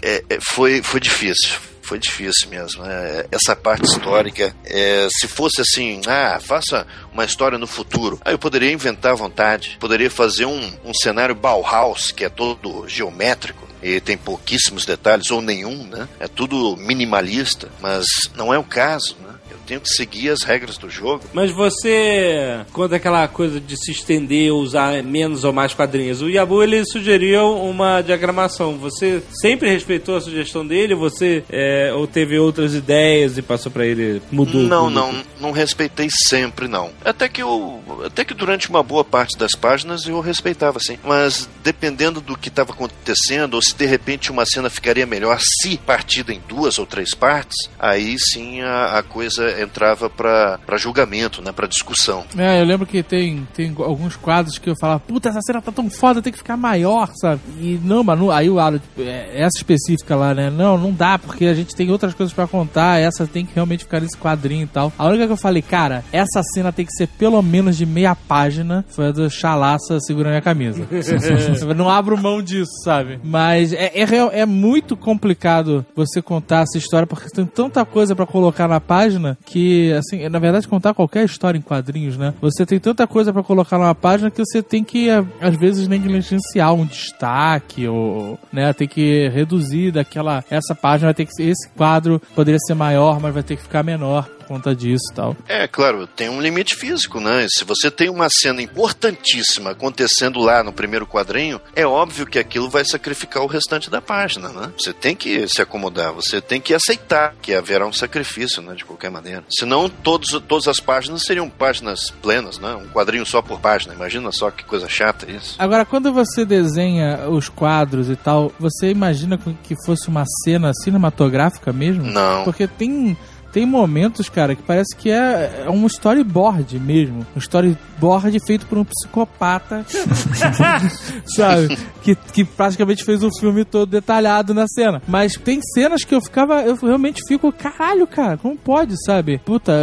é- 0.02 0.24
é- 0.30 0.40
foi, 0.42 0.82
foi 0.82 1.00
difícil. 1.00 1.58
Foi 1.82 1.98
difícil 1.98 2.48
mesmo. 2.50 2.86
É, 2.86 3.26
essa 3.32 3.56
parte 3.56 3.84
histórica, 3.86 4.56
é, 4.64 5.08
se 5.10 5.28
fosse 5.28 5.60
assim, 5.62 6.02
ah, 6.06 6.40
faça 6.40 6.86
uma 7.12 7.26
história 7.26 7.58
no 7.58 7.66
futuro, 7.66 8.22
aí 8.24 8.32
eu 8.32 8.38
poderia 8.38 8.72
inventar 8.72 9.14
à 9.14 9.16
vontade. 9.16 9.76
Poderia 9.80 10.12
fazer 10.12 10.46
um, 10.46 10.72
um 10.86 10.94
cenário 10.94 11.34
Bauhaus, 11.34 12.12
que 12.12 12.24
é 12.24 12.30
todo 12.30 12.88
geométrico 12.88 13.68
e 13.82 14.00
tem 14.00 14.18
pouquíssimos 14.18 14.86
detalhes 14.86 15.32
ou 15.32 15.42
nenhum, 15.42 15.84
né? 15.88 16.08
É 16.20 16.28
tudo 16.28 16.78
minimalista, 16.78 17.70
mas 17.82 18.06
não 18.36 18.54
é 18.54 18.60
o 18.60 18.64
caso, 18.64 19.16
né? 19.22 19.34
Tenho 19.70 19.82
que 19.82 19.90
seguir 19.90 20.32
as 20.32 20.42
regras 20.42 20.80
do 20.80 20.90
jogo. 20.90 21.24
Mas 21.32 21.52
você, 21.52 22.66
quando 22.74 22.94
aquela 22.94 23.28
coisa 23.28 23.62
de 23.62 23.78
se 23.78 23.92
estender, 23.92 24.52
usar 24.52 25.04
menos 25.04 25.44
ou 25.44 25.54
mais 25.54 25.76
quadrinhos, 25.76 26.24
o 26.24 26.28
Yabu 26.28 26.64
ele 26.64 26.84
sugeriu 26.86 27.56
uma 27.56 28.02
diagramação. 28.02 28.80
Você 28.80 29.22
sempre 29.30 29.70
respeitou 29.70 30.16
a 30.16 30.22
sugestão 30.22 30.66
dele? 30.66 30.96
Você 30.96 31.44
é, 31.52 31.94
ou 31.94 32.08
teve 32.08 32.40
outras 32.40 32.74
ideias 32.74 33.38
e 33.38 33.44
passou 33.44 33.72
pra 33.72 33.86
ele 33.86 34.20
mudou? 34.32 34.64
Não, 34.64 34.90
não, 34.90 35.24
não 35.40 35.52
respeitei 35.52 36.08
sempre, 36.10 36.68
não. 36.68 36.90
Até 37.06 37.30
que 37.30 37.44
eu, 37.44 37.80
até 38.04 38.26
que 38.26 38.34
durante 38.34 38.72
uma 38.72 38.82
boa 38.82 39.04
parte 39.04 39.38
das 39.38 39.52
páginas 39.52 40.08
eu 40.08 40.20
respeitava, 40.20 40.80
sim. 40.80 40.98
Mas 41.04 41.48
dependendo 41.64 42.22
do 42.22 42.36
que 42.36 42.50
estava 42.50 42.72
acontecendo, 42.72 43.54
ou 43.54 43.62
se 43.62 43.76
de 43.76 43.86
repente 43.86 44.32
uma 44.32 44.48
cena 44.48 44.68
ficaria 44.68 45.06
melhor 45.06 45.40
se 45.40 45.78
partida 45.78 46.34
em 46.34 46.42
duas 46.48 46.80
ou 46.80 46.88
três 46.88 47.14
partes, 47.14 47.70
aí 47.78 48.16
sim 48.18 48.62
a, 48.62 48.98
a 48.98 49.04
coisa 49.04 49.59
entrava 49.62 50.10
para 50.10 50.60
julgamento, 50.78 51.42
né, 51.42 51.52
para 51.52 51.68
discussão. 51.68 52.24
É, 52.38 52.62
eu 52.62 52.66
lembro 52.66 52.86
que 52.86 53.02
tem, 53.04 53.48
tem 53.54 53.74
alguns 53.80 54.16
quadros 54.16 54.58
que 54.58 54.70
eu 54.70 54.76
falava, 54.80 55.00
puta, 55.00 55.30
essa 55.30 55.42
cena 55.42 55.62
tá 55.62 55.72
tão 55.72 55.90
foda, 55.90 56.22
tem 56.22 56.32
que 56.32 56.38
ficar 56.40 56.58
maior, 56.58 57.10
sabe? 57.20 57.42
E 57.60 57.80
não, 57.84 58.04
mano, 58.04 58.32
aí 58.32 58.50
o 58.50 58.60
Aro, 58.60 58.82
é, 58.98 59.42
essa 59.42 59.58
específica 59.58 60.16
lá, 60.16 60.34
né? 60.34 60.50
Não, 60.50 60.78
não 60.78 60.92
dá, 60.92 61.18
porque 61.20 61.46
a 61.46 61.54
gente 61.54 61.76
tem 61.76 61.90
outras 61.92 62.14
coisas 62.14 62.34
pra 62.34 62.48
contar, 62.48 63.00
essa 63.00 63.26
tem 63.28 63.46
que 63.46 63.54
realmente 63.56 63.84
ficar 63.84 64.00
nesse 64.02 64.18
quadrinho 64.18 64.64
e 64.64 64.68
tal. 64.68 64.92
A 64.98 65.08
única 65.08 65.26
que 65.28 65.34
eu 65.34 65.38
falei, 65.38 65.62
cara, 65.62 66.04
essa 66.12 66.42
cena 66.54 66.72
tem 66.72 66.86
que 66.86 66.94
ser 66.94 67.08
pelo 67.08 67.42
menos 67.42 67.78
de 67.78 67.86
meia 67.86 68.16
página, 68.16 68.86
foi 68.90 69.08
a 69.08 69.12
do 69.12 69.30
Chalaça 69.30 70.00
segurando 70.00 70.36
a 70.38 70.42
camisa. 70.42 70.86
Não 71.76 71.90
abro 71.90 72.18
mão 72.18 72.42
disso, 72.42 72.72
sabe? 72.84 73.20
Mas 73.24 73.74
é, 73.74 73.92
é, 74.00 74.06
real- 74.06 74.30
é 74.34 74.46
muito 74.46 74.96
complicado 74.96 75.86
você 75.96 76.22
contar 76.22 76.64
essa 76.64 76.78
história, 76.78 77.08
porque 77.08 77.30
tem 77.30 77.46
tanta 77.46 77.84
coisa 77.86 78.16
pra 78.16 78.26
colocar 78.26 78.68
na 78.68 78.80
página 78.80 79.38
que, 79.50 79.92
assim, 79.94 80.30
na 80.30 80.40
verdade, 80.40 80.68
contar 80.68 80.94
qualquer 80.94 81.26
história 81.26 81.58
em 81.58 81.62
quadrinhos, 81.62 82.18
né? 82.18 82.34
Você 82.40 82.66
tem 82.66 82.80
tanta 82.80 83.08
coisa 83.08 83.34
pra 83.34 83.42
colocar 83.42 83.78
numa 83.78 83.96
página 83.96 84.30
que 84.30 84.44
você 84.44 84.62
tem 84.62 84.84
que, 84.84 85.10
eh, 85.10 85.26
às 85.42 85.56
vezes, 85.58 85.88
negligenciar 85.88 86.74
um 86.74 86.86
destaque, 86.86 87.88
ou, 87.88 88.38
né? 88.54 88.72
Tem 88.74 88.88
que 88.88 89.28
reduzir 89.30 89.92
daquela. 89.92 90.44
Essa 90.50 90.76
página 90.76 91.08
vai 91.08 91.14
ter 91.14 91.26
que. 91.26 91.42
Esse 91.42 91.70
quadro 91.70 92.22
poderia 92.36 92.60
ser 92.60 92.76
maior, 92.76 93.20
mas 93.20 93.34
vai 93.34 93.44
ter 93.44 93.56
que 93.56 93.64
ficar 93.64 93.84
menor. 93.84 94.30
Conta 94.50 94.76
disso 94.76 95.14
tal. 95.14 95.38
É, 95.48 95.68
claro, 95.68 96.08
tem 96.08 96.28
um 96.28 96.42
limite 96.42 96.76
físico, 96.76 97.20
né? 97.20 97.46
Se 97.48 97.64
você 97.64 97.92
tem 97.92 98.10
uma 98.10 98.28
cena 98.32 98.64
importantíssima 98.64 99.72
acontecendo 99.72 100.40
lá 100.40 100.64
no 100.64 100.74
primeiro 100.74 101.06
quadrinho, 101.06 101.62
é 101.76 101.86
óbvio 101.86 102.26
que 102.26 102.40
aquilo 102.40 102.68
vai 102.68 102.84
sacrificar 102.84 103.44
o 103.44 103.48
restante 103.48 103.92
da 103.92 104.02
página, 104.02 104.50
né? 104.50 104.72
Você 104.76 104.92
tem 104.92 105.16
que 105.16 105.48
se 105.48 105.62
acomodar, 105.62 106.12
você 106.12 106.42
tem 106.42 106.60
que 106.60 106.74
aceitar 106.74 107.36
que 107.40 107.54
haverá 107.54 107.86
um 107.86 107.94
sacrifício, 107.94 108.60
né? 108.64 108.74
De 108.74 108.84
qualquer 108.84 109.12
maneira. 109.12 109.44
Senão, 109.52 109.88
todos, 109.88 110.30
todas 110.48 110.68
as 110.68 110.80
páginas 110.80 111.22
seriam 111.24 111.48
páginas 111.48 112.10
plenas, 112.10 112.58
né? 112.58 112.74
Um 112.74 112.88
quadrinho 112.88 113.26
só 113.28 113.44
por 113.44 113.60
página. 113.60 113.94
Imagina 113.94 114.32
só 114.32 114.50
que 114.50 114.64
coisa 114.64 114.90
chata 114.90 115.30
isso. 115.32 115.56
Agora, 115.60 115.86
quando 115.86 116.12
você 116.12 116.44
desenha 116.44 117.30
os 117.30 117.50
quadros 117.50 118.10
e 118.10 118.16
tal, 118.16 118.52
você 118.60 118.90
imagina 118.90 119.38
que 119.38 119.76
fosse 119.86 120.08
uma 120.08 120.24
cena 120.44 120.72
cinematográfica 120.74 121.72
mesmo? 121.72 122.04
Não. 122.04 122.44
Porque 122.44 122.68
tem. 122.68 123.16
Tem 123.52 123.66
momentos, 123.66 124.30
cara, 124.30 124.56
que 124.56 124.64
parece 124.64 124.96
que 124.96 125.10
é, 125.10 125.64
é 125.66 125.70
um 125.70 125.86
storyboard 125.88 126.80
mesmo. 126.80 127.26
Um 127.36 127.40
storyboard 127.40 128.38
feito 128.46 128.66
por 128.66 128.78
um 128.78 128.86
psicopata. 128.86 129.86
sabe? 131.26 131.78
Que, 132.02 132.16
que 132.16 132.44
praticamente 132.44 133.04
fez 133.04 133.24
o 133.24 133.30
filme 133.40 133.66
todo 133.66 133.90
detalhado 133.90 134.54
na 134.54 134.68
cena. 134.68 135.02
Mas 135.08 135.34
tem 135.34 135.60
cenas 135.74 136.04
que 136.04 136.14
eu 136.14 136.22
ficava. 136.22 136.62
Eu 136.62 136.76
realmente 136.76 137.22
fico, 137.28 137.52
caralho, 137.52 138.06
cara, 138.08 138.38
como 138.38 138.56
pode, 138.56 138.96
sabe? 139.06 139.40
Puta, 139.40 139.74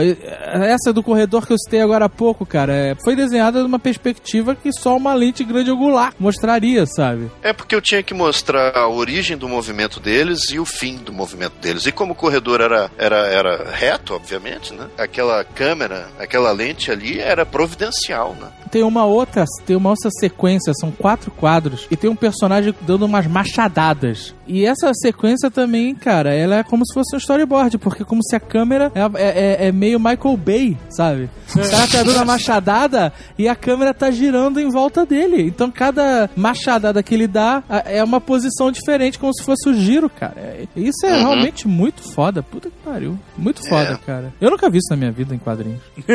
essa 0.45 0.93
do 0.93 1.03
corredor 1.03 1.47
que 1.47 1.53
eu 1.53 1.59
citei 1.59 1.81
agora 1.81 2.07
há 2.07 2.09
pouco, 2.09 2.47
cara, 2.47 2.73
é, 2.73 2.97
foi 3.03 3.17
desenhada 3.17 3.62
numa 3.62 3.79
perspectiva 3.79 4.55
que 4.55 4.71
só 4.73 4.97
uma 4.97 5.14
lente 5.14 5.45
grande 5.45 5.71
angular 5.71 6.14
mostraria, 6.19 6.87
sabe? 6.87 7.31
É 7.43 7.53
porque 7.53 7.75
eu 7.75 7.81
tinha 7.81 8.03
que 8.03 8.14
mostrar 8.14 8.77
a 8.77 8.89
origem 8.89 9.37
do 9.37 9.49
movimento 9.49 10.01
deles 10.01 10.51
e 10.51 10.59
o 10.59 10.64
fim 10.64 10.97
do 10.97 11.13
movimento 11.13 11.55
deles. 11.61 11.87
E 11.87 11.93
como 11.93 12.13
o 12.13 12.17
corredor 12.17 12.61
era, 12.61 12.91
era, 12.99 13.26
era 13.26 13.55
reto, 13.64 14.14
obviamente, 14.14 14.72
né? 14.72 14.88
Aquela 14.99 15.45
câmera, 15.45 16.08
aquela 16.18 16.50
lente 16.53 16.91
ali 16.91 17.20
era 17.20 17.45
providencial, 17.46 18.34
né? 18.34 18.49
Tem 18.71 18.83
uma 18.83 19.05
outra, 19.05 19.45
tem 19.64 19.76
uma 19.76 19.91
outra 19.91 20.11
sequência, 20.11 20.72
são 20.75 20.91
quatro 20.91 21.30
quadros 21.30 21.87
e 21.91 21.97
tem 21.97 22.11
um 22.11 22.17
personagem 22.17 22.75
dando 22.83 23.07
umas 23.07 23.26
machadadas. 23.26 24.34
E 24.47 24.64
essa 24.64 24.93
sequência 24.95 25.51
também, 25.51 25.95
cara, 25.95 26.33
ela 26.33 26.57
é 26.57 26.63
como 26.63 26.87
se 26.87 26.95
fosse 26.95 27.14
um 27.17 27.18
storyboard, 27.18 27.79
porque 27.79 28.05
como 28.05 28.22
se 28.22 28.37
a 28.37 28.41
câmera 28.41 28.93
é, 28.95 29.64
é, 29.64 29.68
é 29.68 29.72
meio 29.72 29.99
Michael 29.99 30.37
Bay, 30.37 30.76
sabe? 30.88 31.29
O 31.55 31.71
cara 31.71 31.88
tá 31.88 32.03
dando 32.03 32.17
uma 32.17 32.25
machadada 32.37 33.13
e 33.38 33.49
a 33.49 33.57
câmera 33.57 33.93
tá 33.93 34.11
girando 34.11 34.61
em 34.61 34.71
volta 34.71 35.05
dele. 35.05 35.43
Então 35.43 35.71
cada 35.71 36.30
machadada 36.37 37.03
que 37.03 37.14
ele 37.14 37.26
dá 37.26 37.63
é 37.84 38.03
uma 38.03 38.21
posição 38.21 38.71
diferente, 38.71 39.18
como 39.18 39.34
se 39.34 39.43
fosse 39.45 39.68
o 39.68 39.75
giro, 39.75 40.09
cara. 40.09 40.57
Isso 40.76 41.05
é 41.07 41.13
uhum. 41.13 41.18
realmente 41.18 41.67
muito 41.67 42.03
foda. 42.03 42.43
Puta 42.43 42.71
que 42.71 42.76
pariu. 42.84 43.18
Muito 43.37 43.67
foda, 43.68 43.93
é. 43.93 44.07
cara. 44.07 44.33
Eu 44.41 44.51
nunca 44.51 44.71
vi 44.71 44.79
isso 44.79 44.91
na 44.91 44.97
minha 44.97 45.13
vida 45.13 45.34
em 45.34 45.38
quadrinhos. 45.38 45.80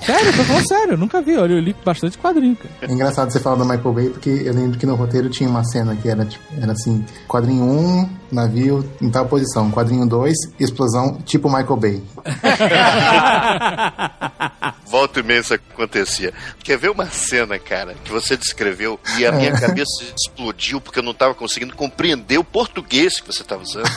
sério, 0.00 0.36
tô 0.36 0.44
falando 0.44 0.68
sério, 0.68 0.96
nunca 0.96 1.20
vi. 1.20 1.36
Olha, 1.36 1.52
eu 1.52 1.60
li 1.60 1.74
bastante 1.84 2.18
quadrinho, 2.18 2.56
cara. 2.56 2.70
É 2.82 2.92
engraçado 2.92 3.30
você 3.30 3.40
falar 3.40 3.56
do 3.56 3.64
Michael 3.64 3.92
Bay, 3.92 4.10
porque 4.10 4.30
eu 4.30 4.52
lembro 4.52 4.78
que 4.78 4.86
no 4.86 4.94
roteiro 4.94 5.28
tinha 5.28 5.48
uma 5.48 5.64
cena 5.64 5.96
que 5.96 6.08
era, 6.08 6.24
tipo, 6.24 6.44
era 6.60 6.72
assim, 6.72 7.04
quadrinho 7.26 7.64
1, 7.64 8.08
navio 8.32 8.88
em 9.00 9.10
tal 9.10 9.26
posição, 9.26 9.70
quadrinho 9.70 10.06
2, 10.06 10.34
explosão, 10.58 11.18
tipo 11.24 11.48
Michael 11.48 11.76
Bay. 11.76 12.02
Volta 14.86 15.20
e 15.20 15.22
meia 15.22 15.38
isso 15.38 15.54
acontecia. 15.54 16.34
Quer 16.64 16.76
ver 16.76 16.90
uma 16.90 17.06
cena, 17.06 17.56
cara, 17.60 17.94
que 18.04 18.10
você 18.10 18.36
descreveu 18.36 18.98
e 19.18 19.24
a 19.24 19.30
minha 19.30 19.52
cabeça 19.52 20.02
explodiu 20.16 20.80
porque 20.80 20.98
eu 20.98 21.02
não 21.02 21.12
estava 21.12 21.32
conseguindo 21.32 21.76
compreender 21.76 22.38
o 22.38 22.44
português 22.44 23.20
que 23.20 23.26
você 23.26 23.42
estava 23.42 23.62
usando? 23.62 23.88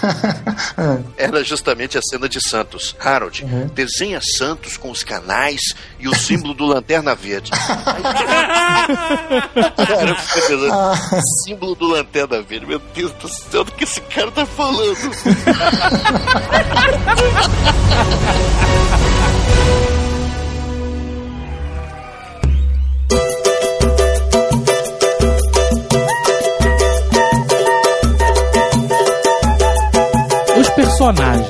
Era 1.18 1.44
justamente 1.44 1.98
a 1.98 2.02
cena 2.02 2.30
de 2.30 2.40
Santos. 2.48 2.96
Harold, 3.00 3.44
uhum. 3.44 3.68
desenha 3.74 4.20
Santos 4.22 4.78
com 4.78 4.92
os 4.92 5.04
canais 5.04 5.62
e 6.00 6.08
o 6.08 6.14
símbolo 6.14 6.54
do 6.54 6.66
Lanterna 6.66 7.16
Verde. 7.16 7.52
Cara, 9.86 10.16
pensando, 10.34 10.70
símbolo 11.44 11.76
do 11.76 11.88
Lanterna 11.88 12.42
Verde. 12.42 12.66
Meu 12.66 12.80
Deus 12.94 13.12
do 13.14 13.28
céu, 13.28 13.64
do 13.64 13.72
que 13.72 13.84
esse 13.84 14.02
cara 14.02 14.32
tá 14.32 14.46
falando? 14.46 14.98
Os 30.60 30.70
personagens. 30.70 31.48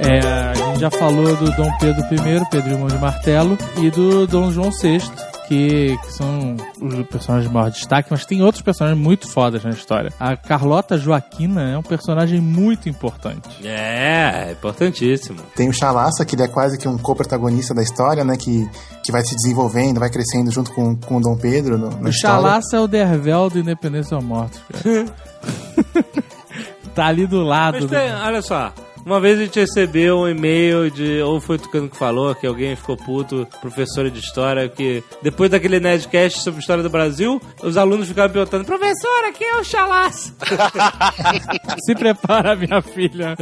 É, 0.00 0.18
a 0.18 0.54
gente 0.54 0.80
já 0.80 0.90
falou 0.90 1.34
do 1.36 1.50
Dom 1.52 1.70
Pedro 1.78 2.02
I, 2.02 2.44
Pedro 2.50 2.70
Irmão 2.72 2.88
de 2.88 2.98
Martelo, 2.98 3.56
e 3.78 3.90
do 3.90 4.26
Dom 4.26 4.50
João 4.50 4.70
VI, 4.70 5.00
que, 5.48 5.96
que, 5.98 6.12
são 6.12 6.56
os 6.80 7.06
personagens 7.06 7.48
de 7.48 7.54
maior 7.54 7.70
destaque, 7.70 8.08
mas 8.10 8.24
tem 8.24 8.42
outros 8.42 8.62
personagens 8.62 9.00
muito 9.00 9.28
fodas 9.28 9.62
na 9.62 9.70
história. 9.70 10.12
A 10.18 10.36
Carlota 10.36 10.98
Joaquina 10.98 11.70
é 11.70 11.78
um 11.78 11.82
personagem 11.82 12.40
muito 12.40 12.88
importante. 12.88 13.66
É, 13.66 14.48
é 14.48 14.52
importantíssimo. 14.52 15.40
Tem 15.54 15.68
o 15.68 15.72
Chalaça, 15.72 16.24
que 16.24 16.34
ele 16.34 16.42
é 16.42 16.48
quase 16.48 16.78
que 16.78 16.88
um 16.88 16.98
co-protagonista 16.98 17.74
da 17.74 17.82
história, 17.82 18.24
né? 18.24 18.36
Que, 18.36 18.68
que 19.04 19.12
vai 19.12 19.22
se 19.22 19.34
desenvolvendo, 19.34 20.00
vai 20.00 20.10
crescendo 20.10 20.50
junto 20.50 20.72
com, 20.72 20.96
com 20.96 21.16
o 21.16 21.20
Dom 21.20 21.36
Pedro. 21.36 21.78
No, 21.78 22.08
o 22.08 22.12
Chalaça 22.12 22.76
é 22.76 22.80
o 22.80 22.86
Dervel 22.86 23.50
do 23.50 23.58
Independência 23.58 24.16
ou 24.16 24.22
Mortos, 24.22 24.60
tá 26.94 27.06
ali 27.06 27.26
do 27.26 27.42
lado. 27.42 27.78
Mas 27.80 27.90
tem, 27.90 28.10
do... 28.10 28.16
olha 28.16 28.42
só, 28.42 28.72
uma 29.04 29.20
vez 29.20 29.38
a 29.38 29.44
gente 29.44 29.60
recebeu 29.60 30.18
um 30.18 30.28
e-mail 30.28 30.90
de. 30.90 31.20
Ou 31.22 31.40
foi 31.40 31.56
o 31.56 31.58
Tucano 31.58 31.88
que 31.88 31.96
falou, 31.96 32.34
que 32.34 32.46
alguém 32.46 32.74
ficou 32.74 32.96
puto, 32.96 33.46
professora 33.60 34.10
de 34.10 34.18
história, 34.18 34.68
que 34.68 35.02
depois 35.22 35.50
daquele 35.50 35.80
Nerdcast 35.80 36.40
sobre 36.40 36.60
história 36.60 36.82
do 36.82 36.90
Brasil, 36.90 37.40
os 37.62 37.76
alunos 37.76 38.08
ficavam 38.08 38.32
perguntando: 38.32 38.64
professora, 38.64 39.32
quem 39.32 39.48
é 39.48 39.56
o 39.56 39.64
Chalaço? 39.64 40.34
Se 41.84 41.94
prepara, 41.94 42.56
minha 42.56 42.80
filha. 42.82 43.36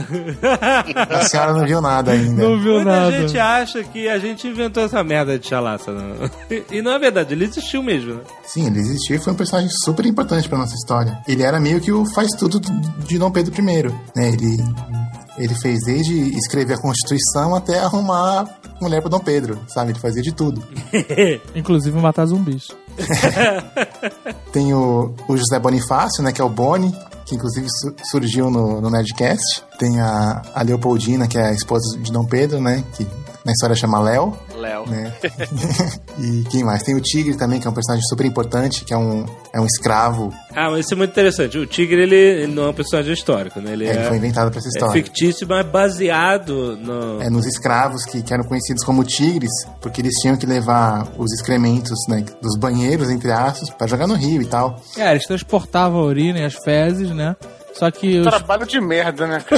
A 1.10 1.24
senhora 1.24 1.52
não 1.52 1.66
viu 1.66 1.80
nada 1.80 2.12
ainda. 2.12 2.42
Não 2.42 2.58
viu 2.58 2.74
Muita 2.74 2.90
nada. 2.90 3.16
A 3.16 3.20
gente 3.20 3.38
acha 3.38 3.84
que 3.84 4.08
a 4.08 4.18
gente 4.18 4.48
inventou 4.48 4.84
essa 4.84 5.02
merda 5.04 5.38
de 5.38 5.46
Chalaça. 5.46 5.92
Não. 5.92 6.30
E 6.70 6.82
não 6.82 6.92
é 6.92 6.98
verdade, 6.98 7.34
ele 7.34 7.44
existiu 7.44 7.82
mesmo, 7.82 8.14
né? 8.14 8.20
Sim, 8.44 8.66
ele 8.66 8.78
existiu 8.78 9.16
e 9.16 9.18
foi 9.18 9.32
um 9.32 9.36
personagem 9.36 9.70
super 9.84 10.04
importante 10.06 10.48
pra 10.48 10.58
nossa 10.58 10.74
história. 10.74 11.18
Ele 11.28 11.42
era 11.42 11.60
meio 11.60 11.80
que 11.80 11.92
o 11.92 12.04
faz 12.14 12.28
tudo 12.38 12.60
de 12.60 13.18
Dom 13.18 13.30
Pedro 13.30 13.52
I. 13.56 13.62
Né? 14.16 14.28
Ele 14.28 14.58
ele 15.38 15.54
fez 15.54 15.80
desde 15.84 16.36
escrever 16.36 16.74
a 16.74 16.80
Constituição 16.80 17.54
até 17.54 17.78
arrumar 17.78 18.46
mulher 18.80 19.00
para 19.00 19.10
Dom 19.10 19.20
Pedro, 19.20 19.60
sabe? 19.68 19.92
Ele 19.92 19.98
fazia 19.98 20.22
de 20.22 20.32
tudo. 20.32 20.62
Inclusive 21.54 21.98
matar 21.98 22.26
zumbis. 22.26 22.68
Tem 24.52 24.74
o, 24.74 25.14
o, 25.28 25.36
José 25.36 25.58
Bonifácio, 25.58 26.22
né? 26.22 26.32
Que 26.32 26.40
é 26.40 26.44
o 26.44 26.48
Boni, 26.48 26.94
que 27.24 27.34
inclusive 27.34 27.66
su 27.70 27.94
surgiu 28.10 28.50
no, 28.50 28.80
no 28.80 28.90
Nerdcast. 28.90 29.64
Tem 29.78 30.00
a, 30.00 30.42
a 30.54 30.62
Leopoldina, 30.62 31.26
que 31.26 31.38
é 31.38 31.46
a 31.46 31.52
esposa 31.52 31.98
de 31.98 32.12
Dom 32.12 32.24
Pedro, 32.24 32.60
né? 32.60 32.84
Que 32.94 33.06
na 33.44 33.52
história 33.52 33.74
chama 33.74 34.00
Léo. 34.00 34.36
Léo. 34.56 34.88
Né? 34.88 35.12
e 36.18 36.44
quem 36.50 36.64
mais? 36.64 36.82
Tem 36.82 36.94
o 36.94 37.00
Tigre 37.00 37.36
também, 37.36 37.60
que 37.60 37.66
é 37.66 37.70
um 37.70 37.74
personagem 37.74 38.04
super 38.06 38.24
importante, 38.26 38.84
que 38.84 38.94
é 38.94 38.96
um, 38.96 39.26
é 39.52 39.60
um 39.60 39.66
escravo. 39.66 40.32
Ah, 40.54 40.70
mas 40.70 40.84
isso 40.84 40.94
é 40.94 40.96
muito 40.96 41.10
interessante. 41.10 41.58
O 41.58 41.66
Tigre, 41.66 42.02
ele, 42.02 42.14
ele 42.14 42.52
não 42.52 42.64
é 42.64 42.68
um 42.70 42.74
personagem 42.74 43.12
histórico, 43.12 43.60
né? 43.60 43.72
Ele, 43.72 43.86
é, 43.86 43.94
ele 43.94 44.04
foi 44.04 44.16
inventado 44.16 44.50
pra 44.50 44.58
essa 44.58 44.68
história. 44.68 44.92
É 44.92 45.02
fictício, 45.02 45.46
mas 45.48 45.66
baseado 45.66 46.76
no... 46.76 47.22
É 47.22 47.28
nos 47.28 47.46
escravos 47.46 48.04
que, 48.04 48.22
que 48.22 48.32
eram 48.32 48.44
conhecidos 48.44 48.84
como 48.84 49.04
tigres, 49.04 49.50
porque 49.80 50.00
eles 50.00 50.14
tinham 50.20 50.36
que 50.36 50.46
levar 50.46 51.08
os 51.18 51.32
excrementos 51.32 51.98
né, 52.08 52.24
dos 52.40 52.56
banheiros, 52.56 53.10
entre 53.10 53.30
aspas, 53.32 53.70
para 53.70 53.86
jogar 53.86 54.06
no 54.06 54.14
rio 54.14 54.42
e 54.42 54.46
tal. 54.46 54.80
É, 54.96 55.10
eles 55.10 55.26
transportavam 55.26 56.00
a 56.00 56.04
urina 56.04 56.38
e 56.38 56.44
as 56.44 56.54
fezes, 56.54 57.10
né? 57.10 57.36
Só 57.72 57.90
que. 57.90 58.18
Os... 58.20 58.26
Trabalho 58.26 58.66
de 58.66 58.80
merda, 58.80 59.26
né? 59.26 59.44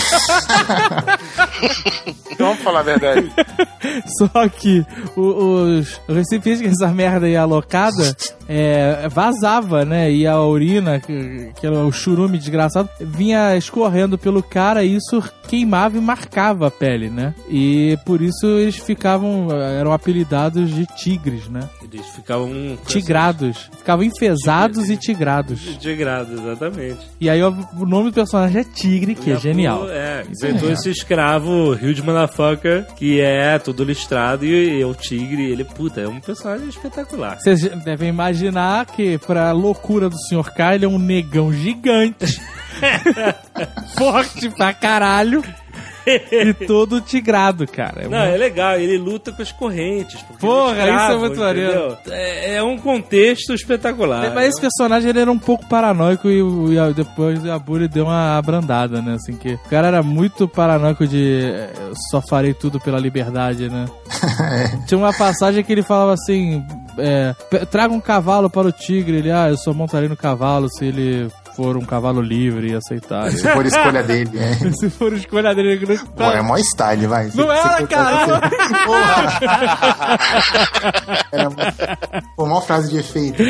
Vamos 2.39 2.59
falar 2.61 2.81
a 2.81 2.83
verdade. 2.83 3.33
Só 4.19 4.49
que 4.49 4.85
os, 5.17 6.01
os 6.09 6.17
recipientes 6.17 6.63
que 6.63 6.69
essa 6.69 6.89
merda 6.89 7.29
ia 7.29 7.43
alocada 7.43 8.17
é, 8.49 9.09
vazava, 9.09 9.85
né? 9.85 10.11
E 10.11 10.27
a 10.27 10.41
urina, 10.41 11.01
que, 11.01 11.53
que 11.59 11.67
era 11.67 11.85
o 11.85 11.93
churume 11.93 12.39
desgraçado, 12.39 12.89
vinha 13.01 13.57
escorrendo 13.57 14.19
pelo 14.19 14.43
cara 14.43 14.85
e 14.85 14.97
isso 14.97 15.23
queimava 15.47 15.97
e 15.97 16.01
marcava 16.01 16.67
a 16.69 16.71
pele, 16.71 17.09
né? 17.09 17.35
E 17.49 17.97
por 18.05 18.21
isso 18.21 18.47
eles 18.47 18.77
ficavam, 18.77 19.49
eram 19.51 19.93
apelidados 19.93 20.71
de 20.71 20.87
tigres, 20.87 21.49
né? 21.49 21.69
Eles 21.83 22.07
ficavam. 22.09 22.79
Tigrados. 22.87 23.71
Ficavam 23.79 24.05
enfesados 24.05 24.91
e 24.91 24.97
tigrados. 24.97 25.61
Tigrados, 25.79 26.41
exatamente. 26.41 27.01
E 27.21 27.29
aí 27.31 27.43
o 27.43 27.87
nome 27.87 28.04
do 28.05 28.13
personagem 28.13 28.61
é 28.61 28.65
Tigre, 28.65 29.15
que 29.15 29.31
é 29.31 29.37
genial. 29.37 29.89
É, 29.91 30.25
inventou 30.29 30.69
é 30.69 30.73
esse 30.73 30.91
escravo, 30.91 31.73
Rio 31.73 31.95
de 31.95 32.03
Motherfucker, 32.03 32.87
que 32.97 33.21
é 33.21 33.59
todo 33.59 33.85
listrado 33.85 34.45
e 34.45 34.81
é 34.81 34.87
o 34.87 34.95
Tigre. 34.95 35.51
Ele, 35.51 35.65
puta, 35.65 36.01
é 36.01 36.09
um 36.09 36.21
personagem 36.21 36.69
espetacular. 36.69 37.39
Vocês 37.39 37.63
devem 37.85 38.09
imaginar 38.09 38.87
que, 38.87 39.19
pra 39.19 39.53
loucura 39.53 40.09
do 40.09 40.17
Sr. 40.29 40.53
K, 40.55 40.75
ele 40.75 40.85
é 40.85 40.89
um 40.89 40.99
negão 40.99 41.53
gigante. 41.53 42.41
forte 43.97 44.51
pra 44.51 44.73
caralho. 44.73 45.43
E 46.07 46.53
todo 46.67 47.01
tigrado, 47.01 47.67
cara. 47.67 48.03
É 48.05 48.09
Não, 48.09 48.19
é 48.19 48.37
legal, 48.37 48.77
ele 48.79 48.99
luta 48.99 49.33
com 49.33 49.43
as 49.43 49.51
correntes. 49.53 50.21
porque 50.23 50.47
Porra, 50.47 50.79
escravo, 50.79 51.03
isso 51.03 51.13
é 51.13 51.19
muito 51.29 51.41
maneiro. 51.41 51.99
É, 52.11 52.55
é 52.57 52.63
um 52.63 52.77
contexto 52.79 53.55
espetacular. 53.55 54.33
Mas 54.35 54.49
esse 54.51 54.61
personagem 54.61 55.11
ele 55.11 55.21
era 55.21 55.31
um 55.31 55.39
pouco 55.39 55.67
paranoico 55.67 56.29
e, 56.29 56.73
e 56.75 56.79
a- 56.79 56.91
depois 56.91 57.43
o 57.43 57.47
Yabu 57.47 57.77
ele 57.77 57.89
deu 57.89 58.05
uma 58.05 58.37
abrandada, 58.37 59.01
né? 59.01 59.15
Assim 59.15 59.37
que 59.37 59.55
o 59.55 59.69
cara 59.71 59.89
era 59.89 60.03
muito 60.03 60.47
paranoico 60.49 61.07
de 61.07 61.41
eu 61.89 61.93
só 62.11 62.21
farei 62.21 62.53
tudo 62.55 62.79
pela 62.81 62.99
liberdade, 62.99 63.69
né? 63.69 63.87
Tinha 64.87 64.99
uma 64.99 65.13
passagem 65.13 65.63
que 65.65 65.73
ele 65.73 65.83
falava 65.83 66.13
assim: 66.15 66.65
é, 66.99 67.35
"Pe- 67.51 67.67
traga 67.67 67.93
um 67.93 68.01
cavalo 68.01 68.49
para 68.51 68.69
o 68.69 68.73
tigre. 68.73 69.17
Ele, 69.19 69.31
ah, 69.31 69.49
eu 69.49 69.57
só 69.57 69.73
montarei 69.73 70.09
no 70.09 70.17
cavalo 70.17 70.69
se 70.69 70.85
ele 70.85 71.29
for 71.57 71.77
um 71.77 71.85
cavalo 71.85 72.21
livre 72.21 72.71
e 72.73 72.75
aceitar. 72.75 73.31
Se 73.31 73.49
for 73.53 73.65
escolha 73.67 74.03
dele. 74.03 74.31
É. 74.39 74.55
se 74.73 74.91
for 74.91 75.13
escolha 75.13 75.55
dele, 75.55 75.73
ele 75.73 75.95
não- 75.95 76.07
Pô, 76.07 76.25
é 76.25 76.43
mó 76.43 76.57
style, 76.59 77.07
vai. 77.07 77.31
Não 77.35 77.51
era, 77.53 77.87
cara! 77.87 78.41
Era 81.33 81.51
Pô, 82.37 82.47
mó 82.47 82.61
frase 82.61 82.91
de 82.91 82.99
efeito. 82.99 83.43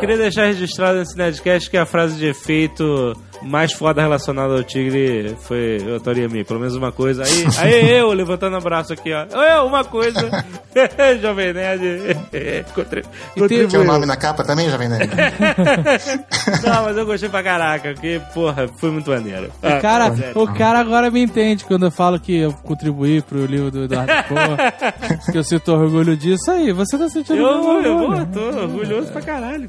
Queria 0.00 0.18
deixar 0.18 0.46
registrado 0.46 0.98
nesse 0.98 1.16
Nerdcast 1.16 1.70
que 1.70 1.76
a 1.78 1.86
frase 1.86 2.16
de 2.16 2.26
efeito 2.26 3.14
mais 3.44 3.72
foda 3.72 4.00
relacionada 4.02 4.54
ao 4.54 4.62
tigre 4.64 5.36
foi 5.42 5.78
autoria 5.92 6.28
minha. 6.28 6.44
Pelo 6.44 6.60
menos 6.60 6.74
uma 6.76 6.90
coisa. 6.92 7.22
Aí, 7.24 7.44
aí 7.58 7.90
eu 7.98 8.12
levantando 8.12 8.56
o 8.56 8.60
braço 8.60 8.92
aqui, 8.92 9.12
ó. 9.12 9.24
Eu, 9.42 9.66
uma 9.66 9.84
coisa. 9.84 10.20
Jovem 11.20 11.52
Nerd. 11.52 12.16
Contri- 12.74 13.02
Tinha 13.02 13.10
o 13.36 13.40
contribuiu. 13.40 13.84
nome 13.84 14.06
na 14.06 14.16
capa 14.16 14.42
também, 14.44 14.68
Jovem 14.70 14.88
Nerd? 14.88 15.10
Não, 16.66 16.82
mas 16.84 16.96
eu 16.96 17.06
gostei 17.06 17.28
pra 17.28 17.42
caraca, 17.42 17.92
porque, 17.92 18.20
porra, 18.32 18.68
foi 18.78 18.90
muito 18.90 19.10
maneiro. 19.10 19.50
Ah, 19.62 19.76
O 19.78 19.80
cara, 19.80 20.16
sério. 20.16 20.42
o 20.42 20.54
cara 20.54 20.78
agora 20.80 21.10
me 21.10 21.22
entende 21.22 21.64
quando 21.64 21.86
eu 21.86 21.90
falo 21.90 22.18
que 22.18 22.36
eu 22.36 22.52
contribuí 22.52 23.20
pro 23.22 23.44
livro 23.46 23.70
do 23.70 23.84
Eduardo 23.84 24.12
Poe, 24.28 25.32
que 25.32 25.38
eu 25.38 25.44
sinto 25.44 25.72
orgulho 25.72 26.16
disso 26.16 26.50
aí. 26.50 26.72
Você 26.72 26.98
tá 26.98 27.08
sentindo 27.08 27.38
Eu, 27.38 27.46
orgulho? 27.46 28.18
eu 28.20 28.26
tô 28.26 28.58
orgulhoso 28.60 29.12
pra 29.12 29.22
caralho. 29.22 29.68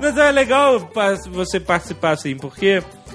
Mas 0.00 0.16
é 0.16 0.30
legal 0.32 0.90
você 1.30 1.58
participar 1.60 2.10
assim, 2.12 2.36
porque 2.36 2.47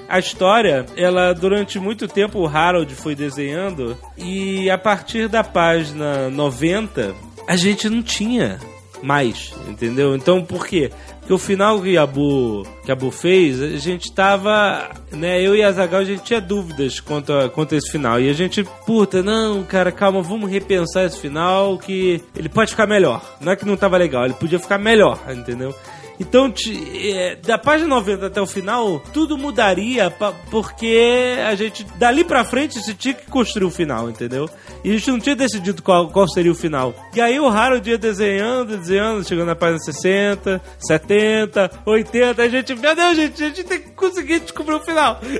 a 0.08 0.18
história, 0.18 0.86
ela 0.96 1.32
durante 1.32 1.78
muito 1.78 2.06
tempo 2.06 2.40
o 2.40 2.46
Harold 2.46 2.94
foi 2.94 3.14
desenhando 3.14 3.96
e 4.16 4.70
a 4.70 4.78
partir 4.78 5.28
da 5.28 5.42
página 5.42 6.28
90 6.30 7.14
a 7.46 7.56
gente 7.56 7.88
não 7.88 8.02
tinha 8.02 8.58
mais, 9.02 9.52
entendeu? 9.68 10.14
Então 10.14 10.44
por 10.44 10.66
quê? 10.66 10.90
Porque 11.24 11.32
o 11.32 11.38
final 11.38 11.80
que 11.80 11.96
a 11.96 12.06
Bu, 12.06 12.66
que 12.84 12.92
a 12.92 12.94
Bu 12.94 13.10
fez, 13.10 13.62
a 13.62 13.76
gente 13.78 14.12
tava, 14.12 14.90
né, 15.10 15.40
eu 15.40 15.56
e 15.56 15.62
a 15.62 15.72
Zagal, 15.72 16.00
a 16.00 16.04
gente 16.04 16.22
tinha 16.22 16.40
dúvidas 16.40 17.00
quanto 17.00 17.32
a, 17.32 17.48
quanto 17.48 17.74
a 17.74 17.78
esse 17.78 17.90
final. 17.90 18.20
E 18.20 18.28
a 18.28 18.32
gente, 18.34 18.62
puta, 18.84 19.22
não, 19.22 19.64
cara, 19.64 19.90
calma, 19.90 20.20
vamos 20.20 20.50
repensar 20.50 21.06
esse 21.06 21.18
final 21.18 21.78
que 21.78 22.22
ele 22.36 22.50
pode 22.50 22.72
ficar 22.72 22.86
melhor. 22.86 23.22
Não 23.40 23.52
é 23.52 23.56
que 23.56 23.64
não 23.64 23.74
tava 23.74 23.96
legal, 23.96 24.26
ele 24.26 24.34
podia 24.34 24.58
ficar 24.58 24.76
melhor, 24.76 25.18
entendeu? 25.30 25.74
Então, 26.20 26.50
ti- 26.50 27.12
é, 27.12 27.36
da 27.36 27.58
página 27.58 27.88
90 27.88 28.26
até 28.26 28.40
o 28.40 28.46
final, 28.46 29.00
tudo 29.12 29.36
mudaria 29.36 30.10
pa- 30.10 30.32
porque 30.50 31.36
a 31.46 31.54
gente, 31.54 31.84
dali 31.96 32.22
pra 32.24 32.44
frente, 32.44 32.80
se 32.80 32.94
tinha 32.94 33.14
que 33.14 33.26
construir 33.26 33.64
o 33.66 33.70
final, 33.70 34.08
entendeu? 34.08 34.48
E 34.84 34.90
a 34.90 34.92
gente 34.92 35.10
não 35.10 35.18
tinha 35.18 35.34
decidido 35.34 35.82
qual, 35.82 36.08
qual 36.10 36.28
seria 36.28 36.52
o 36.52 36.54
final. 36.54 36.94
E 37.14 37.20
aí 37.20 37.40
o 37.40 37.48
Harold 37.48 37.88
ia 37.90 37.98
desenhando, 37.98 38.76
desenhando, 38.76 39.26
chegando 39.26 39.46
na 39.48 39.56
página 39.56 39.78
60, 39.80 40.60
70, 40.78 41.70
80, 41.84 42.42
a 42.42 42.48
gente, 42.48 42.74
meu 42.74 42.94
Deus, 42.94 43.16
gente, 43.16 43.42
a 43.42 43.46
gente 43.48 43.64
tem 43.64 43.80
que 43.80 43.90
conseguir 43.90 44.40
descobrir 44.40 44.74
o 44.74 44.80
final. 44.80 45.20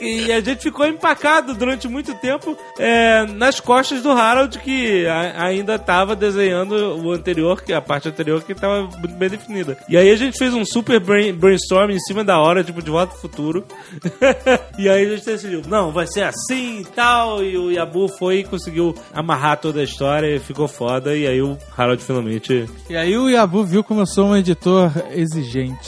E 0.00 0.32
a 0.32 0.40
gente 0.40 0.62
ficou 0.62 0.86
empacado 0.86 1.54
durante 1.54 1.88
muito 1.88 2.14
tempo 2.14 2.56
é, 2.78 3.24
nas 3.26 3.60
costas 3.60 4.02
do 4.02 4.10
Harold, 4.10 4.58
que 4.58 5.06
a- 5.06 5.44
ainda 5.44 5.76
estava 5.76 6.14
desenhando 6.14 6.98
o 7.02 7.12
anterior, 7.12 7.62
que 7.62 7.72
a 7.72 7.80
parte 7.80 8.08
anterior 8.08 8.42
que 8.42 8.52
estava 8.52 8.82
muito 8.82 9.14
bem 9.14 9.28
definida. 9.28 9.69
E 9.88 9.96
aí 9.96 10.10
a 10.10 10.16
gente 10.16 10.36
fez 10.38 10.52
um 10.54 10.64
super 10.64 11.00
brain- 11.00 11.32
brainstorm 11.34 11.90
em 11.90 11.98
cima 12.00 12.22
da 12.24 12.38
hora, 12.38 12.62
tipo, 12.64 12.82
de 12.82 12.90
volta 12.90 13.12
pro 13.12 13.20
futuro. 13.20 13.64
e 14.78 14.88
aí 14.88 15.06
a 15.06 15.08
gente 15.16 15.24
decidiu, 15.24 15.62
não, 15.68 15.90
vai 15.92 16.06
ser 16.06 16.22
assim 16.24 16.80
e 16.80 16.84
tal. 16.84 17.42
E 17.42 17.56
o 17.56 17.70
Yabu 17.70 18.08
foi 18.18 18.38
e 18.40 18.44
conseguiu 18.44 18.94
amarrar 19.12 19.58
toda 19.58 19.80
a 19.80 19.84
história 19.84 20.36
e 20.36 20.38
ficou 20.38 20.66
foda. 20.68 21.14
E 21.16 21.26
aí 21.26 21.40
o 21.42 21.56
Harold 21.76 22.02
finalmente. 22.02 22.68
E 22.88 22.96
aí 22.96 23.16
o 23.16 23.28
Yabu 23.28 23.64
viu 23.64 23.82
como 23.84 24.00
eu 24.00 24.06
sou 24.06 24.26
um 24.28 24.36
editor 24.36 24.90
exigente. 25.12 25.78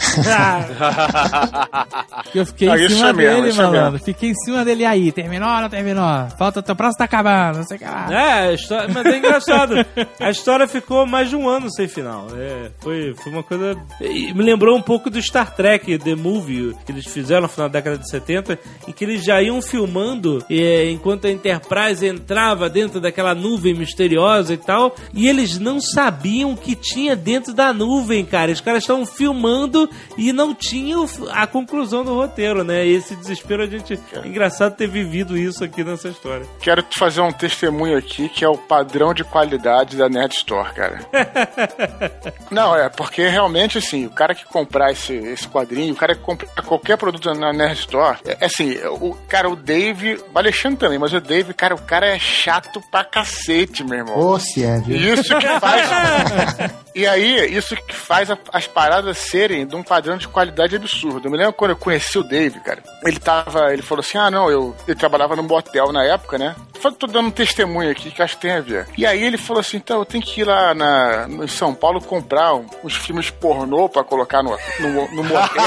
Que 2.30 2.38
eu 2.40 2.46
fiquei 2.46 2.68
Ah, 2.68 2.78
em 2.78 2.86
isso 2.86 2.96
cima 2.96 3.08
é 3.10 3.12
mesmo, 3.12 3.42
dele, 3.42 3.50
é 3.50 3.54
malandro. 3.56 3.92
mesmo. 3.92 4.04
Fiquei 4.04 4.30
em 4.30 4.34
cima 4.34 4.64
dele 4.64 4.84
aí. 4.84 5.12
Terminou 5.12 5.48
ou 5.48 5.60
não 5.60 5.68
terminou? 5.68 6.04
Falta, 6.38 6.62
teu 6.62 6.74
prazo 6.76 6.96
tá 6.96 7.04
acabando, 7.04 7.56
não 7.58 7.64
sei 7.64 7.76
o 7.76 7.80
que 7.80 7.84
lá. 7.86 8.06
É, 8.12 8.48
a 8.48 8.52
história, 8.52 8.88
mas 8.92 9.06
é 9.06 9.16
engraçado. 9.18 9.74
A 10.20 10.30
história 10.30 10.66
ficou 10.68 11.06
mais 11.06 11.28
de 11.28 11.36
um 11.36 11.48
ano 11.48 11.70
sem 11.72 11.88
final. 11.88 12.26
É, 12.36 12.70
foi, 12.80 13.14
foi 13.14 13.32
uma 13.32 13.42
coisa. 13.42 13.71
E 14.00 14.32
Me 14.34 14.42
lembrou 14.42 14.76
um 14.76 14.82
pouco 14.82 15.10
do 15.10 15.20
Star 15.20 15.54
Trek, 15.54 15.98
The 15.98 16.14
Movie, 16.14 16.74
que 16.84 16.92
eles 16.92 17.06
fizeram 17.06 17.42
no 17.42 17.48
final 17.48 17.68
da 17.68 17.78
década 17.78 17.98
de 17.98 18.08
70, 18.08 18.58
em 18.88 18.92
que 18.92 19.04
eles 19.04 19.24
já 19.24 19.42
iam 19.42 19.60
filmando 19.60 20.44
é, 20.50 20.90
enquanto 20.90 21.26
a 21.26 21.30
Enterprise 21.30 22.06
entrava 22.06 22.68
dentro 22.68 23.00
daquela 23.00 23.34
nuvem 23.34 23.74
misteriosa 23.74 24.54
e 24.54 24.56
tal, 24.56 24.94
e 25.12 25.28
eles 25.28 25.58
não 25.58 25.80
sabiam 25.80 26.52
o 26.52 26.56
que 26.56 26.74
tinha 26.74 27.14
dentro 27.14 27.52
da 27.54 27.72
nuvem, 27.72 28.24
cara. 28.24 28.52
Os 28.52 28.60
caras 28.60 28.82
estavam 28.82 29.06
filmando 29.06 29.88
e 30.16 30.32
não 30.32 30.54
tinham 30.54 31.06
a 31.30 31.46
conclusão 31.46 32.04
do 32.04 32.14
roteiro, 32.14 32.64
né? 32.64 32.86
E 32.86 32.94
esse 32.94 33.14
desespero 33.16 33.62
a 33.62 33.66
gente. 33.66 33.98
É 34.12 34.26
engraçado 34.26 34.76
ter 34.76 34.88
vivido 34.88 35.36
isso 35.36 35.64
aqui 35.64 35.84
nessa 35.84 36.08
história. 36.08 36.46
Quero 36.60 36.82
te 36.82 36.98
fazer 36.98 37.20
um 37.20 37.32
testemunho 37.32 37.96
aqui 37.96 38.28
que 38.28 38.44
é 38.44 38.48
o 38.48 38.56
padrão 38.56 39.12
de 39.14 39.24
qualidade 39.24 39.96
da 39.96 40.08
Nerd 40.08 40.34
Store, 40.34 40.72
cara. 40.74 41.00
Não, 42.50 42.74
é, 42.76 42.88
porque 42.88 43.26
realmente, 43.28 43.61
assim, 43.78 44.06
o 44.06 44.10
cara 44.10 44.34
que 44.34 44.44
comprar 44.44 44.90
esse, 44.92 45.12
esse 45.14 45.46
quadrinho, 45.48 45.92
o 45.92 45.96
cara 45.96 46.14
que 46.14 46.22
comprar 46.22 46.48
qualquer 46.64 46.96
produto 46.96 47.32
na 47.34 47.52
Nerd 47.52 47.78
Store, 47.80 48.18
é, 48.24 48.36
é 48.40 48.46
assim, 48.46 48.76
o 49.00 49.14
cara, 49.28 49.48
o 49.48 49.56
Dave, 49.56 50.14
o 50.32 50.38
Alexandre 50.38 50.78
também, 50.78 50.98
mas 50.98 51.12
o 51.12 51.20
Dave, 51.20 51.52
cara, 51.54 51.74
o 51.74 51.82
cara 51.82 52.06
é 52.06 52.18
chato 52.18 52.80
pra 52.90 53.04
cacete, 53.04 53.84
meu 53.84 53.98
irmão. 53.98 54.18
Ô, 54.18 54.38
se 54.38 54.64
é, 54.64 54.78
viu? 54.80 55.14
Isso 55.14 55.36
que 55.38 55.46
faz. 55.60 55.88
e 56.94 57.06
aí, 57.06 57.54
isso 57.56 57.74
que 57.76 57.94
faz 57.94 58.30
a- 58.30 58.38
as 58.52 58.66
paradas 58.66 59.18
serem 59.18 59.66
de 59.66 59.74
um 59.76 59.82
padrão 59.82 60.16
de 60.16 60.28
qualidade 60.28 60.76
absurdo. 60.76 61.26
Eu 61.26 61.30
me 61.30 61.36
lembro 61.38 61.52
quando 61.52 61.70
eu 61.72 61.76
conheci 61.76 62.18
o 62.18 62.22
Dave, 62.22 62.60
cara. 62.60 62.82
Ele 63.04 63.18
tava. 63.18 63.72
Ele 63.72 63.82
falou 63.82 64.00
assim: 64.00 64.18
ah, 64.18 64.30
não, 64.30 64.50
eu, 64.50 64.74
eu 64.86 64.94
trabalhava 64.96 65.36
num 65.36 65.42
motel 65.42 65.92
na 65.92 66.04
época, 66.04 66.38
né? 66.38 66.54
Tô- 66.98 67.06
dando 67.06 67.28
um 67.28 67.30
testemunho 67.30 67.90
aqui 67.90 68.10
que 68.10 68.20
acho 68.22 68.36
que 68.36 68.42
tem 68.42 68.52
a 68.52 68.60
ver. 68.60 68.88
E 68.96 69.06
aí 69.06 69.22
ele 69.22 69.36
falou 69.38 69.60
assim: 69.60 69.76
então, 69.76 69.98
eu 70.00 70.04
tenho 70.04 70.22
que 70.24 70.40
ir 70.40 70.44
lá 70.44 70.74
na, 70.74 71.26
em 71.28 71.46
São 71.48 71.74
Paulo 71.74 72.00
comprar 72.00 72.54
uns 72.84 72.96
filmes 72.96 73.30
pornô 73.52 73.86
pra 73.88 74.02
colocar 74.02 74.42
no, 74.42 74.56
no, 74.80 75.14
no 75.14 75.24
motel. 75.24 75.62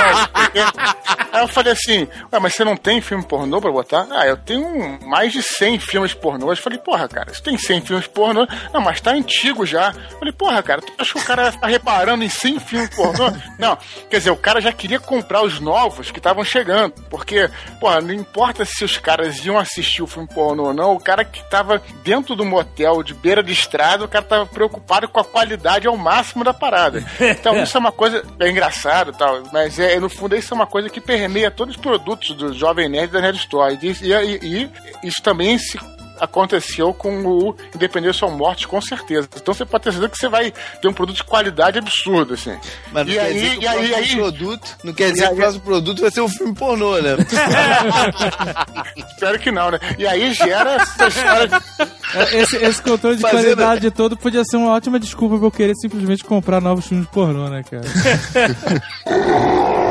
Aí 1.32 1.41
eu 1.41 1.48
falei 1.48 1.74
assim, 1.74 2.07
ué, 2.32 2.40
mas 2.40 2.56
você 2.56 2.64
não 2.64 2.76
tem 2.76 3.02
filme 3.02 3.24
pornô 3.24 3.62
pra 3.62 3.72
botar? 3.72 4.07
Ah, 4.10 4.26
eu 4.26 4.38
tenho 4.38 4.98
mais 5.06 5.32
de 5.32 5.44
100 5.44 5.80
filmes 5.80 6.14
pornôs. 6.14 6.60
Falei, 6.60 6.80
porra, 6.80 7.07
cara, 7.07 7.34
você 7.34 7.44
tem 7.44 7.57
100 7.57 7.82
filmes 7.82 8.07
pornô? 8.07 8.48
Não, 8.74 8.82
mas 8.82 9.02
tá 9.02 9.12
antigo 9.12 9.66
já. 9.66 9.94
Falei, 10.18 10.34
porra, 10.34 10.64
cara, 10.64 10.82
tu 10.82 10.94
acha 10.98 11.14
que 11.14 11.20
o 11.20 11.24
cara 11.24 11.52
tá 11.52 11.68
reparando 11.68 12.24
em 12.24 12.30
100 12.30 12.60
filmes 12.60 12.90
pornô? 12.95 13.32
Não, 13.60 13.78
quer 14.10 14.18
dizer, 14.18 14.32
o 14.32 14.38
cara 14.38 14.62
já 14.62 14.72
queria 14.72 14.99
comprar 14.99 15.44
os 15.44 15.60
novos 15.60 16.10
que 16.10 16.20
estavam 16.20 16.44
chegando. 16.44 16.94
Porque, 17.10 17.49
porra, 17.80 18.02
não 18.02 18.14
importa 18.14 18.66
se 18.66 18.84
os 18.84 18.98
caras 18.98 19.45
iam 19.45 19.57
assistir 19.57 20.02
o 20.02 20.07
filme 20.07 20.28
pornô 20.28 20.68
ou 20.68 20.74
não, 20.74 20.94
o 20.94 20.99
cara 20.99 21.24
que 21.24 21.44
tava 21.49 21.82
dentro 22.03 22.36
do 22.36 22.45
motel 22.45 23.03
de 23.03 23.14
beira 23.14 23.44
de 23.44 23.52
estrada, 23.52 24.06
o 24.06 24.07
cara 24.07 24.24
tava 24.24 24.45
preocupado 24.45 25.07
com 25.10 25.20
a 25.20 25.26
qualidade 25.26 25.86
ao 25.86 25.98
máximo 25.98 26.44
da 26.44 26.53
parada. 26.53 27.03
Então 27.20 27.62
isso 27.62 27.74
é 27.77 27.80
uma 27.80 27.91
coisa 27.91 28.23
é 28.39 28.49
engraçado 28.49 29.11
tal, 29.14 29.43
mas 29.52 29.77
é, 29.80 29.99
no 29.99 30.10
fundo 30.10 30.35
isso 30.35 30.53
é 30.53 30.56
uma 30.56 30.68
coisa 30.68 30.89
que 30.89 30.99
permeia 31.02 31.49
todos 31.52 31.76
os 31.76 31.81
produtos 31.81 32.30
do 32.35 32.53
Jovem 32.53 32.88
Nerd 32.89 33.11
da 33.11 33.22
Nerd 33.22 33.38
Store. 33.38 33.77
E- 33.81 33.88
e- 33.88 34.39
e 35.03 35.07
isso 35.07 35.22
também 35.22 35.57
se 35.57 35.77
aconteceu 36.19 36.93
com 36.93 37.23
o 37.25 37.55
Independência 37.73 38.25
ou 38.27 38.33
Morte, 38.33 38.67
com 38.67 38.79
certeza. 38.81 39.27
Então 39.35 39.53
você 39.53 39.65
pode 39.65 39.83
ter 39.83 39.91
certeza 39.91 40.09
que 40.11 40.17
você 40.17 40.29
vai 40.29 40.53
ter 40.81 40.87
um 40.87 40.93
produto 40.93 41.17
de 41.17 41.23
qualidade 41.23 41.77
absurdo, 41.77 42.33
assim. 42.35 42.57
Mas 42.91 43.05
não 43.05 43.13
e 43.13 43.17
quer 43.17 43.21
aí, 43.25 43.33
dizer 43.33 43.49
que 43.51 43.57
o 43.57 43.61
e 43.61 43.67
aí, 43.67 43.93
aí, 43.95 44.15
produto, 44.15 44.77
não 44.83 44.93
quer 44.93 45.11
dizer 45.11 45.27
que 45.27 45.33
o 45.33 45.37
próximo 45.37 45.63
produto 45.63 46.01
vai 46.01 46.11
ser 46.11 46.21
um 46.21 46.29
filme 46.29 46.53
pornô, 46.55 46.97
né? 47.01 47.15
espero 49.09 49.39
que 49.39 49.51
não, 49.51 49.71
né? 49.71 49.79
E 49.97 50.05
aí 50.07 50.33
gera 50.33 50.75
essa 50.75 51.07
história 51.07 51.47
de 51.47 51.55
É, 52.17 52.41
Esse, 52.41 52.55
esse 52.57 52.81
controle 52.81 53.15
de 53.17 53.21
Fazendo- 53.21 53.55
qualidade 53.57 53.91
todo 53.91 54.15
podia 54.17 54.43
ser 54.43 54.57
uma 54.57 54.71
ótima 54.71 54.99
desculpa 54.99 55.37
pra 55.37 55.47
eu 55.47 55.51
querer 55.51 55.75
simplesmente 55.75 56.23
comprar 56.23 56.61
novos 56.61 56.87
filmes 56.87 57.07
pornô, 57.09 57.49
né, 57.49 57.61
cara? 57.63 57.83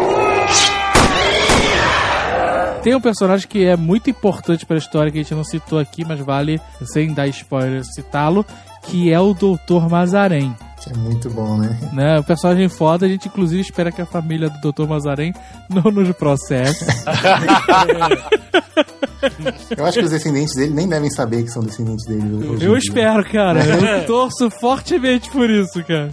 Tem 2.85 2.95
um 2.95 3.01
personagem 3.01 3.49
que 3.49 3.65
é 3.65 3.77
muito 3.79 4.11
importante 4.11 4.67
pra 4.67 4.77
história 4.77 5.11
que 5.11 5.19
a 5.19 5.23
gente 5.23 5.35
não 5.35 5.43
citou 5.43 5.79
aqui, 5.79 6.05
mas 6.05 6.21
vale, 6.21 6.61
sem 6.93 7.15
dar 7.15 7.27
spoiler, 7.29 7.83
citá-lo, 7.83 8.45
que 8.83 9.11
é 9.11 9.19
o 9.19 9.33
Dr. 9.33 9.89
Mazarém. 9.91 10.55
Isso 10.79 10.91
é 10.91 10.97
muito 10.99 11.31
bom, 11.31 11.57
né? 11.57 11.79
Né? 11.95 12.19
O 12.19 12.23
personagem 12.25 12.69
foda, 12.69 13.07
a 13.07 13.09
gente 13.09 13.27
inclusive 13.27 13.63
espera 13.63 13.91
que 13.91 14.03
a 14.03 14.07
família 14.07 14.51
do 14.51 14.71
Dr. 14.71 14.87
Mazarém 14.87 15.33
não 15.71 15.91
nos 15.91 16.13
processe. 16.15 16.85
Eu 19.75 19.87
acho 19.87 19.99
que 20.01 20.05
os 20.05 20.11
descendentes 20.11 20.55
dele 20.55 20.75
nem 20.75 20.87
devem 20.87 21.09
saber 21.11 21.43
que 21.45 21.49
são 21.49 21.63
descendentes 21.63 22.05
dele. 22.07 22.35
hoje 22.35 22.65
em 22.65 22.69
Eu 22.69 22.73
dia. 22.73 22.79
espero, 22.79 23.25
cara. 23.25 23.65
Eu 23.65 24.05
torço 24.07 24.51
fortemente 24.61 25.31
por 25.31 25.49
isso, 25.49 25.83
cara. 25.85 26.11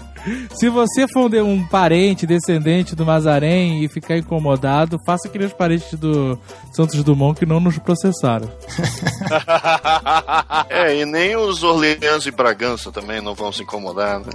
Se 0.53 0.69
você 0.69 1.07
for 1.07 1.33
um 1.35 1.65
parente, 1.65 2.27
descendente 2.27 2.95
do 2.95 3.05
Mazarém 3.05 3.83
e 3.83 3.87
ficar 3.87 4.17
incomodado, 4.17 4.97
faça 5.05 5.27
que 5.29 5.37
nem 5.37 5.47
os 5.47 5.53
parentes 5.53 5.93
do 5.93 6.37
Santos 6.73 7.03
Dumont 7.03 7.39
que 7.39 7.45
não 7.45 7.59
nos 7.59 7.77
processaram. 7.77 8.51
É, 10.69 10.95
e 10.95 11.05
nem 11.05 11.35
os 11.35 11.63
Orleans 11.63 12.25
e 12.25 12.31
Bragança 12.31 12.91
também 12.91 13.21
não 13.21 13.33
vão 13.33 13.51
se 13.51 13.63
incomodar, 13.63 14.19
né? 14.19 14.31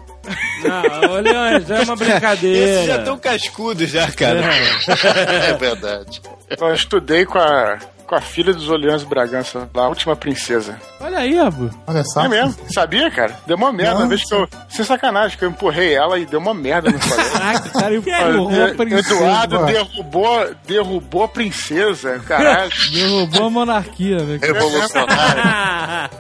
Não, 0.63 1.11
olha, 1.11 1.61
já 1.61 1.79
é 1.79 1.83
uma 1.83 1.97
brincadeira. 1.97 2.69
Esses 2.69 2.87
já 2.87 2.99
estão 2.99 3.19
cascudos 3.19 3.91
já, 3.91 4.11
cara. 4.13 4.41
É 4.41 5.55
verdade. 5.55 6.21
Eu 6.49 6.75
estudei 6.75 7.25
com 7.25 7.39
a, 7.39 7.79
com 8.07 8.15
a 8.15 8.21
filha 8.21 8.53
dos 8.53 8.69
Orleans 8.69 9.03
Bragança, 9.03 9.69
lá, 9.75 9.85
a 9.85 9.89
última 9.89 10.15
princesa. 10.15 10.81
Olha 11.01 11.19
aí, 11.19 11.39
Abu. 11.39 11.71
Olha 11.87 12.05
só. 12.05 12.25
É 12.25 12.29
mesmo? 12.29 12.55
Sabia, 12.73 13.11
cara? 13.11 13.37
Deu 13.47 13.57
uma 13.57 13.73
merda. 13.73 13.97
Uma 13.97 14.07
vez 14.07 14.25
que 14.25 14.35
eu. 14.35 14.49
Sem 14.69 14.85
sacanagem, 14.85 15.37
que 15.37 15.45
eu 15.45 15.51
empurrei 15.51 15.95
ela 15.95 16.19
e 16.19 16.25
deu 16.25 16.39
uma 16.39 16.55
merda 16.55 16.91
no 16.91 16.99
colégio. 16.99 17.33
Caraca, 17.37 17.69
cara, 17.71 17.95
empurrou 17.95 18.65
a 18.65 18.75
princesa. 18.75 19.15
Eduardo 19.15 19.55
mano. 19.57 19.67
derrubou, 19.67 20.55
derrubou 20.67 21.23
a 21.25 21.29
princesa, 21.29 22.19
caralho. 22.21 22.71
Derrubou 22.93 23.47
a 23.47 23.51
monarquia, 23.51 24.19
né? 24.19 24.39
cara? 24.39 24.53
Revolucionário. 24.53 25.43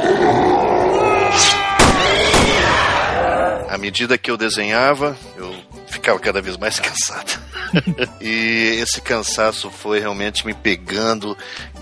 À 3.68 3.78
medida 3.78 4.16
que 4.16 4.30
eu 4.30 4.36
desenhava, 4.38 5.16
eu 5.36 5.54
ficava 5.86 6.18
cada 6.18 6.40
vez 6.40 6.56
mais 6.56 6.78
cansado. 6.78 7.38
e 8.20 8.78
esse 8.80 9.00
cansaço 9.00 9.70
foi 9.70 9.98
realmente 10.00 10.46
me 10.46 10.54
pegando 10.54 11.36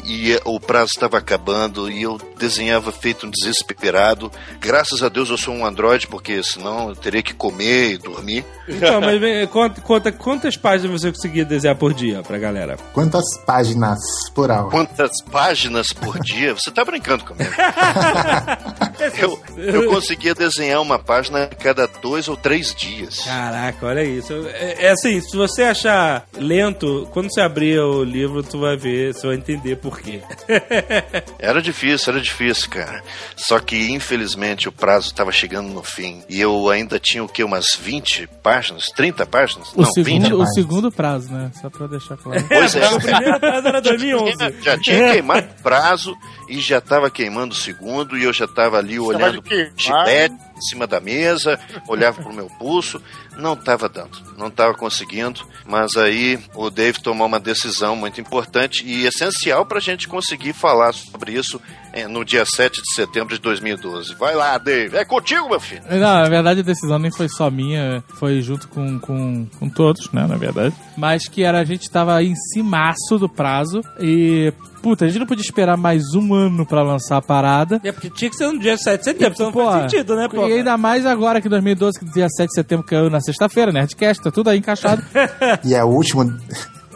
e 0.05 0.39
o 0.45 0.61
prazo 0.61 0.93
estava 0.95 1.19
acabando 1.19 1.91
e 1.91 2.03
eu 2.03 2.19
desenhava 2.39 2.93
feito 2.93 3.27
um 3.27 3.31
desesperado. 3.31 4.31
Graças 4.61 5.03
a 5.03 5.09
Deus 5.09 5.31
eu 5.31 5.39
sou 5.39 5.55
um 5.55 5.65
androide, 5.65 6.07
porque 6.07 6.43
senão 6.43 6.91
eu 6.91 6.97
teria 6.97 7.23
que 7.23 7.33
comer 7.33 7.93
e 7.93 7.99
dormir. 7.99 8.45
Então, 8.69 9.01
mas 9.01 9.21
vem, 9.21 9.47
conta, 9.47 9.81
conta 9.81 10.13
quantas 10.13 10.57
páginas 10.57 11.01
você 11.01 11.11
conseguia 11.11 11.45
desenhar 11.45 11.77
por 11.77 11.95
dia 11.95 12.23
pra 12.23 12.39
galera? 12.39 12.77
Quantas 12.93 13.25
páginas 13.47 13.99
plural? 14.35 14.71
Quantas 14.71 15.23
páginas 15.23 15.89
por 15.93 16.19
dia? 16.21 16.55
Você 16.55 16.71
tá 16.71 16.85
brincando 16.85 17.25
comigo? 17.25 17.51
eu, 19.19 19.39
eu 19.57 19.91
conseguia 19.91 20.35
desenhar 20.35 20.81
uma 20.81 20.99
página 20.99 21.45
a 21.45 21.47
cada 21.47 21.87
dois 21.87 22.29
ou 22.29 22.37
três 22.37 22.75
dias. 22.75 23.21
Caraca, 23.21 23.87
olha 23.87 24.05
isso. 24.05 24.33
É, 24.49 24.87
é 24.87 24.91
assim, 24.91 25.21
se 25.21 25.37
você 25.37 25.63
achar 25.63 26.27
lento, 26.37 27.09
quando 27.13 27.33
você 27.33 27.41
abrir 27.41 27.79
o 27.79 28.03
livro, 28.03 28.43
tu 28.43 28.61
vai 28.61 28.77
ver, 28.77 29.15
você 29.15 29.27
vai 29.27 29.37
entender 29.37 29.77
por 29.77 29.94
quê. 30.01 30.21
Era 31.39 31.61
difícil, 31.61 32.13
era 32.13 32.21
difícil, 32.23 32.69
cara. 32.71 33.03
Só 33.37 33.59
que, 33.59 33.91
infelizmente, 33.91 34.69
o 34.69 34.73
prazo 34.73 35.09
estava 35.09 35.31
chegando 35.33 35.69
no 35.69 35.83
fim. 35.83 36.23
E 36.29 36.41
eu 36.41 36.69
ainda 36.71 36.99
tinha 36.99 37.23
o 37.23 37.29
quê? 37.29 37.43
Umas 37.45 37.77
20 37.79 38.27
páginas? 38.43 38.87
30 38.95 39.27
páginas? 39.27 39.73
O, 39.75 39.83
Não, 39.83 39.91
20. 39.93 40.05
segundo, 40.05 40.27
o 40.27 40.39
páginas. 40.39 40.55
segundo 40.55 40.93
prazo, 40.93 41.33
né? 41.33 41.51
Só 41.61 41.69
pra 41.71 41.87
deixar 41.87 42.17
claro. 42.17 42.45
Pois 42.49 42.75
é. 42.77 42.89
o 42.89 43.01
primeiro 43.01 43.41
prazo 43.41 43.69
era 43.69 43.81
2011. 43.81 44.35
Já 44.63 44.79
tinha 44.79 45.13
queimado 45.13 45.47
o 45.59 45.63
prazo 45.63 46.17
e 46.49 46.61
já 46.61 46.79
estava 46.79 47.11
queimando 47.11 47.53
o 47.55 47.57
segundo. 47.57 48.17
E 48.17 48.25
eu 48.25 48.33
já 48.33 48.45
estava 48.45 48.79
ali 48.79 48.97
Tava 48.97 49.07
olhando 49.09 49.43
chibete 49.77 50.35
em 50.57 50.61
cima 50.61 50.87
da 50.87 51.01
mesa, 51.01 51.59
olhava 51.89 52.23
pro 52.23 52.33
meu 52.33 52.47
pulso. 52.59 53.01
Não 53.37 53.55
estava 53.55 53.89
dando, 53.89 54.19
não 54.39 54.47
estava 54.47 54.75
conseguindo. 54.75 55.41
Mas 55.67 55.97
aí 55.97 56.39
o 56.55 56.71
Dave 56.71 57.03
tomou 57.03 57.27
uma 57.27 57.41
decisão 57.41 57.97
muito 57.97 58.21
importante 58.21 58.85
e 58.87 59.07
essencial 59.07 59.67
para 59.67 59.79
a 59.79 59.81
gente 59.81 60.07
conseguir 60.07 60.53
falar 60.53 60.93
sobre 60.93 61.33
isso 61.33 61.61
eh, 61.93 62.07
no 62.07 62.25
dia 62.25 62.45
7 62.45 62.81
de 62.81 62.95
setembro 62.95 63.35
de 63.35 63.41
2012. 63.41 64.15
Vai 64.15 64.35
lá, 64.35 64.57
Dave. 64.59 64.97
É 64.97 65.05
contigo, 65.05 65.49
meu 65.49 65.61
filho. 65.61 65.83
Não, 65.91 65.99
na 65.99 66.29
verdade 66.29 66.61
a 66.61 66.65
decisão 66.65 66.99
nem 66.99 67.11
foi 67.11 67.29
só 67.29 67.51
minha, 67.51 68.05
foi 68.19 68.41
junto 68.41 68.69
com, 68.69 68.99
com, 69.01 69.47
com 69.59 69.69
todos, 69.69 70.11
né, 70.13 70.27
na 70.27 70.37
verdade. 70.37 70.75
Mas 70.97 71.29
que 71.29 71.43
era, 71.43 71.61
a 71.61 71.65
gente 71.65 71.91
tava 71.91 72.23
em 72.23 72.35
cimaço 72.53 73.19
do 73.19 73.29
prazo 73.29 73.81
e, 74.01 74.53
puta, 74.83 75.05
a 75.05 75.09
gente 75.09 75.19
não 75.19 75.27
podia 75.27 75.43
esperar 75.43 75.77
mais 75.77 76.15
um 76.15 76.33
ano 76.33 76.65
pra 76.65 76.83
lançar 76.83 77.17
a 77.17 77.23
parada. 77.23 77.81
É 77.83 77.91
porque 77.91 78.11
tinha 78.11 78.31
que 78.31 78.37
ser 78.37 78.47
no 78.47 78.59
dia 78.59 78.77
7 78.77 78.99
de 78.99 79.05
setembro, 79.05 79.37
senão 79.37 79.51
não 79.51 79.65
faz 79.65 79.91
sentido, 79.91 80.15
né, 80.15 80.29
pô? 80.29 80.49
E 80.49 80.53
ainda 80.53 80.77
mais 80.77 81.05
agora 81.05 81.41
que 81.41 81.49
2012, 81.49 81.99
que 81.99 82.05
dia 82.13 82.29
7 82.29 82.49
de 82.49 82.55
setembro 82.55 82.87
caiu 82.87 83.11
na 83.11 83.21
sexta-feira, 83.21 83.73
Nerdcast, 83.73 84.23
tá 84.23 84.31
tudo 84.31 84.51
aí 84.51 84.59
encaixado. 84.59 85.03
E 85.65 85.75
é 85.75 85.83
o 85.83 85.89
último. 85.89 86.25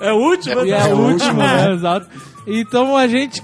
É 0.00 0.12
o 0.12 0.16
último, 0.16 0.60
é 0.60 0.64
né? 0.64 0.94
o 0.94 0.96
último, 0.96 1.34
né? 1.34 1.72
Exato. 1.74 2.08
Então 2.46 2.96
a 2.96 3.06
gente. 3.06 3.42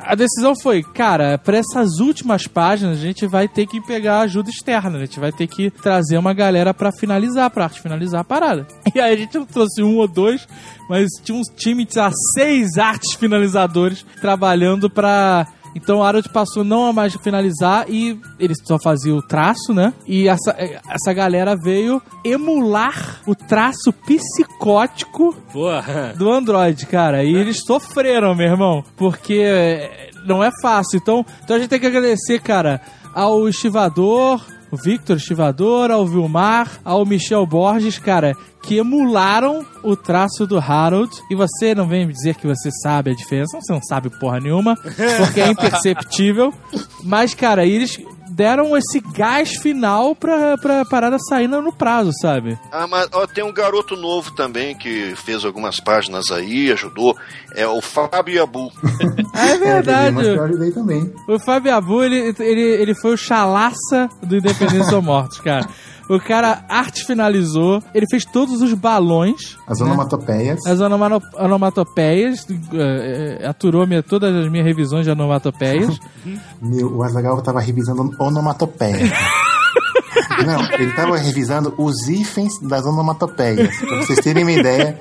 A 0.00 0.14
decisão 0.14 0.54
foi, 0.60 0.82
cara, 0.82 1.38
pra 1.38 1.56
essas 1.58 2.00
últimas 2.00 2.46
páginas 2.46 2.98
a 2.98 3.00
gente 3.00 3.26
vai 3.26 3.46
ter 3.46 3.66
que 3.66 3.80
pegar 3.80 4.20
ajuda 4.20 4.50
externa, 4.50 4.98
a 4.98 5.00
gente 5.00 5.20
vai 5.20 5.30
ter 5.30 5.46
que 5.46 5.70
trazer 5.70 6.18
uma 6.18 6.32
galera 6.32 6.74
pra 6.74 6.90
finalizar, 6.92 7.48
pra 7.50 7.64
arte 7.64 7.80
finalizar 7.80 8.20
a 8.20 8.24
parada. 8.24 8.66
E 8.94 9.00
aí 9.00 9.12
a 9.12 9.16
gente 9.16 9.36
não 9.36 9.44
trouxe 9.44 9.82
um 9.82 9.96
ou 9.96 10.06
dois, 10.06 10.46
mas 10.88 11.08
tinha 11.24 11.36
uns 11.36 11.48
times 11.56 11.96
a 11.96 12.10
seis 12.36 12.78
artes 12.78 13.14
finalizadores 13.14 14.04
trabalhando 14.20 14.88
pra. 14.90 15.46
Então 15.74 16.02
Harold 16.02 16.28
passou 16.28 16.62
não 16.62 16.86
a 16.86 16.92
mais 16.92 17.14
finalizar 17.16 17.86
e 17.88 18.18
ele 18.38 18.54
só 18.64 18.78
fazia 18.78 19.14
o 19.14 19.22
traço, 19.22 19.74
né? 19.74 19.92
E 20.06 20.28
essa, 20.28 20.54
essa 20.88 21.12
galera 21.12 21.56
veio 21.56 22.00
emular 22.24 23.20
o 23.26 23.34
traço 23.34 23.92
psicótico 23.92 25.34
Porra. 25.52 26.14
do 26.16 26.30
Android, 26.30 26.86
cara. 26.86 27.24
E 27.24 27.34
eles 27.34 27.58
sofreram, 27.66 28.34
meu 28.34 28.46
irmão, 28.46 28.84
porque 28.96 29.40
é, 29.44 30.10
não 30.24 30.42
é 30.42 30.50
fácil. 30.62 30.98
Então, 30.98 31.24
então 31.42 31.56
a 31.56 31.58
gente 31.58 31.68
tem 31.68 31.80
que 31.80 31.86
agradecer, 31.86 32.40
cara, 32.40 32.80
ao 33.14 33.48
estivador, 33.48 34.40
o 34.74 34.76
Victor 34.76 35.16
Estivador, 35.16 35.92
ao 35.92 36.04
Vilmar, 36.04 36.80
ao 36.84 37.06
Michel 37.06 37.46
Borges, 37.46 37.96
cara, 37.98 38.36
que 38.62 38.76
emularam 38.78 39.64
o 39.84 39.94
traço 39.94 40.46
do 40.46 40.58
Harold. 40.58 41.10
E 41.30 41.34
você 41.36 41.74
não 41.74 41.86
vem 41.86 42.06
me 42.06 42.12
dizer 42.12 42.34
que 42.34 42.46
você 42.46 42.70
sabe 42.82 43.12
a 43.12 43.14
diferença, 43.14 43.58
você 43.60 43.72
não 43.72 43.82
sabe 43.82 44.10
porra 44.18 44.40
nenhuma, 44.40 44.76
porque 44.76 45.40
é 45.40 45.48
imperceptível. 45.48 46.52
Mas, 47.04 47.34
cara, 47.34 47.64
eles 47.64 48.00
deram 48.28 48.76
esse 48.76 49.00
gás 49.00 49.56
final 49.56 50.14
pra, 50.14 50.56
pra 50.58 50.84
parada 50.84 51.18
sair 51.18 51.48
no 51.48 51.72
prazo, 51.72 52.10
sabe? 52.20 52.58
Ah, 52.70 52.86
mas 52.86 53.08
ó, 53.12 53.26
tem 53.26 53.44
um 53.44 53.52
garoto 53.52 53.96
novo 53.96 54.30
também 54.32 54.76
que 54.76 55.14
fez 55.16 55.44
algumas 55.44 55.78
páginas 55.80 56.30
aí, 56.30 56.70
ajudou. 56.72 57.16
É 57.54 57.66
o 57.66 57.80
Fábio 57.80 58.42
Abu. 58.42 58.72
É 59.34 59.58
verdade. 59.58 60.14
mas 60.14 60.26
eu 60.26 60.42
ajudei 60.42 60.70
também. 60.70 61.12
O 61.28 61.38
Fábio 61.38 61.74
Abu, 61.74 62.02
ele, 62.02 62.34
ele, 62.38 62.60
ele 62.60 62.94
foi 62.94 63.14
o 63.14 63.16
chalaça 63.16 64.08
do 64.22 64.36
Independência 64.36 64.94
ou 64.96 65.02
Mortos, 65.02 65.40
cara. 65.40 65.68
O 66.08 66.18
cara 66.20 66.64
arte 66.68 67.04
finalizou, 67.04 67.82
ele 67.94 68.06
fez 68.10 68.24
todos 68.24 68.60
os 68.60 68.74
balões, 68.74 69.56
As 69.66 69.80
onomatopeias. 69.80 70.58
as 70.66 70.78
onomano- 70.80 71.20
onomatopeias, 71.38 72.46
eh, 72.50 73.38
eh, 73.40 73.46
aturou 73.46 73.86
minha, 73.86 74.02
todas 74.02 74.34
as 74.34 74.50
minhas 74.50 74.66
revisões 74.66 75.04
de 75.04 75.10
onomatopeias. 75.10 75.98
Meu, 76.60 76.94
o 76.96 77.02
Azagal 77.02 77.40
tava 77.42 77.60
revisando 77.60 78.10
onomatopeia. 78.20 78.98
Não, 80.46 80.72
ele 80.72 80.92
tava 80.92 81.16
revisando 81.16 81.74
os 81.78 82.08
hífens 82.08 82.58
das 82.60 82.84
onomatopeias. 82.84 83.76
Pra 83.76 83.96
vocês 83.98 84.18
terem 84.20 84.44
uma 84.44 84.52
ideia 84.52 84.96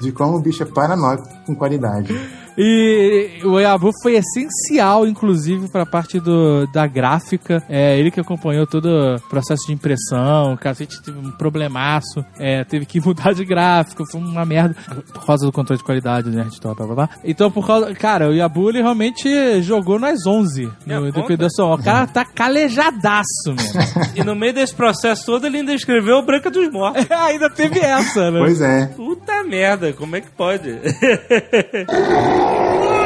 de 0.00 0.12
como 0.12 0.36
o 0.36 0.40
bicho 0.40 0.62
é 0.62 0.66
paranoico 0.66 1.28
com 1.46 1.54
qualidade. 1.54 2.14
E 2.56 3.40
o 3.44 3.52
Oyabu 3.52 3.90
foi 4.02 4.14
essencial, 4.16 5.06
inclusive, 5.06 5.68
pra 5.70 5.86
parte 5.86 6.20
do, 6.20 6.66
da 6.66 6.86
gráfica. 6.86 7.62
É, 7.68 7.98
ele 7.98 8.10
que 8.10 8.20
acompanhou 8.20 8.66
todo 8.66 8.86
o 8.86 9.20
processo 9.28 9.66
de 9.66 9.72
impressão. 9.72 10.52
O 10.52 10.58
cacete 10.58 11.02
teve 11.02 11.18
um 11.18 11.30
problemaço. 11.30 12.22
É, 12.38 12.62
teve 12.64 12.84
que 12.84 13.00
mudar 13.00 13.32
de 13.32 13.44
gráfico. 13.44 14.04
Foi 14.04 14.20
uma 14.20 14.44
merda. 14.44 14.76
Por 15.14 15.24
causa 15.24 15.46
do 15.46 15.52
controle 15.52 15.78
de 15.78 15.84
qualidade, 15.84 16.28
né? 16.28 16.46
Blá, 16.60 16.74
blá, 16.74 16.86
blá. 16.94 17.08
Então, 17.24 17.50
por 17.50 17.66
causa. 17.66 17.94
Cara, 17.94 18.28
o 18.28 18.34
Yabu 18.34 18.68
ele 18.68 18.82
realmente 18.82 19.62
jogou 19.62 19.98
nas 19.98 20.26
11 20.26 20.70
É, 20.86 20.98
no. 20.98 21.08
Independência. 21.08 21.64
O 21.64 21.78
cara 21.78 22.06
tá 22.06 22.24
calejadaço, 22.24 23.24
mesmo. 23.48 23.80
E 24.14 24.22
no 24.22 24.34
meio 24.34 24.52
desse 24.52 24.74
processo 24.74 25.26
todo, 25.26 25.46
ele 25.46 25.58
ainda 25.58 25.74
escreveu 25.74 26.22
Branca 26.22 26.50
dos 26.50 26.70
Mortos. 26.70 27.06
Ainda 27.10 27.48
teve 27.48 27.80
essa, 27.80 28.30
né? 28.30 28.40
Pois 28.40 28.60
é. 28.60 28.86
Puta 28.94 29.42
merda, 29.42 29.92
como 29.92 30.16
é 30.16 30.20
que 30.20 30.30
pode? 30.30 30.70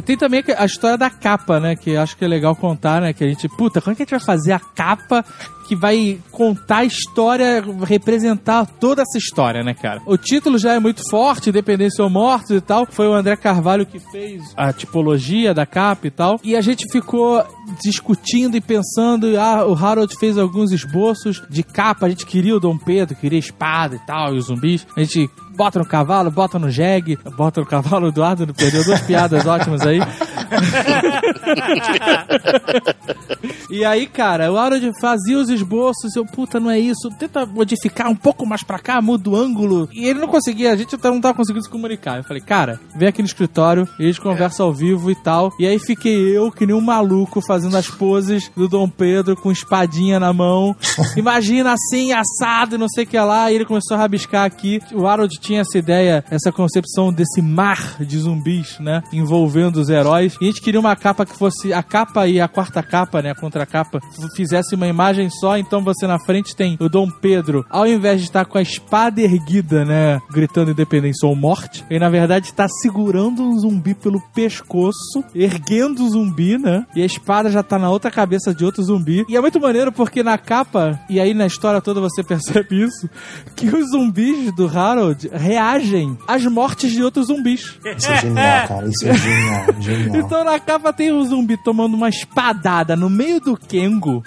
E 0.00 0.02
tem 0.02 0.16
também 0.16 0.42
a 0.56 0.64
história 0.64 0.96
da 0.96 1.10
capa, 1.10 1.60
né? 1.60 1.76
Que 1.76 1.94
acho 1.94 2.16
que 2.16 2.24
é 2.24 2.28
legal 2.28 2.56
contar, 2.56 3.02
né? 3.02 3.12
Que 3.12 3.22
a 3.22 3.28
gente, 3.28 3.46
puta, 3.50 3.82
como 3.82 3.92
é 3.92 3.94
que 3.94 4.02
a 4.02 4.04
gente 4.06 4.12
vai 4.12 4.20
fazer 4.20 4.52
a 4.52 4.58
capa 4.58 5.22
que 5.68 5.76
vai 5.76 6.18
contar 6.32 6.78
a 6.78 6.84
história, 6.86 7.62
representar 7.84 8.64
toda 8.64 9.02
essa 9.02 9.18
história, 9.18 9.62
né, 9.62 9.74
cara? 9.74 10.00
O 10.06 10.16
título 10.16 10.56
já 10.56 10.72
é 10.72 10.80
muito 10.80 11.02
forte, 11.10 11.50
Independência 11.50 12.02
ou 12.02 12.08
Mortos 12.08 12.56
e 12.56 12.62
tal. 12.62 12.86
Foi 12.90 13.06
o 13.08 13.12
André 13.12 13.36
Carvalho 13.36 13.84
que 13.84 13.98
fez 13.98 14.42
a 14.56 14.72
tipologia 14.72 15.52
da 15.52 15.66
capa 15.66 16.06
e 16.06 16.10
tal. 16.10 16.40
E 16.42 16.56
a 16.56 16.62
gente 16.62 16.90
ficou 16.90 17.44
discutindo 17.84 18.56
e 18.56 18.60
pensando. 18.62 19.38
Ah, 19.38 19.66
o 19.66 19.74
Harold 19.74 20.16
fez 20.18 20.38
alguns 20.38 20.72
esboços 20.72 21.42
de 21.50 21.62
capa. 21.62 22.06
A 22.06 22.08
gente 22.08 22.24
queria 22.24 22.56
o 22.56 22.60
Dom 22.60 22.78
Pedro, 22.78 23.14
queria 23.16 23.38
espada 23.38 23.96
e 23.96 24.06
tal, 24.06 24.34
e 24.34 24.38
os 24.38 24.46
zumbis. 24.46 24.86
A 24.96 25.00
gente 25.02 25.28
bota 25.60 25.78
no 25.78 25.84
cavalo, 25.84 26.30
bota 26.30 26.58
no 26.58 26.70
jegue, 26.70 27.18
bota 27.36 27.60
no 27.60 27.66
cavalo. 27.66 28.08
Eduardo 28.08 28.46
perdeu 28.54 28.82
duas 28.82 29.02
piadas 29.02 29.44
ótimas 29.44 29.82
aí. 29.82 30.00
e 33.70 33.84
aí, 33.84 34.06
cara, 34.06 34.50
o 34.50 34.56
Harold 34.56 34.90
fazia 34.98 35.38
os 35.38 35.50
esboços, 35.50 36.16
eu, 36.16 36.24
puta, 36.24 36.58
não 36.58 36.70
é 36.70 36.78
isso, 36.78 37.10
tenta 37.18 37.44
modificar 37.44 38.08
um 38.08 38.16
pouco 38.16 38.46
mais 38.46 38.62
pra 38.62 38.78
cá, 38.78 39.02
muda 39.02 39.28
o 39.28 39.36
ângulo. 39.36 39.86
E 39.92 40.06
ele 40.06 40.18
não 40.18 40.28
conseguia, 40.28 40.72
a 40.72 40.76
gente 40.76 40.96
não 41.04 41.20
tava 41.20 41.34
conseguindo 41.34 41.62
se 41.62 41.70
comunicar. 41.70 42.16
Eu 42.16 42.24
falei, 42.24 42.42
cara, 42.42 42.80
vem 42.96 43.08
aqui 43.08 43.20
no 43.20 43.28
escritório, 43.28 43.86
eles 43.98 44.18
conversam 44.18 44.64
ao 44.64 44.72
vivo 44.72 45.10
e 45.10 45.14
tal. 45.14 45.52
E 45.58 45.66
aí 45.66 45.78
fiquei 45.78 46.34
eu, 46.34 46.50
que 46.50 46.64
nem 46.64 46.74
um 46.74 46.80
maluco, 46.80 47.42
fazendo 47.46 47.76
as 47.76 47.88
poses 47.88 48.50
do 48.56 48.66
Dom 48.66 48.88
Pedro 48.88 49.36
com 49.36 49.52
espadinha 49.52 50.18
na 50.18 50.32
mão. 50.32 50.74
Imagina 51.16 51.74
assim, 51.74 52.12
assado 52.12 52.76
e 52.76 52.78
não 52.78 52.88
sei 52.88 53.04
o 53.04 53.06
que 53.06 53.18
lá. 53.18 53.52
E 53.52 53.56
ele 53.56 53.66
começou 53.66 53.94
a 53.94 54.00
rabiscar 54.00 54.46
aqui. 54.46 54.80
O 54.92 55.06
Harold 55.06 55.38
tinha 55.50 55.62
essa 55.62 55.78
ideia, 55.78 56.24
essa 56.30 56.52
concepção 56.52 57.12
desse 57.12 57.42
mar 57.42 57.96
de 58.00 58.18
zumbis, 58.18 58.78
né? 58.78 59.02
Envolvendo 59.12 59.78
os 59.78 59.88
heróis. 59.88 60.36
E 60.40 60.44
a 60.44 60.46
gente 60.46 60.62
queria 60.62 60.78
uma 60.78 60.94
capa 60.94 61.26
que 61.26 61.36
fosse 61.36 61.72
a 61.72 61.82
capa 61.82 62.28
e 62.28 62.40
a 62.40 62.46
quarta 62.46 62.80
capa, 62.84 63.20
né? 63.20 63.32
A 63.32 63.34
contracapa, 63.34 63.98
fizesse 64.36 64.76
uma 64.76 64.86
imagem 64.86 65.28
só. 65.28 65.58
Então 65.58 65.82
você 65.82 66.06
na 66.06 66.20
frente 66.20 66.54
tem 66.54 66.76
o 66.78 66.88
Dom 66.88 67.10
Pedro, 67.10 67.66
ao 67.68 67.84
invés 67.84 68.20
de 68.20 68.28
estar 68.28 68.44
com 68.44 68.58
a 68.58 68.62
espada 68.62 69.20
erguida, 69.20 69.84
né? 69.84 70.20
Gritando 70.30 70.70
independência 70.70 71.28
ou 71.28 71.34
morte, 71.34 71.84
ele 71.90 71.98
na 71.98 72.08
verdade 72.08 72.46
está 72.46 72.68
segurando 72.68 73.42
um 73.42 73.58
zumbi 73.58 73.92
pelo 73.92 74.20
pescoço, 74.32 75.24
erguendo 75.34 76.04
o 76.04 76.10
zumbi, 76.10 76.58
né? 76.58 76.86
E 76.94 77.02
a 77.02 77.06
espada 77.06 77.50
já 77.50 77.62
tá 77.62 77.76
na 77.76 77.90
outra 77.90 78.08
cabeça 78.08 78.54
de 78.54 78.64
outro 78.64 78.84
zumbi. 78.84 79.24
E 79.28 79.36
é 79.36 79.40
muito 79.40 79.60
maneiro 79.60 79.90
porque 79.90 80.22
na 80.22 80.38
capa, 80.38 81.00
e 81.10 81.18
aí 81.18 81.34
na 81.34 81.46
história 81.46 81.80
toda 81.80 82.00
você 82.00 82.22
percebe 82.24 82.84
isso, 82.84 83.10
que 83.56 83.66
os 83.66 83.90
zumbis 83.90 84.54
do 84.54 84.68
Harold 84.68 85.28
reagem 85.32 86.18
às 86.26 86.44
mortes 86.44 86.92
de 86.92 87.02
outros 87.02 87.28
zumbis. 87.28 87.78
Isso 87.96 88.10
é 88.10 88.20
genial, 88.20 88.66
cara. 88.68 88.86
Isso 88.86 89.08
é 89.08 89.16
genial, 89.16 89.66
genial. 89.80 90.16
Então 90.16 90.44
na 90.44 90.58
capa 90.58 90.92
tem 90.92 91.12
um 91.12 91.24
zumbi 91.24 91.56
tomando 91.56 91.94
uma 91.94 92.08
espadada 92.08 92.96
no 92.96 93.10
meio 93.10 93.40
do 93.40 93.56
Kengo. 93.56 94.22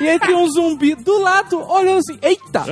E 0.00 0.08
aí 0.08 0.18
tem 0.20 0.34
um 0.34 0.48
zumbi 0.48 0.94
do 0.94 1.18
lado 1.18 1.60
olhando 1.68 1.98
assim, 1.98 2.18
eita! 2.22 2.64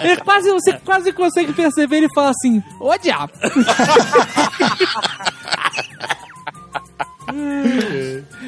Ele 0.00 0.16
quase, 0.24 0.50
você 0.50 0.72
quase 0.84 1.12
consegue 1.12 1.52
perceber 1.52 1.98
ele 1.98 2.08
fala 2.14 2.30
assim, 2.30 2.62
ô 2.80 2.96
diabo! 2.96 3.32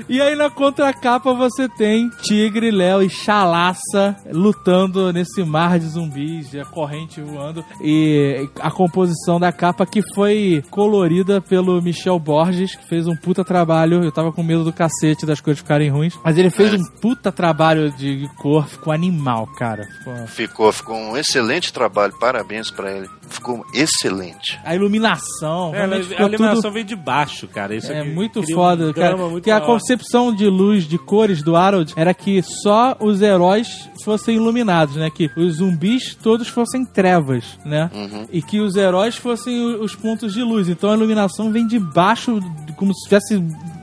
E 0.08 0.20
aí 0.20 0.34
na 0.34 0.50
contracapa 0.50 1.32
você 1.32 1.68
tem 1.68 2.08
Tigre, 2.22 2.70
Léo 2.70 3.02
e 3.02 3.08
Chalaça 3.08 4.16
lutando 4.30 5.12
nesse 5.12 5.42
mar 5.44 5.78
de 5.78 5.86
zumbis, 5.86 6.54
a 6.54 6.64
corrente 6.64 7.20
voando. 7.20 7.64
E 7.80 8.48
a 8.60 8.70
composição 8.70 9.38
da 9.38 9.52
capa 9.52 9.86
que 9.86 10.02
foi 10.14 10.62
colorida 10.70 11.40
pelo 11.40 11.80
Michel 11.80 12.18
Borges, 12.18 12.74
que 12.74 12.88
fez 12.88 13.06
um 13.06 13.16
puta 13.16 13.44
trabalho. 13.44 14.02
Eu 14.02 14.12
tava 14.12 14.32
com 14.32 14.42
medo 14.42 14.64
do 14.64 14.72
cacete 14.72 15.26
das 15.26 15.40
coisas 15.40 15.60
ficarem 15.60 15.90
ruins. 15.90 16.18
Mas 16.24 16.36
ele 16.36 16.50
fez 16.50 16.72
um 16.74 16.84
puta 17.00 17.30
trabalho 17.30 17.90
de 17.92 18.28
cor, 18.38 18.66
ficou 18.66 18.92
animal, 18.92 19.46
cara. 19.58 19.84
Ficou... 19.98 20.26
Ficou, 20.26 20.72
ficou 20.72 20.96
um 20.96 21.16
excelente 21.16 21.72
trabalho, 21.72 22.12
parabéns 22.18 22.70
pra 22.70 22.92
ele. 22.92 23.08
Ficou 23.32 23.64
excelente. 23.74 24.60
A 24.64 24.74
iluminação, 24.74 25.74
É, 25.74 25.82
a 25.84 26.22
iluminação 26.26 26.62
tudo... 26.62 26.72
vem 26.72 26.84
de 26.84 26.94
baixo, 26.94 27.48
cara. 27.48 27.74
Isso 27.74 27.90
É 27.90 28.04
muito 28.04 28.42
cria 28.42 28.54
um 28.54 28.58
foda, 28.58 28.92
cara. 28.92 29.16
muito 29.16 29.32
Porque 29.32 29.50
a 29.50 29.60
concepção 29.60 30.34
de 30.34 30.46
luz, 30.46 30.84
de 30.84 30.98
cores 30.98 31.42
do 31.42 31.56
Harold 31.56 31.92
era 31.96 32.12
que 32.14 32.42
só 32.42 32.96
os 33.00 33.22
heróis 33.22 33.88
fossem 34.04 34.36
iluminados, 34.36 34.96
né? 34.96 35.08
Que 35.10 35.30
os 35.36 35.56
zumbis 35.56 36.14
todos 36.14 36.48
fossem 36.48 36.84
trevas, 36.84 37.58
né? 37.64 37.90
Uhum. 37.94 38.26
E 38.30 38.42
que 38.42 38.60
os 38.60 38.76
heróis 38.76 39.16
fossem 39.16 39.76
os 39.76 39.94
pontos 39.94 40.32
de 40.32 40.42
luz. 40.42 40.68
Então 40.68 40.90
a 40.90 40.94
iluminação 40.94 41.50
vem 41.52 41.66
de 41.66 41.78
baixo, 41.78 42.38
como 42.76 42.92
se 42.94 43.00
estivesse 43.02 43.42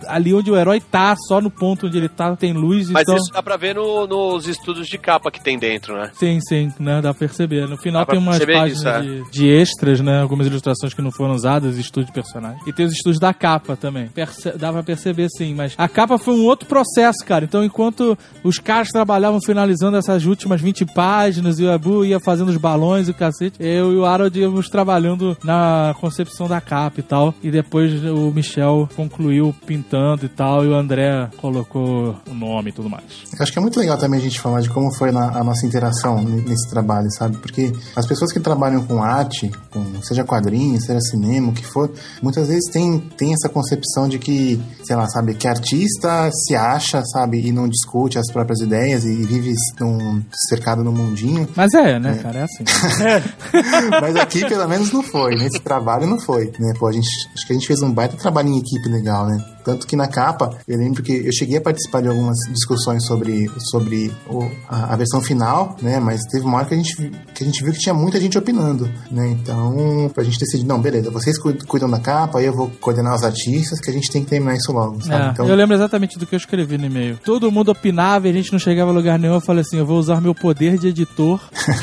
ali 0.09 0.33
onde 0.33 0.51
o 0.51 0.57
herói 0.57 0.79
tá, 0.79 1.15
só 1.27 1.39
no 1.39 1.49
ponto 1.49 1.87
onde 1.87 1.97
ele 1.97 2.09
tá, 2.09 2.35
tem 2.35 2.53
luz. 2.53 2.89
Mas 2.89 3.03
então... 3.03 3.15
isso 3.15 3.31
dá 3.31 3.41
pra 3.41 3.57
ver 3.57 3.75
no- 3.75 4.07
nos 4.07 4.47
estudos 4.47 4.87
de 4.87 4.97
capa 4.97 5.31
que 5.31 5.41
tem 5.41 5.57
dentro, 5.57 5.95
né? 5.95 6.11
Sim, 6.13 6.39
sim, 6.41 6.71
né? 6.79 7.01
Dá 7.01 7.13
pra 7.13 7.19
perceber. 7.27 7.67
No 7.67 7.77
final 7.77 8.05
tem 8.05 8.19
umas 8.19 8.39
páginas 8.39 8.71
isso, 8.71 8.87
é. 8.87 9.01
de, 9.01 9.31
de 9.31 9.47
extras, 9.47 9.99
né? 10.01 10.21
Algumas 10.21 10.47
ilustrações 10.47 10.93
que 10.93 11.01
não 11.01 11.11
foram 11.11 11.33
usadas, 11.33 11.77
estudos 11.77 12.07
de 12.07 12.13
personagem. 12.13 12.59
E 12.65 12.73
tem 12.73 12.85
os 12.85 12.93
estudos 12.93 13.19
da 13.19 13.33
capa 13.33 13.75
também. 13.75 14.07
Perce 14.07 14.51
dá 14.57 14.71
pra 14.71 14.83
perceber, 14.83 15.27
sim. 15.29 15.53
Mas 15.53 15.73
a 15.77 15.87
capa 15.87 16.17
foi 16.17 16.33
um 16.33 16.45
outro 16.45 16.67
processo, 16.67 17.23
cara. 17.25 17.45
Então, 17.45 17.63
enquanto 17.63 18.17
os 18.43 18.57
caras 18.57 18.89
trabalhavam 18.89 19.39
finalizando 19.45 19.97
essas 19.97 20.25
últimas 20.25 20.61
20 20.61 20.85
páginas 20.87 21.59
e 21.59 21.63
o 21.65 21.71
Abu 21.71 22.03
ia 22.03 22.19
fazendo 22.19 22.49
os 22.49 22.57
balões 22.57 23.07
e 23.07 23.11
o 23.11 23.13
cacete, 23.13 23.57
eu 23.59 23.93
e 23.93 23.95
o 23.95 24.05
Harold 24.05 24.39
íamos 24.39 24.69
trabalhando 24.69 25.37
na 25.43 25.95
concepção 25.99 26.47
da 26.47 26.59
capa 26.59 26.99
e 26.99 27.03
tal. 27.03 27.33
E 27.43 27.51
depois 27.51 28.03
o 28.03 28.31
Michel 28.31 28.89
concluiu 28.95 29.55
pintando 29.65 29.98
e 30.25 30.29
tal. 30.29 30.63
E 30.65 30.67
o 30.67 30.75
André 30.75 31.29
colocou 31.37 32.15
o 32.29 32.33
nome 32.33 32.69
e 32.69 32.73
tudo 32.73 32.89
mais. 32.89 33.03
Eu 33.37 33.41
acho 33.43 33.51
que 33.51 33.59
é 33.59 33.61
muito 33.61 33.79
legal 33.79 33.97
também 33.97 34.19
a 34.19 34.23
gente 34.23 34.39
falar 34.39 34.61
de 34.61 34.69
como 34.69 34.93
foi 34.95 35.11
na- 35.11 35.37
a 35.39 35.43
nossa 35.43 35.65
interação 35.65 36.21
nesse 36.23 36.69
trabalho, 36.69 37.07
sabe? 37.11 37.37
Porque 37.37 37.71
as 37.95 38.05
pessoas 38.05 38.31
que 38.31 38.39
trabalham 38.39 38.83
com 38.85 39.01
arte, 39.03 39.51
com, 39.71 39.83
seja 40.01 40.23
quadrinhos, 40.23 40.85
seja 40.85 40.99
cinema, 41.01 41.49
o 41.49 41.53
que 41.53 41.65
for, 41.65 41.91
muitas 42.21 42.47
vezes 42.47 42.69
tem, 42.71 42.99
tem 43.17 43.33
essa 43.33 43.49
concepção 43.49 44.07
de 44.07 44.17
que, 44.19 44.59
sei 44.83 44.95
lá, 44.95 45.07
sabe, 45.07 45.33
que 45.35 45.47
artista 45.47 46.29
se 46.31 46.55
acha, 46.55 47.01
sabe, 47.05 47.39
e 47.45 47.51
não 47.51 47.67
discute 47.67 48.17
as 48.17 48.31
próprias 48.31 48.59
ideias 48.59 49.03
e 49.05 49.15
vive 49.23 49.53
num, 49.79 50.21
cercado 50.49 50.83
no 50.83 50.91
mundinho. 50.91 51.47
Mas 51.55 51.73
é, 51.73 51.99
né, 51.99 52.15
cara? 52.21 52.39
É 52.39 52.43
assim. 52.43 52.63
Mas 54.01 54.15
aqui, 54.15 54.47
pelo 54.47 54.67
menos, 54.67 54.91
não 54.91 55.03
foi. 55.03 55.35
Nesse 55.35 55.59
trabalho, 55.59 56.07
não 56.07 56.19
foi. 56.19 56.45
Né? 56.59 56.73
Pô, 56.79 56.87
a 56.87 56.91
gente, 56.91 57.07
acho 57.33 57.45
que 57.45 57.53
a 57.53 57.55
gente 57.55 57.67
fez 57.67 57.81
um 57.81 57.91
baita 57.91 58.17
trabalho 58.17 58.49
em 58.49 58.57
equipe 58.59 58.87
legal, 58.89 59.25
né? 59.27 59.43
Tanto 59.69 59.85
que 59.85 59.95
na 59.95 60.07
capa, 60.07 60.49
eu 60.67 60.77
lembro 60.77 61.03
que 61.03 61.11
eu 61.27 61.31
cheguei 61.31 61.57
a 61.57 61.61
participar 61.61 62.01
de 62.01 62.07
algumas 62.07 62.37
discussões 62.51 63.05
sobre, 63.05 63.49
sobre 63.69 64.11
o- 64.27 64.49
a, 64.67 64.93
a 64.93 64.95
versão 64.95 65.21
final, 65.21 65.75
né? 65.81 65.99
Mas 65.99 66.21
teve 66.31 66.43
uma 66.45 66.57
hora 66.57 66.65
que 66.65 66.73
a, 66.73 66.77
gente, 66.77 66.95
que 67.35 67.43
a 67.43 67.45
gente 67.45 67.63
viu 67.63 67.71
que 67.71 67.79
tinha 67.79 67.93
muita 67.93 68.19
gente 68.19 68.35
opinando, 68.37 68.89
né? 69.11 69.27
Então, 69.29 69.75
a 70.17 70.23
gente 70.23 70.39
decidiu, 70.39 70.65
não, 70.67 70.81
beleza, 70.81 71.11
vocês 71.11 71.37
cu- 71.37 71.53
cuidam 71.67 71.89
da 71.89 71.99
capa, 71.99 72.39
aí 72.39 72.45
eu 72.45 72.53
vou 72.53 72.69
coordenar 72.81 73.13
os 73.15 73.23
artistas, 73.23 73.79
que 73.79 73.89
a 73.89 73.93
gente 73.93 74.09
tem 74.11 74.23
que 74.23 74.29
terminar 74.29 74.55
isso 74.55 74.71
logo, 74.71 75.01
sabe? 75.03 75.27
É, 75.27 75.29
então, 75.31 75.47
Eu 75.47 75.55
lembro 75.55 75.75
exatamente 75.75 76.17
do 76.17 76.25
que 76.25 76.33
eu 76.33 76.37
escrevi 76.37 76.77
no 76.77 76.85
e-mail. 76.87 77.19
Todo 77.23 77.51
mundo 77.51 77.69
opinava 77.71 78.27
e 78.27 78.31
a 78.31 78.33
gente 78.33 78.51
não 78.51 78.59
chegava 78.59 78.89
a 78.89 78.93
lugar 78.93 79.19
nenhum. 79.19 79.35
Eu 79.35 79.41
falei 79.41 79.61
assim: 79.61 79.77
eu 79.77 79.85
vou 79.85 79.99
usar 79.99 80.19
meu 80.19 80.33
poder 80.33 80.77
de 80.79 80.87
editor 80.87 81.39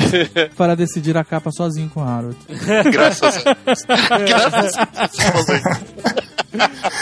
para 0.57 0.75
decidir 0.75 1.17
a 1.17 1.23
capa 1.25 1.51
sozinho 1.53 1.89
com 1.91 2.01
o 2.01 2.05
Harold. 2.05 2.37
Graças 2.91 3.47
a 3.47 3.55
Deus. 3.55 3.83
Graças 4.29 4.77
a 4.77 4.85
Deus. 5.07 6.26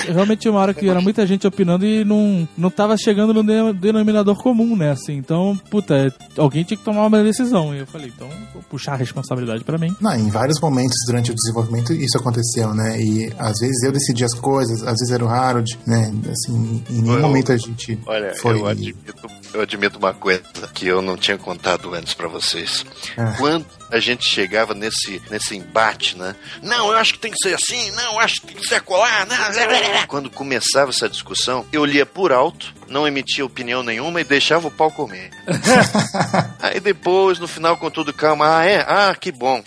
Realmente 0.06 0.40
tinha 0.40 0.52
uma 0.52 0.60
hora 0.60 0.74
que 0.74 0.88
era 0.88 1.00
muita 1.00 1.26
gente 1.26 1.46
opinando 1.46 1.84
e 1.86 2.04
não, 2.04 2.48
não 2.56 2.70
tava 2.70 2.96
chegando 2.96 3.32
no 3.34 3.42
de- 3.42 3.72
denominador 3.78 4.36
comum, 4.36 4.76
né? 4.76 4.90
Assim, 4.92 5.14
então, 5.14 5.58
puta, 5.70 6.14
alguém 6.36 6.64
tinha 6.64 6.76
que 6.76 6.84
tomar 6.84 7.06
uma 7.06 7.22
decisão. 7.22 7.74
E 7.74 7.78
eu 7.78 7.86
falei: 7.86 8.12
então, 8.14 8.28
vou 8.52 8.62
puxar 8.64 8.92
a 8.92 8.96
responsabilidade 8.96 9.64
pra 9.64 9.78
mim. 9.78 9.94
Não, 10.00 10.14
em 10.14 10.28
vários 10.30 10.60
momentos 10.60 10.96
durante 11.06 11.30
o 11.30 11.34
desenvolvimento 11.34 11.92
isso 11.92 12.18
aconteceu, 12.18 12.74
né? 12.74 13.00
E 13.00 13.32
às 13.38 13.58
vezes 13.60 13.82
eu 13.82 13.92
decidi 13.92 14.24
as 14.24 14.34
coisas, 14.34 14.82
às 14.82 14.92
vezes 14.98 15.10
era 15.10 15.24
o 15.24 15.28
Harold, 15.28 15.78
né? 15.86 16.12
Assim, 16.30 16.82
em 16.90 17.02
nenhum 17.02 17.14
Eu- 17.16 17.22
momento 17.22 17.52
a 17.52 17.56
gente 17.56 17.98
Olha, 18.06 18.34
foi. 18.36 18.58
eu, 18.60 18.66
admito, 18.66 19.14
eu 19.52 19.60
admito 19.60 19.98
uma 19.98 20.12
coisa 20.14 20.42
que 20.72 20.86
eu 20.86 21.00
não 21.02 21.16
tinha 21.16 21.38
contado 21.38 21.94
antes 21.94 22.14
pra 22.14 22.28
vocês. 22.28 22.84
Ah. 23.16 23.34
Quando 23.38 23.66
a 23.90 24.00
gente 24.00 24.24
chegava 24.28 24.74
nesse, 24.74 25.20
nesse 25.30 25.56
embate, 25.56 26.16
né? 26.18 26.34
Não, 26.62 26.90
eu 26.90 26.98
acho 26.98 27.12
que 27.14 27.18
tem 27.20 27.30
que 27.30 27.38
ser 27.42 27.54
assim, 27.54 27.90
não, 27.92 28.14
eu 28.14 28.18
acho 28.20 28.40
que 28.40 28.46
tem 28.48 28.56
que 28.56 28.66
ser 28.66 28.80
colar. 28.82 29.26
Não. 29.26 29.43
Quando 30.06 30.30
começava 30.30 30.90
essa 30.90 31.08
discussão, 31.08 31.66
eu 31.72 31.84
lia 31.84 32.06
por 32.06 32.32
alto, 32.32 32.74
não 32.88 33.06
emitia 33.06 33.44
opinião 33.44 33.82
nenhuma 33.82 34.20
e 34.20 34.24
deixava 34.24 34.68
o 34.68 34.70
pau 34.70 34.90
comer. 34.90 35.30
Aí 36.60 36.80
depois, 36.80 37.38
no 37.38 37.48
final, 37.48 37.76
com 37.76 37.90
tudo 37.90 38.12
calma, 38.12 38.58
ah, 38.58 38.64
é? 38.64 38.84
Ah, 38.86 39.14
que 39.18 39.30
bom. 39.30 39.62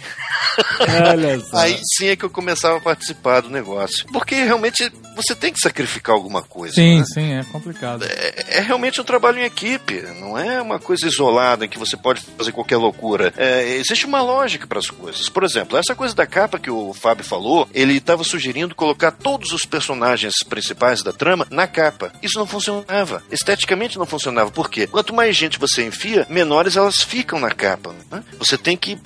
Aí 1.53 1.79
sim 1.95 2.07
é 2.07 2.15
que 2.15 2.25
eu 2.25 2.29
começava 2.29 2.77
a 2.77 2.81
participar 2.81 3.41
do 3.41 3.49
negócio. 3.49 4.05
Porque 4.11 4.35
realmente 4.35 4.91
você 5.15 5.35
tem 5.35 5.53
que 5.53 5.59
sacrificar 5.59 6.15
alguma 6.15 6.41
coisa. 6.41 6.75
Sim, 6.75 6.99
né? 6.99 7.05
sim, 7.05 7.33
é 7.33 7.43
complicado. 7.43 8.03
É, 8.03 8.57
é 8.57 8.61
realmente 8.61 8.99
um 8.99 9.03
trabalho 9.03 9.39
em 9.39 9.45
equipe, 9.45 10.01
não 10.19 10.37
é 10.37 10.61
uma 10.61 10.79
coisa 10.79 11.07
isolada 11.07 11.65
em 11.65 11.69
que 11.69 11.77
você 11.77 11.95
pode 11.97 12.21
fazer 12.37 12.51
qualquer 12.51 12.77
loucura. 12.77 13.33
É, 13.37 13.75
existe 13.75 14.05
uma 14.05 14.21
lógica 14.21 14.67
para 14.67 14.79
as 14.79 14.89
coisas. 14.89 15.29
Por 15.29 15.43
exemplo, 15.43 15.77
essa 15.77 15.95
coisa 15.95 16.15
da 16.15 16.25
capa 16.25 16.59
que 16.59 16.69
o 16.71 16.93
Fábio 16.93 17.23
falou, 17.23 17.67
ele 17.73 17.97
estava 17.97 18.23
sugerindo 18.23 18.75
colocar 18.75 19.11
todos 19.11 19.51
os 19.51 19.65
personagens 19.65 20.35
principais 20.47 21.03
da 21.03 21.11
trama 21.11 21.47
na 21.49 21.67
capa. 21.67 22.11
Isso 22.21 22.37
não 22.37 22.47
funcionava. 22.47 23.06
Esteticamente 23.31 23.97
não 23.97 24.05
funcionava. 24.05 24.51
Por 24.51 24.69
quê? 24.69 24.87
Quanto 24.87 25.13
mais 25.13 25.35
gente 25.35 25.59
você 25.59 25.85
enfia, 25.85 26.25
menores 26.29 26.75
elas 26.75 26.97
ficam 27.01 27.39
na 27.39 27.51
capa. 27.51 27.93
né? 28.11 28.23
Você 28.39 28.57
tem 28.57 28.75
que 28.77 28.97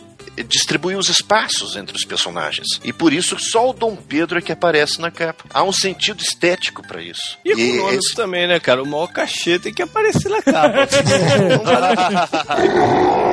distribuir 0.48 0.98
os 0.98 1.10
espaços 1.10 1.76
entre 1.76 1.96
os 1.96 2.06
personagens. 2.06 2.66
E 2.84 2.94
por 2.94 3.12
isso 3.12 3.38
só 3.38 3.70
o 3.70 3.74
Dom 3.74 3.96
Pedro 3.98 4.40
é 4.40 4.42
que 4.42 4.52
aparece 4.52 5.00
na 5.02 5.12
capa. 5.12 5.44
Há 5.54 5.62
um 5.62 5.74
sentido 5.74 6.22
estético 6.22 6.82
para 6.88 7.02
isso. 7.02 7.38
E 7.44 7.52
econômico 7.52 7.90
esse- 8.00 8.16
também, 8.16 8.48
né, 8.48 8.58
cara? 8.60 8.82
O 8.82 8.88
maior 8.88 9.08
cachê 9.08 9.60
tem 9.60 9.74
que 9.74 9.82
aparecer 9.82 10.30
na 10.30 10.42
capa. 10.42 10.88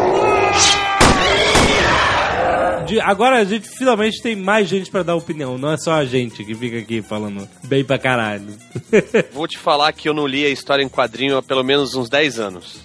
agora 3.08 3.38
a 3.38 3.44
gente 3.44 3.66
finalmente 3.70 4.20
tem 4.20 4.36
mais 4.36 4.68
gente 4.68 4.90
pra 4.90 5.02
dar 5.02 5.14
opinião, 5.14 5.56
não 5.56 5.72
é 5.72 5.78
só 5.78 5.92
a 5.94 6.04
gente 6.04 6.44
que 6.44 6.54
fica 6.54 6.78
aqui 6.78 7.00
falando 7.00 7.48
bem 7.64 7.82
pra 7.82 7.98
caralho. 7.98 8.52
Vou 9.32 9.48
te 9.48 9.56
falar 9.56 9.92
que 9.94 10.10
eu 10.10 10.12
não 10.12 10.26
li 10.26 10.44
a 10.44 10.50
história 10.50 10.82
em 10.82 10.90
quadrinho 10.90 11.38
há 11.38 11.42
pelo 11.42 11.64
menos 11.64 11.94
uns 11.94 12.10
10 12.10 12.38
anos. 12.38 12.80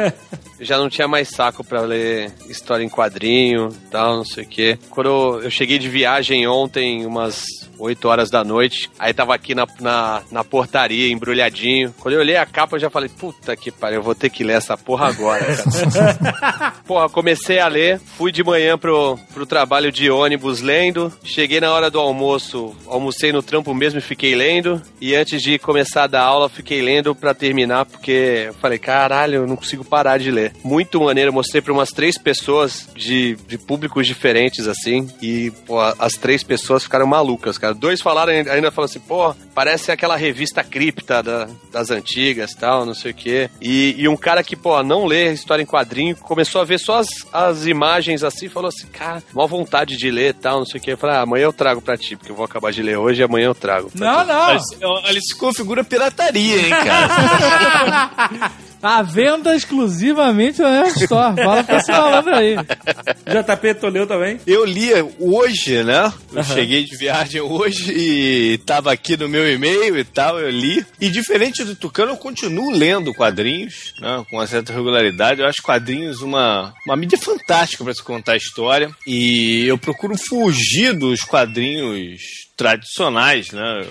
Já 0.58 0.78
não 0.78 0.88
tinha 0.88 1.06
mais 1.06 1.28
saco 1.28 1.62
pra 1.62 1.82
ler 1.82 2.32
história 2.48 2.82
em 2.82 2.88
quadrinho 2.88 3.68
tal, 3.90 4.16
não 4.16 4.24
sei 4.24 4.44
o 4.44 4.48
quê. 4.48 4.78
Quando 4.88 5.40
eu 5.42 5.50
cheguei 5.50 5.78
de 5.78 5.88
viagem 5.88 6.48
ontem, 6.48 7.04
umas 7.04 7.67
8 7.78 8.08
horas 8.08 8.30
da 8.30 8.44
noite, 8.44 8.90
aí 8.98 9.12
tava 9.12 9.34
aqui 9.34 9.54
na, 9.54 9.66
na, 9.80 10.22
na 10.30 10.44
portaria, 10.44 11.12
embrulhadinho. 11.12 11.94
Quando 11.98 12.14
eu 12.14 12.20
olhei 12.20 12.36
a 12.36 12.46
capa, 12.46 12.76
eu 12.76 12.80
já 12.80 12.90
falei, 12.90 13.08
puta 13.08 13.56
que 13.56 13.70
pariu, 13.70 13.98
eu 13.98 14.02
vou 14.02 14.14
ter 14.14 14.30
que 14.30 14.44
ler 14.44 14.54
essa 14.54 14.76
porra 14.76 15.08
agora, 15.08 15.44
cara. 15.44 16.74
Porra, 16.86 17.08
comecei 17.08 17.58
a 17.58 17.68
ler, 17.68 18.00
fui 18.16 18.32
de 18.32 18.42
manhã 18.42 18.78
pro, 18.78 19.18
pro 19.32 19.44
trabalho 19.44 19.92
de 19.92 20.10
ônibus 20.10 20.60
lendo, 20.60 21.12
cheguei 21.22 21.60
na 21.60 21.72
hora 21.72 21.90
do 21.90 21.98
almoço, 21.98 22.74
almocei 22.86 23.32
no 23.32 23.42
trampo 23.42 23.74
mesmo 23.74 23.98
e 23.98 24.02
fiquei 24.02 24.34
lendo, 24.34 24.80
e 25.00 25.14
antes 25.14 25.42
de 25.42 25.58
começar 25.58 26.04
a 26.04 26.06
dar 26.06 26.22
aula, 26.22 26.48
fiquei 26.48 26.80
lendo 26.80 27.14
pra 27.14 27.34
terminar, 27.34 27.84
porque 27.84 28.44
eu 28.48 28.54
falei, 28.54 28.78
caralho, 28.78 29.36
eu 29.36 29.46
não 29.46 29.56
consigo 29.56 29.84
parar 29.84 30.18
de 30.18 30.30
ler. 30.30 30.52
Muito 30.64 31.00
maneiro, 31.00 31.28
eu 31.28 31.34
mostrei 31.34 31.60
pra 31.60 31.72
umas 31.72 31.90
três 31.90 32.16
pessoas 32.16 32.88
de, 32.94 33.36
de 33.46 33.58
públicos 33.58 34.06
diferentes, 34.06 34.66
assim, 34.66 35.08
e 35.20 35.50
pô, 35.66 35.78
as 35.80 36.14
três 36.14 36.42
pessoas 36.42 36.82
ficaram 36.82 37.06
malucas, 37.06 37.58
cara. 37.58 37.67
Dois 37.74 38.00
falaram, 38.00 38.32
ainda 38.32 38.70
falaram 38.70 38.84
assim, 38.84 39.00
pô, 39.00 39.34
parece 39.54 39.90
aquela 39.92 40.16
revista 40.16 40.62
cripta 40.64 41.22
da- 41.22 41.48
das 41.72 41.90
antigas 41.90 42.54
tal, 42.54 42.84
não 42.86 42.94
sei 42.94 43.10
o 43.10 43.14
quê. 43.14 43.50
E, 43.60 43.94
e 43.98 44.08
um 44.08 44.16
cara 44.16 44.42
que, 44.42 44.56
pô, 44.56 44.82
não 44.82 45.04
lê 45.06 45.32
história 45.32 45.62
em 45.62 45.66
quadrinho, 45.66 46.16
começou 46.16 46.60
a 46.60 46.64
ver 46.64 46.78
só 46.78 46.98
as, 46.98 47.08
as 47.32 47.66
imagens 47.66 48.22
assim 48.24 48.46
e 48.46 48.48
falou 48.48 48.68
assim, 48.68 48.86
cara, 48.88 49.22
mó 49.32 49.46
vontade 49.46 49.96
de 49.96 50.10
ler 50.10 50.34
tal, 50.34 50.58
não 50.58 50.66
sei 50.66 50.80
o 50.80 50.82
quê. 50.82 50.92
Eu 50.92 50.98
falei, 50.98 51.16
ah, 51.16 51.22
amanhã 51.22 51.44
eu 51.44 51.52
trago 51.52 51.80
pra 51.80 51.96
ti, 51.96 52.16
porque 52.16 52.30
eu 52.32 52.36
vou 52.36 52.44
acabar 52.44 52.70
de 52.72 52.82
ler 52.82 52.96
hoje 52.98 53.20
e 53.20 53.24
amanhã 53.24 53.46
eu 53.46 53.54
trago. 53.54 53.90
Não, 53.94 54.24
não. 54.24 54.48
Olha, 54.48 54.60
olha, 54.82 55.18
isso 55.18 55.36
configura 55.38 55.82
pirataria, 55.84 56.56
hein, 56.62 56.70
cara? 56.70 58.50
A 58.82 59.02
venda 59.02 59.56
exclusivamente 59.56 60.60
na 60.60 60.82
Nerd 60.82 61.02
Store. 61.02 61.34
Fala 61.36 61.64
pra 61.64 61.76
esse 61.78 61.90
malandro 61.90 62.34
aí. 62.34 62.56
JP, 62.56 63.74
tu 63.74 63.88
leu 63.88 64.06
também? 64.06 64.38
Eu 64.46 64.64
li 64.64 64.90
hoje, 65.18 65.82
né? 65.82 66.12
Eu 66.32 66.44
cheguei 66.44 66.84
de 66.84 66.96
viagem 66.96 67.40
hoje 67.40 67.92
e 67.92 68.58
tava 68.58 68.92
aqui 68.92 69.16
no 69.16 69.28
meu 69.28 69.50
e-mail 69.50 69.98
e 69.98 70.04
tal, 70.04 70.38
eu 70.38 70.50
li. 70.50 70.84
E 71.00 71.08
diferente 71.08 71.64
do 71.64 71.74
Tucano, 71.74 72.12
eu 72.12 72.16
continuo 72.16 72.70
lendo 72.70 73.12
quadrinhos, 73.14 73.94
né? 74.00 74.24
Com 74.30 74.36
uma 74.36 74.46
certa 74.46 74.72
regularidade. 74.72 75.40
Eu 75.40 75.46
acho 75.46 75.62
quadrinhos 75.62 76.22
uma, 76.22 76.72
uma 76.86 76.96
mídia 76.96 77.18
fantástica 77.18 77.82
para 77.82 77.94
se 77.94 78.02
contar 78.02 78.36
história. 78.36 78.90
E 79.06 79.64
eu 79.66 79.76
procuro 79.76 80.14
fugir 80.16 80.92
dos 80.92 81.20
quadrinhos 81.20 82.20
tradicionais, 82.56 83.50
né? 83.52 83.86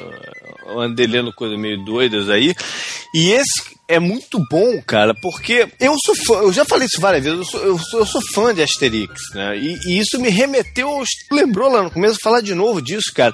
Eu 0.65 0.80
andei 0.80 1.07
lendo 1.07 1.34
coisas 1.34 1.57
meio 1.57 1.84
doidas 1.84 2.30
aí. 2.30 2.53
E 3.14 3.31
esse 3.31 3.76
é 3.88 3.99
muito 3.99 4.39
bom, 4.49 4.81
cara, 4.81 5.14
porque 5.14 5.68
eu 5.80 5.95
sou 6.05 6.15
fã, 6.15 6.34
eu 6.41 6.51
já 6.51 6.65
falei 6.65 6.88
isso 6.88 6.99
várias 6.99 7.23
vezes, 7.23 7.39
eu 7.39 7.45
sou, 7.45 7.61
eu 7.61 7.80
sou, 7.80 7.99
eu 8.01 8.05
sou 8.05 8.22
fã 8.34 8.53
de 8.53 8.61
Asterix, 8.61 9.22
né? 9.34 9.57
E, 9.57 9.77
e 9.85 9.99
isso 9.99 10.19
me 10.19 10.30
remeteu. 10.30 11.03
Lembrou 11.31 11.72
lá 11.72 11.84
no 11.84 11.91
começo, 11.91 12.19
falar 12.22 12.41
de 12.41 12.53
novo 12.53 12.81
disso, 12.81 13.14
cara. 13.14 13.34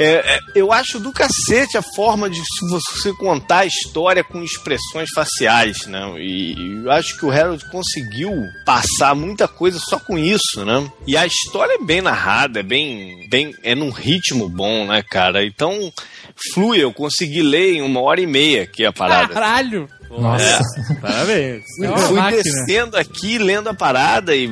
É, 0.00 0.36
é, 0.36 0.40
eu 0.54 0.72
acho 0.72 1.00
do 1.00 1.12
cacete 1.12 1.76
a 1.76 1.82
forma 1.82 2.30
de 2.30 2.40
você 2.70 3.12
contar 3.14 3.58
a 3.58 3.66
história 3.66 4.22
com 4.22 4.44
expressões 4.44 5.08
faciais, 5.12 5.86
né? 5.86 6.14
E, 6.18 6.54
e 6.54 6.84
eu 6.84 6.90
acho 6.92 7.18
que 7.18 7.26
o 7.26 7.32
Harold 7.32 7.68
conseguiu 7.68 8.30
passar 8.64 9.16
muita 9.16 9.48
coisa 9.48 9.80
só 9.80 9.98
com 9.98 10.16
isso, 10.16 10.64
né? 10.64 10.88
E 11.04 11.16
a 11.16 11.26
história 11.26 11.74
é 11.74 11.84
bem 11.84 12.00
narrada, 12.00 12.60
é 12.60 12.62
bem, 12.62 13.26
bem, 13.28 13.52
é 13.64 13.74
num 13.74 13.90
ritmo 13.90 14.48
bom, 14.48 14.86
né, 14.86 15.02
cara? 15.02 15.44
Então 15.44 15.92
flui, 16.54 16.82
eu 16.82 16.92
consegui 16.92 17.42
ler 17.42 17.74
em 17.74 17.82
uma 17.82 18.00
hora 18.00 18.20
e 18.20 18.26
meia 18.26 18.62
aqui 18.62 18.84
a 18.84 18.92
parada. 18.92 19.32
Caralho. 19.34 19.88
Nossa. 20.10 20.64
Parabéns. 21.02 21.64
É 21.82 21.88
uma 21.90 21.98
Fui 21.98 22.16
máquina. 22.16 22.42
descendo 22.42 22.96
aqui, 22.96 23.36
lendo 23.36 23.68
a 23.68 23.74
parada 23.74 24.34
e 24.34 24.48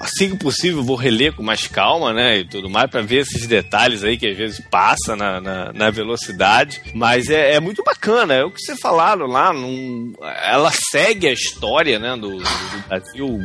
assim 0.00 0.28
que 0.30 0.36
possível 0.36 0.82
vou 0.84 0.94
reler 0.94 1.32
com 1.32 1.42
mais 1.42 1.66
calma, 1.66 2.12
né, 2.12 2.40
e 2.40 2.44
tudo 2.46 2.68
mais, 2.68 2.90
pra 2.90 3.00
ver 3.00 3.22
esses 3.22 3.46
detalhes 3.46 4.04
aí 4.04 4.18
que 4.18 4.26
às 4.26 4.36
vezes 4.36 4.60
passa 4.70 5.16
na, 5.16 5.40
na, 5.40 5.72
na 5.72 5.90
velocidade. 5.90 6.82
Mas 6.94 7.30
é, 7.30 7.54
é 7.54 7.60
muito 7.60 7.82
bacana, 7.82 8.34
é 8.34 8.44
o 8.44 8.50
que 8.50 8.60
vocês 8.60 8.78
falaram 8.78 9.26
lá, 9.26 9.54
num- 9.54 10.12
ela 10.44 10.70
segue 10.90 11.28
a 11.28 11.32
história, 11.32 11.98
né, 11.98 12.14
do, 12.16 12.36
do 12.36 12.44
Brasil 12.86 13.38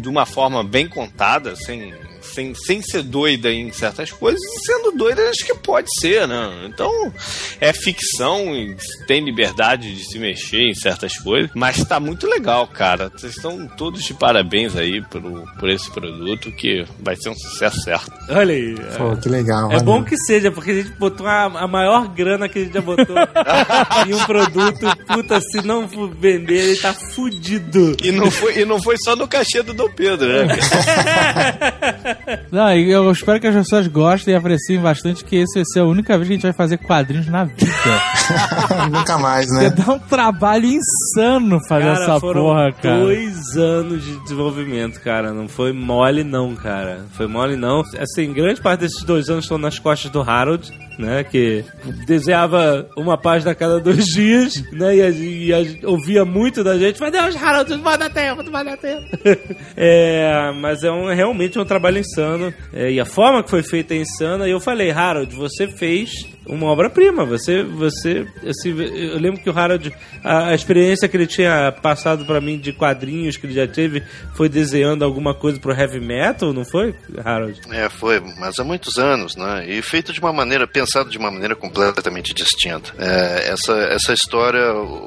de 0.00 0.08
uma 0.08 0.24
forma 0.24 0.62
bem 0.62 0.86
contada, 0.86 1.56
sem... 1.56 1.92
Sem, 2.34 2.54
sem 2.54 2.82
ser 2.82 3.02
doida 3.02 3.52
em 3.52 3.70
certas 3.70 4.10
coisas, 4.10 4.40
e 4.40 4.66
sendo 4.66 4.92
doida 4.92 5.28
acho 5.28 5.44
que 5.44 5.54
pode 5.54 5.88
ser, 6.00 6.26
né? 6.26 6.66
Então 6.66 7.12
é 7.60 7.72
ficção 7.72 8.54
e 8.54 8.76
tem 9.06 9.24
liberdade 9.24 9.94
de 9.94 10.04
se 10.04 10.18
mexer 10.18 10.62
em 10.62 10.74
certas 10.74 11.16
coisas, 11.18 11.50
mas 11.54 11.84
tá 11.84 12.00
muito 12.00 12.26
legal, 12.26 12.66
cara. 12.66 13.10
Vocês 13.10 13.36
estão 13.36 13.66
todos 13.66 14.02
de 14.02 14.14
parabéns 14.14 14.76
aí 14.76 15.00
por, 15.02 15.22
por 15.58 15.68
esse 15.68 15.90
produto 15.90 16.50
que 16.52 16.84
vai 17.00 17.16
ser 17.16 17.28
um 17.28 17.36
sucesso 17.36 17.80
certo. 17.82 18.12
Olha 18.28 18.54
aí. 18.54 18.74
Pô, 18.96 19.16
que 19.16 19.28
legal. 19.28 19.66
É 19.70 19.76
valeu. 19.76 19.84
bom 19.84 20.04
que 20.04 20.16
seja, 20.16 20.50
porque 20.50 20.70
a 20.70 20.74
gente 20.74 20.90
botou 20.92 21.26
a, 21.26 21.44
a 21.44 21.68
maior 21.68 22.08
grana 22.08 22.48
que 22.48 22.58
a 22.58 22.62
gente 22.62 22.74
já 22.74 22.80
botou 22.80 23.16
em 24.06 24.14
um 24.14 24.24
produto. 24.24 24.96
Puta, 25.06 25.40
se 25.40 25.62
não 25.62 25.86
vender, 25.86 26.70
ele 26.70 26.76
tá 26.76 26.92
fudido. 26.92 27.96
E 28.02 28.10
não 28.10 28.30
foi, 28.30 28.58
e 28.58 28.64
não 28.64 28.82
foi 28.82 28.96
só 28.98 29.14
no 29.14 29.28
cachê 29.28 29.62
do 29.62 29.74
Dom 29.74 29.90
Pedro, 29.90 30.46
né? 30.46 30.56
Não, 32.50 32.72
eu 32.74 33.10
espero 33.10 33.40
que 33.40 33.46
as 33.46 33.54
pessoas 33.54 33.86
gostem 33.86 34.34
e 34.34 34.36
apreciem 34.36 34.80
bastante, 34.80 35.24
que 35.24 35.36
esse 35.36 35.54
vai 35.54 35.64
ser 35.72 35.80
a 35.80 35.84
única 35.84 36.16
vez 36.16 36.28
que 36.28 36.32
a 36.34 36.36
gente 36.36 36.42
vai 36.44 36.52
fazer 36.52 36.78
quadrinhos 36.78 37.26
na 37.28 37.44
vida. 37.44 37.64
Nunca 38.90 39.18
mais, 39.18 39.46
Porque 39.46 39.64
né? 39.64 39.70
dá 39.70 39.92
um 39.92 39.98
trabalho 39.98 40.66
insano 40.66 41.58
fazer 41.68 41.84
Cara, 41.84 42.02
essa 42.04 42.20
porra, 42.20 42.72
cara. 42.72 43.00
dois 43.00 43.56
anos 43.56 44.02
de 44.04 44.16
desenvolvimento, 44.22 45.00
cara. 45.00 45.32
Não 45.32 45.48
foi 45.48 45.72
mole, 45.72 46.24
não, 46.24 46.54
cara. 46.54 47.00
Foi 47.12 47.26
mole, 47.26 47.56
não. 47.56 47.82
Assim, 47.98 48.32
grande 48.32 48.60
parte 48.60 48.80
desses 48.80 49.02
dois 49.04 49.28
anos 49.28 49.44
estão 49.44 49.58
nas 49.58 49.78
costas 49.78 50.10
do 50.10 50.22
Harold, 50.22 50.70
né? 50.98 51.24
Que 51.24 51.64
desenhava 52.06 52.88
uma 52.96 53.16
página 53.16 53.52
a 53.52 53.54
cada 53.54 53.80
dois 53.80 54.04
dias, 54.04 54.62
né? 54.72 54.96
E, 54.96 55.50
e 55.50 55.86
ouvia 55.86 56.24
muito 56.24 56.62
da 56.62 56.78
gente. 56.78 57.00
Mas 57.00 57.12
Deus, 57.12 57.36
Harold, 57.36 57.70
não 57.70 57.82
vai 57.82 57.98
dar 57.98 58.10
tempo, 58.10 58.42
não 58.42 58.52
vai 58.52 58.64
dar 58.64 58.76
tempo. 58.76 59.04
é, 59.76 60.52
mas 60.60 60.82
é 60.82 60.90
um, 60.90 61.12
realmente 61.12 61.58
um 61.58 61.64
trabalho 61.64 61.98
insano. 61.98 62.52
É, 62.72 62.90
e 62.90 63.00
a 63.00 63.04
forma 63.04 63.42
que 63.42 63.50
foi 63.50 63.62
feita 63.62 63.94
é 63.94 63.98
insana. 63.98 64.48
E 64.48 64.50
eu 64.50 64.60
falei, 64.60 64.90
Harold, 64.90 65.34
você 65.34 65.68
fez 65.68 66.34
uma 66.46 66.66
obra-prima. 66.66 67.24
Você, 67.24 67.62
você, 67.62 68.26
assim, 68.46 68.70
eu 68.70 69.18
lembro 69.18 69.40
que 69.40 69.50
o 69.50 69.58
Harold, 69.58 69.92
a, 70.22 70.48
a 70.48 70.54
experiência 70.54 71.08
que 71.08 71.16
ele 71.16 71.26
tinha 71.26 71.72
passado 71.72 72.24
pra 72.24 72.40
mim 72.40 72.58
de 72.58 72.72
quadrinhos 72.72 73.36
que 73.36 73.46
ele 73.46 73.54
já 73.54 73.66
teve 73.66 74.02
foi 74.34 74.48
desenhando 74.48 75.04
alguma 75.04 75.34
coisa 75.34 75.58
pro 75.58 75.72
heavy 75.72 76.00
metal, 76.00 76.52
não 76.52 76.64
foi, 76.64 76.94
Harold? 77.24 77.60
É, 77.70 77.88
foi, 77.88 78.20
mas 78.38 78.58
há 78.58 78.64
muitos 78.64 78.98
anos, 78.98 79.36
né? 79.36 79.66
E 79.68 79.82
feito 79.82 80.12
de 80.12 80.20
uma 80.20 80.32
maneira, 80.32 80.66
pensado 80.84 81.10
de 81.10 81.18
uma 81.18 81.30
maneira 81.30 81.54
completamente 81.56 82.34
distinta. 82.34 82.92
É, 82.98 83.52
essa, 83.52 83.72
essa 83.90 84.12
história, 84.12 84.60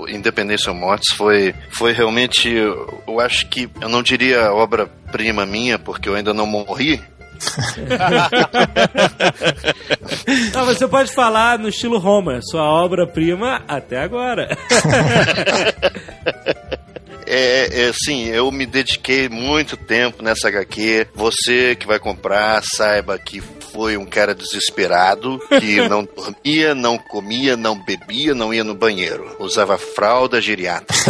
Independência 0.09 0.71
ou 0.71 0.77
Mortes, 0.77 1.15
foi, 1.15 1.53
foi 1.71 1.93
realmente, 1.93 2.49
eu 2.49 3.03
eu 3.07 3.19
acho 3.19 3.47
que, 3.47 3.69
eu 3.79 3.89
não 3.89 4.03
diria 4.03 4.51
obra-prima 4.51 5.45
minha, 5.45 5.79
porque 5.79 6.09
eu 6.09 6.15
ainda 6.15 6.33
não 6.33 6.45
morri, 6.45 7.01
Não, 10.55 10.65
você 10.65 10.87
pode 10.87 11.13
falar 11.13 11.59
no 11.59 11.69
estilo 11.69 12.03
Homer, 12.03 12.39
sua 12.41 12.63
obra-prima 12.63 13.61
até 13.67 13.99
agora. 13.99 14.57
é, 17.27 17.81
é 17.83 17.89
assim, 17.89 18.27
eu 18.27 18.51
me 18.51 18.65
dediquei 18.65 19.29
muito 19.29 19.75
tempo 19.75 20.23
nessa 20.23 20.47
HQ. 20.47 21.07
Você 21.13 21.75
que 21.75 21.85
vai 21.85 21.99
comprar, 21.99 22.63
saiba 22.63 23.17
que 23.17 23.41
foi 23.71 23.97
um 23.97 24.05
cara 24.05 24.33
desesperado 24.33 25.39
que 25.59 25.81
não 25.87 26.03
dormia, 26.03 26.73
não 26.73 26.97
comia, 26.97 27.55
não 27.55 27.77
bebia, 27.77 28.33
não 28.33 28.53
ia 28.53 28.63
no 28.63 28.73
banheiro. 28.73 29.35
Usava 29.39 29.77
fralda 29.77 30.41
geriátrica. 30.41 30.93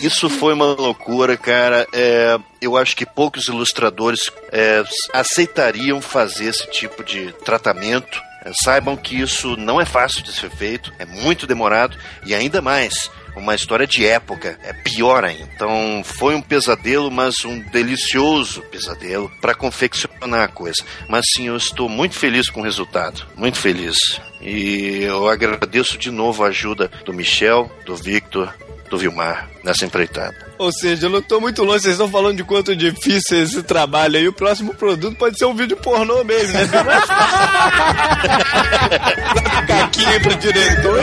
Isso 0.00 0.30
foi 0.30 0.54
uma 0.54 0.66
loucura, 0.66 1.36
cara. 1.36 1.86
É, 1.92 2.38
eu 2.60 2.76
acho 2.76 2.96
que 2.96 3.04
poucos 3.04 3.48
ilustradores 3.48 4.30
é, 4.52 4.84
aceitariam 5.12 6.00
fazer 6.00 6.46
esse 6.46 6.70
tipo 6.70 7.02
de 7.02 7.32
tratamento. 7.44 8.22
É, 8.44 8.52
saibam 8.62 8.96
que 8.96 9.20
isso 9.20 9.56
não 9.56 9.80
é 9.80 9.84
fácil 9.84 10.22
de 10.22 10.32
ser 10.32 10.50
feito, 10.50 10.92
é 10.98 11.04
muito 11.04 11.46
demorado 11.46 11.96
e 12.24 12.34
ainda 12.34 12.60
mais 12.60 13.10
uma 13.36 13.54
história 13.54 13.86
de 13.86 14.06
época, 14.06 14.58
é 14.62 14.72
pior 14.72 15.24
ainda. 15.24 15.48
Então 15.54 16.02
foi 16.04 16.34
um 16.34 16.42
pesadelo, 16.42 17.10
mas 17.10 17.44
um 17.44 17.58
delicioso 17.58 18.62
pesadelo 18.62 19.30
para 19.40 19.54
confeccionar 19.54 20.42
a 20.42 20.48
coisa. 20.48 20.84
Mas 21.08 21.24
sim, 21.34 21.48
eu 21.48 21.56
estou 21.56 21.88
muito 21.88 22.14
feliz 22.14 22.48
com 22.48 22.60
o 22.60 22.64
resultado, 22.64 23.26
muito 23.36 23.58
feliz. 23.58 23.96
E 24.40 25.02
eu 25.02 25.28
agradeço 25.28 25.96
de 25.96 26.10
novo 26.10 26.44
a 26.44 26.48
ajuda 26.48 26.90
do 27.04 27.12
Michel, 27.12 27.70
do 27.86 27.96
Victor, 27.96 28.52
do 28.92 28.98
Vilmar 28.98 29.48
nessa 29.64 29.86
empreitada. 29.86 30.36
Ou 30.58 30.70
seja, 30.70 31.06
eu 31.06 31.10
não 31.10 31.22
tô 31.22 31.40
muito 31.40 31.64
longe, 31.64 31.80
vocês 31.80 31.94
estão 31.94 32.10
falando 32.10 32.36
de 32.36 32.44
quanto 32.44 32.76
difícil 32.76 33.38
é 33.38 33.40
esse 33.40 33.62
trabalho 33.62 34.18
aí. 34.18 34.28
O 34.28 34.34
próximo 34.34 34.74
produto 34.74 35.16
pode 35.16 35.38
ser 35.38 35.46
um 35.46 35.54
vídeo 35.54 35.78
pornô 35.78 36.22
mesmo, 36.22 36.52
né? 36.52 36.68
Caquinha 39.66 40.20
pro 40.20 40.36
diretor. 40.36 40.98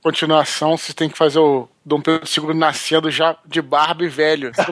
continuação, 0.03 0.77
você 0.77 0.93
tem 0.93 1.09
que 1.09 1.19
fazer 1.19 1.39
o 1.39 1.69
Dom 1.85 2.01
Pedro 2.01 2.29
II 2.29 2.55
nascendo 2.55 3.11
já 3.11 3.37
de 3.45 3.61
barba 3.61 4.05
e 4.05 4.09
velho. 4.09 4.53